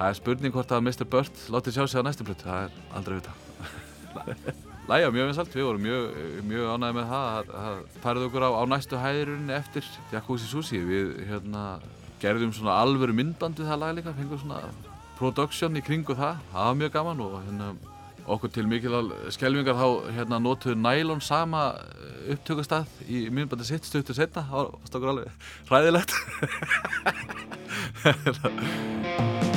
það 0.00 0.08
er 0.08 0.18
spurning 0.18 0.54
hvort 0.54 0.72
að 0.74 0.84
Mr. 0.86 1.04
Burt 1.12 1.42
látið 1.54 1.76
sjá 1.76 1.84
sig 1.90 2.00
á 2.00 2.06
næstu 2.06 2.24
plötu, 2.26 2.46
það 2.48 2.66
er 2.66 2.70
aldrei 2.98 3.20
vita 3.20 3.34
Læja, 4.90 5.10
mjög 5.14 5.28
vinsalt, 5.30 5.52
við 5.54 5.66
vorum 5.68 5.84
mjög, 5.84 6.06
mjög 6.50 6.70
ánægði 6.74 6.94
með 6.96 7.10
það 7.12 7.26
að- 7.36 7.50
að 7.60 7.82
færið 8.02 8.24
okkur 8.26 8.42
á, 8.42 8.50
á 8.58 8.62
næstu 8.72 8.98
hæðirunni 8.98 9.54
eftir 9.54 9.86
Jacuzzi 10.10 10.48
Sushi 10.50 10.80
við 10.82 11.12
hérna 11.28 11.62
gerðum 12.20 12.50
svona 12.56 12.74
alvöru 12.82 13.14
myndbandi 13.14 13.62
það 13.68 13.78
lag 13.84 13.94
líka, 14.00 14.14
fengum 14.18 14.40
svona 14.42 14.58
production 15.20 15.76
í 15.78 15.82
kringu 15.84 16.16
það, 16.18 16.40
það 16.50 16.66
var 16.70 16.74
mjög 16.80 16.92
gaman 16.96 17.22
og 17.22 17.36
hérna 17.46 17.68
okkur 18.36 18.50
til 18.54 18.66
mikil 18.70 19.12
skelvingar 19.34 19.78
þá 19.78 19.88
hérna 20.18 20.40
notuðu 20.42 20.76
nælon 20.80 21.22
sama 21.24 21.60
upptökustað 22.30 22.86
í 23.08 23.26
myndbandi 23.32 23.64
sitt 23.68 23.88
stuttur 23.88 24.16
setna, 24.16 24.46
það 24.50 24.56
var 24.60 24.70
stokkur 24.90 25.12
alveg 25.14 25.28
hræðilegt 25.70 26.10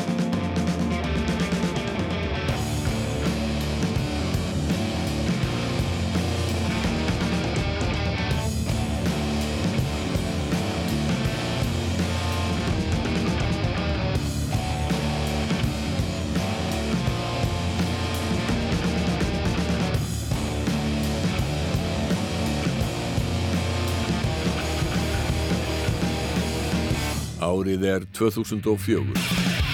Árið 27.64 27.84
er 27.88 28.03
2004. 28.11 29.73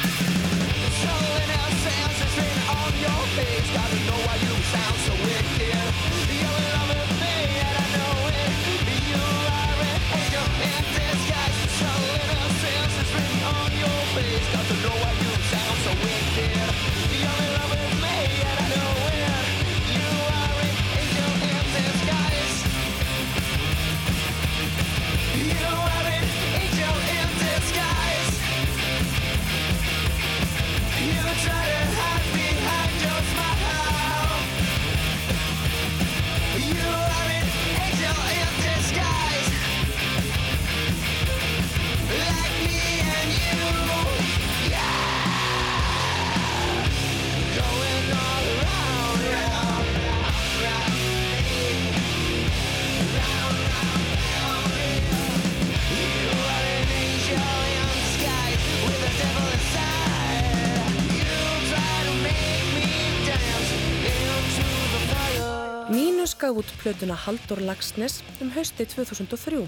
plötuna 66.80 67.16
Haldur 67.16 67.62
Lagsnes 67.62 68.22
um 68.42 68.52
hausti 68.56 68.88
2003 68.88 69.62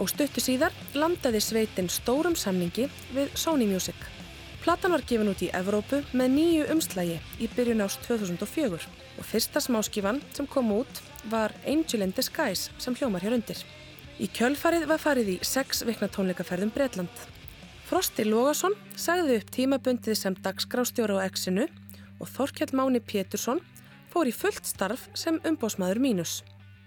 og 0.00 0.08
stuttu 0.08 0.40
síðar 0.44 0.74
landaði 0.94 1.40
sveitin 1.44 1.90
stórum 1.92 2.36
samningi 2.38 2.88
við 3.14 3.32
Sony 3.34 3.66
Music. 3.68 3.96
Platan 4.60 4.92
var 4.92 5.04
gefin 5.08 5.30
út 5.32 5.40
í 5.40 5.48
Evrópu 5.56 6.02
með 6.12 6.32
nýju 6.36 6.64
umslægi 6.74 7.18
í 7.40 7.48
byrjun 7.54 7.80
ást 7.84 8.02
2004 8.04 8.76
og 8.76 9.24
fyrsta 9.24 9.60
smáskifan 9.64 10.20
sem 10.36 10.48
kom 10.48 10.68
út 10.76 11.00
var 11.32 11.54
Angel 11.64 12.04
in 12.04 12.12
Disguise 12.16 12.68
sem 12.78 12.96
hljómar 12.96 13.24
hér 13.24 13.38
undir. 13.38 13.60
Í 14.20 14.28
kjölfarið 14.28 14.84
var 14.90 15.00
farið 15.00 15.32
í 15.32 15.36
sex 15.48 15.80
vikna 15.88 16.10
tónleikaferðum 16.12 16.72
Bretland. 16.74 17.22
Frosti 17.88 18.26
Lógason 18.28 18.76
sagði 19.00 19.40
upp 19.40 19.48
tímabundið 19.56 20.18
sem 20.20 20.36
dagskrástjóra 20.44 21.24
á 21.24 21.26
Exinu 21.26 21.64
og 22.20 22.28
Þorkjall 22.28 22.76
Máni 22.76 23.00
Pétursson 23.00 23.64
fór 24.12 24.28
í 24.28 24.34
fullt 24.36 24.68
starf 24.68 25.08
sem 25.16 25.40
umbósmaður 25.48 26.02
mínus. 26.04 26.40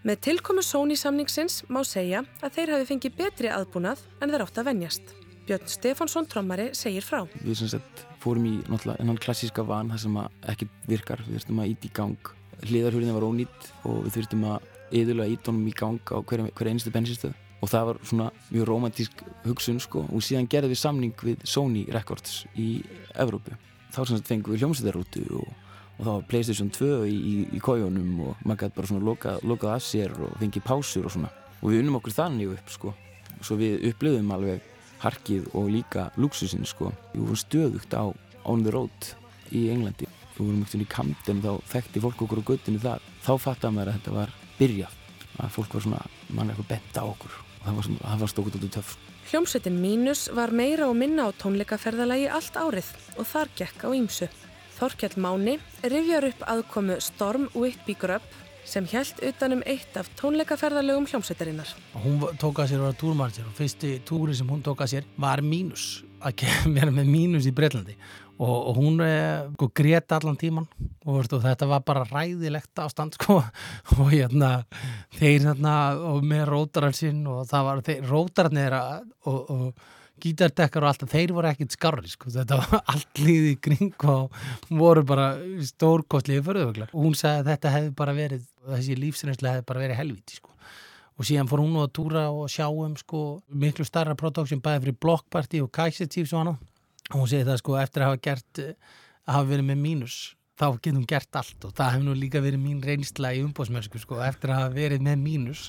Með 0.03 0.17
tilkomu 0.19 0.59
Sony 0.59 0.97
samningsins 0.99 1.61
má 1.71 1.79
segja 1.87 2.25
að 2.43 2.57
þeir 2.57 2.71
hafi 2.73 2.87
fengið 2.89 3.13
betri 3.21 3.47
aðbúnað 3.47 4.01
en 4.19 4.33
þeir 4.33 4.41
átt 4.43 4.57
að 4.59 4.67
venjast. 4.67 5.13
Björn 5.47 5.69
Stefánsson 5.71 6.27
trommari 6.27 6.65
segir 6.75 7.05
frá. 7.07 7.21
Við 7.39 7.61
sagt 7.71 8.03
fórum 8.19 8.49
í 8.49 8.57
náttúrulega 8.67 8.99
enn 8.99 9.21
klassíska 9.23 9.63
van 9.63 9.93
þar 9.93 10.01
sem 10.03 10.17
ekkert 10.51 10.75
virkar, 10.91 11.23
við 11.23 11.37
þurftum 11.37 11.63
að 11.63 11.71
íti 11.71 11.87
í 11.87 11.93
gang. 11.95 12.31
Hliðarhurðin 12.63 13.15
var 13.15 13.27
ónýtt 13.29 13.69
og 13.87 14.03
við 14.03 14.17
þurftum 14.17 14.43
að 14.51 14.67
yðurlega 14.99 15.37
ídónum 15.37 15.71
í 15.71 15.75
gang 15.79 16.11
á 16.11 16.19
hverja 16.19 16.51
hver 16.51 16.71
einstu 16.73 16.91
bensinstöð 16.91 17.39
og 17.63 17.71
það 17.71 17.87
var 17.89 17.99
svona 18.03 18.29
mjög 18.49 18.67
romantísk 18.67 19.23
hugsun 19.45 19.79
sko 19.79 20.03
og 20.11 20.23
síðan 20.25 20.49
gerði 20.51 20.73
við 20.73 20.81
samning 20.83 21.23
við 21.23 21.45
Sony 21.47 21.85
Records 21.95 22.41
í 22.59 22.83
Evrópu 23.15 23.55
þá 23.93 24.01
sagt 24.03 24.27
fengum 24.27 24.51
við 24.51 24.65
hljómsveitarútu 24.65 25.23
og, 25.39 25.47
og 26.03 26.09
það 26.09 26.17
var 26.19 26.25
Playstation 26.27 26.69
2 26.75 26.87
í, 27.07 27.13
í, 27.15 27.33
í 27.55 27.59
kójónum 27.63 28.09
og 28.27 28.41
maður 28.43 28.65
gæti 28.65 28.75
bara 28.75 28.89
svona 28.91 29.05
lokað, 29.07 29.43
lokað 29.47 29.75
af 29.77 29.83
sér 29.87 30.11
og 30.19 30.33
fengið 30.41 30.65
pásur 30.67 31.07
og 31.07 31.13
svona. 31.15 31.29
Og 31.63 31.71
við 31.71 31.79
unnum 31.83 31.95
okkur 32.01 32.15
þannig 32.17 32.51
upp 32.57 32.73
sko. 32.73 32.91
Svo 33.43 33.55
við 33.59 33.85
upplöðum 33.91 34.33
alveg 34.35 34.65
harkið 35.03 35.47
og 35.55 35.69
líka 35.71 36.09
luxusinn 36.19 36.67
sko. 36.67 36.91
Við 37.13 37.23
vorum 37.23 37.39
stöðugt 37.39 37.95
á 37.95 38.03
On 38.43 38.63
the 38.65 38.71
Road 38.75 39.13
í 39.55 39.69
Englandi. 39.71 40.09
Við 40.35 40.43
vorum 40.43 40.65
ekkert 40.65 40.83
í 40.83 40.89
Camden 40.91 41.41
þá 41.43 41.51
þekkti 41.71 42.03
fólk 42.03 42.25
okkur 42.27 42.43
á 42.43 42.47
göttinu 42.51 42.83
þar. 42.83 43.07
Þá 43.23 43.31
fattaði 43.47 43.75
maður 43.77 43.93
að 43.93 43.97
þetta 44.01 44.15
var 44.19 44.35
byrjað 44.59 44.99
að 45.39 45.55
fólk 45.55 45.73
var 45.77 45.85
svona, 45.87 46.03
mann 46.35 46.51
eitthvað 46.51 46.69
bent 46.75 46.99
á 46.99 47.03
okkur. 47.07 47.39
Og 47.63 47.65
það 47.69 47.75
var, 47.79 47.87
svona- 47.87 48.05
það 48.11 48.23
var 48.25 48.31
stókut 48.35 48.59
út 48.59 48.67
í 48.67 48.73
töff 48.75 48.95
Hljómsveitin 49.23 49.77
Mínus 49.79 50.27
var 50.35 50.51
meira 50.51 50.85
og 50.91 50.97
minna 50.99 51.23
á 51.25 51.31
tónleikaferðalagi 51.39 52.27
allt 52.29 52.57
árið 52.59 52.89
og 53.17 53.25
þar 53.25 53.47
gekk 53.55 53.85
á 53.87 53.89
ímsu. 53.95 54.27
Þorkjall 54.83 55.21
Máni 55.23 55.51
rifjar 55.87 56.25
upp 56.27 56.41
aðkomu 56.51 56.97
Storm 56.99 57.45
Whitby 57.55 57.93
Grubb 57.95 58.23
sem 58.67 58.83
hjælt 58.91 59.21
utanum 59.23 59.61
eitt 59.63 59.95
af 59.95 60.09
tónleikaferðalögum 60.19 61.05
hljómsveitarinnar. 61.07 61.69
Hún 62.03 62.19
tók 62.41 62.59
að 62.59 62.73
sér 62.73 62.81
að 62.81 62.89
vera 62.89 62.97
túrmanager 62.99 63.47
og 63.47 63.55
fyrsti 63.55 63.93
túri 64.03 64.35
sem 64.35 64.49
hún 64.51 64.59
tók 64.65 64.83
að 64.83 64.91
sér 64.97 65.07
var 65.15 65.39
mínus 65.39 66.03
að 66.19 66.43
vera 66.75 66.91
með 66.91 67.13
mínus 67.13 67.47
í 67.47 67.55
Breitlandi 67.55 67.95
og, 68.41 68.51
og 68.57 68.81
hún 68.81 68.99
eh, 69.07 69.47
sko, 69.53 69.71
grét 69.71 70.17
allan 70.17 70.41
tíman 70.41 70.67
og, 71.05 71.15
veist, 71.21 71.37
og 71.37 71.47
þetta 71.47 71.71
var 71.71 71.87
bara 71.87 72.03
ræðilegt 72.09 72.83
ástand 72.83 73.15
sko 73.21 73.39
og 73.39 74.05
hérna 74.11 74.53
þeir 75.15 75.47
hérna 75.47 75.79
og 76.11 76.27
með 76.27 76.47
rótarar 76.51 76.97
sinn 76.97 77.23
og 77.23 77.45
það 77.47 77.69
var 77.69 77.83
þeir, 77.87 78.07
rótararnir 78.11 78.79
og, 78.81 79.37
og 79.47 79.91
gítardekkar 80.23 80.85
og 80.85 80.91
allt 80.91 81.05
þeir 81.11 81.33
voru 81.35 81.49
ekkit 81.49 81.75
skarri 81.75 82.09
sko. 82.11 82.31
Þetta 82.33 82.59
var 82.61 82.81
allt 82.93 83.21
líði 83.21 83.53
kring 83.63 84.07
og 84.13 84.33
voru 84.71 85.03
bara 85.07 85.33
stórkostliði 85.67 86.45
förðuvöglar 86.47 86.93
og 86.93 87.07
hún 87.07 87.17
sagði 87.19 87.43
að 87.43 87.51
þetta 87.51 87.75
hefði 87.77 87.93
bara 87.99 88.17
verið 88.17 88.49
þessi 88.73 88.99
lífsreynslega 88.99 89.57
hefði 89.57 89.69
bara 89.71 89.85
verið 89.85 89.99
helviti 90.01 90.39
sko. 90.39 90.53
Og 91.13 91.27
síðan 91.29 91.49
fór 91.49 91.61
hún 91.61 91.75
nú 91.75 91.83
að 91.83 91.91
túra 91.93 92.27
og 92.33 92.47
sjá 92.49 92.65
um 92.71 92.95
sko 92.97 93.23
miklu 93.49 93.85
starra 93.85 94.15
production 94.17 94.61
bæði 94.63 94.87
fyrir 94.87 95.01
Block 95.01 95.27
Party 95.29 95.61
og 95.61 95.69
Chiefs 95.73 96.33
og 96.33 96.39
annað. 96.39 96.61
Og 97.11 97.19
hún 97.19 97.29
segi 97.29 97.45
það 97.45 97.59
sko 97.61 97.75
eftir 97.77 98.03
að 98.03 98.09
hafa 98.13 98.23
gert 98.23 98.63
eh, 98.63 98.73
að 99.27 99.37
hafa 99.37 99.49
verið 99.51 99.67
með 99.69 99.83
mínus 99.83 100.15
þá 100.57 100.65
getur 100.77 100.97
hún 100.97 101.09
gert 101.09 101.37
allt. 101.37 101.59
Og 101.67 101.75
það 101.75 101.91
hefur 101.93 102.07
nú 102.07 102.15
líka 102.17 102.41
verið 102.41 102.63
mín 102.63 102.81
reynsla 102.85 103.33
í 103.35 103.43
umbóðsmennsku 103.45 104.01
sko 104.01 104.21
eftir 104.25 104.53
að 104.53 104.63
hafa 104.63 104.73
verið 104.77 105.05
með 105.05 105.21
mínus 105.21 105.67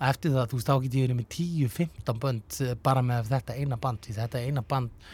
eftir 0.00 0.32
það, 0.34 0.46
þú 0.50 0.58
veist, 0.60 0.70
þá 0.70 0.76
get 0.84 0.94
ég 0.96 1.04
verið 1.06 1.18
með 1.18 1.28
10-15 1.36 2.20
bönd 2.24 2.60
eh, 2.64 2.76
bara 2.88 3.02
með 3.04 3.30
þetta 3.34 3.58
eina 3.60 3.76
band 3.80 4.06
því 4.06 4.16
þetta 4.20 4.44
eina 4.46 4.62
band 4.62 5.10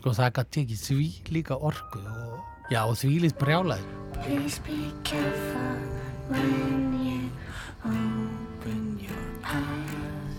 sko 0.00 0.14
það 0.16 0.34
gæti 0.38 0.54
tekið 0.58 0.84
því 0.86 1.08
líka 1.34 1.58
orku 1.58 2.00
og 2.04 2.70
já, 2.70 2.84
og 2.86 2.94
því 3.00 3.16
lít 3.26 3.40
brjálaði 3.40 3.96
Please 4.20 4.58
be 4.60 4.92
careful 5.02 5.80
when 6.28 6.92
you 7.00 7.30
open 7.84 8.98
your 9.00 9.26
eyes. 9.44 10.36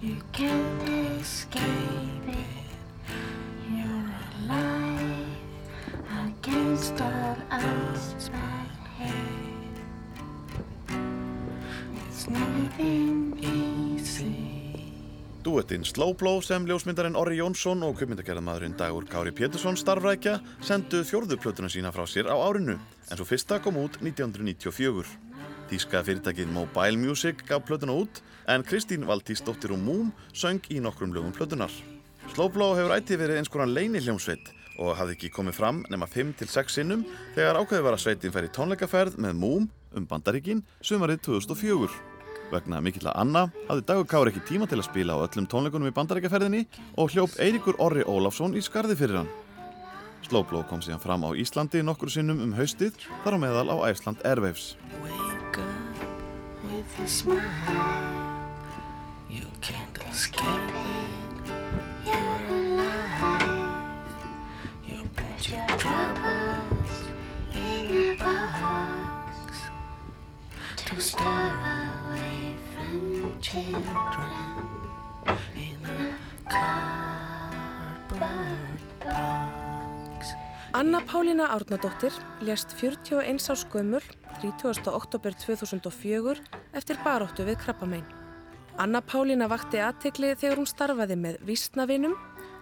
You 0.00 0.16
can't 0.32 0.88
escape 1.20 1.60
it. 2.26 2.68
You're 3.70 4.08
alive 4.48 5.28
against 6.26 7.00
all 7.00 7.36
odds, 7.50 8.30
Duettinn 15.40 15.86
Slowblow 15.88 16.42
sem 16.44 16.66
ljósmyndarinn 16.68 17.16
Orri 17.16 17.38
Jónsson 17.38 17.80
og 17.86 17.94
kvipmyndagerðamaðurinn 17.96 18.76
Dagur 18.76 19.06
Kári 19.08 19.32
Pétursson 19.32 19.78
starfrækja 19.80 20.34
sendu 20.60 21.00
fjórðu 21.08 21.38
plötuna 21.40 21.70
sína 21.72 21.88
frá 21.94 22.04
sér 22.04 22.28
á 22.28 22.36
árinu 22.36 22.76
en 22.76 23.16
svo 23.16 23.24
fyrsta 23.24 23.56
kom 23.64 23.80
út 23.80 23.96
1994. 24.04 25.08
Þíska 25.72 26.04
fyrirtækið 26.04 26.52
Mobile 26.52 27.00
Music 27.00 27.40
gaf 27.48 27.64
plötuna 27.64 27.96
út 28.02 28.20
en 28.52 28.68
Kristín 28.68 29.08
Valtísdóttir 29.08 29.72
og 29.72 29.80
Múm 29.80 30.12
söng 30.36 30.60
í 30.68 30.76
nokkrum 30.84 31.16
lögum 31.16 31.32
plötunar. 31.32 31.72
Slowblow 32.34 32.76
hefur 32.76 32.98
ættið 33.00 33.24
verið 33.24 33.40
eins 33.40 33.48
konar 33.48 33.72
leini 33.72 34.04
hljómsveit 34.04 34.52
og 34.76 34.92
hafði 35.00 35.16
ekki 35.16 35.32
komið 35.40 35.56
fram 35.56 35.82
nema 35.88 36.04
5-6 36.04 36.76
sinnum 36.76 37.08
þegar 37.32 37.64
ákveði 37.64 37.88
var 37.88 37.96
að 37.96 38.04
sveitin 38.04 38.36
færi 38.36 38.52
tónleikaferð 38.52 39.16
með 39.16 39.40
Múm 39.40 39.68
um 39.96 40.06
Bandaríkin 40.06 40.64
sumarið 40.84 41.24
2004. 41.32 42.09
Vegna 42.50 42.80
mikill 42.82 43.06
að 43.06 43.18
Anna 43.22 43.44
hafði 43.68 43.84
Dagur 43.86 44.08
Kári 44.10 44.32
ekki 44.32 44.42
tíma 44.48 44.66
til 44.70 44.80
að 44.80 44.88
spila 44.88 45.14
á 45.14 45.22
öllum 45.22 45.46
tónleikunum 45.50 45.90
í 45.90 45.94
bandarækjaferðinni 45.94 46.64
og 46.98 47.14
hljóp 47.14 47.36
Eiríkur 47.38 47.78
Orri 47.78 48.02
Ólafsson 48.02 48.56
í 48.58 48.62
skarði 48.64 48.98
fyrir 48.98 49.20
hann. 49.20 49.30
Slowblow 50.26 50.66
kom 50.68 50.82
síðan 50.82 51.02
fram 51.02 51.24
á 51.26 51.30
Íslandi 51.32 51.84
nokkur 51.86 52.10
sinnum 52.12 52.42
um 52.42 52.56
haustið 52.58 52.98
þar 53.24 53.38
á 53.38 53.42
meðal 53.46 53.68
á 53.70 53.76
Iceland 53.90 54.26
Airwaves. 54.26 54.74
Wake 55.00 55.40
Anna 80.72 81.00
Pálína 81.00 81.46
Árnadóttir 81.46 82.12
lést 82.40 82.72
41 82.72 83.50
árs 83.50 83.66
gömul 83.72 84.00
30. 84.40 84.86
oktober 84.86 85.34
2004 85.34 86.36
eftir 86.70 86.98
baróttu 87.02 87.42
við 87.42 87.58
krabbamein. 87.58 88.06
Anna 88.76 89.00
Pálína 89.02 89.48
vakti 89.50 89.82
aðtekli 89.82 90.36
þegar 90.38 90.62
hún 90.62 90.70
starfaði 90.70 91.16
með 91.18 91.42
vísnavinum 91.42 92.14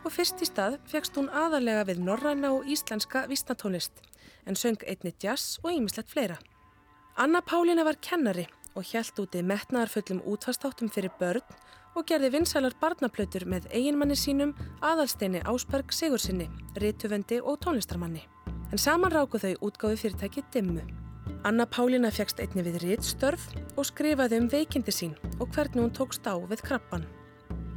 og 0.04 0.12
fyrst 0.14 0.40
í 0.40 0.48
stað 0.48 0.80
fegst 0.88 1.20
hún 1.20 1.28
aðalega 1.28 1.84
við 1.84 2.00
norræna 2.00 2.54
og 2.56 2.64
íslenska 2.64 3.26
vísnatónlist 3.28 3.92
en 4.46 4.56
söng 4.56 4.80
einni 4.88 5.12
jazz 5.20 5.60
og 5.60 5.68
ýmislegt 5.68 6.08
fleira. 6.08 6.40
Anna 7.16 7.44
Pálína 7.44 7.84
var 7.84 8.00
kennari 8.00 8.48
og 8.78 8.86
hjælt 8.86 9.18
úti 9.18 9.42
metnaðarfullum 9.42 10.22
útfastáttum 10.22 10.90
fyrir 10.94 11.10
börn 11.18 11.42
og 11.98 12.06
gerði 12.06 12.30
vinsælar 12.36 12.76
barnaplautur 12.78 13.46
með 13.50 13.66
eiginmanni 13.74 14.14
sínum 14.14 14.54
aðalsteini 14.86 15.42
Ásberg 15.50 15.90
Sigursinni, 15.90 16.46
rituvendi 16.78 17.40
og 17.42 17.58
tónlistarmanni. 17.64 18.22
En 18.70 18.78
saman 18.78 19.10
ráku 19.10 19.40
þau 19.42 19.54
útgáfi 19.66 20.04
fyrirtæki 20.04 20.46
Dimmu. 20.54 20.86
Anna 21.44 21.66
Pálína 21.66 22.12
fegst 22.14 22.40
einni 22.42 22.62
við 22.66 22.80
ritstörf 22.84 23.50
og 23.76 23.86
skrifaði 23.90 24.42
um 24.42 24.50
veikindi 24.52 24.94
sín 24.94 25.16
og 25.38 25.48
hvernig 25.54 25.82
hún 25.82 25.94
tókst 25.94 26.26
á 26.30 26.38
við 26.38 26.62
krabban. 26.70 27.06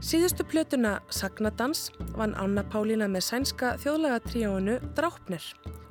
Síðustu 0.02 0.42
plötuna 0.50 0.96
Sagnadans 1.14 1.92
vann 2.18 2.32
Anna 2.42 2.64
Pálína 2.66 3.06
með 3.06 3.22
sænska 3.22 3.76
þjóðlega 3.84 4.18
tríóinu 4.26 4.78
Drápnir 4.98 5.44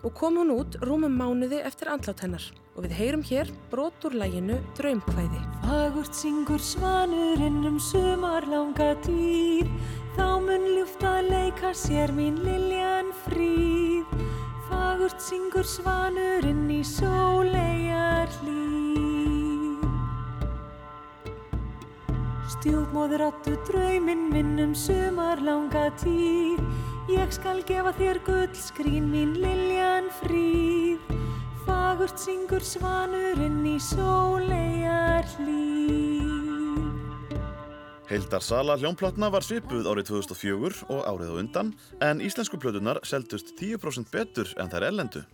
og 0.02 0.16
kom 0.18 0.40
hún 0.40 0.50
út 0.50 0.78
rúmum 0.82 1.14
mánuði 1.14 1.60
eftir 1.62 1.92
andlát 1.92 2.24
hennar. 2.24 2.42
Og 2.74 2.88
við 2.88 2.96
heyrum 2.98 3.22
hér 3.28 3.52
brot 3.70 4.02
úr 4.08 4.16
læginu 4.18 4.56
Draumkvæði. 4.78 5.42
Fagurt 5.62 6.18
syngur 6.18 6.62
svanurinn 6.64 7.62
um 7.70 7.78
sumarlanga 7.78 8.96
tíð. 9.06 9.70
Þá 10.16 10.26
mun 10.42 10.66
ljúft 10.72 11.04
að 11.06 11.30
leika 11.30 11.70
sér 11.70 12.10
mín 12.16 12.40
liljan 12.42 13.12
fríð. 13.28 14.10
Fagurt 14.66 15.22
syngur 15.22 15.70
svanurinn 15.70 16.66
í 16.74 16.82
sólegar 16.82 18.26
hlýð 18.40 19.09
Stjúpmóður 22.50 23.28
áttu 23.28 23.54
drauminn 23.68 24.26
minn 24.32 24.58
um 24.58 24.72
sumarlanga 24.74 25.88
tíð. 26.02 26.58
Ég 27.10 27.32
skal 27.34 27.62
gefa 27.66 27.90
þér 27.96 28.18
gullskrín 28.22 29.08
mín 29.10 29.32
liljan 29.40 30.06
fríð 30.20 31.00
Fagurt 31.64 32.20
syngur 32.20 32.62
svanurinn 32.62 33.64
í 33.66 33.76
sólegar 33.82 35.26
hlýð 35.38 36.20
Heildar 38.10 38.42
sala 38.42 38.76
hljómplatna 38.78 39.30
var 39.34 39.46
svipuð 39.46 39.88
árið 39.90 40.10
2004 40.12 40.84
og 40.90 41.02
árið 41.06 41.30
á 41.30 41.34
undan 41.42 41.72
en 42.02 42.22
íslensku 42.22 42.60
plötunar 42.62 43.00
seldust 43.06 43.54
10% 43.58 44.10
betur 44.10 44.50
en 44.58 44.70
þær 44.70 44.86
ellendu. 44.90 45.24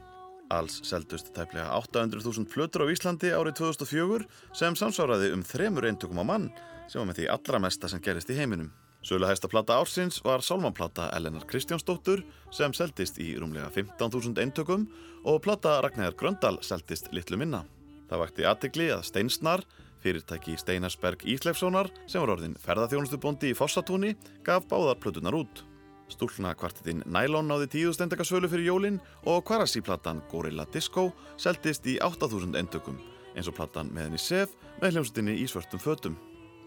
Alls 0.52 0.78
seldust 0.86 1.32
tæplega 1.34 1.72
800.000 1.76 2.46
plötur 2.52 2.84
á 2.84 2.92
Íslandi 2.92 3.32
árið 3.34 3.58
2004 3.64 4.28
sem 4.54 4.76
samsáraði 4.78 5.32
um 5.34 5.44
þremur 5.44 5.88
eintökum 5.88 6.20
á 6.20 6.24
mann 6.28 6.48
sem 6.88 7.00
var 7.00 7.08
með 7.10 7.20
því 7.20 7.30
allra 7.34 7.62
mesta 7.62 7.90
sem 7.90 8.02
gerist 8.02 8.30
í 8.30 8.38
heiminum. 8.38 8.72
Söluhæsta 9.06 9.46
plata 9.46 9.76
ársins 9.78 10.18
var 10.24 10.42
Sálmanplata 10.42 11.10
Elenar 11.14 11.44
Kristjánsdóttur 11.46 12.24
sem 12.50 12.72
seldist 12.74 13.20
í 13.22 13.36
rúmlega 13.38 13.68
15.000 13.70 14.40
eintökum 14.42 14.88
og 15.22 15.42
plata 15.44 15.76
Ragnæðar 15.84 16.16
Gröndal 16.18 16.56
seldist 16.66 17.12
litlu 17.14 17.38
minna. 17.38 17.62
Það 18.10 18.22
vakti 18.22 18.46
aðtegli 18.50 18.90
að 18.94 19.06
Steinsnar, 19.06 19.62
Fyrirtæki 20.02 20.56
Steinarsberg 20.58 21.22
Ísleifssonar 21.26 21.92
sem 22.06 22.22
var 22.22 22.34
orðin 22.34 22.58
ferðarþjónustubóndi 22.62 23.50
í 23.50 23.56
Fossatúni 23.58 24.12
gaf 24.46 24.66
báðar 24.70 24.98
plötunar 25.02 25.38
út. 25.38 25.64
Stúlna 26.10 26.52
kvartetinn 26.58 27.02
Nylon 27.06 27.48
náði 27.50 27.70
tíu 27.72 27.94
stendakasölu 27.94 28.50
fyrir 28.50 28.68
jólin 28.70 29.00
og 29.26 29.42
kvarasíplatan 29.48 30.22
Gorilla 30.30 30.66
Disco 30.70 31.08
seldist 31.38 31.86
í 31.90 31.98
8000 32.02 32.58
endökum 32.58 33.00
eins 33.36 33.50
og 33.50 33.58
platan 33.58 33.90
með 33.94 34.08
henni 34.08 34.22
Sef 34.22 34.54
með 34.80 34.96
hljómsveitinni 34.96 35.38
í 35.42 35.50
svörtum 35.50 35.82
fötum. 35.82 36.16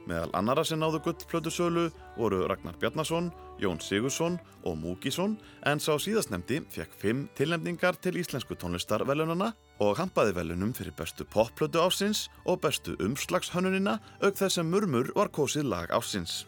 Meðal 0.10 0.32
annara 0.34 0.64
sem 0.66 0.80
náðu 0.82 1.04
gullplötu 1.06 1.52
sölu 1.54 1.84
voru 2.16 2.40
Ragnar 2.50 2.78
Bjarnason, 2.82 3.28
Jón 3.62 3.78
Sigursson 3.84 4.40
og 4.66 4.80
Múkisson 4.82 5.36
en 5.70 5.82
sá 5.84 5.92
síðastnemdi 6.02 6.64
fekk 6.74 6.96
fimm 6.98 7.28
tilnefningar 7.38 8.00
til 8.02 8.18
íslensku 8.18 8.58
tónlistarvelunana 8.58 9.52
og 9.86 10.00
hampaði 10.02 10.34
velunum 10.40 10.74
fyrir 10.74 10.96
bestu 10.98 11.28
popplötu 11.30 11.84
ásins 11.84 12.26
og 12.50 12.64
bestu 12.66 12.98
umslagshönnunina 12.98 14.00
auk 14.24 14.40
þess 14.40 14.58
sem 14.58 14.72
murmur 14.74 15.14
var 15.14 15.30
kosið 15.30 15.70
lag 15.70 15.94
ásins. 15.94 16.48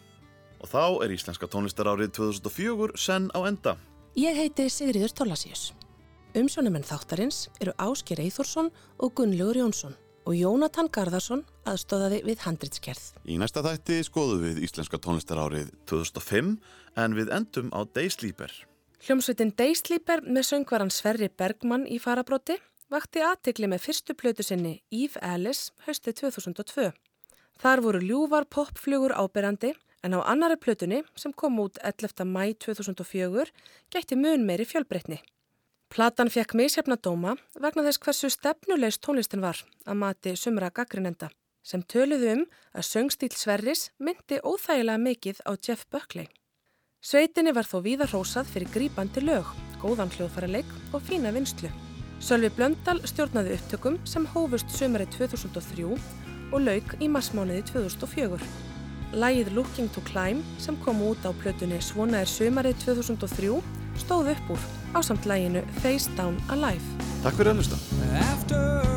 Og 0.58 0.66
þá 0.72 1.06
er 1.06 1.14
íslenska 1.14 1.46
tónlistarárið 1.46 2.16
2004 2.18 2.98
senn 2.98 3.30
á 3.30 3.46
enda. 3.46 3.76
Ég 4.18 4.34
heiti 4.42 4.66
Sigriður 4.70 5.14
Tólasíus. 5.14 5.70
Umsjónumenn 6.34 6.86
þáttarins 6.86 7.46
eru 7.60 7.76
Ásker 7.78 8.18
Eithórsson 8.18 8.72
og 8.98 9.14
Gunnlaugur 9.14 9.62
Jónsson 9.62 9.94
og 10.26 10.34
Jónatan 10.38 10.90
Garðarsson 10.92 11.44
aðstóðaði 11.68 12.22
við 12.26 12.42
handritskerð. 12.46 13.04
Í 13.26 13.38
næsta 13.40 13.62
þætti 13.64 14.00
skoðum 14.06 14.44
við 14.46 14.60
íslenska 14.66 15.00
tónlistarárið 15.02 15.72
2005 15.90 16.52
en 17.02 17.16
við 17.16 17.32
endum 17.34 17.72
á 17.74 17.82
Daysleeper. 17.84 18.52
Hljómsveitin 19.02 19.54
Daysleeper 19.58 20.22
með 20.22 20.48
söngvaran 20.50 20.92
Sverri 20.94 21.26
Bergmann 21.26 21.88
í 21.90 21.98
farabróti 22.02 22.58
vakti 22.92 23.22
aðtikli 23.24 23.70
með 23.70 23.86
fyrstu 23.86 24.14
plötu 24.14 24.44
sinni 24.46 24.76
Eve 24.92 25.20
Alice 25.24 25.72
haustið 25.86 26.20
2002. 26.26 26.92
Þar 27.62 27.82
voru 27.82 28.02
ljúvar 28.02 28.46
popflugur 28.50 29.14
áberandi 29.16 29.72
en 30.02 30.16
á 30.18 30.20
annari 30.22 30.58
plötunni 30.58 31.02
sem 31.14 31.32
kom 31.32 31.58
út 31.62 31.78
11. 31.82 32.26
mæ 32.26 32.54
2004 32.58 33.50
gætti 33.90 34.18
mun 34.18 34.46
meiri 34.46 34.66
fjölbreytni. 34.66 35.22
Platan 35.92 36.30
fekk 36.32 36.54
misjafna 36.56 36.96
dóma 36.96 37.34
vegna 37.60 37.82
þess 37.84 38.00
hversu 38.00 38.28
stefnulegs 38.32 38.96
tónlistin 39.04 39.42
var 39.44 39.58
að 39.84 39.98
mati 40.00 40.32
sumra 40.40 40.70
gaggrinenda 40.72 41.28
sem 41.68 41.82
töluðu 41.84 42.30
um 42.32 42.44
að 42.72 42.86
söngstíl 42.88 43.28
Sverris 43.36 43.82
myndi 44.00 44.38
óþægilega 44.40 45.02
mikið 45.02 45.42
á 45.44 45.52
Jeff 45.60 45.84
Buckley. 45.92 46.30
Sveitinni 47.04 47.52
var 47.52 47.68
þó 47.68 47.82
víða 47.84 48.08
hrósað 48.08 48.48
fyrir 48.54 48.72
grípandi 48.72 49.20
lög, 49.20 49.44
góðan 49.84 50.08
hljóðfæraleik 50.16 50.72
og 50.96 51.04
fína 51.04 51.34
vinslu. 51.36 51.68
Sölvi 52.24 52.48
Blöndal 52.56 53.02
stjórnaði 53.04 53.58
upptökum 53.58 54.00
sem 54.08 54.24
hófust 54.32 54.72
sumari 54.72 55.04
2003 55.12 55.90
og 55.92 56.60
lauk 56.70 56.94
í 57.04 57.10
massmániði 57.12 57.66
2004. 57.74 58.40
Lægið 59.12 59.52
Looking 59.58 59.92
to 59.92 60.00
Climb 60.08 60.56
sem 60.56 60.80
kom 60.86 61.04
út 61.04 61.20
á 61.28 61.36
plötunni 61.36 61.82
Svona 61.84 62.24
er 62.24 62.32
sumarið 62.32 62.80
2003 62.86 63.60
stóð 64.00 64.32
upp 64.32 64.56
úr 64.56 64.72
á 64.94 65.00
samt 65.02 65.26
læginu 65.26 65.62
Face 65.82 66.10
Down 66.16 66.36
Alive. 66.48 66.84
Takk 67.22 67.38
fyrir 67.38 67.54
að 67.54 67.62
hlusta. 67.62 67.78
After 68.32 68.91